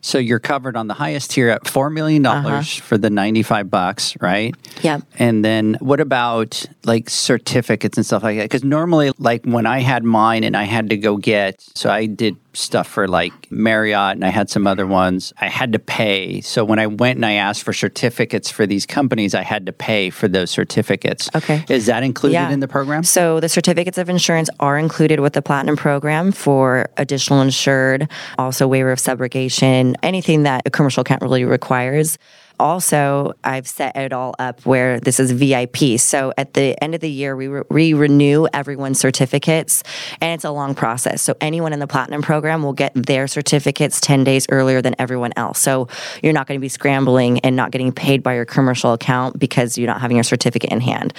So 0.00 0.16
you're 0.18 0.38
covered 0.38 0.76
on 0.76 0.86
the 0.86 0.94
highest 0.94 1.32
tier 1.32 1.50
at 1.50 1.66
4 1.68 1.90
million 1.90 2.22
dollars 2.22 2.74
for 2.74 2.96
the 2.96 3.10
95 3.10 3.70
bucks, 3.70 4.16
right? 4.20 4.54
Yep. 4.82 5.02
And 5.18 5.44
then 5.44 5.76
what 5.80 6.00
about 6.00 6.64
like 6.84 7.10
certificates 7.10 7.98
and 7.98 8.06
stuff 8.06 8.22
like 8.22 8.38
that? 8.38 8.44
Because 8.44 8.64
normally, 8.64 9.12
like 9.18 9.44
when 9.44 9.66
I 9.66 9.80
had 9.80 10.02
mine 10.04 10.42
and 10.42 10.56
I 10.56 10.62
had 10.64 10.88
to 10.90 10.96
go 10.96 11.18
get, 11.18 11.60
so 11.74 11.90
I 11.90 12.06
did 12.06 12.36
stuff 12.56 12.86
for 12.88 13.08
like 13.08 13.32
Marriott 13.50 14.12
and 14.16 14.24
I 14.24 14.28
had 14.30 14.48
some 14.50 14.66
other 14.66 14.86
ones, 14.86 15.32
I 15.40 15.48
had 15.48 15.72
to 15.72 15.78
pay. 15.78 16.40
So 16.40 16.64
when 16.64 16.78
I 16.78 16.86
went 16.86 17.16
and 17.16 17.26
I 17.26 17.32
asked 17.32 17.62
for 17.62 17.72
certificates 17.72 18.50
for 18.50 18.66
these 18.66 18.86
companies, 18.86 19.34
I 19.34 19.42
had 19.42 19.66
to 19.66 19.72
pay 19.72 20.10
for 20.10 20.28
those 20.28 20.50
certificates. 20.50 21.28
Okay. 21.34 21.64
Is 21.68 21.86
that 21.86 22.02
included 22.02 22.34
Yeah. 22.34 22.50
in 22.50 22.60
the 22.60 22.68
program? 22.68 23.02
So 23.04 23.40
the 23.40 23.48
certificates 23.48 23.98
of 23.98 24.08
insurance 24.08 24.50
are 24.60 24.78
included 24.78 25.20
with 25.20 25.32
the 25.32 25.42
platinum 25.42 25.76
program 25.76 26.32
for 26.32 26.86
additional 26.96 27.40
insured, 27.40 28.08
also 28.38 28.66
waiver 28.68 28.92
of 28.92 28.98
subrogation, 28.98 29.94
anything 30.02 30.44
that 30.44 30.62
a 30.66 30.70
commercial 30.70 31.00
account 31.02 31.22
really 31.22 31.44
requires. 31.44 32.18
Also, 32.60 33.32
I've 33.42 33.66
set 33.66 33.96
it 33.96 34.12
all 34.12 34.34
up 34.38 34.64
where 34.64 35.00
this 35.00 35.18
is 35.18 35.32
VIP. 35.32 35.98
So 35.98 36.32
at 36.36 36.54
the 36.54 36.82
end 36.82 36.94
of 36.94 37.00
the 37.00 37.10
year, 37.10 37.34
we, 37.36 37.48
re- 37.48 37.62
we 37.68 37.94
renew 37.94 38.46
everyone's 38.52 39.00
certificates, 39.00 39.82
and 40.20 40.32
it's 40.32 40.44
a 40.44 40.50
long 40.50 40.74
process. 40.74 41.22
So 41.22 41.34
anyone 41.40 41.72
in 41.72 41.80
the 41.80 41.86
platinum 41.86 42.22
program 42.22 42.62
will 42.62 42.72
get 42.72 42.92
their 42.94 43.26
certificates 43.26 44.00
10 44.00 44.24
days 44.24 44.46
earlier 44.50 44.80
than 44.80 44.94
everyone 44.98 45.32
else. 45.36 45.58
So 45.58 45.88
you're 46.22 46.32
not 46.32 46.46
going 46.46 46.58
to 46.58 46.62
be 46.62 46.68
scrambling 46.68 47.40
and 47.40 47.56
not 47.56 47.70
getting 47.70 47.92
paid 47.92 48.22
by 48.22 48.34
your 48.34 48.44
commercial 48.44 48.92
account 48.92 49.38
because 49.38 49.76
you're 49.76 49.88
not 49.88 50.00
having 50.00 50.16
your 50.16 50.24
certificate 50.24 50.70
in 50.70 50.80
hand. 50.80 51.12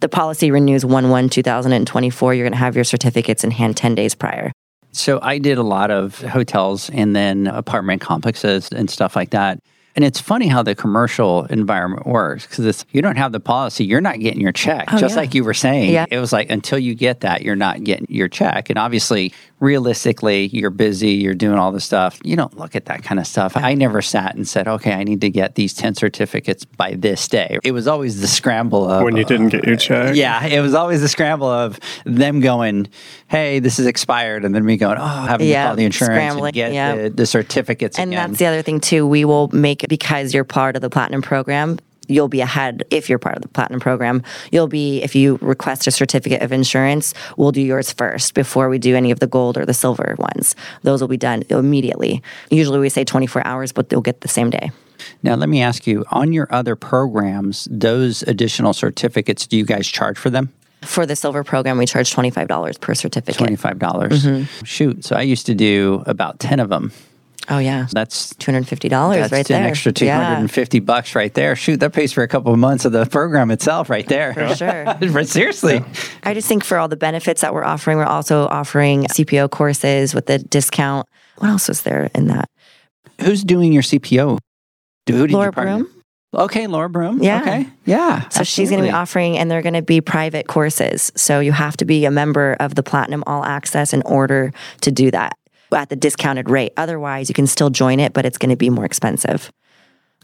The 0.00 0.08
policy 0.08 0.50
renews 0.50 0.84
1 0.84 1.10
1 1.10 1.28
2024. 1.28 2.34
You're 2.34 2.44
going 2.44 2.52
to 2.52 2.58
have 2.58 2.74
your 2.74 2.84
certificates 2.84 3.44
in 3.44 3.50
hand 3.50 3.76
10 3.76 3.94
days 3.94 4.14
prior. 4.14 4.52
So 4.92 5.18
I 5.22 5.38
did 5.38 5.58
a 5.58 5.62
lot 5.62 5.90
of 5.90 6.20
hotels 6.22 6.90
and 6.90 7.14
then 7.14 7.46
apartment 7.46 8.00
complexes 8.00 8.70
and 8.72 8.90
stuff 8.90 9.14
like 9.14 9.30
that. 9.30 9.60
And 9.98 10.04
it's 10.04 10.20
funny 10.20 10.46
how 10.46 10.62
the 10.62 10.76
commercial 10.76 11.46
environment 11.46 12.06
works 12.06 12.46
because 12.46 12.86
you 12.92 13.02
don't 13.02 13.16
have 13.16 13.32
the 13.32 13.40
policy, 13.40 13.84
you're 13.84 14.00
not 14.00 14.20
getting 14.20 14.40
your 14.40 14.52
check. 14.52 14.84
Oh, 14.92 14.96
Just 14.96 15.14
Oh, 15.14 15.16
yeah. 15.16 15.20
like 15.22 15.34
you 15.34 15.42
were 15.42 15.54
saying, 15.54 15.90
Yeah. 15.90 16.06
it 16.08 16.20
was 16.20 16.32
like 16.32 16.50
until 16.50 16.78
you 16.78 16.94
get 16.94 17.22
that, 17.22 17.42
you're 17.42 17.56
not 17.56 17.82
getting 17.82 18.06
your 18.08 18.28
check. 18.28 18.70
And 18.70 18.78
obviously, 18.78 19.32
realistically, 19.58 20.46
you're 20.52 20.70
busy, 20.70 21.10
you're 21.14 21.34
doing 21.34 21.58
all 21.58 21.72
this 21.72 21.84
stuff. 21.84 22.20
You 22.22 22.36
don't 22.36 22.56
look 22.56 22.76
at 22.76 22.84
that 22.84 23.02
kind 23.02 23.18
of 23.18 23.26
stuff. 23.26 23.56
I 23.56 23.74
never 23.74 24.00
sat 24.00 24.36
and 24.36 24.46
said, 24.46 24.68
okay, 24.68 24.92
I 24.92 25.02
need 25.02 25.20
to 25.22 25.30
get 25.30 25.56
these 25.56 25.74
10 25.74 25.96
certificates 25.96 26.64
by 26.64 26.94
this 26.96 27.26
day. 27.26 27.58
It 27.64 27.72
was 27.72 27.88
always 27.88 28.20
the 28.20 28.28
scramble 28.28 28.88
of 28.88 29.02
when 29.02 29.16
you 29.16 29.24
didn't 29.24 29.48
get 29.48 29.66
your 29.66 29.74
check. 29.76 30.14
yeah, 30.14 30.46
it 30.46 30.60
was 30.60 30.74
always 30.74 31.00
the 31.00 31.08
scramble 31.08 31.48
of 31.48 31.80
them 32.04 32.38
going, 32.38 32.86
"Hey, 33.28 33.58
this 33.60 33.78
is 33.78 33.86
expired," 33.86 34.44
and 34.44 34.54
then 34.54 34.64
me 34.64 34.76
going, 34.76 34.98
"Oh, 34.98 35.04
having 35.06 35.46
to 35.46 35.50
Yeah, 35.50 35.66
call 35.68 35.76
the 35.76 35.84
insurance 35.84 36.14
scrambling, 36.14 36.48
and 36.48 36.54
get 36.54 36.72
yeah. 36.72 36.96
the, 36.96 37.10
the 37.10 37.26
certificates 37.26 37.98
And 37.98 38.12
again." 38.12 38.30
that's 38.30 38.38
the 38.38 38.46
other 38.46 38.62
thing, 38.62 38.80
too. 38.80 39.06
We 39.06 39.24
will 39.24 39.48
make 39.52 39.84
it 39.84 39.88
because 39.88 40.34
you're 40.34 40.44
part 40.44 40.76
of 40.76 40.82
the 40.82 40.90
platinum 40.90 41.22
program. 41.22 41.78
You'll 42.10 42.28
be 42.28 42.40
ahead 42.40 42.84
if 42.90 43.10
you're 43.10 43.18
part 43.18 43.36
of 43.36 43.42
the 43.42 43.48
platinum 43.48 43.80
program. 43.80 44.22
You'll 44.50 44.66
be, 44.66 45.02
if 45.02 45.14
you 45.14 45.38
request 45.42 45.86
a 45.86 45.90
certificate 45.90 46.40
of 46.40 46.52
insurance, 46.52 47.12
we'll 47.36 47.52
do 47.52 47.60
yours 47.60 47.92
first 47.92 48.32
before 48.32 48.70
we 48.70 48.78
do 48.78 48.96
any 48.96 49.10
of 49.10 49.20
the 49.20 49.26
gold 49.26 49.58
or 49.58 49.66
the 49.66 49.74
silver 49.74 50.16
ones. 50.18 50.56
Those 50.84 51.02
will 51.02 51.08
be 51.08 51.18
done 51.18 51.42
immediately. 51.50 52.22
Usually 52.50 52.78
we 52.78 52.88
say 52.88 53.04
24 53.04 53.46
hours, 53.46 53.72
but 53.72 53.90
they'll 53.90 54.00
get 54.00 54.22
the 54.22 54.28
same 54.28 54.48
day. 54.48 54.70
now, 55.22 55.34
let 55.34 55.50
me 55.50 55.60
ask 55.60 55.86
you: 55.86 56.02
on 56.10 56.32
your 56.32 56.48
other 56.50 56.74
programs, 56.76 57.68
those 57.70 58.22
additional 58.22 58.72
certificates, 58.72 59.46
do 59.46 59.58
you 59.58 59.66
guys 59.66 59.86
charge 59.86 60.16
for 60.16 60.30
them? 60.30 60.48
For 60.82 61.06
the 61.06 61.16
silver 61.16 61.42
program, 61.44 61.76
we 61.78 61.86
charge 61.86 62.12
$25 62.14 62.80
per 62.80 62.94
certificate. 62.94 63.36
Twenty-five 63.36 63.78
dollars. 63.78 64.24
Mm-hmm. 64.24 64.64
Shoot! 64.64 65.04
So 65.04 65.16
I 65.16 65.22
used 65.22 65.46
to 65.46 65.54
do 65.54 66.02
about 66.06 66.38
ten 66.38 66.60
of 66.60 66.68
them. 66.68 66.92
Oh, 67.50 67.56
yeah. 67.58 67.86
That's 67.92 68.34
$250 68.34 68.90
that's 68.90 69.32
right 69.32 69.48
an 69.48 69.62
there. 69.62 69.70
extra 69.70 69.90
two 69.90 70.06
hundred 70.08 70.38
and 70.38 70.50
fifty 70.50 70.80
bucks 70.80 71.14
right 71.14 71.32
there. 71.32 71.56
Shoot, 71.56 71.80
that 71.80 71.94
pays 71.94 72.12
for 72.12 72.22
a 72.22 72.28
couple 72.28 72.52
of 72.52 72.58
months 72.58 72.84
of 72.84 72.92
the 72.92 73.06
program 73.06 73.50
itself, 73.50 73.88
right 73.88 74.06
there. 74.06 74.34
For 74.34 74.54
sure. 74.54 74.84
But 75.12 75.28
seriously. 75.28 75.82
I 76.24 76.34
just 76.34 76.46
think 76.46 76.62
for 76.62 76.76
all 76.76 76.88
the 76.88 76.96
benefits 76.96 77.40
that 77.40 77.54
we're 77.54 77.64
offering, 77.64 77.96
we're 77.96 78.04
also 78.04 78.46
offering 78.48 79.04
CPO 79.04 79.50
courses 79.50 80.14
with 80.14 80.26
the 80.26 80.38
discount. 80.38 81.06
What 81.38 81.48
else 81.48 81.68
was 81.68 81.82
there 81.82 82.10
in 82.14 82.26
that? 82.26 82.50
Who's 83.22 83.42
doing 83.44 83.72
your 83.72 83.82
CPO? 83.82 84.38
Who 85.08 85.26
did 85.26 85.30
Laura? 85.32 85.50
Broom. 85.50 85.88
Okay, 86.34 86.66
Laura 86.66 86.90
Broom. 86.90 87.22
Yeah. 87.22 87.40
Okay. 87.40 87.68
Yeah. 87.86 88.28
So 88.28 88.42
she's 88.42 88.68
going 88.68 88.82
to 88.82 88.88
be 88.88 88.92
offering, 88.92 89.38
and 89.38 89.50
they're 89.50 89.62
going 89.62 89.74
to 89.74 89.82
be 89.82 90.00
private 90.00 90.46
courses. 90.46 91.10
So 91.16 91.40
you 91.40 91.52
have 91.52 91.76
to 91.78 91.86
be 91.86 92.04
a 92.04 92.10
member 92.10 92.56
of 92.60 92.74
the 92.74 92.82
Platinum 92.82 93.24
All 93.26 93.44
Access 93.44 93.94
in 93.94 94.02
order 94.02 94.52
to 94.82 94.92
do 94.92 95.10
that 95.10 95.38
at 95.74 95.88
the 95.88 95.96
discounted 95.96 96.50
rate. 96.50 96.72
Otherwise, 96.76 97.28
you 97.30 97.34
can 97.34 97.46
still 97.46 97.70
join 97.70 97.98
it, 97.98 98.12
but 98.12 98.26
it's 98.26 98.36
going 98.36 98.50
to 98.50 98.56
be 98.56 98.68
more 98.68 98.84
expensive. 98.84 99.50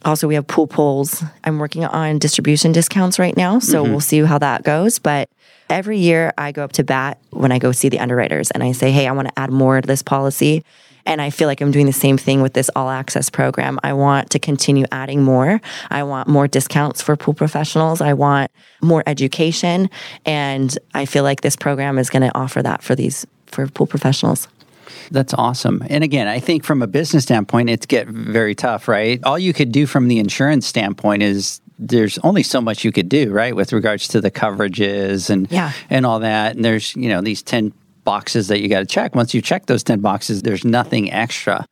Also, 0.05 0.29
we 0.29 0.35
have 0.35 0.47
pool 0.47 0.67
poles. 0.67 1.25
I'm 1.45 1.59
working 1.59 1.87
on 1.87 2.19
distribution 2.19 2.73
discounts 2.73 3.19
right 3.19 3.37
now, 3.37 3.59
so 3.59 3.83
mm-hmm. 3.83 3.93
we'll 3.93 4.01
see 4.01 4.21
how 4.21 4.37
that 4.39 4.63
goes. 4.63 4.99
But 4.99 5.31
every 5.71 5.99
year 5.99 6.35
I 6.37 6.53
go 6.53 6.63
up 6.63 6.73
to 6.73 6.85
bat 6.85 7.19
when 7.31 7.51
I 7.51 7.59
go 7.59 7.73
see 7.73 7.89
the 7.89 8.01
underwriters 8.01 8.51
and 8.51 8.63
I 8.63 8.73
say, 8.73 8.91
hey, 8.91 9.09
I 9.09 9.13
want 9.13 9.29
to 9.29 9.39
add 9.39 9.51
more 9.51 9.81
to 9.81 9.87
this 9.87 10.03
policy. 10.03 10.63
And 11.07 11.21
I 11.21 11.31
feel 11.31 11.49
like 11.49 11.61
I'm 11.61 11.71
doing 11.71 11.87
the 11.87 11.93
same 11.93 12.17
thing 12.17 12.41
with 12.43 12.55
this 12.55 12.71
all 12.75 12.89
access 12.91 13.29
program. 13.31 13.79
I 13.83 13.93
want 13.93 14.31
to 14.31 14.39
continue 14.39 14.87
adding 14.91 15.23
more. 15.23 15.61
I 15.91 16.03
want 16.03 16.29
more 16.29 16.49
discounts 16.49 17.03
for 17.03 17.17
pool 17.17 17.35
professionals. 17.35 18.01
I 18.01 18.15
want 18.15 18.51
more 18.81 19.03
education. 19.07 19.91
And 20.25 20.77
I 20.95 21.05
feel 21.05 21.23
like 21.23 21.43
this 21.43 21.57
program 21.57 21.99
is 21.99 22.09
going 22.11 22.23
to 22.23 22.35
offer 22.37 22.63
that 22.63 22.83
for 22.83 22.95
these 22.95 23.27
for 23.47 23.67
pool 23.69 23.87
professionals. 23.87 24.49
That's 25.11 25.35
awesome. 25.35 25.83
And 25.91 26.03
again, 26.03 26.27
I 26.29 26.41
think 26.41 26.65
from 26.65 26.81
a 26.83 26.87
business 26.87 27.25
standpoint, 27.25 27.69
it's 27.69 27.85
get 27.87 28.09
very 28.09 28.55
tough, 28.55 28.89
right? 28.89 29.21
All 29.25 29.39
you 29.39 29.53
could 29.53 29.71
do 29.71 29.87
from 29.87 30.09
the 30.09 30.19
insurance 30.19 30.67
standpoint 30.67 31.23
is 31.23 31.61
there's 31.79 32.19
only 32.19 32.43
so 32.43 32.61
much 32.61 32.85
you 32.85 32.93
could 32.93 33.09
do, 33.09 33.31
right, 33.31 33.55
with 33.55 33.73
regards 33.73 34.09
to 34.09 34.21
the 34.21 34.31
coverages 34.31 35.29
and 35.29 35.51
Yeah. 35.51 35.73
and 35.91 36.07
all 36.07 36.21
that. 36.21 36.57
And 36.57 36.65
there's 36.65 36.97
you 36.97 37.09
know 37.09 37.21
these 37.21 37.43
ten 37.43 37.73
boxes 38.05 38.49
that 38.49 38.61
you 38.61 38.69
got 38.69 38.81
to 38.81 38.87
check. 38.87 39.15
Once 39.15 39.35
you 39.35 39.43
check 39.43 39.67
those 39.67 39.83
ten 39.83 40.01
boxes, 40.01 40.43
there's 40.43 40.65
nothing 40.65 41.11
extra. 41.13 41.67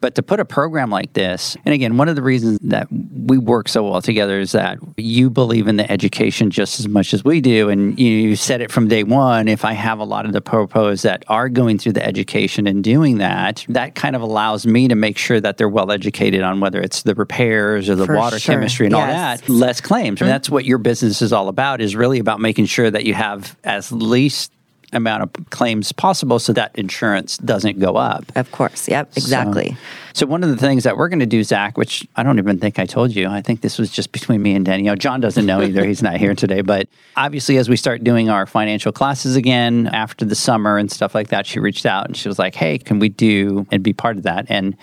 But 0.00 0.14
to 0.14 0.22
put 0.22 0.38
a 0.38 0.44
program 0.44 0.90
like 0.90 1.14
this, 1.14 1.56
and 1.64 1.74
again, 1.74 1.96
one 1.96 2.08
of 2.08 2.14
the 2.14 2.22
reasons 2.22 2.60
that 2.62 2.86
we 2.88 3.36
work 3.36 3.68
so 3.68 3.82
well 3.82 4.00
together 4.00 4.38
is 4.38 4.52
that 4.52 4.78
you 4.96 5.28
believe 5.28 5.66
in 5.66 5.74
the 5.74 5.90
education 5.90 6.52
just 6.52 6.78
as 6.78 6.86
much 6.86 7.12
as 7.12 7.24
we 7.24 7.40
do. 7.40 7.68
And 7.68 7.98
you 7.98 8.36
said 8.36 8.60
it 8.60 8.70
from 8.70 8.86
day 8.86 9.02
one. 9.02 9.48
If 9.48 9.64
I 9.64 9.72
have 9.72 9.98
a 9.98 10.04
lot 10.04 10.24
of 10.24 10.32
the 10.32 10.40
popos 10.40 11.02
that 11.02 11.24
are 11.26 11.48
going 11.48 11.78
through 11.78 11.94
the 11.94 12.06
education 12.06 12.68
and 12.68 12.84
doing 12.84 13.18
that, 13.18 13.66
that 13.70 13.96
kind 13.96 14.14
of 14.14 14.22
allows 14.22 14.64
me 14.68 14.86
to 14.86 14.94
make 14.94 15.18
sure 15.18 15.40
that 15.40 15.56
they're 15.56 15.68
well 15.68 15.90
educated 15.90 16.42
on 16.42 16.60
whether 16.60 16.80
it's 16.80 17.02
the 17.02 17.16
repairs 17.16 17.88
or 17.88 17.96
the 17.96 18.06
For 18.06 18.14
water 18.14 18.38
sure. 18.38 18.54
chemistry 18.54 18.86
and 18.86 18.94
all 18.94 19.04
that, 19.04 19.48
less 19.48 19.80
claims. 19.80 20.20
And 20.20 20.28
mm-hmm. 20.28 20.28
that's 20.28 20.48
what 20.48 20.64
your 20.64 20.78
business 20.78 21.22
is 21.22 21.32
all 21.32 21.48
about, 21.48 21.80
is 21.80 21.96
really 21.96 22.20
about 22.20 22.38
making 22.38 22.66
sure 22.66 22.88
that 22.88 23.04
you 23.04 23.14
have 23.14 23.56
as 23.64 23.90
least 23.90 24.52
amount 24.92 25.22
of 25.22 25.50
claims 25.50 25.92
possible 25.92 26.38
so 26.38 26.52
that 26.52 26.74
insurance 26.74 27.38
doesn't 27.38 27.78
go 27.78 27.96
up. 27.96 28.24
Of 28.34 28.50
course. 28.52 28.88
Yep, 28.88 29.16
exactly. 29.16 29.70
So, 30.12 30.24
so 30.24 30.26
one 30.26 30.42
of 30.42 30.50
the 30.50 30.56
things 30.56 30.84
that 30.84 30.96
we're 30.96 31.08
going 31.08 31.20
to 31.20 31.26
do, 31.26 31.44
Zach, 31.44 31.76
which 31.76 32.06
I 32.16 32.22
don't 32.22 32.38
even 32.38 32.58
think 32.58 32.78
I 32.78 32.86
told 32.86 33.14
you, 33.14 33.28
I 33.28 33.42
think 33.42 33.60
this 33.60 33.78
was 33.78 33.90
just 33.90 34.12
between 34.12 34.42
me 34.42 34.54
and 34.54 34.64
Danielle. 34.64 34.96
John 34.96 35.20
doesn't 35.20 35.44
know 35.44 35.62
either; 35.62 35.84
he's 35.84 36.02
not 36.02 36.16
here 36.16 36.34
today. 36.34 36.62
But 36.62 36.88
obviously, 37.16 37.58
as 37.58 37.68
we 37.68 37.76
start 37.76 38.02
doing 38.02 38.30
our 38.30 38.46
financial 38.46 38.92
classes 38.92 39.36
again 39.36 39.88
after 39.92 40.24
the 40.24 40.34
summer 40.34 40.78
and 40.78 40.90
stuff 40.90 41.14
like 41.14 41.28
that, 41.28 41.46
she 41.46 41.60
reached 41.60 41.86
out 41.86 42.06
and 42.06 42.16
she 42.16 42.28
was 42.28 42.38
like, 42.38 42.54
"Hey, 42.54 42.78
can 42.78 42.98
we 42.98 43.08
do 43.08 43.66
and 43.70 43.82
be 43.82 43.92
part 43.92 44.16
of 44.16 44.22
that?" 44.24 44.46
And 44.48 44.76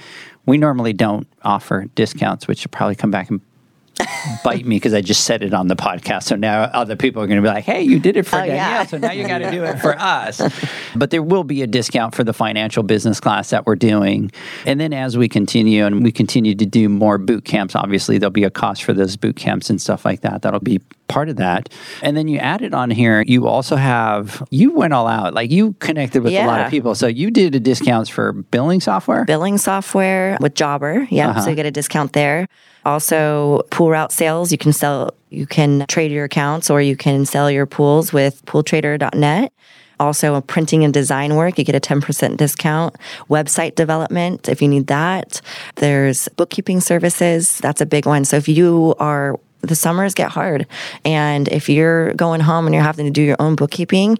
we 0.45 0.57
normally 0.57 0.93
don't 0.93 1.27
offer 1.43 1.85
discounts, 1.95 2.47
which 2.47 2.59
should 2.59 2.71
probably 2.71 2.95
come 2.95 3.11
back 3.11 3.29
and 3.29 3.41
bite 4.43 4.65
me 4.65 4.75
because 4.77 4.93
I 4.93 5.01
just 5.01 5.23
said 5.23 5.41
it 5.41 5.53
on 5.53 5.67
the 5.67 5.75
podcast. 5.75 6.23
So 6.23 6.35
now 6.35 6.63
other 6.63 6.95
people 6.95 7.21
are 7.21 7.27
going 7.27 7.41
to 7.41 7.47
be 7.47 7.53
like, 7.53 7.63
hey, 7.63 7.81
you 7.81 7.99
did 7.99 8.17
it 8.17 8.23
for 8.25 8.35
Oh, 8.37 8.39
Danielle. 8.39 8.55
yeah. 8.57 8.85
So 8.85 8.97
now 8.97 9.11
you 9.11 9.27
got 9.27 9.39
to 9.39 9.51
do 9.51 9.63
it 9.63 9.79
for 9.79 9.95
us. 9.99 10.41
But 10.95 11.11
there 11.11 11.23
will 11.23 11.43
be 11.43 11.61
a 11.61 11.67
discount 11.67 12.13
for 12.15 12.23
the 12.23 12.33
financial 12.33 12.83
business 12.83 13.19
class 13.19 13.49
that 13.51 13.65
we're 13.65 13.75
doing. 13.75 14.31
And 14.65 14.79
then 14.79 14.93
as 14.93 15.17
we 15.17 15.29
continue 15.29 15.85
and 15.85 16.03
we 16.03 16.11
continue 16.11 16.55
to 16.55 16.65
do 16.65 16.89
more 16.89 17.17
boot 17.17 17.45
camps, 17.45 17.75
obviously 17.75 18.17
there'll 18.17 18.31
be 18.31 18.43
a 18.43 18.49
cost 18.49 18.83
for 18.83 18.93
those 18.93 19.15
boot 19.15 19.35
camps 19.35 19.69
and 19.69 19.79
stuff 19.81 20.03
like 20.05 20.21
that. 20.21 20.41
That'll 20.41 20.59
be 20.59 20.81
part 21.07 21.29
of 21.29 21.35
that. 21.37 21.69
And 22.01 22.17
then 22.17 22.27
you 22.27 22.39
added 22.39 22.73
on 22.73 22.89
here, 22.89 23.23
you 23.27 23.47
also 23.47 23.75
have, 23.75 24.45
you 24.49 24.71
went 24.73 24.93
all 24.93 25.07
out. 25.07 25.33
Like 25.33 25.51
you 25.51 25.73
connected 25.73 26.23
with 26.23 26.33
a 26.33 26.45
lot 26.47 26.61
of 26.61 26.71
people. 26.71 26.95
So 26.95 27.07
you 27.07 27.29
did 27.31 27.53
a 27.55 27.59
discounts 27.59 28.09
for 28.09 28.33
billing 28.33 28.81
software. 28.81 29.23
billing 29.25 29.57
software 29.57 30.37
with 30.41 30.55
Jobber. 30.55 31.07
Yeah, 31.11 31.29
Uh-huh. 31.29 31.41
so 31.41 31.49
you 31.51 31.55
get 31.55 31.65
a 31.67 31.71
discount 31.71 32.13
there. 32.13 32.47
Also, 32.85 33.63
pool 33.71 33.84
route 33.89 34.11
sales. 34.11 34.51
You 34.51 34.57
can 34.57 34.73
sell, 34.73 35.13
you 35.29 35.45
can 35.45 35.85
trade 35.87 36.11
your 36.11 36.25
accounts 36.25 36.69
or 36.69 36.81
you 36.81 36.95
can 36.95 37.25
sell 37.25 37.49
your 37.49 37.65
pools 37.65 38.13
with 38.13 38.45
pooltrader.net. 38.45 39.51
Also, 39.99 40.41
printing 40.41 40.83
and 40.83 40.93
design 40.93 41.35
work, 41.35 41.57
you 41.57 41.63
get 41.63 41.75
a 41.75 41.79
10% 41.79 42.35
discount. 42.35 42.95
Website 43.29 43.75
development, 43.75 44.49
if 44.49 44.61
you 44.61 44.67
need 44.67 44.87
that. 44.87 45.39
There's 45.75 46.27
bookkeeping 46.29 46.81
services. 46.81 47.59
That's 47.59 47.79
a 47.79 47.85
big 47.85 48.05
one. 48.05 48.25
So 48.25 48.35
if 48.35 48.49
you 48.49 48.95
are 48.99 49.39
the 49.61 49.75
summers 49.75 50.13
get 50.13 50.29
hard. 50.29 50.67
And 51.03 51.47
if 51.47 51.69
you're 51.69 52.13
going 52.13 52.41
home 52.41 52.65
and 52.65 52.73
you're 52.73 52.83
having 52.83 53.05
to 53.05 53.11
do 53.11 53.21
your 53.21 53.37
own 53.39 53.55
bookkeeping, 53.55 54.17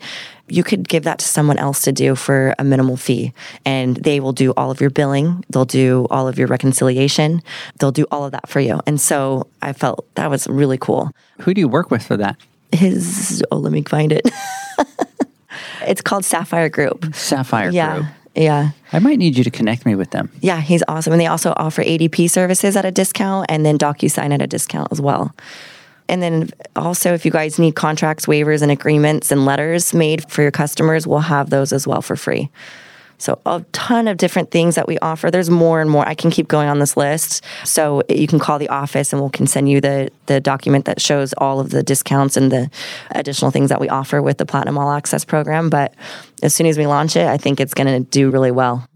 you 0.47 0.63
could 0.63 0.87
give 0.87 1.03
that 1.03 1.19
to 1.19 1.25
someone 1.27 1.57
else 1.57 1.81
to 1.83 1.91
do 1.91 2.15
for 2.15 2.53
a 2.59 2.63
minimal 2.63 2.97
fee. 2.97 3.33
And 3.65 3.97
they 3.97 4.19
will 4.19 4.33
do 4.33 4.53
all 4.55 4.71
of 4.71 4.79
your 4.79 4.89
billing, 4.89 5.43
they'll 5.49 5.65
do 5.65 6.07
all 6.09 6.27
of 6.27 6.37
your 6.37 6.47
reconciliation, 6.47 7.41
they'll 7.79 7.91
do 7.91 8.05
all 8.11 8.25
of 8.25 8.31
that 8.31 8.47
for 8.47 8.59
you. 8.59 8.79
And 8.85 8.99
so 9.01 9.47
I 9.61 9.73
felt 9.73 10.05
that 10.15 10.29
was 10.29 10.47
really 10.47 10.77
cool. 10.77 11.11
Who 11.41 11.53
do 11.53 11.61
you 11.61 11.67
work 11.67 11.91
with 11.91 12.05
for 12.05 12.17
that? 12.17 12.37
His, 12.71 13.43
oh, 13.51 13.57
let 13.57 13.71
me 13.71 13.81
find 13.83 14.11
it. 14.11 14.29
it's 15.87 16.01
called 16.01 16.25
Sapphire 16.25 16.69
Group. 16.69 17.15
Sapphire 17.15 17.69
Yeah. 17.69 17.95
Group. 17.95 18.07
Yeah. 18.35 18.71
I 18.91 18.99
might 18.99 19.17
need 19.17 19.37
you 19.37 19.45
to 19.45 19.51
connect 19.51 19.85
me 19.85 19.95
with 19.95 20.11
them. 20.11 20.29
Yeah, 20.41 20.59
he's 20.59 20.83
awesome. 20.89 21.13
And 21.13 21.21
they 21.21 21.27
also 21.27 21.53
offer 21.55 21.83
ADP 21.83 22.29
services 22.29 22.75
at 22.75 22.83
a 22.83 22.91
discount 22.91 23.45
and 23.47 23.65
then 23.65 23.77
DocuSign 23.77 24.33
at 24.33 24.41
a 24.41 24.47
discount 24.47 24.89
as 24.91 24.99
well. 24.99 25.33
And 26.07 26.21
then 26.21 26.49
also, 26.75 27.13
if 27.13 27.25
you 27.25 27.31
guys 27.31 27.57
need 27.57 27.75
contracts, 27.75 28.25
waivers, 28.25 28.61
and 28.61 28.71
agreements 28.71 29.31
and 29.31 29.45
letters 29.45 29.93
made 29.93 30.29
for 30.29 30.41
your 30.41 30.51
customers, 30.51 31.07
we'll 31.07 31.19
have 31.19 31.49
those 31.49 31.73
as 31.73 31.87
well 31.87 32.01
for 32.01 32.15
free. 32.15 32.49
So, 33.17 33.39
a 33.45 33.63
ton 33.71 34.07
of 34.07 34.17
different 34.17 34.51
things 34.51 34.75
that 34.75 34.87
we 34.87 34.99
offer. 34.99 35.31
There's 35.31 35.49
more 35.49 35.79
and 35.79 35.89
more. 35.89 36.07
I 36.07 36.15
can 36.15 36.31
keep 36.31 36.47
going 36.47 36.67
on 36.67 36.79
this 36.79 36.97
list. 36.97 37.43
So, 37.63 38.03
you 38.09 38.27
can 38.27 38.39
call 38.39 38.59
the 38.59 38.69
office 38.69 39.13
and 39.13 39.23
we 39.23 39.29
can 39.29 39.47
send 39.47 39.69
you 39.69 39.79
the, 39.79 40.11
the 40.25 40.41
document 40.41 40.85
that 40.85 41.01
shows 41.01 41.33
all 41.37 41.59
of 41.59 41.69
the 41.69 41.81
discounts 41.81 42.35
and 42.35 42.51
the 42.51 42.69
additional 43.11 43.51
things 43.51 43.69
that 43.69 43.79
we 43.79 43.87
offer 43.87 44.21
with 44.21 44.37
the 44.37 44.45
Platinum 44.45 44.77
All 44.77 44.91
Access 44.91 45.23
program. 45.23 45.69
But 45.69 45.93
as 46.43 46.53
soon 46.53 46.67
as 46.67 46.77
we 46.77 46.87
launch 46.87 47.15
it, 47.15 47.27
I 47.27 47.37
think 47.37 47.59
it's 47.59 47.73
going 47.73 47.87
to 47.87 48.09
do 48.09 48.29
really 48.29 48.51
well. 48.51 48.87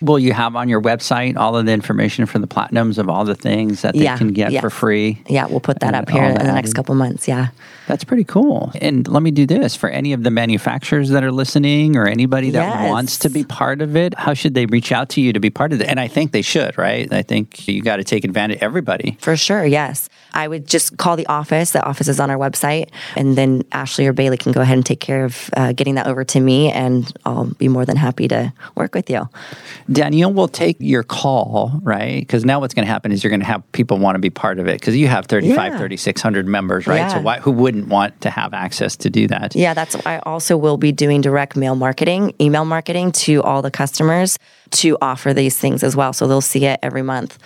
Will 0.00 0.18
you 0.18 0.32
have 0.32 0.56
on 0.56 0.68
your 0.68 0.80
website 0.80 1.36
all 1.36 1.56
of 1.56 1.66
the 1.66 1.72
information 1.72 2.26
for 2.26 2.38
the 2.38 2.46
platinums 2.46 2.96
of 2.98 3.08
all 3.08 3.24
the 3.24 3.34
things 3.34 3.82
that 3.82 3.94
they 3.94 4.04
Yeah, 4.04 4.16
can 4.16 4.32
get 4.32 4.50
yeah. 4.52 4.60
for 4.60 4.70
free? 4.70 5.22
Yeah, 5.28 5.46
we'll 5.46 5.60
put 5.60 5.80
that 5.80 5.94
up 5.94 6.08
here 6.08 6.24
in 6.24 6.34
the 6.34 6.44
next 6.52 6.72
couple 6.74 6.94
months. 6.94 7.28
Yeah. 7.28 7.48
That's 7.86 8.04
pretty 8.04 8.24
cool. 8.24 8.70
And 8.80 9.06
let 9.08 9.22
me 9.22 9.30
do 9.32 9.46
this 9.46 9.74
for 9.76 9.88
any 9.90 10.12
of 10.12 10.22
the 10.22 10.30
manufacturers 10.30 11.08
that 11.10 11.24
are 11.24 11.32
listening 11.32 11.96
or 11.96 12.06
anybody 12.06 12.50
that 12.50 12.60
Yes. 12.80 12.88
wants 12.88 13.18
to 13.18 13.28
be 13.28 13.42
part 13.44 13.82
of 13.82 13.96
it, 13.96 14.14
how 14.16 14.32
should 14.32 14.54
they 14.54 14.66
reach 14.66 14.92
out 14.92 15.08
to 15.10 15.20
you 15.20 15.32
to 15.32 15.40
be 15.40 15.50
part 15.50 15.72
of 15.72 15.80
it? 15.80 15.88
And 15.88 15.98
I 15.98 16.06
think 16.08 16.30
they 16.32 16.42
should, 16.42 16.78
right? 16.78 17.12
I 17.12 17.22
think 17.22 17.66
you 17.68 17.82
got 17.82 17.96
to 17.96 18.04
take 18.04 18.24
advantage 18.24 18.58
everybody. 18.60 19.16
For 19.20 19.36
sure, 19.36 19.64
yes. 19.64 20.08
I 20.32 20.46
would 20.46 20.68
just 20.68 20.96
call 20.98 21.16
the 21.16 21.26
office. 21.26 21.72
The 21.72 21.82
office 21.84 22.06
is 22.06 22.20
on 22.20 22.30
our 22.30 22.36
website. 22.38 22.90
And 23.16 23.36
then 23.36 23.64
Ashley 23.72 24.06
or 24.06 24.12
Bailey 24.12 24.36
can 24.36 24.52
go 24.52 24.60
ahead 24.60 24.76
and 24.78 24.86
take 24.86 25.00
care 25.00 25.24
of 25.24 25.50
uh, 25.56 25.72
getting 25.72 25.96
that 25.96 26.06
over 26.06 26.22
to 26.24 26.38
me. 26.40 26.70
And 26.70 27.12
I'll 27.26 27.46
be 27.58 27.66
more 27.68 27.84
than 27.84 27.96
happy 27.96 28.28
to 28.28 28.52
work 28.76 28.94
with 28.94 29.10
you. 29.10 29.28
Danielle 29.92 30.32
will 30.32 30.48
take 30.48 30.76
your 30.78 31.02
call, 31.02 31.72
right? 31.82 32.20
Because 32.20 32.44
now 32.44 32.60
what's 32.60 32.74
going 32.74 32.86
to 32.86 32.90
happen 32.92 33.10
is 33.10 33.24
you're 33.24 33.30
going 33.30 33.40
to 33.40 33.46
have 33.46 33.62
people 33.72 33.98
want 33.98 34.14
to 34.14 34.20
be 34.20 34.30
part 34.30 34.58
of 34.60 34.68
it 34.68 34.78
because 34.80 34.96
you 34.96 35.08
have 35.08 35.26
35, 35.26 35.72
Yeah. 35.72 35.78
3,600 35.78 36.46
members, 36.46 36.86
right? 36.86 37.10
So 37.10 37.16
Yeah. 37.16 37.22
why, 37.22 37.38
who 37.40 37.50
wouldn't 37.50 37.88
want 37.88 38.20
to 38.20 38.30
have 38.30 38.54
access 38.54 38.94
to 38.98 39.10
do 39.10 39.26
that? 39.26 39.56
Yeah, 39.56 39.74
that's 39.74 39.96
I 40.06 40.18
also 40.20 40.56
will 40.56 40.76
be 40.76 40.92
doing 40.92 41.20
direct 41.20 41.56
mail 41.56 41.74
marketing, 41.74 42.34
email 42.40 42.64
marketing 42.64 43.10
to 43.12 43.42
all 43.42 43.62
the 43.62 43.70
customers 43.70 44.38
to 44.70 44.96
offer 45.02 45.34
these 45.34 45.58
things 45.58 45.82
as 45.82 45.96
well. 45.96 46.12
So 46.12 46.28
they'll 46.28 46.40
see 46.40 46.66
it 46.66 46.78
every 46.82 47.02
month. 47.02 47.38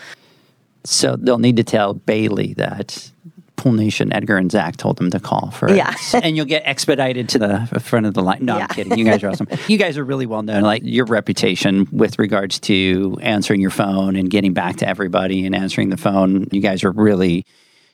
So 0.84 1.16
they'll 1.16 1.38
need 1.38 1.57
to 1.57 1.64
tell 1.64 1.95
Bailey 1.95 2.53
that 2.55 3.11
Pool 3.57 3.72
Nation, 3.72 4.12
Edgar 4.12 4.36
and 4.36 4.50
Zach 4.50 4.76
told 4.76 4.96
them 4.98 5.11
to 5.11 5.20
call 5.20 5.50
for 5.52 5.68
it. 5.70 5.76
Yeah. 5.76 5.94
and 6.22 6.36
you'll 6.36 6.46
get 6.46 6.62
expedited 6.66 7.28
to 7.30 7.38
the 7.38 7.80
front 7.80 8.07
of 8.07 8.14
the 8.14 8.22
line. 8.22 8.38
No, 8.44 8.57
Yeah. 8.59 8.66
I'm 8.68 8.74
kidding. 8.74 8.98
You 8.98 9.05
guys 9.05 9.22
are 9.22 9.30
awesome. 9.30 9.48
You 9.68 9.78
guys 9.78 9.96
are 9.96 10.05
really 10.05 10.26
well 10.26 10.42
known. 10.42 10.62
Like 10.62 10.82
your 10.84 11.07
reputation 11.07 11.86
with 11.92 12.18
regards 12.18 12.59
to 12.61 13.16
answering 13.22 13.61
your 13.61 13.70
phone 13.70 14.16
and 14.16 14.29
getting 14.30 14.53
back 14.53 14.76
to 14.76 14.88
everybody 14.88 15.46
and 15.46 15.54
answering 15.54 15.91
the 15.91 15.96
phone, 15.96 16.49
you 16.53 16.61
guys 16.61 16.84
are 16.84 16.91
really 16.91 17.46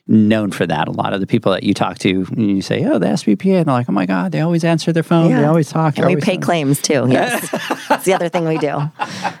known 0.07 0.51
for 0.51 0.65
that. 0.65 0.87
A 0.87 0.91
lot 0.91 1.13
of 1.13 1.19
the 1.21 1.27
people 1.27 1.51
that 1.51 1.61
you 1.63 1.73
talk 1.75 1.99
to, 1.99 2.25
you 2.35 2.61
say, 2.61 2.83
oh, 2.85 2.97
the 2.97 3.05
SPPA, 3.05 3.57
and 3.59 3.65
they're 3.67 3.73
like, 3.75 3.87
oh 3.87 3.93
my 3.93 4.07
God, 4.07 4.31
they 4.31 4.41
always 4.41 4.63
answer 4.63 4.91
their 4.91 5.03
phone. 5.03 5.31
They 5.31 5.45
always 5.45 5.69
talk. 5.69 5.97
And 5.97 6.07
we 6.07 6.15
pay 6.15 6.35
on." 6.35 6.41
claims 6.41 6.81
too. 6.81 7.05
Yes. 7.09 7.49
That's 7.87 8.03
the 8.03 8.13
other 8.15 8.27
thing 8.27 8.45
we 8.47 8.57
do. 8.57 8.81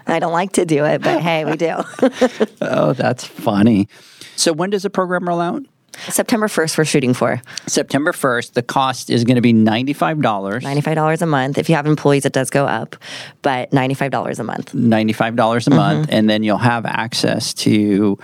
I 0.07 0.19
don't 0.19 0.31
like 0.31 0.53
to 0.53 0.65
do 0.65 0.85
it, 0.85 1.01
but 1.01 1.21
hey, 1.21 1.45
we 1.45 1.57
do. 1.57 1.75
Oh, 2.61 2.93
that's 2.93 3.25
funny. 3.25 3.89
So 4.35 4.53
when 4.53 4.69
does 4.69 4.83
the 4.83 4.89
program 4.89 5.27
roll 5.27 5.41
out? 5.41 5.63
September 6.09 6.47
1st, 6.47 6.77
we're 6.77 6.85
shooting 6.85 7.13
for 7.13 7.41
September 7.67 8.11
1st. 8.11 8.53
The 8.53 8.63
cost 8.63 9.09
is 9.09 9.23
going 9.23 9.35
to 9.35 9.41
be 9.41 9.53
$95. 9.53 10.21
$95 10.21 11.21
a 11.21 11.25
month. 11.25 11.57
If 11.57 11.69
you 11.69 11.75
have 11.75 11.85
employees, 11.85 12.25
it 12.25 12.33
does 12.33 12.49
go 12.49 12.65
up, 12.65 12.95
but 13.41 13.71
$95 13.71 14.39
a 14.39 14.43
month. 14.43 14.73
$95 14.73 15.11
a 15.11 15.35
mm-hmm. 15.35 15.75
month 15.75 16.09
and 16.09 16.29
then 16.29 16.43
you'll 16.43 16.57
have 16.57 16.85
access 16.85 17.53
to 17.53 18.17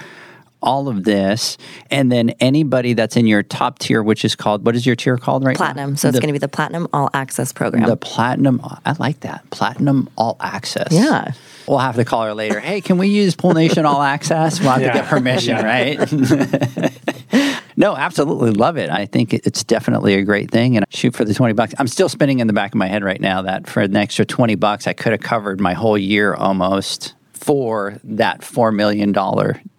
all 0.61 0.87
of 0.87 1.03
this, 1.03 1.57
and 1.91 2.11
then 2.11 2.31
anybody 2.39 2.93
that's 2.93 3.15
in 3.15 3.27
your 3.27 3.43
top 3.43 3.79
tier, 3.79 4.01
which 4.01 4.25
is 4.25 4.35
called 4.35 4.65
what 4.65 4.75
is 4.75 4.85
your 4.85 4.95
tier 4.95 5.17
called 5.17 5.43
right 5.43 5.55
Platinum. 5.55 5.91
now? 5.91 5.95
So 5.95 6.09
it's 6.09 6.19
going 6.19 6.29
to 6.29 6.33
be 6.33 6.39
the 6.39 6.47
Platinum 6.47 6.87
All 6.93 7.09
Access 7.13 7.53
program. 7.53 7.87
the 7.87 7.95
platinum. 7.95 8.59
I 8.63 8.95
like 8.97 9.19
that 9.21 9.49
platinum 9.51 10.09
all 10.17 10.35
access. 10.39 10.91
Yeah. 10.91 11.33
We'll 11.67 11.77
have 11.79 11.95
to 11.95 12.05
call 12.05 12.23
her 12.23 12.33
later. 12.33 12.59
Hey, 12.59 12.81
can 12.81 12.97
we 12.97 13.09
use 13.09 13.35
Pool 13.35 13.53
Nation 13.53 13.85
All 13.85 14.01
Access? 14.01 14.59
We'll 14.59 14.71
have 14.71 14.81
Yeah. 14.81 14.93
to 14.93 14.99
get 14.99 15.07
permission, 15.07 15.57
right? 15.57 15.99
no, 17.77 17.95
absolutely 17.95 18.51
love 18.51 18.77
it. 18.77 18.89
I 18.89 19.05
think 19.05 19.33
it's 19.33 19.63
definitely 19.63 20.15
a 20.15 20.23
great 20.23 20.49
thing. 20.49 20.75
And 20.75 20.85
shoot 20.89 21.15
for 21.15 21.23
the 21.23 21.33
20 21.33 21.53
bucks. 21.53 21.73
I'm 21.77 21.87
still 21.87 22.09
spinning 22.09 22.39
in 22.39 22.47
the 22.47 22.53
back 22.53 22.73
of 22.73 22.77
my 22.77 22.87
head 22.87 23.03
right 23.03 23.21
now 23.21 23.43
that 23.43 23.67
for 23.67 23.81
an 23.81 23.95
extra 23.95 24.25
20 24.25 24.55
bucks, 24.55 24.87
I 24.87 24.93
could 24.93 25.11
have 25.11 25.21
covered 25.21 25.61
my 25.61 25.73
whole 25.73 25.97
year 25.97 26.33
almost 26.33 27.13
for 27.33 27.99
that 28.03 28.41
$4 28.41 28.75
million 28.75 29.13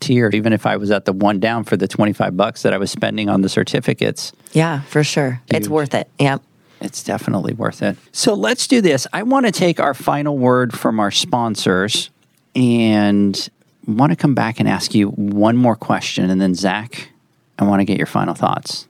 tier, 0.00 0.30
even 0.32 0.52
if 0.52 0.64
I 0.64 0.76
was 0.76 0.92
at 0.92 1.04
the 1.04 1.12
one 1.12 1.40
down 1.40 1.64
for 1.64 1.76
the 1.76 1.88
25 1.88 2.36
bucks 2.36 2.62
that 2.62 2.72
I 2.72 2.78
was 2.78 2.90
spending 2.90 3.28
on 3.28 3.42
the 3.42 3.48
certificates. 3.48 4.32
yeah, 4.52 4.82
for 4.82 5.02
sure. 5.02 5.42
It's 5.48 5.68
worth 5.68 5.92
it. 5.92 6.08
Yep. 6.18 6.42
It's 6.80 7.02
definitely 7.02 7.54
worth 7.54 7.82
it. 7.82 7.98
So 8.12 8.34
let's 8.34 8.68
do 8.68 8.80
this. 8.80 9.08
I 9.12 9.24
want 9.24 9.46
to 9.46 9.52
take 9.52 9.80
our 9.80 9.92
final 9.92 10.38
word 10.38 10.78
from 10.78 11.00
our 11.00 11.10
sponsors 11.10 12.10
and 12.54 13.48
want 13.86 14.12
to 14.12 14.16
come 14.16 14.34
back 14.34 14.60
and 14.60 14.68
ask 14.68 14.94
you 14.94 15.08
one 15.08 15.56
more 15.56 15.74
question. 15.74 16.30
And 16.30 16.40
then, 16.40 16.54
Zach, 16.54 17.10
I 17.58 17.64
want 17.64 17.80
to 17.80 17.84
get 17.84 17.96
your 17.98 18.06
final 18.06 18.34
thoughts. 18.34 18.86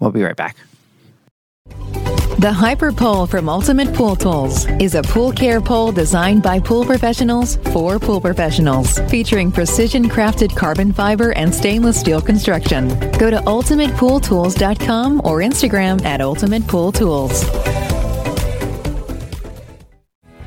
We'll 0.00 0.10
be 0.10 0.22
right 0.22 0.36
back. 0.36 0.56
The 2.38 2.52
Hyper 2.52 2.92
Pole 2.92 3.26
from 3.26 3.48
Ultimate 3.48 3.94
Pool 3.94 4.14
Tools 4.14 4.66
is 4.78 4.94
a 4.94 5.00
pool 5.02 5.32
care 5.32 5.58
pole 5.58 5.90
designed 5.90 6.42
by 6.42 6.60
pool 6.60 6.84
professionals 6.84 7.56
for 7.72 7.98
pool 7.98 8.20
professionals, 8.20 8.98
featuring 9.10 9.50
precision 9.50 10.06
crafted 10.06 10.54
carbon 10.54 10.92
fiber 10.92 11.32
and 11.32 11.54
stainless 11.54 11.98
steel 11.98 12.20
construction. 12.20 12.88
Go 13.18 13.30
to 13.30 13.38
ultimatepooltools.com 13.38 15.22
or 15.24 15.38
Instagram 15.38 16.04
at 16.04 16.20
Ultimate 16.20 16.62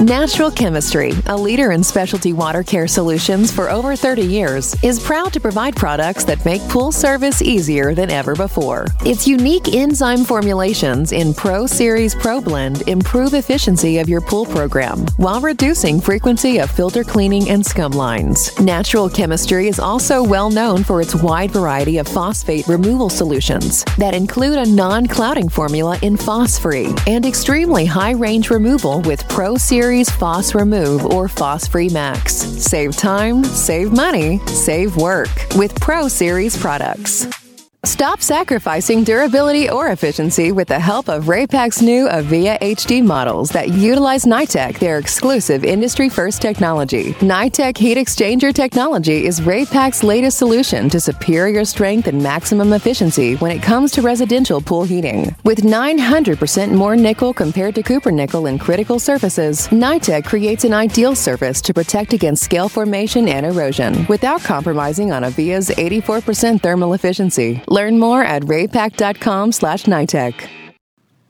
Natural 0.00 0.50
Chemistry, 0.50 1.12
a 1.26 1.36
leader 1.36 1.70
in 1.70 1.84
specialty 1.84 2.32
water 2.32 2.62
care 2.62 2.88
solutions 2.88 3.52
for 3.52 3.70
over 3.70 3.94
30 3.94 4.22
years, 4.22 4.74
is 4.82 4.98
proud 4.98 5.32
to 5.34 5.38
provide 5.40 5.76
products 5.76 6.24
that 6.24 6.44
make 6.46 6.62
pool 6.62 6.90
service 6.90 7.42
easier 7.42 7.94
than 7.94 8.10
ever 8.10 8.34
before. 8.34 8.86
Its 9.04 9.28
unique 9.28 9.74
enzyme 9.74 10.24
formulations 10.24 11.12
in 11.12 11.34
Pro 11.34 11.66
Series 11.66 12.14
Pro 12.14 12.40
Blend 12.40 12.88
improve 12.88 13.34
efficiency 13.34 13.98
of 13.98 14.08
your 14.08 14.22
pool 14.22 14.46
program 14.46 15.06
while 15.18 15.40
reducing 15.42 16.00
frequency 16.00 16.58
of 16.58 16.70
filter 16.70 17.04
cleaning 17.04 17.50
and 17.50 17.64
scum 17.64 17.92
lines. 17.92 18.58
Natural 18.58 19.10
Chemistry 19.10 19.68
is 19.68 19.78
also 19.78 20.24
well 20.24 20.48
known 20.48 20.82
for 20.82 21.02
its 21.02 21.14
wide 21.14 21.50
variety 21.50 21.98
of 21.98 22.08
phosphate 22.08 22.66
removal 22.66 23.10
solutions 23.10 23.84
that 23.98 24.14
include 24.14 24.58
a 24.58 24.66
non 24.66 25.06
clouding 25.06 25.50
formula 25.50 25.98
in 26.02 26.16
Phos-Free 26.16 26.92
and 27.06 27.26
extremely 27.26 27.84
high 27.84 28.12
range 28.12 28.48
removal 28.48 29.02
with 29.02 29.28
Pro 29.28 29.54
Series 29.56 29.81
Phos 29.82 30.54
Remove 30.54 31.04
or 31.06 31.26
Phos 31.26 31.66
Free 31.66 31.88
Max. 31.88 32.34
Save 32.34 32.96
time, 32.96 33.42
save 33.42 33.90
money, 33.90 34.38
save 34.46 34.96
work 34.96 35.28
with 35.56 35.74
Pro 35.80 36.06
Series 36.06 36.56
products. 36.56 37.41
Stop 37.84 38.22
sacrificing 38.22 39.02
durability 39.02 39.68
or 39.68 39.88
efficiency 39.88 40.52
with 40.52 40.68
the 40.68 40.78
help 40.78 41.08
of 41.08 41.24
Raypak's 41.24 41.82
new 41.82 42.08
Avia 42.08 42.56
HD 42.60 43.04
models 43.04 43.50
that 43.50 43.70
utilize 43.70 44.24
NITEC, 44.24 44.78
their 44.78 44.98
exclusive 44.98 45.64
industry 45.64 46.08
first 46.08 46.40
technology. 46.40 47.14
NITEC 47.14 47.76
heat 47.76 47.98
exchanger 47.98 48.54
technology 48.54 49.26
is 49.26 49.40
Raypak's 49.40 50.04
latest 50.04 50.38
solution 50.38 50.88
to 50.90 51.00
superior 51.00 51.64
strength 51.64 52.06
and 52.06 52.22
maximum 52.22 52.72
efficiency 52.72 53.34
when 53.36 53.50
it 53.50 53.64
comes 53.64 53.90
to 53.90 54.02
residential 54.02 54.60
pool 54.60 54.84
heating. 54.84 55.34
With 55.42 55.62
900% 55.62 56.70
more 56.70 56.94
nickel 56.94 57.34
compared 57.34 57.74
to 57.74 57.82
copper 57.82 58.12
nickel 58.12 58.46
in 58.46 58.60
critical 58.60 59.00
surfaces, 59.00 59.66
NITEC 59.70 60.24
creates 60.24 60.62
an 60.62 60.72
ideal 60.72 61.16
surface 61.16 61.60
to 61.62 61.74
protect 61.74 62.12
against 62.12 62.44
scale 62.44 62.68
formation 62.68 63.26
and 63.26 63.44
erosion 63.44 64.06
without 64.08 64.40
compromising 64.44 65.10
on 65.10 65.24
Avia's 65.24 65.70
84% 65.70 66.62
thermal 66.62 66.94
efficiency. 66.94 67.60
Learn 67.72 67.98
more 67.98 68.22
at 68.22 68.42
raypak.com 68.42 69.52
slash 69.52 69.84
NITEC. 69.84 70.46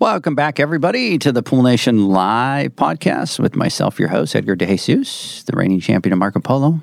Welcome 0.01 0.35
back, 0.35 0.59
everybody, 0.59 1.17
to 1.19 1.31
the 1.31 1.41
Pool 1.41 1.63
Nation 1.63 2.09
Live 2.09 2.75
podcast 2.75 3.39
with 3.39 3.55
myself, 3.55 4.01
your 4.01 4.09
host, 4.09 4.35
Edgar 4.35 4.57
De 4.57 4.67
Jesus, 4.67 5.45
the 5.45 5.57
reigning 5.57 5.79
champion 5.79 6.13
of 6.13 6.19
Marco 6.19 6.41
Polo, 6.41 6.81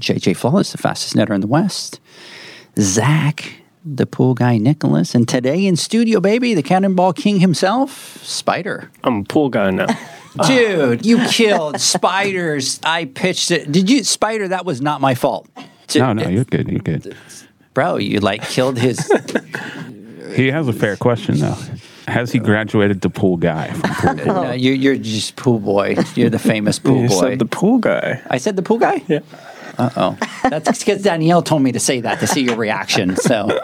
JJ 0.00 0.38
Flawless, 0.38 0.72
the 0.72 0.78
fastest 0.78 1.14
netter 1.14 1.34
in 1.34 1.42
the 1.42 1.46
West, 1.46 2.00
Zach, 2.78 3.56
the 3.84 4.06
pool 4.06 4.32
guy 4.32 4.56
Nicholas, 4.56 5.14
and 5.14 5.28
today 5.28 5.66
in 5.66 5.76
studio, 5.76 6.18
baby, 6.18 6.54
the 6.54 6.62
Cannonball 6.62 7.12
King 7.12 7.40
himself, 7.40 8.24
Spider. 8.24 8.90
I'm 9.04 9.18
a 9.18 9.24
pool 9.24 9.50
guy 9.50 9.70
now. 9.70 9.86
Dude, 10.46 11.04
you 11.04 11.18
killed 11.26 11.78
spiders. 11.78 12.80
I 12.82 13.04
pitched 13.04 13.50
it. 13.50 13.70
Did 13.70 13.90
you, 13.90 14.02
Spider? 14.02 14.48
That 14.48 14.64
was 14.64 14.80
not 14.80 15.02
my 15.02 15.14
fault. 15.14 15.46
No, 15.94 16.14
no, 16.14 16.26
you're 16.26 16.44
good. 16.44 16.68
You're 16.68 16.80
good. 16.80 17.14
Bro, 17.74 17.98
you 17.98 18.20
like 18.20 18.42
killed 18.42 18.78
his. 18.78 19.10
He 20.34 20.50
has 20.50 20.66
a 20.66 20.72
fair 20.72 20.96
question 20.96 21.38
though. 21.40 21.58
Has 22.08 22.32
he 22.32 22.38
graduated 22.38 23.02
to 23.02 23.10
pool 23.10 23.36
guy 23.36 23.70
from 23.70 23.90
pool 23.90 24.14
boy? 24.34 24.42
No, 24.44 24.52
you, 24.52 24.72
you're 24.72 24.96
just 24.96 25.36
pool 25.36 25.58
boy. 25.58 25.96
You're 26.14 26.30
the 26.30 26.38
famous 26.38 26.78
pool 26.78 27.02
you 27.02 27.08
boy. 27.08 27.20
said 27.20 27.38
the 27.38 27.44
pool 27.44 27.76
guy. 27.78 28.22
I 28.30 28.38
said 28.38 28.56
the 28.56 28.62
pool 28.62 28.78
guy? 28.78 29.02
Yeah. 29.08 29.20
Uh 29.78 29.90
oh. 29.96 30.18
That's 30.50 30.78
because 30.80 31.02
Danielle 31.02 31.42
told 31.42 31.62
me 31.62 31.72
to 31.72 31.80
say 31.80 32.00
that 32.00 32.20
to 32.20 32.26
see 32.26 32.42
your 32.42 32.56
reaction. 32.56 33.16
So 33.16 33.60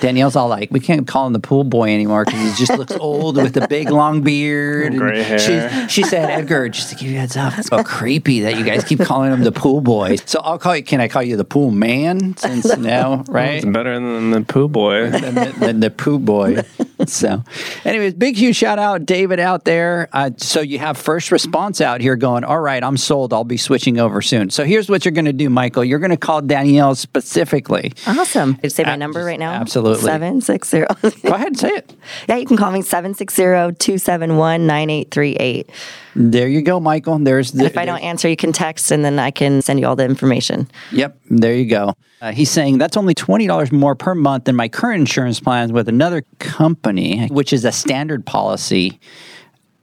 Danielle's 0.00 0.36
all 0.36 0.48
like, 0.48 0.70
we 0.70 0.80
can't 0.80 1.06
call 1.06 1.26
him 1.26 1.32
the 1.32 1.38
pool 1.40 1.64
boy 1.64 1.92
anymore 1.92 2.24
because 2.24 2.40
he 2.40 2.66
just 2.66 2.78
looks 2.78 2.92
old 2.92 3.36
with 3.36 3.56
a 3.56 3.66
big 3.68 3.90
long 3.90 4.22
beard. 4.22 4.92
and 4.92 4.98
Gray 4.98 5.22
hair. 5.22 5.38
She, 5.38 5.88
she 5.88 6.02
said, 6.02 6.30
Edgar, 6.30 6.68
just 6.68 6.90
to 6.90 6.96
give 6.96 7.08
you 7.08 7.16
a 7.16 7.20
heads 7.20 7.36
up, 7.36 7.58
it's 7.58 7.68
so 7.68 7.82
creepy 7.82 8.40
that 8.40 8.56
you 8.56 8.64
guys 8.64 8.84
keep 8.84 9.00
calling 9.00 9.32
him 9.32 9.42
the 9.42 9.52
pool 9.52 9.80
boy. 9.80 10.16
So 10.26 10.40
I'll 10.40 10.58
call 10.58 10.76
you, 10.76 10.82
can 10.82 11.00
I 11.00 11.08
call 11.08 11.22
you 11.22 11.36
the 11.36 11.44
pool 11.44 11.70
man 11.70 12.36
since 12.36 12.76
now, 12.76 13.24
right? 13.28 13.54
It's 13.56 13.64
better 13.64 13.94
than 13.94 14.30
the 14.30 14.40
pool 14.42 14.68
boy. 14.68 15.10
than 15.10 15.34
the, 15.34 15.54
than 15.58 15.80
the 15.80 15.90
poo 15.90 16.18
boy. 16.18 16.62
So, 17.06 17.42
anyways, 17.84 18.14
big 18.14 18.36
huge 18.36 18.56
shout 18.56 18.78
out, 18.78 19.06
David, 19.06 19.40
out 19.40 19.64
there. 19.64 20.08
Uh, 20.12 20.30
so 20.36 20.60
you 20.60 20.78
have 20.78 20.96
first 20.98 21.32
response 21.32 21.80
out 21.80 22.00
here 22.00 22.16
going, 22.16 22.44
all 22.44 22.60
right, 22.60 22.82
I'm 22.82 22.96
sold. 22.96 23.32
I'll 23.32 23.44
be 23.44 23.56
switching 23.56 23.98
over 23.98 24.20
soon. 24.20 24.50
So 24.50 24.64
here's 24.64 24.88
what 24.90 25.04
you're 25.04 25.12
going 25.12 25.24
to 25.24 25.32
do, 25.32 25.48
Michael. 25.48 25.84
You're 25.84 26.00
going 26.00 26.10
to 26.10 26.16
call 26.16 26.42
Danielle 26.42 26.94
specifically. 26.94 27.92
Awesome. 28.06 28.54
Did 28.54 28.64
you 28.64 28.70
say 28.70 28.82
my 28.84 28.92
Ab- 28.92 28.98
number 28.98 29.24
right 29.24 29.38
now? 29.38 29.52
absolutely. 29.52 30.02
760. 30.02 30.80
Go 30.80 31.34
ahead 31.34 31.46
and 31.48 31.58
say 31.58 31.70
it. 31.70 31.94
yeah, 32.28 32.36
you 32.36 32.46
can 32.46 32.56
call 32.56 32.70
me 32.72 32.82
760 32.82 33.42
271 33.42 34.66
9838. 34.66 35.70
There 36.18 36.48
you 36.48 36.62
go, 36.62 36.80
Michael. 36.80 37.20
There's 37.20 37.52
the, 37.52 37.64
If 37.64 37.78
I 37.78 37.84
don't 37.84 38.00
answer, 38.00 38.28
you 38.28 38.34
can 38.34 38.52
text 38.52 38.90
and 38.90 39.04
then 39.04 39.20
I 39.20 39.30
can 39.30 39.62
send 39.62 39.78
you 39.78 39.86
all 39.86 39.94
the 39.94 40.04
information. 40.04 40.68
Yep, 40.90 41.16
there 41.30 41.54
you 41.54 41.66
go. 41.66 41.94
Uh, 42.20 42.32
he's 42.32 42.50
saying 42.50 42.78
that's 42.78 42.96
only 42.96 43.14
$20 43.14 43.70
more 43.70 43.94
per 43.94 44.16
month 44.16 44.44
than 44.44 44.56
my 44.56 44.68
current 44.68 44.98
insurance 44.98 45.38
plans 45.38 45.70
with 45.70 45.88
another 45.88 46.24
company, 46.40 47.28
which 47.28 47.52
is 47.52 47.64
a 47.64 47.70
standard 47.70 48.26
policy. 48.26 48.98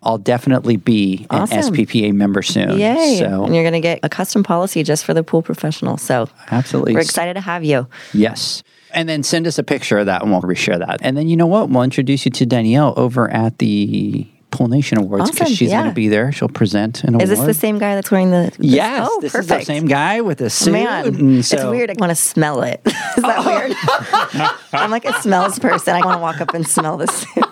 I'll 0.03 0.18
definitely 0.18 0.76
be 0.76 1.26
an 1.30 1.48
SPPA 1.48 2.12
member 2.12 2.41
soon. 2.41 2.78
Yay. 2.78 3.18
So, 3.20 3.45
And 3.45 3.56
you're 3.56 3.64
going 3.64 3.74
to 3.74 3.80
get 3.80 4.02
a 4.03 4.10
custom 4.10 4.44
policy 4.44 4.84
just 4.84 5.06
for 5.06 5.14
the 5.14 5.24
pool 5.24 5.41
professional. 5.41 5.98
So 5.98 6.28
absolutely. 6.52 6.95
we're 6.95 6.99
excited 6.99 7.36
to 7.36 7.41
have 7.41 7.64
you. 7.64 7.88
Yes. 8.14 8.62
And 8.91 9.07
then 9.07 9.24
send 9.24 9.48
us 9.48 9.57
a 9.57 9.64
picture 9.64 9.98
of 9.99 10.06
that 10.07 10.22
and 10.22 10.32
we'll 10.32 10.41
reshare 10.41 10.78
that. 10.80 10.98
And 11.02 11.16
then 11.16 11.30
you 11.30 11.38
know 11.38 11.48
what? 11.48 11.70
We'll 11.70 11.84
introduce 11.84 12.26
you 12.26 12.32
to 12.32 12.45
Danielle 12.45 12.94
over 12.98 13.32
at 13.32 13.57
the 13.60 14.28
Pool 14.56 14.68
Nation 14.68 14.98
Awards 14.98 15.30
because 15.32 15.48
Awesome, 15.48 15.56
she's 15.56 15.72
going 15.72 15.86
to 15.86 15.91
be 15.94 16.07
there. 16.07 16.32
She'll 16.32 16.48
present 16.49 17.03
an 17.03 17.19
Is 17.22 17.30
award. 17.30 17.48
this 17.49 17.56
the 17.57 17.60
same 17.60 17.77
guy 17.77 17.95
that's 17.95 18.10
wearing 18.11 18.32
the. 18.32 18.53
this- 18.57 18.69
Yes, 18.72 19.07
Oh, 19.11 19.19
this 19.22 19.32
perfect. 19.32 19.61
is 19.61 19.68
the 19.68 19.73
same 19.73 19.86
guy 19.88 20.22
with 20.22 20.41
a 20.41 20.49
suit. 20.49 20.72
Man, 20.73 21.06
and 21.07 21.40
it's 21.40 21.53
weird. 21.53 21.90
I 21.90 21.95
want 21.98 22.10
to 22.11 22.15
smell 22.15 22.61
it. 22.64 22.82
Is 22.86 22.94
that 23.23 23.40
oh. 23.40 24.40
weird? 24.41 24.52
I'm 24.73 24.91
like 24.91 25.06
a 25.06 25.14
smells 25.22 25.60
person. 25.60 25.95
I 25.95 26.06
want 26.06 26.18
to 26.18 26.22
walk 26.22 26.41
up 26.41 26.53
and 26.53 26.68
smell 26.68 26.98
the 26.98 27.07
suit. 27.07 27.45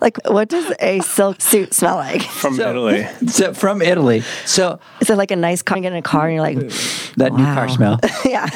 Like, 0.00 0.18
what 0.26 0.48
does 0.48 0.72
a 0.80 1.00
silk 1.00 1.40
suit 1.40 1.74
smell 1.74 1.96
like? 1.96 2.22
From 2.40 2.54
So- 2.56 2.70
Italy. 2.70 3.06
So 3.28 3.52
from 3.54 3.82
Italy. 3.82 4.22
So 4.44 4.78
Is 5.00 5.10
it 5.10 5.16
like 5.16 5.30
a 5.30 5.36
nice 5.36 5.62
car? 5.62 5.76
You 5.78 5.82
get 5.82 5.92
in 5.92 5.98
a 5.98 6.02
car 6.02 6.26
and 6.28 6.34
you're 6.34 6.42
like, 6.42 6.58
that 7.16 7.32
new 7.32 7.44
car 7.44 7.68
smell. 7.68 7.98
yeah. 8.24 8.48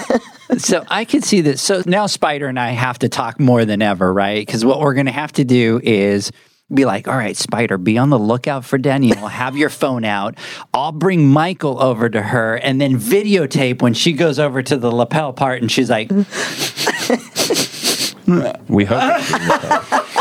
So 0.58 0.84
I 0.88 1.04
can 1.04 1.22
see 1.22 1.40
this. 1.40 1.60
So 1.60 1.82
now 1.86 2.06
Spider 2.06 2.46
and 2.46 2.58
I 2.60 2.70
have 2.70 2.98
to 3.00 3.08
talk 3.08 3.40
more 3.40 3.64
than 3.64 3.82
ever, 3.82 4.12
right? 4.12 4.44
Because 4.46 4.64
what 4.64 4.80
we're 4.80 4.94
going 4.94 5.06
to 5.06 5.12
have 5.12 5.32
to 5.32 5.44
do 5.44 5.80
is 5.82 6.30
be 6.72 6.84
like, 6.84 7.08
all 7.08 7.16
right, 7.16 7.36
Spider, 7.36 7.78
be 7.78 7.96
on 7.98 8.10
the 8.10 8.18
lookout 8.18 8.64
for 8.64 8.76
Danielle. 8.78 9.26
Have 9.28 9.56
your 9.56 9.70
phone 9.70 10.04
out. 10.04 10.36
I'll 10.74 10.92
bring 10.92 11.26
Michael 11.26 11.82
over 11.82 12.08
to 12.10 12.20
her 12.22 12.56
and 12.56 12.80
then 12.80 12.98
videotape 12.98 13.80
when 13.82 13.94
she 13.94 14.12
goes 14.12 14.38
over 14.38 14.62
to 14.62 14.76
the 14.76 14.90
lapel 14.90 15.32
part 15.32 15.62
and 15.62 15.72
she's 15.72 15.88
like, 15.90 16.10
We 18.68 18.84
hope. 18.84 20.14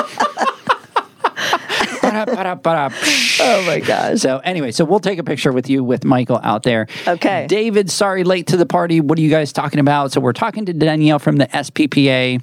oh 3.39 3.64
my 3.68 3.80
gosh. 3.80 4.19
So 4.19 4.39
anyway, 4.39 4.72
so 4.72 4.85
we'll 4.85 4.99
take 4.99 5.19
a 5.19 5.23
picture 5.23 5.52
with 5.52 5.69
you 5.69 5.84
with 5.84 6.03
Michael 6.03 6.39
out 6.44 6.64
there. 6.64 6.88
Okay. 7.07 7.45
David, 7.48 7.89
sorry, 7.91 8.23
late 8.23 8.48
to 8.48 8.57
the 8.57 8.65
party. 8.65 9.02
What 9.02 9.18
are 9.18 9.22
you 9.22 9.30
guys 9.30 9.53
talking 9.53 9.80
about? 9.80 10.11
So 10.11 10.22
we're 10.22 10.34
talking 10.34 10.65
to 10.65 10.73
Danielle 10.73 11.19
from 11.19 11.38
the 11.38 11.48
SPPA. 11.48 12.41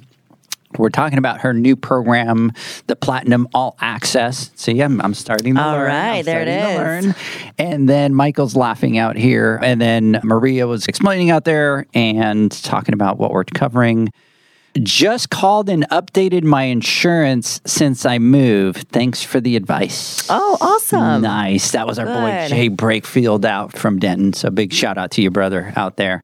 We're 0.77 0.89
talking 0.89 1.17
about 1.17 1.39
her 1.41 1.53
new 1.53 1.77
program, 1.77 2.51
the 2.87 2.97
Platinum 2.97 3.47
All 3.53 3.77
Access. 3.79 4.51
See, 4.55 4.81
I'm, 4.81 4.99
I'm 5.01 5.13
starting 5.13 5.55
to 5.55 5.61
All 5.63 5.73
learn. 5.73 5.87
right, 5.87 6.17
I'm 6.19 6.25
there 6.25 6.41
it 6.41 6.47
is. 6.49 6.77
learn. 7.05 7.15
And 7.57 7.87
then 7.87 8.13
Michael's 8.13 8.57
laughing 8.57 8.97
out 8.97 9.15
here, 9.15 9.57
and 9.63 9.79
then 9.79 10.19
Maria 10.23 10.67
was 10.67 10.85
explaining 10.87 11.29
out 11.29 11.45
there 11.45 11.85
and 11.93 12.51
talking 12.63 12.93
about 12.93 13.17
what 13.17 13.31
we're 13.31 13.45
covering. 13.45 14.09
Just 14.83 15.29
called 15.29 15.69
and 15.69 15.87
updated 15.89 16.43
my 16.43 16.63
insurance 16.63 17.61
since 17.65 18.05
I 18.05 18.19
moved. 18.19 18.89
Thanks 18.89 19.23
for 19.23 19.39
the 19.39 19.55
advice. 19.55 20.27
Oh, 20.29 20.57
awesome. 20.59 21.21
Nice. 21.21 21.71
That 21.71 21.87
was 21.87 21.97
our 21.97 22.05
boy 22.05 22.47
Jay 22.49 22.69
Breakfield 22.69 23.45
out 23.45 23.77
from 23.77 23.99
Denton. 23.99 24.33
So 24.33 24.49
big 24.49 24.73
shout 24.73 24.97
out 24.97 25.11
to 25.11 25.21
your 25.21 25.31
brother 25.31 25.71
out 25.77 25.95
there. 25.95 26.23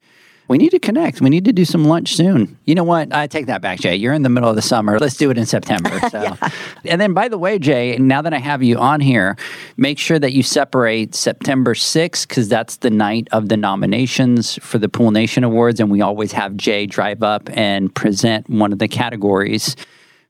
We 0.51 0.57
need 0.57 0.71
to 0.71 0.79
connect. 0.79 1.21
We 1.21 1.29
need 1.29 1.45
to 1.45 1.53
do 1.53 1.63
some 1.63 1.85
lunch 1.85 2.13
soon. 2.13 2.59
You 2.65 2.75
know 2.75 2.83
what? 2.83 3.15
I 3.15 3.27
take 3.27 3.45
that 3.45 3.61
back, 3.61 3.79
Jay. 3.79 3.95
You're 3.95 4.11
in 4.11 4.23
the 4.23 4.27
middle 4.27 4.49
of 4.49 4.57
the 4.57 4.61
summer. 4.61 4.99
Let's 4.99 5.15
do 5.15 5.31
it 5.31 5.37
in 5.37 5.45
September. 5.45 5.89
So. 6.11 6.35
And 6.83 6.99
then, 6.99 7.13
by 7.13 7.29
the 7.29 7.37
way, 7.37 7.57
Jay, 7.57 7.95
now 7.97 8.21
that 8.21 8.33
I 8.33 8.37
have 8.39 8.61
you 8.61 8.77
on 8.77 8.99
here, 8.99 9.37
make 9.77 9.97
sure 9.97 10.19
that 10.19 10.33
you 10.33 10.43
separate 10.43 11.15
September 11.15 11.73
6th 11.73 12.27
because 12.27 12.49
that's 12.49 12.77
the 12.77 12.89
night 12.89 13.29
of 13.31 13.47
the 13.47 13.55
nominations 13.55 14.55
for 14.55 14.77
the 14.77 14.89
Pool 14.89 15.11
Nation 15.11 15.45
Awards. 15.45 15.79
And 15.79 15.89
we 15.89 16.01
always 16.01 16.33
have 16.33 16.57
Jay 16.57 16.85
drive 16.85 17.23
up 17.23 17.49
and 17.53 17.93
present 17.95 18.49
one 18.49 18.73
of 18.73 18.79
the 18.79 18.89
categories 18.89 19.77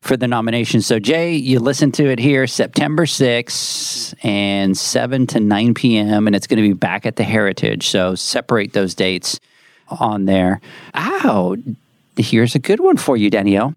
for 0.02 0.18
the 0.18 0.27
nomination. 0.27 0.81
So, 0.81 0.99
Jay, 0.99 1.34
you 1.34 1.60
listen 1.60 1.91
to 1.93 2.11
it 2.11 2.19
here 2.19 2.45
September 2.45 3.07
6th 3.07 4.14
and 4.23 4.77
7 4.77 5.27
to 5.27 5.39
9 5.39 5.73
p.m., 5.73 6.27
and 6.27 6.35
it's 6.35 6.45
going 6.45 6.61
to 6.61 6.68
be 6.68 6.73
back 6.73 7.07
at 7.07 7.15
the 7.15 7.23
Heritage. 7.23 7.88
So, 7.88 8.14
separate 8.14 8.73
those 8.73 8.93
dates 8.93 9.39
on 9.99 10.26
there. 10.26 10.61
Ow, 10.95 11.57
here's 12.18 12.55
a 12.55 12.59
good 12.59 12.80
one 12.80 12.97
for 12.97 13.18
you, 13.18 13.30
Danielle. 13.30 13.76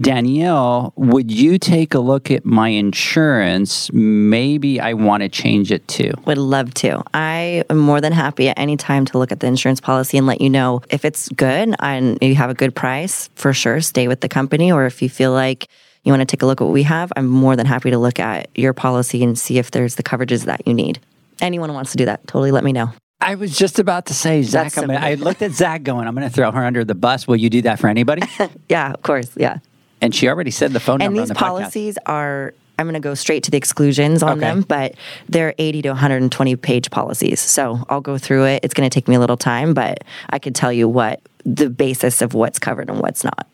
Danielle, 0.00 0.94
would 0.96 1.30
you 1.30 1.58
take 1.58 1.92
a 1.92 1.98
look 1.98 2.30
at 2.30 2.46
my 2.46 2.68
insurance? 2.68 3.92
Maybe 3.92 4.80
I 4.80 4.94
want 4.94 5.22
to 5.22 5.28
change 5.28 5.70
it 5.70 5.86
too. 5.88 6.12
Would 6.24 6.38
love 6.38 6.72
to. 6.74 7.02
I 7.12 7.64
am 7.68 7.76
more 7.76 8.00
than 8.00 8.14
happy 8.14 8.48
at 8.48 8.58
any 8.58 8.78
time 8.78 9.04
to 9.06 9.18
look 9.18 9.30
at 9.30 9.40
the 9.40 9.46
insurance 9.46 9.78
policy 9.78 10.16
and 10.16 10.26
let 10.26 10.40
you 10.40 10.48
know 10.48 10.80
if 10.88 11.04
it's 11.04 11.28
good 11.30 11.74
and 11.80 12.18
you 12.22 12.34
have 12.34 12.48
a 12.48 12.54
good 12.54 12.74
price, 12.74 13.28
for 13.34 13.52
sure, 13.52 13.82
stay 13.82 14.08
with 14.08 14.22
the 14.22 14.28
company. 14.28 14.72
Or 14.72 14.86
if 14.86 15.02
you 15.02 15.10
feel 15.10 15.32
like 15.32 15.68
you 16.04 16.12
want 16.12 16.20
to 16.20 16.24
take 16.26 16.40
a 16.40 16.46
look 16.46 16.62
at 16.62 16.64
what 16.64 16.72
we 16.72 16.84
have, 16.84 17.12
I'm 17.14 17.26
more 17.26 17.54
than 17.54 17.66
happy 17.66 17.90
to 17.90 17.98
look 17.98 18.18
at 18.18 18.48
your 18.54 18.72
policy 18.72 19.22
and 19.22 19.38
see 19.38 19.58
if 19.58 19.70
there's 19.70 19.96
the 19.96 20.02
coverages 20.02 20.46
that 20.46 20.66
you 20.66 20.72
need. 20.72 20.98
Anyone 21.42 21.74
wants 21.74 21.90
to 21.90 21.98
do 21.98 22.06
that, 22.06 22.26
totally 22.26 22.52
let 22.52 22.64
me 22.64 22.72
know. 22.72 22.90
I 23.20 23.34
was 23.34 23.56
just 23.56 23.78
about 23.78 24.06
to 24.06 24.14
say, 24.14 24.42
Zach. 24.42 24.76
I'm 24.78 24.86
gonna, 24.86 24.98
I 24.98 25.14
looked 25.14 25.42
at 25.42 25.52
Zach 25.52 25.82
going, 25.82 26.06
I'm 26.08 26.14
going 26.14 26.26
to 26.28 26.34
throw 26.34 26.50
her 26.52 26.64
under 26.64 26.84
the 26.84 26.94
bus. 26.94 27.26
Will 27.28 27.36
you 27.36 27.50
do 27.50 27.62
that 27.62 27.78
for 27.78 27.88
anybody? 27.88 28.22
Yeah, 28.68 28.92
of 28.92 29.02
course. 29.02 29.30
Yeah. 29.36 29.58
and 30.00 30.14
she 30.14 30.28
already 30.28 30.50
said 30.50 30.72
the 30.72 30.80
phone 30.80 31.02
And 31.02 31.14
number 31.14 31.20
these 31.22 31.28
the 31.28 31.34
podcast. 31.34 31.38
And 31.38 31.56
these 31.56 31.60
policies 31.62 31.98
are, 32.06 32.54
I'm 32.78 32.86
going 32.86 32.94
to 32.94 33.00
go 33.00 33.14
straight 33.14 33.42
to 33.44 33.50
the 33.50 33.58
exclusions 33.58 34.22
on 34.22 34.38
Okay. 34.38 34.40
them, 34.40 34.62
but 34.62 34.94
they're 35.28 35.54
80 35.58 35.82
to 35.82 35.88
120 35.90 36.56
page 36.56 36.90
policies. 36.90 37.40
So 37.40 37.84
I'll 37.90 38.00
go 38.00 38.16
through 38.16 38.46
it. 38.46 38.60
It's 38.64 38.72
going 38.72 38.88
to 38.88 38.94
take 38.94 39.06
me 39.08 39.16
a 39.16 39.20
little 39.20 39.36
time, 39.36 39.74
but 39.74 40.02
I 40.30 40.38
could 40.38 40.54
tell 40.54 40.72
you 40.72 40.88
what 40.88 41.20
the 41.44 41.68
basis 41.68 42.22
of 42.22 42.32
what's 42.32 42.58
covered 42.58 42.88
and 42.88 43.00
what's 43.00 43.22
not. 43.24 43.46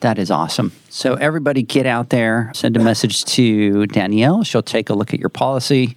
That 0.00 0.18
is 0.18 0.30
awesome. 0.30 0.72
So 0.90 1.14
everybody 1.14 1.62
get 1.62 1.86
out 1.86 2.08
there, 2.10 2.50
send 2.54 2.76
a 2.76 2.80
message 2.80 3.24
to 3.26 3.86
Danielle. 3.86 4.42
She'll 4.42 4.62
take 4.62 4.90
a 4.90 4.94
look 4.94 5.14
at 5.14 5.20
your 5.20 5.28
policy. 5.30 5.96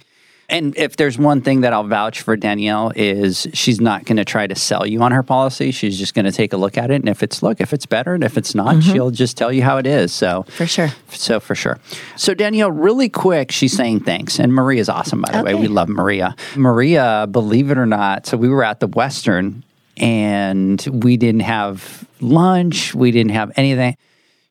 And 0.50 0.76
if 0.76 0.96
there's 0.96 1.16
one 1.16 1.40
thing 1.40 1.60
that 1.60 1.72
I'll 1.72 1.86
vouch 1.86 2.22
for 2.22 2.36
Danielle 2.36 2.92
is 2.96 3.46
she's 3.54 3.80
not 3.80 4.04
going 4.04 4.16
to 4.16 4.24
try 4.24 4.48
to 4.48 4.54
sell 4.54 4.84
you 4.84 5.00
on 5.00 5.12
her 5.12 5.22
policy. 5.22 5.70
She's 5.70 5.96
just 5.96 6.12
going 6.12 6.24
to 6.24 6.32
take 6.32 6.52
a 6.52 6.56
look 6.56 6.76
at 6.76 6.90
it 6.90 6.96
and 6.96 7.08
if 7.08 7.22
it's 7.22 7.42
look, 7.42 7.60
if 7.60 7.72
it's 7.72 7.86
better 7.86 8.14
and 8.14 8.24
if 8.24 8.36
it's 8.36 8.54
not, 8.54 8.74
mm-hmm. 8.74 8.92
she'll 8.92 9.10
just 9.12 9.36
tell 9.36 9.52
you 9.52 9.62
how 9.62 9.78
it 9.78 9.86
is. 9.86 10.12
So 10.12 10.42
For 10.42 10.66
sure. 10.66 10.88
So 11.10 11.38
for 11.38 11.54
sure. 11.54 11.78
So 12.16 12.34
Danielle, 12.34 12.72
really 12.72 13.08
quick, 13.08 13.52
she's 13.52 13.72
saying 13.72 14.00
thanks, 14.00 14.38
and 14.40 14.52
Maria's 14.52 14.88
awesome 14.88 15.22
by 15.22 15.32
the 15.32 15.44
way. 15.44 15.54
We 15.54 15.68
love 15.68 15.88
Maria. 15.88 16.34
Maria, 16.56 17.28
believe 17.30 17.70
it 17.70 17.78
or 17.78 17.86
not, 17.86 18.26
so 18.26 18.36
we 18.36 18.48
were 18.48 18.64
at 18.64 18.80
the 18.80 18.88
Western, 18.88 19.62
and 19.96 20.84
we 20.92 21.16
didn't 21.16 21.40
have 21.40 22.04
lunch. 22.20 22.94
We 22.94 23.10
didn't 23.12 23.32
have 23.32 23.52
anything. 23.56 23.96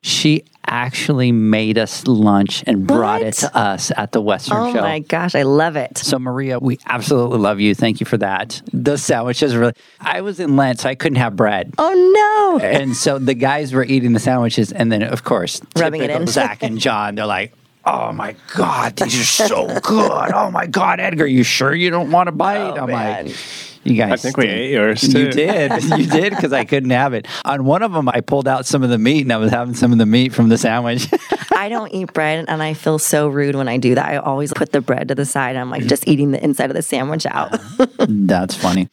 She 0.02 0.44
actually 0.66 1.30
made 1.32 1.76
us 1.76 2.06
lunch 2.06 2.64
and 2.66 2.86
brought 2.86 3.20
it 3.22 3.34
to 3.34 3.54
us 3.56 3.90
at 3.96 4.12
the 4.12 4.20
Western 4.22 4.56
Oh 4.56 4.72
Show. 4.72 4.80
my 4.80 5.00
gosh, 5.00 5.34
I 5.34 5.42
love 5.42 5.76
it. 5.76 5.98
So 5.98 6.18
Maria, 6.18 6.58
we 6.58 6.78
absolutely 6.86 7.38
love 7.38 7.60
you. 7.60 7.74
Thank 7.74 8.00
you 8.00 8.06
for 8.06 8.16
that. 8.18 8.62
The 8.72 8.96
sandwiches 8.96 9.54
really. 9.56 9.72
I 10.00 10.22
was 10.22 10.40
in 10.40 10.56
Lent, 10.56 10.80
so 10.80 10.88
I 10.88 10.94
couldn't 10.94 11.16
have 11.18 11.36
bread. 11.36 11.74
Oh 11.76 12.58
no. 12.60 12.64
And 12.66 12.96
so 12.96 13.18
the 13.18 13.34
guys 13.34 13.74
were 13.74 13.84
eating 13.84 14.12
the 14.14 14.20
sandwiches, 14.20 14.72
and 14.72 14.90
then 14.90 15.02
of 15.02 15.22
course, 15.24 15.60
Rubbing 15.76 16.02
it 16.02 16.10
in. 16.10 16.26
Zach 16.28 16.62
and 16.62 16.78
John, 16.78 17.16
they're 17.16 17.26
like, 17.26 17.52
"Oh 17.84 18.12
my 18.12 18.36
god, 18.54 18.96
these 18.96 19.20
are 19.20 19.46
so 19.48 19.66
good! 19.82 20.32
Oh 20.32 20.50
my 20.50 20.66
god, 20.66 20.98
Edgar, 21.00 21.26
you 21.26 21.42
sure 21.42 21.74
you 21.74 21.90
don't 21.90 22.10
want 22.10 22.28
to 22.28 22.32
bite?" 22.32 22.58
Oh, 22.58 22.74
I'm 22.76 22.82
Oh, 22.84 22.86
man. 22.86 23.26
like, 23.26 23.36
"You 23.84 23.94
guys." 23.94 24.12
I 24.12 24.16
think 24.16 24.36
we 24.36 24.46
ate 24.46 24.72
yours 24.72 25.02
You 25.02 25.30
did, 25.30 25.82
you 25.98 26.06
did, 26.06 26.30
because 26.30 26.52
I 26.52 26.64
couldn't 26.64 26.90
have 26.90 27.14
it. 27.14 27.26
On 27.44 27.64
one 27.64 27.82
of 27.82 27.92
them, 27.92 28.08
I 28.08 28.20
pulled 28.20 28.48
out 28.48 28.66
some 28.66 28.82
of 28.82 28.90
the 28.90 28.98
meat, 28.98 29.22
and 29.22 29.32
I 29.32 29.36
was 29.36 29.50
having 29.50 29.74
some 29.74 29.92
of 29.92 29.98
the 29.98 30.06
meat 30.06 30.32
from 30.32 30.48
the 30.48 30.58
sandwich. 30.58 31.08
I 31.60 31.68
don't 31.68 31.92
eat 31.92 32.14
bread 32.14 32.46
and 32.48 32.62
I 32.62 32.72
feel 32.72 32.98
so 32.98 33.28
rude 33.28 33.54
when 33.54 33.68
I 33.68 33.76
do 33.76 33.94
that. 33.94 34.06
I 34.06 34.16
always 34.16 34.50
put 34.50 34.72
the 34.72 34.80
bread 34.80 35.08
to 35.08 35.14
the 35.14 35.26
side. 35.26 35.56
I'm 35.56 35.68
like 35.68 35.84
just 35.86 36.08
eating 36.08 36.30
the 36.30 36.42
inside 36.42 36.70
of 36.70 36.74
the 36.74 36.82
sandwich 36.82 37.26
out. 37.26 37.54
That's 37.98 38.54
funny. 38.54 38.88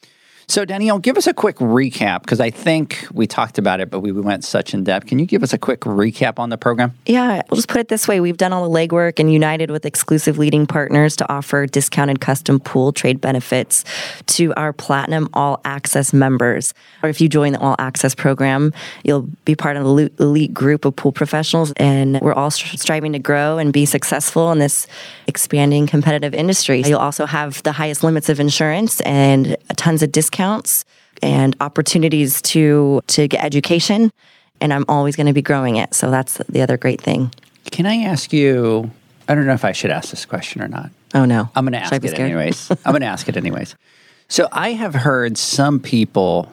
So, 0.50 0.64
Danielle, 0.64 1.00
give 1.00 1.18
us 1.18 1.28
a 1.28 1.34
quick 1.34 1.58
recap 1.58 2.22
because 2.22 2.40
I 2.40 2.52
think 2.52 3.06
we 3.12 3.28
talked 3.28 3.58
about 3.58 3.82
it, 3.82 3.90
but 3.90 4.00
we 4.00 4.14
went 4.14 4.46
such 4.46 4.74
in 4.74 4.86
depth. 4.86 5.08
Can 5.08 5.20
you 5.20 5.26
give 5.26 5.44
us 5.44 5.52
a 5.52 5.58
quick 5.58 5.82
recap 5.82 6.40
on 6.40 6.52
the 6.52 6.58
program? 6.58 6.94
Yeah, 7.06 7.42
we'll 7.50 7.58
just 7.58 7.68
put 7.68 7.82
it 7.82 7.90
this 7.90 8.08
way. 8.08 8.22
We've 8.22 8.38
done 8.38 8.54
all 8.54 8.64
the 8.64 8.74
legwork 8.74 9.20
and 9.20 9.32
united 9.32 9.70
with 9.72 9.86
exclusive 9.86 10.38
leading 10.38 10.66
partners 10.66 11.18
to 11.18 11.30
offer 11.30 11.66
discounted 11.66 12.22
custom 12.22 12.62
pool 12.62 12.94
trade 12.94 13.20
benefits 13.20 13.84
to 14.28 14.54
our 14.54 14.72
Platinum 14.72 15.28
All 15.34 15.60
Access 15.66 16.14
members. 16.14 16.74
Or 17.04 17.10
if 17.10 17.20
you 17.20 17.28
join 17.28 17.52
the 17.52 17.60
All 17.60 17.76
Access 17.78 18.16
program, 18.16 18.72
you'll 19.04 19.28
be 19.44 19.54
part 19.54 19.76
of 19.76 19.84
the 19.84 20.10
elite- 20.18 20.54
group 20.54 20.86
of 20.86 20.96
pool 20.96 21.12
professionals. 21.12 21.74
And 21.76 22.22
we're 22.22 22.34
all 22.34 22.52
striving 22.52 23.12
to 23.12 23.20
grow 23.20 23.58
and 23.58 23.74
be 23.74 23.86
successful 23.86 24.54
in 24.54 24.60
this 24.60 24.88
expanding 25.28 25.88
competitive 25.88 26.34
industry. 26.34 26.84
You'll 26.86 27.00
also 27.00 27.26
have 27.26 27.62
the 27.64 27.74
highest 27.74 28.02
limits 28.02 28.30
of 28.30 28.40
insurance 28.40 29.02
and 29.02 29.58
tons 29.76 30.02
of 30.02 30.14
discounts 30.14 30.37
and 31.22 31.56
opportunities 31.60 32.42
to 32.44 33.02
to 33.08 33.28
get 33.28 33.44
education 33.44 34.12
and 34.62 34.74
I'm 34.74 34.86
always 34.88 35.16
going 35.16 35.28
to 35.28 35.34
be 35.34 35.42
growing 35.42 35.76
it. 35.76 35.94
So 35.94 36.12
that's 36.12 36.38
the 36.50 36.62
other 36.62 36.78
great 36.78 37.02
thing. 37.02 37.32
Can 37.72 37.86
I 37.86 37.98
ask 37.98 38.34
you? 38.34 38.92
I 39.28 39.36
don't 39.36 39.46
know 39.46 39.54
if 39.54 39.66
I 39.66 39.72
should 39.72 39.92
ask 39.92 40.10
this 40.10 40.26
question 40.26 40.62
or 40.62 40.68
not. 40.68 40.90
Oh 41.14 41.26
no. 41.26 41.50
I'm 41.56 41.66
going 41.66 41.74
to 41.74 41.80
ask 41.80 41.94
it 41.94 42.02
scared? 42.02 42.20
anyways. 42.20 42.72
I'm 42.86 42.92
going 42.92 43.02
to 43.02 43.08
ask 43.08 43.28
it 43.28 43.38
anyways. 43.38 43.76
So 44.30 44.48
I 44.52 44.74
have 44.74 44.94
heard 44.94 45.38
some 45.38 45.80
people. 45.80 46.52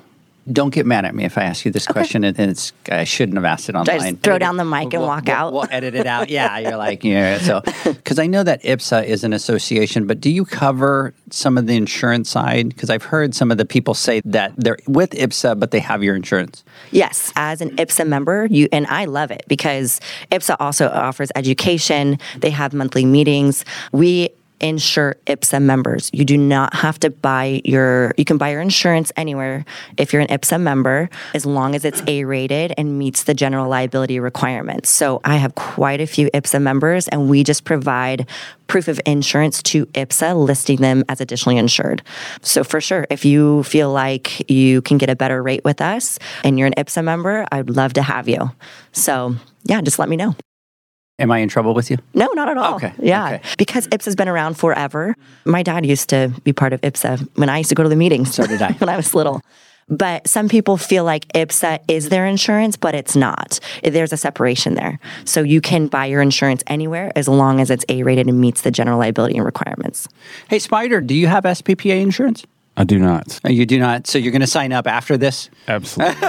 Don't 0.52 0.74
get 0.74 0.84
mad 0.84 1.04
at 1.04 1.14
me 1.14 1.24
if 1.24 1.38
I 1.38 1.44
ask 1.44 1.64
you 1.64 1.70
this 1.70 1.86
question, 1.86 2.22
and 2.22 2.38
it's 2.38 2.72
I 2.90 3.04
shouldn't 3.04 3.36
have 3.38 3.44
asked 3.46 3.68
it 3.68 3.74
online. 3.74 3.98
just 4.12 4.22
throw 4.22 4.38
down 4.38 4.56
the 4.58 4.64
mic 4.64 4.84
and 4.84 4.94
We'll- 4.94 5.06
walk 5.06 5.24
we'll- 5.26 5.34
out? 5.36 5.52
We'll 5.52 5.66
edit 5.70 5.94
it 5.94 6.06
out. 6.06 6.28
Yeah, 6.28 6.58
you're 6.58 6.76
like 6.76 7.02
yeah. 7.04 7.38
So 7.38 7.62
because 7.84 8.18
I 8.18 8.26
know 8.26 8.42
that 8.42 8.62
IPSA 8.62 9.04
is 9.06 9.24
an 9.24 9.32
association, 9.32 10.06
but 10.06 10.20
do 10.20 10.30
you 10.30 10.44
cover 10.44 11.14
some 11.30 11.56
of 11.56 11.66
the 11.66 11.76
insurance 11.76 12.28
side? 12.28 12.68
Because 12.68 12.90
I've 12.90 13.04
heard 13.04 13.34
some 13.34 13.50
of 13.50 13.56
the 13.58 13.64
people 13.64 13.94
say 13.94 14.20
that 14.26 14.52
they're 14.56 14.78
with 14.86 15.10
IPSA, 15.12 15.58
but 15.58 15.70
they 15.70 15.80
have 15.80 16.02
your 16.02 16.14
insurance. 16.14 16.62
Yes, 16.90 17.32
as 17.36 17.60
an 17.60 17.70
IPSA 17.76 18.06
member, 18.06 18.46
you 18.50 18.68
and 18.70 18.86
I 18.88 19.06
love 19.06 19.30
it 19.30 19.44
because 19.48 20.00
IPSA 20.30 20.56
also 20.60 20.88
offers 20.88 21.30
education. 21.34 22.18
They 22.38 22.50
have 22.50 22.74
monthly 22.74 23.04
meetings. 23.06 23.64
We 23.92 24.28
insure 24.64 25.16
IPSA 25.26 25.62
members. 25.62 26.10
You 26.14 26.24
do 26.24 26.38
not 26.38 26.74
have 26.74 26.98
to 27.00 27.10
buy 27.10 27.60
your 27.64 28.14
you 28.16 28.24
can 28.24 28.38
buy 28.38 28.50
your 28.50 28.62
insurance 28.62 29.12
anywhere 29.14 29.64
if 29.98 30.12
you're 30.12 30.22
an 30.22 30.28
IPSA 30.28 30.60
member 30.60 31.10
as 31.34 31.44
long 31.44 31.74
as 31.74 31.84
it's 31.84 32.02
A 32.06 32.24
rated 32.24 32.72
and 32.78 32.98
meets 32.98 33.24
the 33.24 33.34
general 33.34 33.68
liability 33.68 34.18
requirements. 34.18 34.88
So 34.88 35.20
I 35.22 35.36
have 35.36 35.54
quite 35.54 36.00
a 36.00 36.06
few 36.06 36.30
IPSA 36.30 36.62
members 36.62 37.08
and 37.08 37.28
we 37.28 37.44
just 37.44 37.64
provide 37.64 38.26
proof 38.66 38.88
of 38.88 38.98
insurance 39.04 39.62
to 39.64 39.84
IPSA 39.86 40.34
listing 40.34 40.78
them 40.78 41.04
as 41.10 41.20
additionally 41.20 41.58
insured. 41.58 42.02
So 42.40 42.64
for 42.64 42.80
sure, 42.80 43.06
if 43.10 43.26
you 43.26 43.64
feel 43.64 43.92
like 43.92 44.50
you 44.50 44.80
can 44.80 44.96
get 44.96 45.10
a 45.10 45.16
better 45.16 45.42
rate 45.42 45.62
with 45.64 45.82
us 45.82 46.18
and 46.42 46.58
you're 46.58 46.68
an 46.68 46.74
IPSA 46.78 47.04
member, 47.04 47.44
I'd 47.52 47.68
love 47.68 47.92
to 47.94 48.02
have 48.02 48.30
you. 48.30 48.50
So 48.92 49.36
yeah, 49.64 49.82
just 49.82 49.98
let 49.98 50.08
me 50.08 50.16
know. 50.16 50.34
Am 51.20 51.30
I 51.30 51.38
in 51.38 51.48
trouble 51.48 51.74
with 51.74 51.90
you? 51.92 51.98
No, 52.12 52.28
not 52.34 52.48
at 52.48 52.56
all. 52.58 52.74
Okay, 52.74 52.92
Yeah. 52.98 53.26
okay. 53.34 53.40
Because 53.56 53.86
IPSA's 53.88 54.16
been 54.16 54.28
around 54.28 54.54
forever. 54.54 55.14
My 55.44 55.62
dad 55.62 55.86
used 55.86 56.08
to 56.08 56.32
be 56.42 56.52
part 56.52 56.72
of 56.72 56.80
IPSA 56.80 57.28
when 57.36 57.48
I 57.48 57.58
used 57.58 57.68
to 57.68 57.76
go 57.76 57.84
to 57.84 57.88
the 57.88 57.94
meetings. 57.96 58.34
So 58.34 58.44
did 58.46 58.60
I. 58.60 58.72
when 58.78 58.88
I 58.88 58.96
was 58.96 59.14
little. 59.14 59.40
But 59.88 60.26
some 60.26 60.48
people 60.48 60.76
feel 60.76 61.04
like 61.04 61.28
IPSA 61.28 61.80
is 61.86 62.08
their 62.08 62.26
insurance, 62.26 62.76
but 62.76 62.96
it's 62.96 63.14
not. 63.14 63.60
There's 63.84 64.12
a 64.12 64.16
separation 64.16 64.74
there. 64.74 64.98
So 65.24 65.42
you 65.42 65.60
can 65.60 65.86
buy 65.86 66.06
your 66.06 66.20
insurance 66.20 66.64
anywhere 66.66 67.12
as 67.14 67.28
long 67.28 67.60
as 67.60 67.70
it's 67.70 67.84
A 67.88 68.02
rated 68.02 68.26
and 68.26 68.40
meets 68.40 68.62
the 68.62 68.70
general 68.72 68.98
liability 68.98 69.36
and 69.36 69.44
requirements. 69.44 70.08
Hey, 70.48 70.58
Spider, 70.58 71.00
do 71.00 71.14
you 71.14 71.28
have 71.28 71.44
SPPA 71.44 72.00
insurance? 72.00 72.44
I 72.76 72.82
do 72.82 72.98
not. 72.98 73.38
You 73.46 73.66
do 73.66 73.78
not. 73.78 74.08
So 74.08 74.18
you're 74.18 74.32
going 74.32 74.40
to 74.40 74.48
sign 74.48 74.72
up 74.72 74.88
after 74.88 75.16
this? 75.16 75.48
Absolutely. 75.68 76.28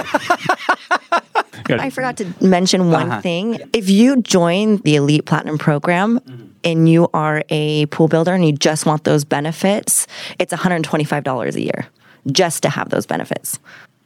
I 1.68 1.90
forgot 1.90 2.16
to 2.18 2.26
mention 2.40 2.90
one 2.90 3.10
uh-huh. 3.10 3.20
thing. 3.20 3.60
If 3.72 3.90
you 3.90 4.22
join 4.22 4.78
the 4.78 4.96
Elite 4.96 5.26
Platinum 5.26 5.58
program 5.58 6.20
mm-hmm. 6.20 6.46
and 6.64 6.88
you 6.88 7.08
are 7.14 7.42
a 7.48 7.86
pool 7.86 8.08
builder 8.08 8.34
and 8.34 8.44
you 8.46 8.52
just 8.52 8.86
want 8.86 9.04
those 9.04 9.24
benefits, 9.24 10.06
it's 10.38 10.52
$125 10.52 11.54
a 11.54 11.60
year 11.60 11.86
just 12.30 12.62
to 12.62 12.68
have 12.68 12.88
those 12.90 13.06
benefits. 13.06 13.58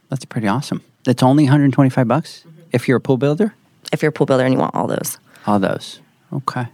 That's 0.09 0.25
pretty 0.25 0.47
awesome. 0.47 0.83
It's 1.07 1.23
only 1.23 1.45
125 1.45 2.07
bucks 2.07 2.43
mm-hmm. 2.47 2.61
if 2.71 2.87
you're 2.87 2.97
a 2.97 3.01
pool 3.01 3.17
builder. 3.17 3.53
If 3.91 4.01
you're 4.01 4.09
a 4.09 4.13
pool 4.13 4.25
builder 4.25 4.45
and 4.45 4.53
you 4.53 4.59
want 4.59 4.75
all 4.75 4.87
those. 4.87 5.17
All 5.47 5.59
those. 5.59 5.99
Okay. 6.31 6.67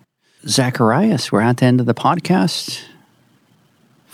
Zacharias, 0.45 1.31
we're 1.31 1.41
at 1.41 1.57
the 1.57 1.65
end 1.65 1.79
of 1.79 1.85
the 1.85 1.93
podcast. 1.93 2.83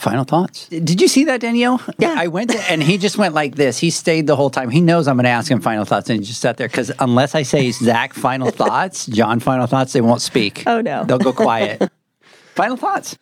Final 0.03 0.25
thoughts. 0.25 0.67
Did 0.67 0.99
you 0.99 1.07
see 1.07 1.23
that, 1.25 1.39
Danielle? 1.39 1.81
Yeah. 1.97 2.15
I 2.17 2.27
went 2.27 2.49
to, 2.49 2.59
and 2.69 2.83
he 2.83 2.97
just 2.97 3.17
went 3.17 3.33
like 3.33 3.55
this. 3.55 3.77
He 3.77 3.89
stayed 3.89 4.27
the 4.27 4.35
whole 4.35 4.49
time. 4.49 4.69
He 4.69 4.81
knows 4.81 5.07
I'm 5.07 5.15
going 5.15 5.23
to 5.23 5.29
ask 5.29 5.49
him 5.49 5.61
final 5.61 5.85
thoughts, 5.85 6.09
and 6.09 6.19
he 6.19 6.25
just 6.25 6.41
sat 6.41 6.57
there 6.57 6.67
because 6.67 6.91
unless 6.99 7.35
I 7.35 7.43
say 7.43 7.71
Zach 7.71 8.13
final 8.13 8.51
thoughts, 8.61 9.05
John 9.05 9.39
final 9.39 9.65
thoughts, 9.65 9.93
they 9.93 10.01
won't 10.01 10.21
speak. 10.21 10.63
Oh, 10.67 10.81
no. 10.81 11.05
They'll 11.05 11.19
go 11.19 11.31
quiet. 11.31 11.89
final 12.55 12.75
thoughts. 12.75 13.17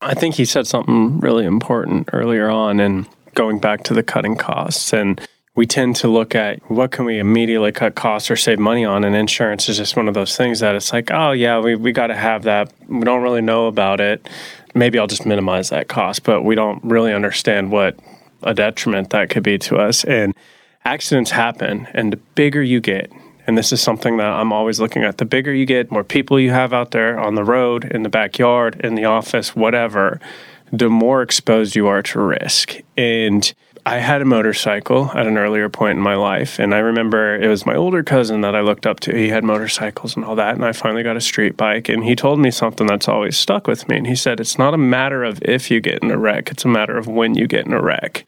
I 0.00 0.14
think 0.14 0.34
he 0.34 0.44
said 0.44 0.66
something 0.66 1.20
really 1.20 1.44
important 1.44 2.08
earlier 2.12 2.50
on 2.50 2.80
and 2.80 3.06
going 3.34 3.60
back 3.60 3.84
to 3.84 3.94
the 3.94 4.02
cutting 4.02 4.34
costs 4.34 4.92
and 4.92 5.20
we 5.54 5.66
tend 5.66 5.94
to 5.96 6.08
look 6.08 6.34
at 6.34 6.58
what 6.68 6.90
can 6.90 7.04
we 7.04 7.20
immediately 7.20 7.70
cut 7.70 7.94
costs 7.94 8.28
or 8.28 8.34
save 8.34 8.58
money 8.58 8.84
on 8.84 9.04
and 9.04 9.14
insurance 9.14 9.68
is 9.68 9.76
just 9.76 9.96
one 9.96 10.08
of 10.08 10.14
those 10.14 10.36
things 10.36 10.60
that 10.60 10.74
it's 10.74 10.92
like 10.92 11.10
oh 11.12 11.32
yeah 11.32 11.58
we, 11.60 11.74
we 11.74 11.92
got 11.92 12.08
to 12.08 12.16
have 12.16 12.42
that 12.42 12.72
we 12.88 13.00
don't 13.00 13.22
really 13.22 13.40
know 13.40 13.66
about 13.66 14.00
it 14.00 14.28
maybe 14.74 14.98
i'll 14.98 15.06
just 15.06 15.26
minimize 15.26 15.70
that 15.70 15.88
cost 15.88 16.22
but 16.24 16.42
we 16.42 16.54
don't 16.54 16.82
really 16.84 17.12
understand 17.12 17.70
what 17.70 17.98
a 18.42 18.54
detriment 18.54 19.10
that 19.10 19.30
could 19.30 19.42
be 19.42 19.56
to 19.58 19.76
us 19.76 20.04
and 20.04 20.34
accidents 20.84 21.30
happen 21.30 21.88
and 21.92 22.12
the 22.12 22.16
bigger 22.34 22.62
you 22.62 22.80
get 22.80 23.10
and 23.46 23.58
this 23.58 23.72
is 23.72 23.80
something 23.80 24.16
that 24.16 24.26
I'm 24.26 24.52
always 24.52 24.80
looking 24.80 25.04
at. 25.04 25.18
The 25.18 25.24
bigger 25.24 25.52
you 25.52 25.66
get, 25.66 25.90
more 25.90 26.04
people 26.04 26.40
you 26.40 26.50
have 26.50 26.72
out 26.72 26.92
there 26.92 27.18
on 27.18 27.34
the 27.34 27.44
road, 27.44 27.84
in 27.84 28.02
the 28.02 28.08
backyard, 28.08 28.80
in 28.82 28.94
the 28.94 29.04
office, 29.04 29.54
whatever, 29.54 30.20
the 30.72 30.88
more 30.88 31.22
exposed 31.22 31.76
you 31.76 31.86
are 31.86 32.02
to 32.02 32.20
risk. 32.20 32.76
And 32.96 33.52
I 33.86 33.98
had 33.98 34.22
a 34.22 34.24
motorcycle 34.24 35.10
at 35.14 35.26
an 35.26 35.36
earlier 35.36 35.68
point 35.68 35.98
in 35.98 36.02
my 36.02 36.14
life. 36.14 36.58
And 36.58 36.74
I 36.74 36.78
remember 36.78 37.36
it 37.36 37.48
was 37.48 37.66
my 37.66 37.74
older 37.74 38.02
cousin 38.02 38.40
that 38.40 38.54
I 38.54 38.60
looked 38.60 38.86
up 38.86 39.00
to. 39.00 39.14
He 39.14 39.28
had 39.28 39.44
motorcycles 39.44 40.16
and 40.16 40.24
all 40.24 40.36
that. 40.36 40.54
And 40.54 40.64
I 40.64 40.72
finally 40.72 41.02
got 41.02 41.18
a 41.18 41.20
street 41.20 41.56
bike. 41.56 41.90
And 41.90 42.02
he 42.02 42.16
told 42.16 42.38
me 42.38 42.50
something 42.50 42.86
that's 42.86 43.08
always 43.08 43.36
stuck 43.36 43.66
with 43.66 43.86
me. 43.88 43.98
And 43.98 44.06
he 44.06 44.16
said, 44.16 44.40
It's 44.40 44.58
not 44.58 44.72
a 44.72 44.78
matter 44.78 45.22
of 45.22 45.42
if 45.42 45.70
you 45.70 45.80
get 45.80 46.02
in 46.02 46.10
a 46.10 46.16
wreck, 46.16 46.50
it's 46.50 46.64
a 46.64 46.68
matter 46.68 46.96
of 46.96 47.06
when 47.06 47.34
you 47.34 47.46
get 47.46 47.66
in 47.66 47.74
a 47.74 47.82
wreck. 47.82 48.24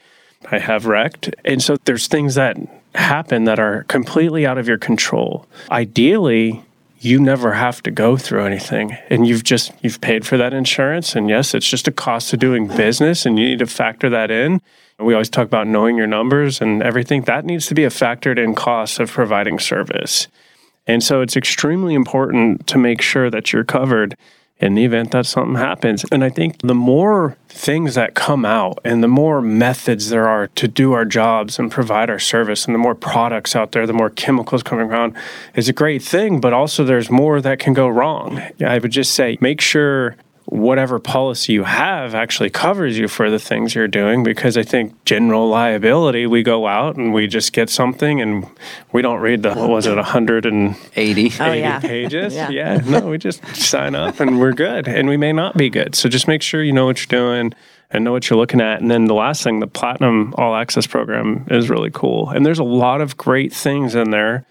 I 0.50 0.58
have 0.58 0.84
wrecked. 0.84 1.34
And 1.44 1.62
so 1.62 1.76
there's 1.84 2.06
things 2.06 2.34
that 2.34 2.58
happen 2.94 3.44
that 3.44 3.58
are 3.58 3.84
completely 3.84 4.46
out 4.46 4.58
of 4.58 4.68
your 4.68 4.78
control. 4.78 5.46
Ideally, 5.70 6.62
you 7.00 7.18
never 7.18 7.54
have 7.54 7.82
to 7.84 7.90
go 7.90 8.16
through 8.16 8.44
anything 8.44 8.96
and 9.10 9.26
you've 9.26 9.44
just 9.44 9.72
you've 9.82 10.00
paid 10.00 10.26
for 10.26 10.38
that 10.38 10.54
insurance 10.54 11.14
and 11.14 11.28
yes 11.28 11.54
it's 11.54 11.68
just 11.68 11.86
a 11.86 11.92
cost 11.92 12.32
of 12.32 12.40
doing 12.40 12.66
business 12.68 13.26
and 13.26 13.38
you 13.38 13.46
need 13.46 13.58
to 13.58 13.66
factor 13.66 14.08
that 14.08 14.30
in 14.30 14.62
we 14.98 15.14
always 15.14 15.31
talk 15.31 15.47
about 15.47 15.66
knowing 15.66 15.97
your 15.97 16.06
numbers 16.06 16.60
and 16.60 16.82
everything 16.82 17.23
that 17.23 17.44
needs 17.44 17.66
to 17.66 17.74
be 17.74 17.85
a 17.85 17.90
factored 17.90 18.39
in 18.43 18.55
cost 18.55 18.98
of 18.98 19.10
providing 19.10 19.59
service 19.59 20.28
and 20.86 21.02
so 21.02 21.20
it's 21.20 21.36
extremely 21.36 21.94
important 21.94 22.66
to 22.68 22.78
make 22.78 23.02
sure 23.02 23.28
that 23.31 23.52
you're 23.52 23.64
covered 23.64 24.16
in 24.59 24.74
the 24.74 24.85
event 24.85 25.10
that 25.10 25.27
something 25.27 25.56
happens. 25.56 26.05
And 26.10 26.24
I 26.24 26.31
think 26.31 26.59
the 26.62 26.74
more 26.74 27.36
things 27.48 27.94
that 27.94 28.14
come 28.14 28.44
out 28.44 28.78
and 28.85 29.02
the 29.02 29.09
more 29.09 29.43
methods 29.43 30.09
there 30.09 30.27
are 30.28 30.47
to 30.48 30.66
do 30.66 30.93
our 30.93 31.05
jobs 31.05 31.59
and 31.59 31.70
provide 31.70 32.09
our 32.09 32.18
service 32.18 32.64
and 32.64 32.74
the 32.74 32.78
more 32.78 32.94
products 32.94 33.55
out 33.55 33.73
there, 33.73 33.86
the 33.86 33.93
more 33.93 34.09
chemicals 34.09 34.62
coming 34.62 34.86
around 34.86 35.14
is 35.55 35.68
a 35.68 35.74
great 35.74 36.02
thing, 36.02 36.40
but 36.40 36.55
also 36.55 36.85
there's 36.85 37.10
more 37.10 37.40
that 37.43 37.59
can 37.59 37.74
go 37.74 37.86
wrong. 37.86 38.40
I 38.64 38.78
would 38.78 38.93
just 38.93 39.12
say 39.12 39.36
make 39.40 39.60
sure 39.60 40.16
whatever 40.47 40.98
policy 41.01 41.52
you 41.52 41.64
have 41.64 42.14
actually 42.14 42.48
covers 42.48 42.97
you 42.97 43.09
for 43.09 43.31
the 43.31 43.39
things 43.39 43.74
you're 43.74 43.89
doing 43.89 44.23
because 44.23 44.56
I 44.56 44.62
think 44.62 45.05
general 45.05 45.48
liability 45.48 46.27
we 46.27 46.44
go 46.44 46.68
out 46.68 46.94
and 46.97 47.12
we 47.12 47.27
just 47.27 47.52
get 47.52 47.68
something 47.68 48.20
and 48.20 48.47
we 48.93 49.02
don't 49.02 49.20
read 49.20 49.43
the 49.43 49.55
what 49.55 49.68
was 49.68 49.86
it 49.86 49.97
180 49.97 51.32
Oh, 51.40 51.52
yeah. 51.52 51.81
pages? 51.81 52.32
Yeah. 52.35 52.51
yeah 52.51 52.77
no 52.86 53.09
we 53.09 53.18
just 53.18 53.44
sign 53.56 53.97
up 53.97 54.20
and 54.20 54.39
we're 54.39 54.52
good 54.52 54.86
and 54.86 55.09
we 55.09 55.16
may 55.16 55.32
not 55.32 55.56
be 55.56 55.68
good. 55.68 55.94
So 55.97 56.09
just 56.09 56.28
make 56.28 56.43
sure 56.43 56.62
you 56.62 56.73
know 56.73 56.86
what 56.86 57.01
you're 57.01 57.20
doing 57.20 57.52
and 57.90 58.05
know 58.05 58.12
what 58.12 58.31
you're 58.31 58.39
looking 58.39 58.60
at. 58.60 58.81
And 58.81 58.89
then 58.90 59.06
the 59.06 59.14
last 59.14 59.43
thing 59.43 59.59
the 59.60 59.66
platinum 59.66 60.32
all 60.39 60.55
access 60.55 60.86
program 60.86 61.44
is 61.51 61.68
really 61.68 61.90
cool. 61.90 62.31
And 62.31 62.47
there's 62.47 62.59
a 62.60 62.64
lot 62.64 63.01
of 63.01 63.16
great 63.16 63.52
things 63.52 63.97
in 63.97 64.10
there 64.10 64.47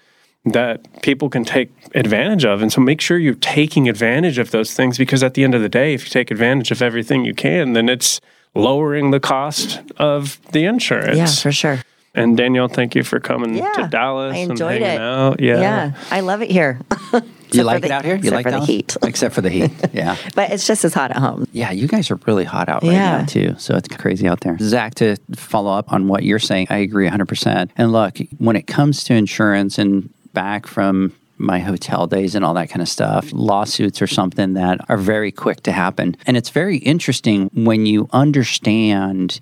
that 0.45 1.01
people 1.01 1.29
can 1.29 1.43
take 1.43 1.71
advantage 1.95 2.45
of. 2.45 2.61
And 2.61 2.71
so 2.71 2.81
make 2.81 3.01
sure 3.01 3.17
you're 3.17 3.33
taking 3.35 3.89
advantage 3.89 4.37
of 4.37 4.51
those 4.51 4.73
things 4.73 4.97
because 4.97 5.23
at 5.23 5.33
the 5.33 5.43
end 5.43 5.55
of 5.55 5.61
the 5.61 5.69
day, 5.69 5.93
if 5.93 6.05
you 6.05 6.09
take 6.09 6.29
advantage 6.31 6.71
of 6.71 6.81
everything 6.81 7.25
you 7.25 7.33
can, 7.33 7.73
then 7.73 7.89
it's 7.89 8.21
lowering 8.53 9.11
the 9.11 9.19
cost 9.19 9.81
of 9.97 10.39
the 10.51 10.65
insurance. 10.65 11.17
Yeah, 11.17 11.25
for 11.27 11.51
sure. 11.51 11.79
And 12.13 12.37
Danielle, 12.37 12.69
thank 12.69 12.95
you 12.95 13.03
for 13.03 13.19
coming 13.19 13.55
Yeah, 13.55 13.71
to 13.73 13.87
Dallas 13.89 14.35
I 14.35 14.39
and 14.39 14.51
enjoyed 14.51 14.81
hanging 14.81 14.95
it. 14.95 15.01
out. 15.01 15.41
Yeah. 15.41 15.59
Yeah, 15.59 15.91
I 16.11 16.21
love 16.21 16.41
it 16.41 16.49
here. 16.51 16.79
You 17.51 17.63
like 17.63 17.81
for 17.81 17.85
it 17.85 17.91
out 17.91 18.03
here? 18.03 18.15
You 18.15 18.31
except 18.33 18.35
like 18.35 18.45
for 18.45 18.51
the 18.51 18.65
heat. 18.65 18.97
Except 19.03 19.35
for 19.35 19.39
the 19.41 19.49
heat. 19.49 19.71
Yeah. 19.93 20.17
But 20.35 20.51
it's 20.51 20.67
just 20.67 20.83
as 20.83 20.93
hot 20.93 21.11
at 21.11 21.17
home. 21.17 21.47
Yeah, 21.53 21.71
you 21.71 21.87
guys 21.87 22.11
are 22.11 22.19
really 22.25 22.43
hot 22.43 22.67
out 22.67 22.83
right 22.83 22.91
Yeah. 22.91 23.19
now 23.19 23.25
too. 23.25 23.55
So 23.59 23.75
it's 23.77 23.87
crazy 23.87 24.27
out 24.27 24.41
there. 24.41 24.57
Zach, 24.59 24.95
to 24.95 25.15
follow 25.35 25.71
up 25.71 25.93
on 25.93 26.07
what 26.09 26.23
you're 26.23 26.39
saying, 26.39 26.67
I 26.69 26.77
agree 26.77 27.07
100%. 27.07 27.69
And 27.77 27.93
look, 27.93 28.17
when 28.39 28.57
it 28.57 28.67
comes 28.67 29.05
to 29.05 29.13
insurance 29.13 29.77
and 29.77 30.09
back 30.35 30.67
from 30.67 31.15
my 31.37 31.59
hotel 31.59 32.07
days 32.07 32.35
and 32.35 32.45
all 32.45 32.53
that 32.53 32.69
kind 32.69 32.81
of 32.81 32.87
stuff, 32.87 33.31
lawsuits 33.33 34.01
are 34.01 34.07
something 34.07 34.53
that 34.53 34.79
are 34.89 34.97
very 34.97 35.31
quick 35.31 35.61
to 35.63 35.71
happen. 35.71 36.15
And 36.25 36.37
it's 36.37 36.49
very 36.49 36.77
interesting 36.77 37.49
when 37.53 37.85
you 37.85 38.07
understand 38.13 39.39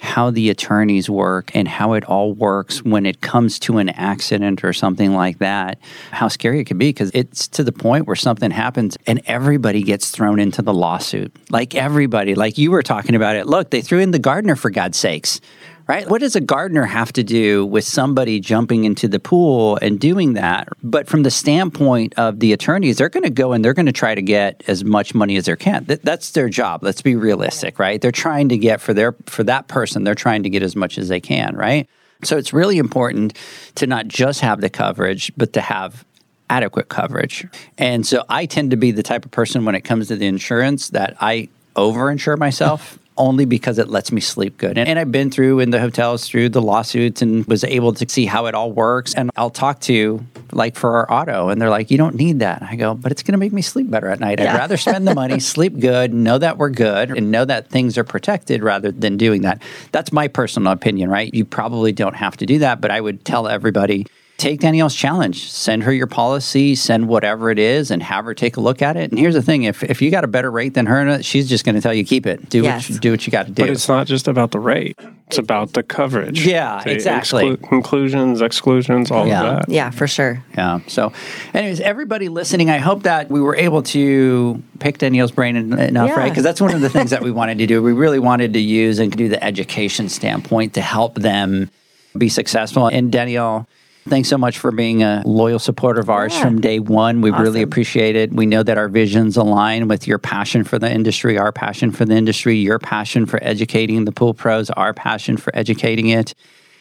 how 0.00 0.30
the 0.30 0.50
attorneys 0.50 1.08
work 1.08 1.54
and 1.54 1.68
how 1.68 1.92
it 1.92 2.04
all 2.04 2.32
works 2.32 2.82
when 2.82 3.06
it 3.06 3.20
comes 3.20 3.58
to 3.60 3.78
an 3.78 3.88
accident 3.90 4.64
or 4.64 4.72
something 4.72 5.14
like 5.14 5.38
that, 5.38 5.78
how 6.10 6.26
scary 6.26 6.60
it 6.60 6.66
can 6.66 6.76
be 6.76 6.88
because 6.88 7.10
it's 7.14 7.46
to 7.46 7.62
the 7.62 7.72
point 7.72 8.06
where 8.06 8.16
something 8.16 8.50
happens 8.50 8.96
and 9.06 9.20
everybody 9.26 9.82
gets 9.82 10.10
thrown 10.10 10.40
into 10.40 10.60
the 10.60 10.74
lawsuit. 10.74 11.32
Like 11.50 11.76
everybody, 11.76 12.34
like 12.34 12.58
you 12.58 12.72
were 12.72 12.82
talking 12.82 13.14
about 13.14 13.36
it. 13.36 13.46
Look, 13.46 13.70
they 13.70 13.80
threw 13.80 14.00
in 14.00 14.10
the 14.10 14.18
gardener 14.18 14.56
for 14.56 14.70
God's 14.70 14.98
sakes. 14.98 15.40
Right? 15.88 16.08
What 16.08 16.20
does 16.20 16.36
a 16.36 16.40
gardener 16.40 16.84
have 16.84 17.12
to 17.14 17.22
do 17.22 17.66
with 17.66 17.84
somebody 17.84 18.40
jumping 18.40 18.84
into 18.84 19.08
the 19.08 19.18
pool 19.18 19.78
and 19.82 19.98
doing 19.98 20.34
that? 20.34 20.68
But 20.82 21.08
from 21.08 21.22
the 21.24 21.30
standpoint 21.30 22.14
of 22.16 22.40
the 22.40 22.52
attorneys, 22.52 22.98
they're 22.98 23.08
going 23.08 23.24
to 23.24 23.30
go 23.30 23.52
and 23.52 23.64
they're 23.64 23.74
going 23.74 23.86
to 23.86 23.92
try 23.92 24.14
to 24.14 24.22
get 24.22 24.62
as 24.68 24.84
much 24.84 25.14
money 25.14 25.36
as 25.36 25.46
they 25.46 25.56
can. 25.56 25.84
Th- 25.84 26.00
that's 26.02 26.30
their 26.30 26.48
job. 26.48 26.82
Let's 26.82 27.02
be 27.02 27.16
realistic, 27.16 27.78
right? 27.78 28.00
They're 28.00 28.12
trying 28.12 28.48
to 28.50 28.58
get 28.58 28.80
for 28.80 28.94
their 28.94 29.12
for 29.26 29.42
that 29.44 29.68
person, 29.68 30.04
they're 30.04 30.14
trying 30.14 30.44
to 30.44 30.50
get 30.50 30.62
as 30.62 30.76
much 30.76 30.98
as 30.98 31.08
they 31.08 31.20
can, 31.20 31.56
right? 31.56 31.88
So 32.24 32.36
it's 32.36 32.52
really 32.52 32.78
important 32.78 33.36
to 33.74 33.86
not 33.86 34.06
just 34.06 34.40
have 34.40 34.60
the 34.60 34.70
coverage, 34.70 35.32
but 35.36 35.52
to 35.54 35.60
have 35.60 36.04
adequate 36.48 36.88
coverage. 36.88 37.46
And 37.78 38.06
so 38.06 38.24
I 38.28 38.46
tend 38.46 38.70
to 38.70 38.76
be 38.76 38.92
the 38.92 39.02
type 39.02 39.24
of 39.24 39.30
person 39.30 39.64
when 39.64 39.74
it 39.74 39.80
comes 39.80 40.08
to 40.08 40.16
the 40.16 40.26
insurance 40.26 40.90
that 40.90 41.16
I 41.20 41.48
overinsure 41.74 42.38
myself. 42.38 42.98
Only 43.16 43.44
because 43.44 43.78
it 43.78 43.88
lets 43.88 44.10
me 44.10 44.20
sleep 44.20 44.56
good. 44.56 44.78
And, 44.78 44.88
and 44.88 44.98
I've 44.98 45.12
been 45.12 45.30
through 45.30 45.60
in 45.60 45.70
the 45.70 45.80
hotels 45.80 46.26
through 46.26 46.48
the 46.48 46.62
lawsuits 46.62 47.20
and 47.20 47.44
was 47.46 47.62
able 47.62 47.92
to 47.94 48.08
see 48.08 48.24
how 48.24 48.46
it 48.46 48.54
all 48.54 48.72
works. 48.72 49.14
And 49.14 49.30
I'll 49.36 49.50
talk 49.50 49.80
to 49.82 50.24
like 50.52 50.76
for 50.76 50.96
our 50.96 51.12
auto, 51.12 51.48
and 51.48 51.60
they're 51.60 51.70
like, 51.70 51.90
You 51.90 51.98
don't 51.98 52.14
need 52.14 52.40
that. 52.40 52.62
I 52.62 52.76
go, 52.76 52.94
But 52.94 53.12
it's 53.12 53.22
going 53.22 53.32
to 53.32 53.38
make 53.38 53.52
me 53.52 53.62
sleep 53.62 53.90
better 53.90 54.08
at 54.08 54.20
night. 54.20 54.40
I'd 54.40 54.56
rather 54.56 54.76
spend 54.76 55.06
the 55.06 55.14
money, 55.14 55.40
sleep 55.52 55.78
good, 55.78 56.12
know 56.14 56.38
that 56.38 56.58
we're 56.58 56.70
good, 56.70 57.10
and 57.10 57.30
know 57.30 57.44
that 57.44 57.68
things 57.68 57.98
are 57.98 58.04
protected 58.04 58.62
rather 58.62 58.90
than 58.90 59.16
doing 59.16 59.42
that. 59.42 59.62
That's 59.92 60.12
my 60.12 60.28
personal 60.28 60.72
opinion, 60.72 61.10
right? 61.10 61.32
You 61.32 61.44
probably 61.44 61.92
don't 61.92 62.16
have 62.16 62.36
to 62.38 62.46
do 62.46 62.58
that, 62.60 62.80
but 62.80 62.90
I 62.90 63.00
would 63.00 63.24
tell 63.24 63.48
everybody 63.48 64.06
take 64.38 64.60
Danielle's 64.60 64.94
challenge. 64.94 65.50
Send 65.50 65.84
her 65.84 65.92
your 65.92 66.06
policy, 66.06 66.74
send 66.74 67.06
whatever 67.08 67.50
it 67.50 67.58
is, 67.58 67.90
and 67.90 68.02
have 68.02 68.24
her 68.24 68.34
take 68.34 68.56
a 68.56 68.60
look 68.60 68.82
at 68.82 68.96
it. 68.96 69.10
And 69.10 69.18
here's 69.18 69.34
the 69.34 69.42
thing: 69.42 69.62
if 69.64 69.82
if 69.84 70.02
you 70.02 70.10
got 70.10 70.24
a 70.24 70.28
better 70.28 70.50
rate 70.50 70.74
than 70.74 70.86
her, 70.86 71.22
she's 71.22 71.48
just 71.48 71.64
going 71.64 71.74
to 71.76 71.80
tell 71.80 71.94
you 71.94 72.04
keep 72.04 72.26
it. 72.26 72.48
Do 72.48 72.62
Yes. 72.62 72.88
what 72.88 72.94
you, 72.94 73.00
do 73.00 73.10
what 73.12 73.26
you 73.26 73.30
got 73.30 73.46
to 73.46 73.52
do. 73.52 73.62
But 73.62 73.70
it's 73.70 73.88
not 73.88 74.06
just 74.06 74.28
about 74.28 74.50
the 74.50 74.58
rate. 74.58 74.98
It's 75.28 75.38
about 75.38 75.72
the 75.72 75.82
coverage. 75.82 76.46
Yeah, 76.46 76.82
The 76.84 76.92
exactly. 76.92 77.56
inclusions, 77.70 78.42
exclusions, 78.42 79.10
all 79.10 79.26
Yeah. 79.26 79.42
of 79.42 79.56
that. 79.66 79.68
Yeah, 79.72 79.88
for 79.90 80.06
sure. 80.06 80.44
Yeah. 80.58 80.80
So, 80.88 81.12
anyways, 81.54 81.80
everybody 81.80 82.28
listening, 82.28 82.68
I 82.68 82.76
hope 82.78 83.04
that 83.04 83.30
we 83.30 83.40
were 83.40 83.56
able 83.56 83.82
to 83.84 84.62
pick 84.78 84.98
Danielle's 84.98 85.30
brain 85.30 85.56
enough, 85.56 86.08
Yeah. 86.08 86.16
right? 86.16 86.28
Because 86.28 86.44
that's 86.44 86.60
one 86.60 86.74
of 86.74 86.82
the 86.82 86.90
things 86.90 87.10
that 87.12 87.22
we 87.22 87.30
wanted 87.30 87.56
to 87.58 87.66
do. 87.66 87.82
We 87.82 87.92
really 87.94 88.18
wanted 88.18 88.52
to 88.52 88.60
use 88.60 88.98
and 88.98 89.10
do 89.10 89.28
the 89.30 89.42
education 89.42 90.10
standpoint 90.10 90.74
to 90.74 90.82
help 90.82 91.14
them 91.14 91.70
be 92.18 92.28
successful. 92.28 92.88
And 92.88 93.10
Danielle, 93.10 93.66
thanks 94.08 94.28
so 94.28 94.36
much 94.38 94.58
for 94.58 94.70
being 94.72 95.02
a 95.02 95.22
loyal 95.24 95.58
supporter 95.58 96.00
of 96.00 96.10
ours 96.10 96.32
Yeah. 96.34 96.42
from 96.42 96.60
day 96.60 96.78
one. 96.78 97.20
We 97.20 97.30
really 97.30 97.62
appreciate 97.62 98.16
it. 98.16 98.32
We 98.32 98.46
know 98.46 98.62
that 98.62 98.76
our 98.78 98.88
visions 98.88 99.36
align 99.36 99.88
with 99.88 100.06
your 100.06 100.18
passion 100.18 100.64
for 100.64 100.78
the 100.78 100.90
industry, 100.90 101.38
our 101.38 101.52
passion 101.52 101.90
for 101.92 102.04
the 102.04 102.14
industry, 102.14 102.56
your 102.58 102.78
passion 102.78 103.26
for 103.26 103.38
educating 103.42 104.04
the 104.04 104.12
pool 104.12 104.34
pros, 104.34 104.70
our 104.70 104.92
passion 104.92 105.36
for 105.36 105.54
educating 105.56 106.08
it. 106.08 106.34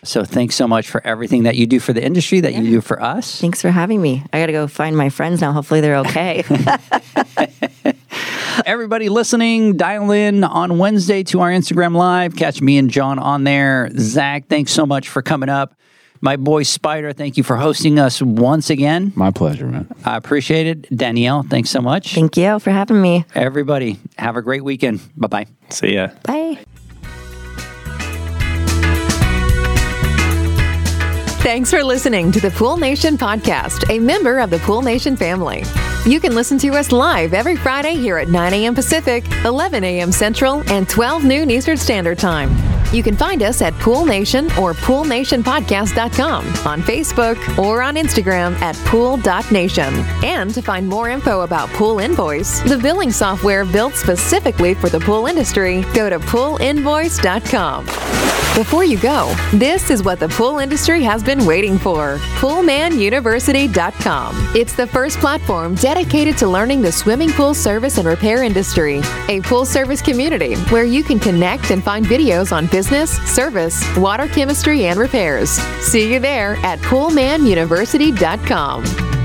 So 0.03 0.23
thanks 0.23 0.55
so 0.55 0.67
much 0.67 0.89
for 0.89 1.05
everything 1.05 1.43
that 1.43 1.55
you 1.57 1.67
do 1.67 1.79
for 1.79 1.93
the 1.93 2.03
industry, 2.03 2.39
that 2.39 2.55
you 2.55 2.63
do 2.63 2.81
for 2.81 2.99
us. 2.99 3.39
Thanks 3.39 3.61
for 3.61 3.69
having 3.69 4.01
me. 4.01 4.23
I 4.33 4.39
got 4.39 4.47
to 4.47 4.51
go 4.51 4.65
find 4.67 4.97
my 4.97 5.09
friends 5.09 5.41
now. 5.41 5.51
Hopefully 5.51 5.79
they're 5.79 5.97
okay. 5.97 6.43
Everybody 8.65 9.09
listening, 9.09 9.77
dial 9.77 10.11
in 10.11 10.43
on 10.43 10.77
Wednesday 10.77 11.23
to 11.25 11.41
our 11.41 11.49
Instagram 11.51 11.95
Live. 11.95 12.35
Catch 12.35 12.61
me 12.61 12.77
and 12.77 12.89
John 12.89 13.19
on 13.19 13.43
there. 13.43 13.89
Zach, 13.97 14.47
thanks 14.47 14.71
so 14.71 14.85
much 14.87 15.07
for 15.07 15.21
coming 15.21 15.49
up. 15.49 15.75
My 16.21 16.35
boy 16.35 16.63
Spider, 16.63 17.13
thank 17.13 17.35
you 17.35 17.43
for 17.43 17.55
hosting 17.55 17.97
us 17.97 18.21
once 18.21 18.69
again. 18.69 19.11
My 19.15 19.31
pleasure, 19.31 19.65
man. 19.65 19.91
I 20.05 20.17
appreciate 20.17 20.67
it. 20.67 20.95
Danielle, 20.95 21.41
thanks 21.43 21.71
so 21.71 21.81
much. 21.81 22.13
Thank 22.13 22.37
you 22.37 22.59
for 22.59 22.69
having 22.69 23.01
me. 23.01 23.25
Everybody, 23.33 23.97
have 24.17 24.35
a 24.37 24.41
great 24.43 24.63
weekend. 24.63 25.01
Bye 25.17 25.27
bye. 25.27 25.47
See 25.69 25.95
ya. 25.95 26.09
Bye. 26.23 26.59
Thanks 31.41 31.71
for 31.71 31.83
listening 31.83 32.31
to 32.33 32.39
the 32.39 32.51
Pool 32.51 32.77
Nation 32.77 33.17
podcast, 33.17 33.89
a 33.89 33.97
member 33.97 34.37
of 34.39 34.51
the 34.51 34.59
Pool 34.59 34.83
Nation 34.83 35.15
family. 35.17 35.63
You 36.05 36.19
can 36.19 36.33
listen 36.33 36.57
to 36.59 36.69
us 36.69 36.91
live 36.91 37.35
every 37.35 37.55
Friday 37.55 37.93
here 37.93 38.17
at 38.17 38.27
9 38.27 38.53
a.m. 38.53 38.73
Pacific, 38.73 39.23
11 39.45 39.83
a.m. 39.83 40.11
Central, 40.11 40.63
and 40.71 40.89
12 40.89 41.23
noon 41.23 41.51
Eastern 41.51 41.77
Standard 41.77 42.17
Time. 42.17 42.49
You 42.91 43.03
can 43.03 43.15
find 43.15 43.43
us 43.43 43.61
at 43.61 43.75
Pool 43.75 44.05
Nation 44.05 44.45
or 44.59 44.73
PoolNationPodcast.com, 44.73 46.45
on 46.65 46.81
Facebook, 46.81 47.59
or 47.59 47.83
on 47.83 47.97
Instagram 47.97 48.59
at 48.61 48.75
Pool.Nation. 48.87 49.93
And 50.23 50.51
to 50.55 50.61
find 50.63 50.87
more 50.87 51.09
info 51.09 51.41
about 51.41 51.69
Pool 51.69 51.99
Invoice, 51.99 52.61
the 52.61 52.79
billing 52.79 53.11
software 53.11 53.63
built 53.63 53.93
specifically 53.93 54.73
for 54.73 54.89
the 54.89 54.99
pool 54.99 55.27
industry, 55.27 55.83
go 55.93 56.09
to 56.09 56.17
PoolInvoice.com. 56.17 57.85
Before 58.53 58.83
you 58.83 58.99
go, 58.99 59.33
this 59.53 59.89
is 59.89 60.03
what 60.03 60.19
the 60.19 60.27
pool 60.27 60.59
industry 60.59 61.01
has 61.03 61.23
been 61.23 61.45
waiting 61.45 61.77
for 61.77 62.17
PoolmanUniversity.com. 62.41 64.51
It's 64.53 64.75
the 64.75 64.87
first 64.87 65.19
platform 65.19 65.75
dedicated 65.75 65.90
to 66.41 66.47
learning 66.47 66.81
the 66.81 66.91
swimming 66.91 67.31
pool 67.31 67.53
service 67.53 67.97
and 67.97 68.05
repair 68.07 68.43
industry, 68.43 69.01
a 69.29 69.39
pool 69.41 69.65
service 69.65 70.01
community 70.01 70.55
where 70.71 70.83
you 70.83 71.03
can 71.03 71.19
connect 71.19 71.71
and 71.71 71.83
find 71.83 72.05
videos 72.05 72.51
on 72.51 72.67
business, 72.67 73.17
service, 73.31 73.81
water 73.97 74.27
chemistry, 74.27 74.85
and 74.85 74.99
repairs. 74.99 75.49
See 75.81 76.13
you 76.13 76.19
there 76.19 76.57
at 76.63 76.79
PoolmanUniversity.com. 76.79 79.20